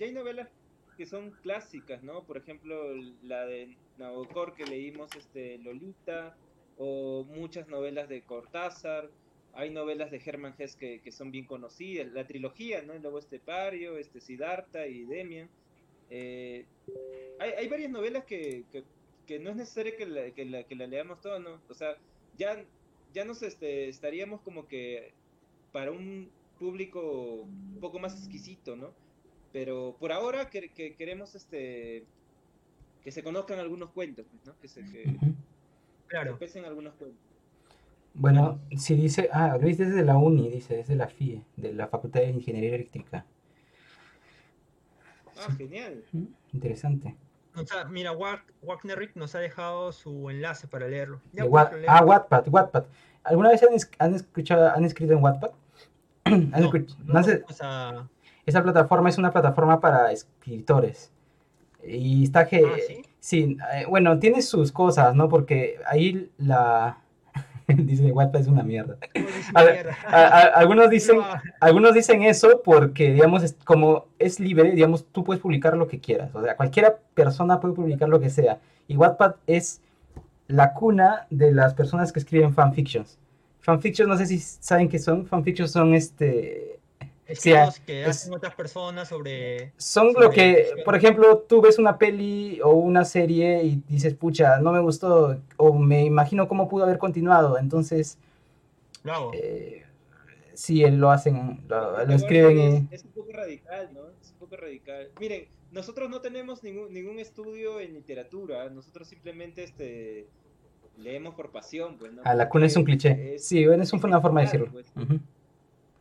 hay 0.00 0.12
ya 0.12 0.18
novelas 0.18 0.48
que 0.96 1.06
son 1.06 1.30
clásicas, 1.42 2.02
¿no? 2.02 2.24
Por 2.24 2.36
ejemplo, 2.38 2.74
la 3.22 3.44
de 3.46 3.76
Nabokov 3.98 4.54
que 4.54 4.64
leímos, 4.64 5.14
este, 5.14 5.58
Lolita, 5.58 6.34
o 6.78 7.24
muchas 7.24 7.68
novelas 7.68 8.08
de 8.08 8.22
Cortázar. 8.22 9.10
Hay 9.52 9.70
novelas 9.70 10.10
de 10.10 10.20
Hermann 10.24 10.54
Hesse 10.58 10.76
que, 10.76 11.00
que 11.00 11.12
son 11.12 11.30
bien 11.30 11.46
conocidas, 11.46 12.08
la 12.12 12.26
trilogía, 12.26 12.82
¿no? 12.82 12.92
El 12.92 13.02
Lobo 13.02 13.18
Estepario, 13.18 13.98
este, 13.98 14.20
Siddhartha 14.20 14.86
y 14.86 15.04
Demian. 15.04 15.48
Eh, 16.10 16.64
hay, 17.38 17.50
hay 17.52 17.68
varias 17.68 17.90
novelas 17.90 18.24
que, 18.24 18.64
que, 18.72 18.84
que 19.26 19.38
no 19.38 19.50
es 19.50 19.56
necesario 19.56 19.96
que 19.96 20.06
la, 20.06 20.30
que 20.30 20.44
la, 20.44 20.62
que 20.64 20.74
la 20.74 20.86
leamos 20.86 21.20
todas, 21.20 21.40
¿no? 21.40 21.60
O 21.68 21.74
sea, 21.74 21.96
ya, 22.38 22.64
ya 23.12 23.24
nos 23.24 23.42
este, 23.42 23.88
estaríamos 23.88 24.40
como 24.42 24.66
que 24.66 25.12
para 25.72 25.90
un 25.90 26.30
público 26.58 27.42
un 27.42 27.78
poco 27.80 27.98
más 27.98 28.16
exquisito, 28.18 28.76
¿no? 28.76 28.92
Pero 29.52 29.96
por 29.98 30.12
ahora 30.12 30.50
que, 30.50 30.68
que 30.70 30.94
queremos 30.94 31.34
este 31.34 32.04
que 33.02 33.12
se 33.12 33.22
conozcan 33.22 33.60
algunos 33.60 33.90
cuentos, 33.90 34.26
pues, 34.28 34.44
¿no? 34.46 34.60
Que 34.60 34.66
se, 34.66 34.82
Claro. 36.08 36.38
algunos 36.64 36.94
cuentos. 36.94 37.20
Bueno, 38.14 38.60
si 38.76 38.94
dice, 38.94 39.28
ah, 39.32 39.58
Luis 39.60 39.78
desde 39.78 40.02
la 40.02 40.16
uni, 40.16 40.48
dice, 40.48 40.76
desde 40.76 40.96
la 40.96 41.08
FIE, 41.08 41.42
de 41.56 41.72
la 41.72 41.88
Facultad 41.88 42.20
de 42.20 42.30
Ingeniería 42.30 42.74
Eléctrica. 42.74 43.26
Ah, 45.38 45.52
genial. 45.56 46.04
Interesante. 46.52 47.16
O 47.54 47.66
sea, 47.66 47.84
mira, 47.84 48.12
nos 49.14 49.34
ha 49.34 49.38
dejado 49.38 49.92
su 49.92 50.28
enlace 50.30 50.68
para 50.68 50.88
leerlo. 50.88 51.20
Ya 51.32 51.44
De 51.44 51.48
pues, 51.50 51.64
ah. 51.88 52.04
Wattpad, 52.04 52.48
Wattpad. 52.48 52.84
¿Alguna 53.24 53.48
vez 53.50 53.62
han, 53.62 53.74
es- 53.74 53.90
han 53.98 54.14
escuchado, 54.14 54.68
han 54.70 54.84
escrito 54.84 55.14
en 55.14 55.22
Wattpad? 55.22 55.50
¿Han 56.24 56.50
No, 56.50 56.58
escuch- 56.70 56.96
no 56.98 57.14
no 57.14 57.22
sé- 57.22 57.38
vamos 57.40 57.58
a- 57.62 58.08
esa 58.44 58.62
plataforma 58.62 59.08
es 59.08 59.18
una 59.18 59.32
plataforma 59.32 59.80
para 59.80 60.12
escritores. 60.12 61.10
Y 61.82 62.24
está 62.24 62.46
que... 62.46 62.62
Ah, 62.64 62.78
¿sí? 62.86 63.02
Sí, 63.18 63.56
eh, 63.72 63.86
bueno, 63.88 64.18
tiene 64.20 64.40
sus 64.42 64.70
cosas, 64.70 65.14
¿no? 65.16 65.28
Porque 65.28 65.80
ahí 65.86 66.30
la... 66.38 66.98
Dice, 67.76 68.12
Wattpad 68.12 68.40
es 68.42 68.46
una 68.46 68.62
mierda. 68.62 68.96
A- 70.06 70.50
algunos 70.54 70.88
dicen... 70.90 71.18
No, 71.18 71.24
Algunos 71.60 71.94
dicen 71.94 72.22
eso 72.22 72.62
porque, 72.64 73.12
digamos, 73.12 73.42
es- 73.42 73.56
como 73.64 74.06
es 74.18 74.38
libre, 74.40 74.70
digamos, 74.72 75.04
tú 75.10 75.24
puedes 75.24 75.42
publicar 75.42 75.76
lo 75.76 75.88
que 75.88 75.98
quieras. 76.00 76.30
O 76.34 76.42
sea, 76.42 76.56
cualquier 76.56 76.96
persona 77.14 77.60
puede 77.60 77.74
publicar 77.74 78.08
lo 78.08 78.20
que 78.20 78.30
sea. 78.30 78.60
Y 78.88 78.96
Wattpad 78.96 79.36
es 79.46 79.80
la 80.48 80.72
cuna 80.74 81.26
de 81.30 81.52
las 81.52 81.74
personas 81.74 82.12
que 82.12 82.20
escriben 82.20 82.54
fanfictions. 82.54 83.18
Fanfictions, 83.60 84.08
no 84.08 84.16
sé 84.16 84.26
si 84.26 84.38
saben 84.38 84.88
qué 84.88 84.98
son. 85.00 85.26
Fanfictions 85.26 85.72
son 85.72 85.94
este... 85.94 86.75
sí, 87.34 87.50
que 87.86 88.02
es- 88.02 88.08
hacen 88.08 88.34
otras 88.34 88.54
personas 88.54 89.08
sobre... 89.08 89.72
Son 89.76 90.12
Sobre 90.12 90.24
lo 90.26 90.30
que, 90.30 90.66
por 90.84 90.94
ejemplo, 90.96 91.38
tú 91.38 91.60
ves 91.60 91.78
una 91.78 91.98
peli 91.98 92.60
o 92.62 92.70
una 92.70 93.04
serie 93.04 93.62
y 93.64 93.82
dices, 93.88 94.14
pucha, 94.14 94.58
no 94.60 94.72
me 94.72 94.80
gustó, 94.80 95.40
o 95.56 95.72
me 95.72 96.04
imagino 96.04 96.46
cómo 96.48 96.68
pudo 96.68 96.84
haber 96.84 96.98
continuado. 96.98 97.58
Entonces, 97.58 98.18
Lo 99.02 99.12
hago. 99.12 99.30
eh, 99.34 99.84
sí, 100.54 100.84
lo 100.90 101.10
hacen, 101.10 101.62
lo, 101.68 102.04
lo 102.06 102.14
escriben 102.14 102.88
es, 102.92 103.00
es 103.00 103.04
un 103.04 103.10
poco 103.10 103.32
radical, 103.32 103.90
¿no? 103.92 104.00
Es 104.22 104.30
un 104.32 104.38
poco 104.38 104.56
radical. 104.56 105.10
Miren, 105.18 105.46
nosotros 105.72 106.08
no 106.08 106.20
tenemos 106.20 106.62
ningún, 106.62 106.92
ningún 106.92 107.18
estudio 107.18 107.80
en 107.80 107.94
literatura, 107.94 108.70
nosotros 108.70 109.08
simplemente 109.08 109.64
este 109.64 110.26
leemos 110.98 111.34
por 111.34 111.50
pasión, 111.50 111.96
pues, 111.98 112.12
¿no? 112.14 112.22
A 112.24 112.34
la 112.34 112.48
cuna 112.48 112.66
es 112.66 112.76
un 112.76 112.84
cliché. 112.84 113.34
es- 113.34 113.44
Sí, 113.44 113.66
bueno, 113.66 113.82
es 113.82 113.92
es 113.92 114.02
una 114.02 114.20
forma 114.20 114.40
de 114.40 114.46
decirlo. 114.46 114.68
pues. 114.72 114.86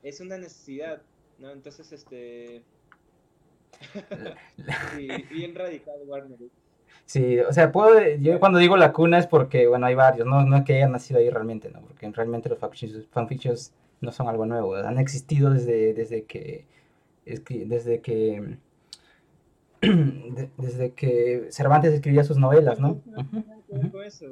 Es 0.04 0.22
una 0.22 0.38
necesidad, 0.38 1.02
¿no? 1.40 1.52
Entonces, 1.52 1.92
este... 1.92 2.62
sí, 4.96 5.08
bien 5.32 5.56
radical, 5.56 5.96
Warner. 6.08 6.38
Sí, 7.06 7.40
o 7.40 7.52
sea, 7.54 7.72
puedo, 7.72 8.00
yo 8.20 8.40
cuando 8.40 8.58
digo 8.58 8.78
la 8.78 8.92
cuna 8.94 9.20
es 9.20 9.28
porque, 9.28 9.68
bueno, 9.68 9.86
hay 9.86 9.96
varios, 9.96 10.26
no, 10.26 10.44
no 10.46 10.58
es 10.58 10.64
que 10.64 10.76
hayan 10.76 10.92
nacido 10.92 11.20
ahí 11.20 11.30
realmente, 11.30 11.70
¿no? 11.70 11.82
Porque 11.82 12.10
realmente 12.10 12.50
los 12.50 12.58
fanfictions, 12.58 13.08
fanfictions 13.12 13.74
no 14.02 14.12
son 14.12 14.28
algo 14.28 14.46
nuevo, 14.46 14.76
han 14.76 14.98
existido 14.98 15.50
desde, 15.52 15.94
desde 15.94 16.24
que, 16.24 16.66
desde 17.26 18.02
que, 18.02 18.58
de- 19.82 20.50
desde 20.58 20.94
que 20.94 21.48
Cervantes 21.52 21.94
escribía 21.94 22.24
sus 22.24 22.38
novelas, 22.38 22.80
¿no? 22.80 23.02
Ujú. 23.16 23.44
Eso. 24.06 24.26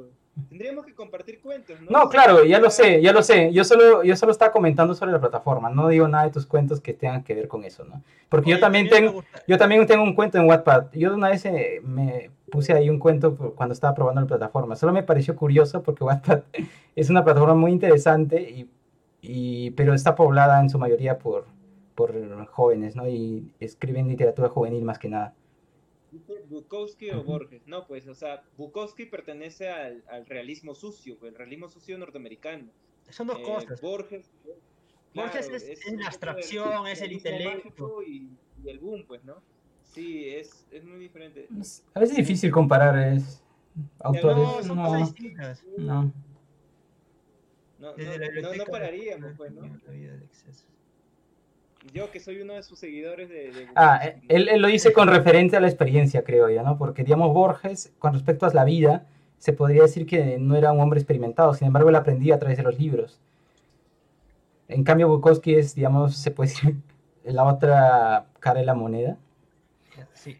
Tendríamos 0.48 0.84
que 0.84 0.94
compartir 0.94 1.40
cuentos, 1.40 1.80
¿no? 1.80 1.90
No, 1.90 2.08
claro, 2.08 2.44
ya 2.44 2.58
lo 2.58 2.68
sé, 2.68 3.00
ya 3.00 3.12
lo 3.12 3.22
sé. 3.22 3.52
Yo 3.52 3.62
solo, 3.64 4.02
yo 4.02 4.16
solo 4.16 4.32
estaba 4.32 4.50
comentando 4.50 4.92
sobre 4.94 5.12
la 5.12 5.20
plataforma, 5.20 5.70
no 5.70 5.88
digo 5.88 6.08
nada 6.08 6.24
de 6.24 6.30
tus 6.32 6.44
cuentos 6.46 6.80
que 6.80 6.92
tengan 6.92 7.22
que 7.22 7.34
ver 7.34 7.46
con 7.46 7.62
eso, 7.64 7.84
¿no? 7.84 8.02
Porque 8.28 8.50
yo 8.50 8.58
también 8.58 8.88
tengo, 8.88 9.24
yo 9.46 9.56
también 9.58 9.86
tengo 9.86 10.02
un 10.02 10.14
cuento 10.14 10.38
en 10.38 10.48
Wattpad. 10.48 10.86
Yo 10.92 11.10
de 11.10 11.16
una 11.16 11.28
vez 11.30 11.44
eh, 11.46 11.80
me 11.84 12.30
puse 12.50 12.72
ahí 12.72 12.90
un 12.90 12.98
cuento 12.98 13.36
cuando 13.54 13.72
estaba 13.72 13.94
probando 13.94 14.22
la 14.22 14.26
plataforma. 14.26 14.74
Solo 14.76 14.92
me 14.92 15.02
pareció 15.04 15.36
curioso 15.36 15.82
porque 15.82 16.02
Wattpad 16.04 16.42
es 16.96 17.10
una 17.10 17.22
plataforma 17.24 17.54
muy 17.54 17.70
interesante, 17.70 18.40
y, 18.42 18.68
y- 19.22 19.70
pero 19.72 19.94
está 19.94 20.16
poblada 20.16 20.60
en 20.60 20.68
su 20.68 20.78
mayoría 20.78 21.18
por, 21.18 21.46
por 21.94 22.12
jóvenes, 22.46 22.96
¿no? 22.96 23.06
Y 23.08 23.52
escriben 23.60 24.08
literatura 24.08 24.48
juvenil 24.48 24.84
más 24.84 24.98
que 24.98 25.08
nada. 25.08 25.32
¿Dice 26.14 26.44
Bukowski 26.48 27.10
o. 27.10 27.24
Borges? 27.24 27.66
No, 27.66 27.86
pues, 27.88 28.06
o 28.06 28.14
sea, 28.14 28.44
Bukowski 28.56 29.06
pertenece 29.06 29.68
al, 29.68 30.04
al 30.08 30.26
realismo 30.26 30.74
sucio, 30.76 31.18
el 31.22 31.34
realismo 31.34 31.68
sucio 31.68 31.98
norteamericano. 31.98 32.70
Son 33.10 33.26
dos 33.26 33.40
Eh, 33.40 33.42
cosas. 33.42 33.80
Borges, 33.80 34.30
Borges 35.12 35.48
es- 35.48 35.62
es 35.64 35.86
un 35.86 35.98
la 36.00 36.06
abstracción, 36.06 36.86
es 36.86 37.00
el 37.02 37.08
realismo 37.08 37.30
intelecto. 37.30 38.02
Y, 38.04 38.30
y 38.64 38.68
el 38.70 38.78
boom, 38.78 39.04
pues, 39.08 39.24
¿no? 39.24 39.42
Sí, 39.82 40.28
es, 40.28 40.66
es 40.70 40.84
muy 40.84 40.98
diferente. 41.00 41.48
A 41.94 42.00
veces 42.00 42.16
es 42.18 42.26
difícil 42.26 42.50
comparar 42.52 42.96
es, 43.12 43.42
No, 43.74 43.82
autores. 44.00 44.66
son 44.66 44.76
No, 44.76 44.84
cosas 44.84 45.00
distintas. 45.14 45.64
no. 45.76 46.12
No, 47.78 47.96
no, 47.96 47.96
no, 47.96 48.54
no 48.54 48.64
pararíamos, 48.66 49.32
pues, 49.36 49.52
¿no? 49.52 49.62
la 49.62 49.92
vida 49.92 50.12
del 50.12 50.22
exceso. 50.22 50.66
Yo 51.92 52.10
que 52.10 52.18
soy 52.20 52.40
uno 52.40 52.54
de 52.54 52.62
sus 52.62 52.78
seguidores 52.78 53.28
de... 53.28 53.50
de 53.52 53.68
Ah, 53.76 54.00
él, 54.28 54.48
él 54.48 54.60
lo 54.62 54.68
dice 54.68 54.92
con 54.92 55.08
referente 55.08 55.56
a 55.56 55.60
la 55.60 55.68
experiencia, 55.68 56.24
creo 56.24 56.48
yo, 56.48 56.62
¿no? 56.62 56.78
Porque, 56.78 57.04
digamos, 57.04 57.32
Borges, 57.32 57.92
con 57.98 58.14
respecto 58.14 58.46
a 58.46 58.54
la 58.54 58.64
vida, 58.64 59.06
se 59.38 59.52
podría 59.52 59.82
decir 59.82 60.06
que 60.06 60.38
no 60.38 60.56
era 60.56 60.72
un 60.72 60.80
hombre 60.80 60.98
experimentado, 60.98 61.52
sin 61.54 61.66
embargo, 61.66 61.90
él 61.90 61.96
aprendía 61.96 62.36
a 62.36 62.38
través 62.38 62.56
de 62.56 62.62
los 62.62 62.78
libros. 62.78 63.20
En 64.68 64.82
cambio, 64.82 65.08
Bukowski 65.08 65.54
es, 65.54 65.74
digamos, 65.74 66.16
se 66.16 66.30
puede 66.30 66.50
decir, 66.50 66.76
la 67.24 67.44
otra 67.44 68.26
cara 68.40 68.60
de 68.60 68.66
la 68.66 68.74
moneda. 68.74 69.18
Sí. 70.14 70.38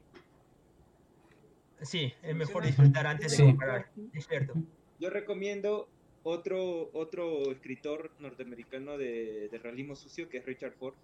Sí, 1.82 2.12
es 2.22 2.34
mejor 2.34 2.64
disfrutar 2.64 3.06
antes 3.06 3.32
de 3.32 3.36
Sí. 3.36 3.44
comparar. 3.44 3.86
Es 4.14 4.26
cierto. 4.26 4.54
Yo 4.98 5.10
recomiendo 5.10 5.88
otro, 6.22 6.88
otro 6.94 7.52
escritor 7.52 8.10
norteamericano 8.18 8.96
de, 8.96 9.48
de 9.50 9.58
realismo 9.58 9.94
sucio, 9.94 10.28
que 10.30 10.38
es 10.38 10.46
Richard 10.46 10.72
Ford, 10.72 10.94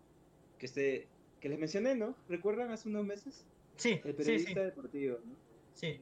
que, 0.61 0.69
se, 0.69 1.09
que 1.41 1.49
les 1.49 1.59
mencioné, 1.59 1.97
¿no? 1.97 2.15
¿Recuerdan 2.29 2.71
hace 2.71 2.89
unos 2.89 3.05
meses? 3.05 3.45
Sí, 3.77 3.93
El 3.93 3.99
sí, 4.03 4.09
sí. 4.09 4.15
periodista 4.15 4.63
deportivo, 4.63 5.19
¿no? 5.25 5.35
sí. 5.75 5.99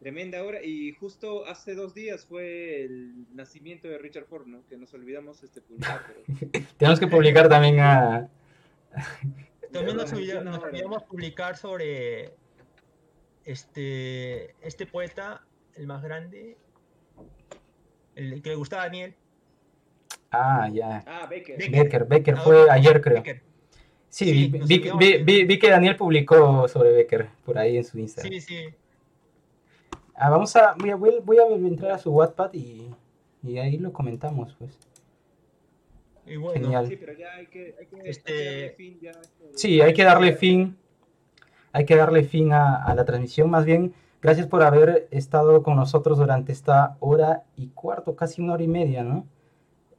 Tremenda 0.00 0.42
obra. 0.42 0.60
Y 0.64 0.92
justo 0.94 1.46
hace 1.46 1.76
dos 1.76 1.94
días 1.94 2.26
fue 2.26 2.82
el 2.82 3.24
nacimiento 3.36 3.86
de 3.86 3.98
Richard 3.98 4.24
Ford, 4.24 4.46
¿no? 4.48 4.66
Que 4.66 4.76
nos 4.76 4.92
olvidamos 4.94 5.44
este 5.44 5.60
publicar, 5.60 6.02
pero... 6.08 6.64
Tenemos 6.76 6.98
que 6.98 7.06
publicar 7.06 7.48
también 7.48 7.78
a... 7.78 8.28
También 9.70 9.96
nos, 9.96 10.12
olvidamos 10.12 11.04
publicar 11.04 11.56
sobre 11.56 12.34
este, 13.44 14.56
este 14.60 14.86
poeta, 14.86 15.46
el 15.76 15.86
más 15.86 16.02
grande, 16.02 16.58
el 18.16 18.42
que 18.42 18.50
le 18.50 18.56
gustaba 18.56 18.82
a 18.82 18.86
Daniel. 18.86 19.14
Ah, 20.32 20.68
ya. 20.72 21.04
Ah, 21.06 21.26
Becker. 21.26 21.56
Becker. 21.58 21.84
Becker, 21.84 22.04
Becker 22.06 22.34
Ah, 22.38 22.40
fue 22.42 22.70
ayer, 22.70 23.00
creo. 23.00 23.22
Becker. 23.22 23.51
Sí, 24.14 24.26
Sí, 24.26 24.32
vi, 24.48 24.58
nos 24.58 24.68
vi- 24.68 24.78
vi- 24.78 25.12
de- 25.12 25.24
vi- 25.24 25.44
vi 25.44 25.58
que 25.58 25.70
Daniel 25.70 25.96
publicó 25.96 26.68
sobre 26.68 26.92
Becker 26.92 27.28
por 27.46 27.56
ahí 27.56 27.78
en 27.78 27.84
su 27.84 27.98
Instagram. 27.98 28.30
Sí, 28.30 28.40
sí. 28.42 28.56
Ah, 30.14 30.28
vamos 30.28 30.54
a, 30.54 30.74
voy 30.78 30.90
a, 30.90 30.96
voy 30.96 31.38
a- 31.38 31.46
entrar 31.66 31.92
a 31.92 31.98
su 31.98 32.10
Wattpad 32.12 32.52
y, 32.52 32.88
y 33.42 33.56
ahí 33.56 33.78
lo 33.78 33.90
comentamos, 33.90 34.54
pues. 34.58 34.78
Y 36.26 36.36
bueno, 36.36 36.60
Genial. 36.60 36.86
Sí, 36.88 36.96
pero 36.96 37.14
ya 37.14 37.32
hay 37.34 37.46
que, 37.46 37.74
hay 37.78 37.86
que, 37.86 37.96
hay 37.96 38.02
que 38.02 38.10
Este- 38.10 38.32
darle 38.44 38.70
fin 38.76 38.98
ya 39.00 39.12
Sí, 39.54 39.80
hay 39.80 39.94
que 39.94 40.04
darle 40.04 40.32
fin, 40.36 40.76
hay 41.72 41.86
que 41.86 41.96
darle 41.96 42.22
fin 42.24 42.52
a, 42.52 42.84
a 42.84 42.94
la 42.94 43.06
transmisión. 43.06 43.48
Más 43.48 43.64
bien, 43.64 43.94
gracias 44.20 44.46
por 44.46 44.62
haber 44.62 45.08
estado 45.10 45.62
con 45.62 45.74
nosotros 45.76 46.18
durante 46.18 46.52
esta 46.52 46.98
hora 47.00 47.44
y 47.56 47.68
cuarto, 47.68 48.14
casi 48.14 48.42
una 48.42 48.52
hora 48.52 48.62
y 48.62 48.68
media, 48.68 49.02
¿no? 49.02 49.26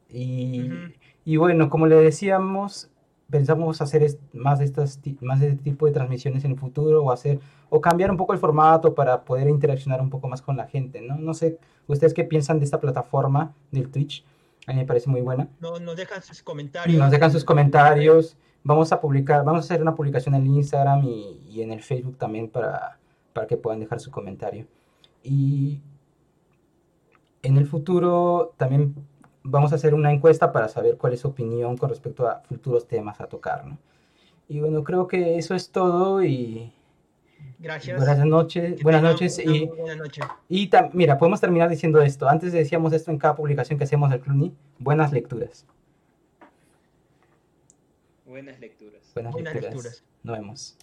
Y, 0.10 0.69
y 1.26 1.38
bueno, 1.38 1.69
como 1.72 1.88
le 1.88 1.95
decíamos, 1.95 2.90
pensamos 3.30 3.82
hacer 3.82 4.04
es- 4.04 4.20
más 4.34 4.60
de 4.60 4.66
estas 4.66 5.00
más 5.22 5.40
de 5.40 5.50
este 5.50 5.64
tipo 5.64 5.86
de 5.86 5.91
transmisiones 5.91 6.44
en 6.45 6.52
el 6.52 6.58
futuro 6.58 7.04
o 7.04 7.12
hacer 7.12 7.40
o 7.70 7.82
cambiar 7.82 8.12
un 8.12 8.18
poco 8.18 8.34
el 8.34 8.40
formato 8.40 8.94
para 8.94 9.24
poder 9.24 9.48
interaccionar 9.48 10.02
un 10.02 10.10
poco 10.10 10.28
más 10.28 10.41
con 10.41 10.56
la 10.58 10.68
gente, 10.68 11.02
¿no? 11.02 11.16
No 11.18 11.34
sé, 11.34 11.58
ustedes 11.88 12.14
qué 12.14 12.24
piensan 12.24 12.60
de 12.60 12.66
esta 12.66 12.80
plataforma 12.80 13.54
del 13.72 13.90
Twitch. 13.90 14.24
A 14.68 14.72
mí 14.72 14.78
me 14.80 14.86
parece 14.86 15.10
muy 15.10 15.22
buena. 15.22 15.48
no- 15.60 15.80
nos 15.80 15.95
dejan 15.95 16.22
sus 16.22 16.41
comentarios. 16.44 16.98
Nos 17.00 17.12
dejan 17.12 17.32
sus 17.32 17.44
comentarios. 17.44 18.38
Vamos 18.64 18.91
a 18.94 19.02
publicar, 19.02 19.44
vamos 19.44 19.64
a 19.64 19.66
hacer 19.66 19.82
una 19.82 19.94
publicación 19.95 20.36
en 20.36 20.48
Instagram 20.48 21.04
y, 21.04 21.41
y 21.50 21.62
en 21.64 21.72
el 21.74 21.82
Facebook 21.82 22.18
también 22.18 22.48
para, 22.48 22.98
para 23.34 23.45
que 23.48 23.58
puedan 23.58 23.80
dejar 23.82 24.00
su 24.00 24.10
comentario. 24.12 24.66
Y 25.24 25.82
en 27.41 27.58
el 27.58 27.66
futuro 27.66 28.54
también 28.58 28.95
vamos 29.44 29.72
a 29.72 29.76
hacer 29.76 29.94
una 29.94 30.11
encuesta 30.11 30.52
para 30.52 30.68
saber 30.70 30.98
cuál 30.98 31.14
es 31.14 31.20
su 31.22 31.28
opinión 31.30 31.78
con 31.78 31.90
respecto 31.90 32.28
a 32.28 32.41
futuros 32.41 32.88
temas 32.88 33.20
a 33.22 33.28
tocar, 33.28 33.65
¿no? 33.65 33.78
Y 34.48 34.60
bueno, 34.60 34.84
creo 34.84 35.07
que 35.07 35.38
eso 35.38 35.56
es 35.56 35.70
todo 35.72 36.24
y 36.24 36.72
Gracias. 37.60 37.98
buenas 37.98 38.26
noches, 38.26 38.82
buenas 38.84 39.02
noches 39.03 39.41
una 39.45 39.56
y 39.56 39.68
muy 39.68 39.78
buena 39.78 39.95
noche. 39.95 40.22
y 40.49 40.70
tam- 40.70 40.90
mira, 40.94 41.18
podemos 41.18 41.40
terminar 41.41 41.70
diciendo 41.70 42.02
esto. 42.02 42.28
Antes 42.30 42.52
decíamos 42.53 42.94
esto 42.94 43.11
en 43.11 43.18
cada 43.18 43.36
publicación 43.36 43.78
que 43.78 43.86
hacíamos 43.86 44.10
del 44.10 44.20
Cluny. 44.22 44.53
Buenas 44.80 45.11
lecturas. 45.11 45.65
Buenas 48.26 48.60
lecturas. 48.60 49.11
Buenas, 49.14 49.34
Buenas 49.34 49.53
lecturas. 49.53 49.76
lecturas. 49.76 50.03
Nos 50.24 50.38
vemos. 50.38 50.78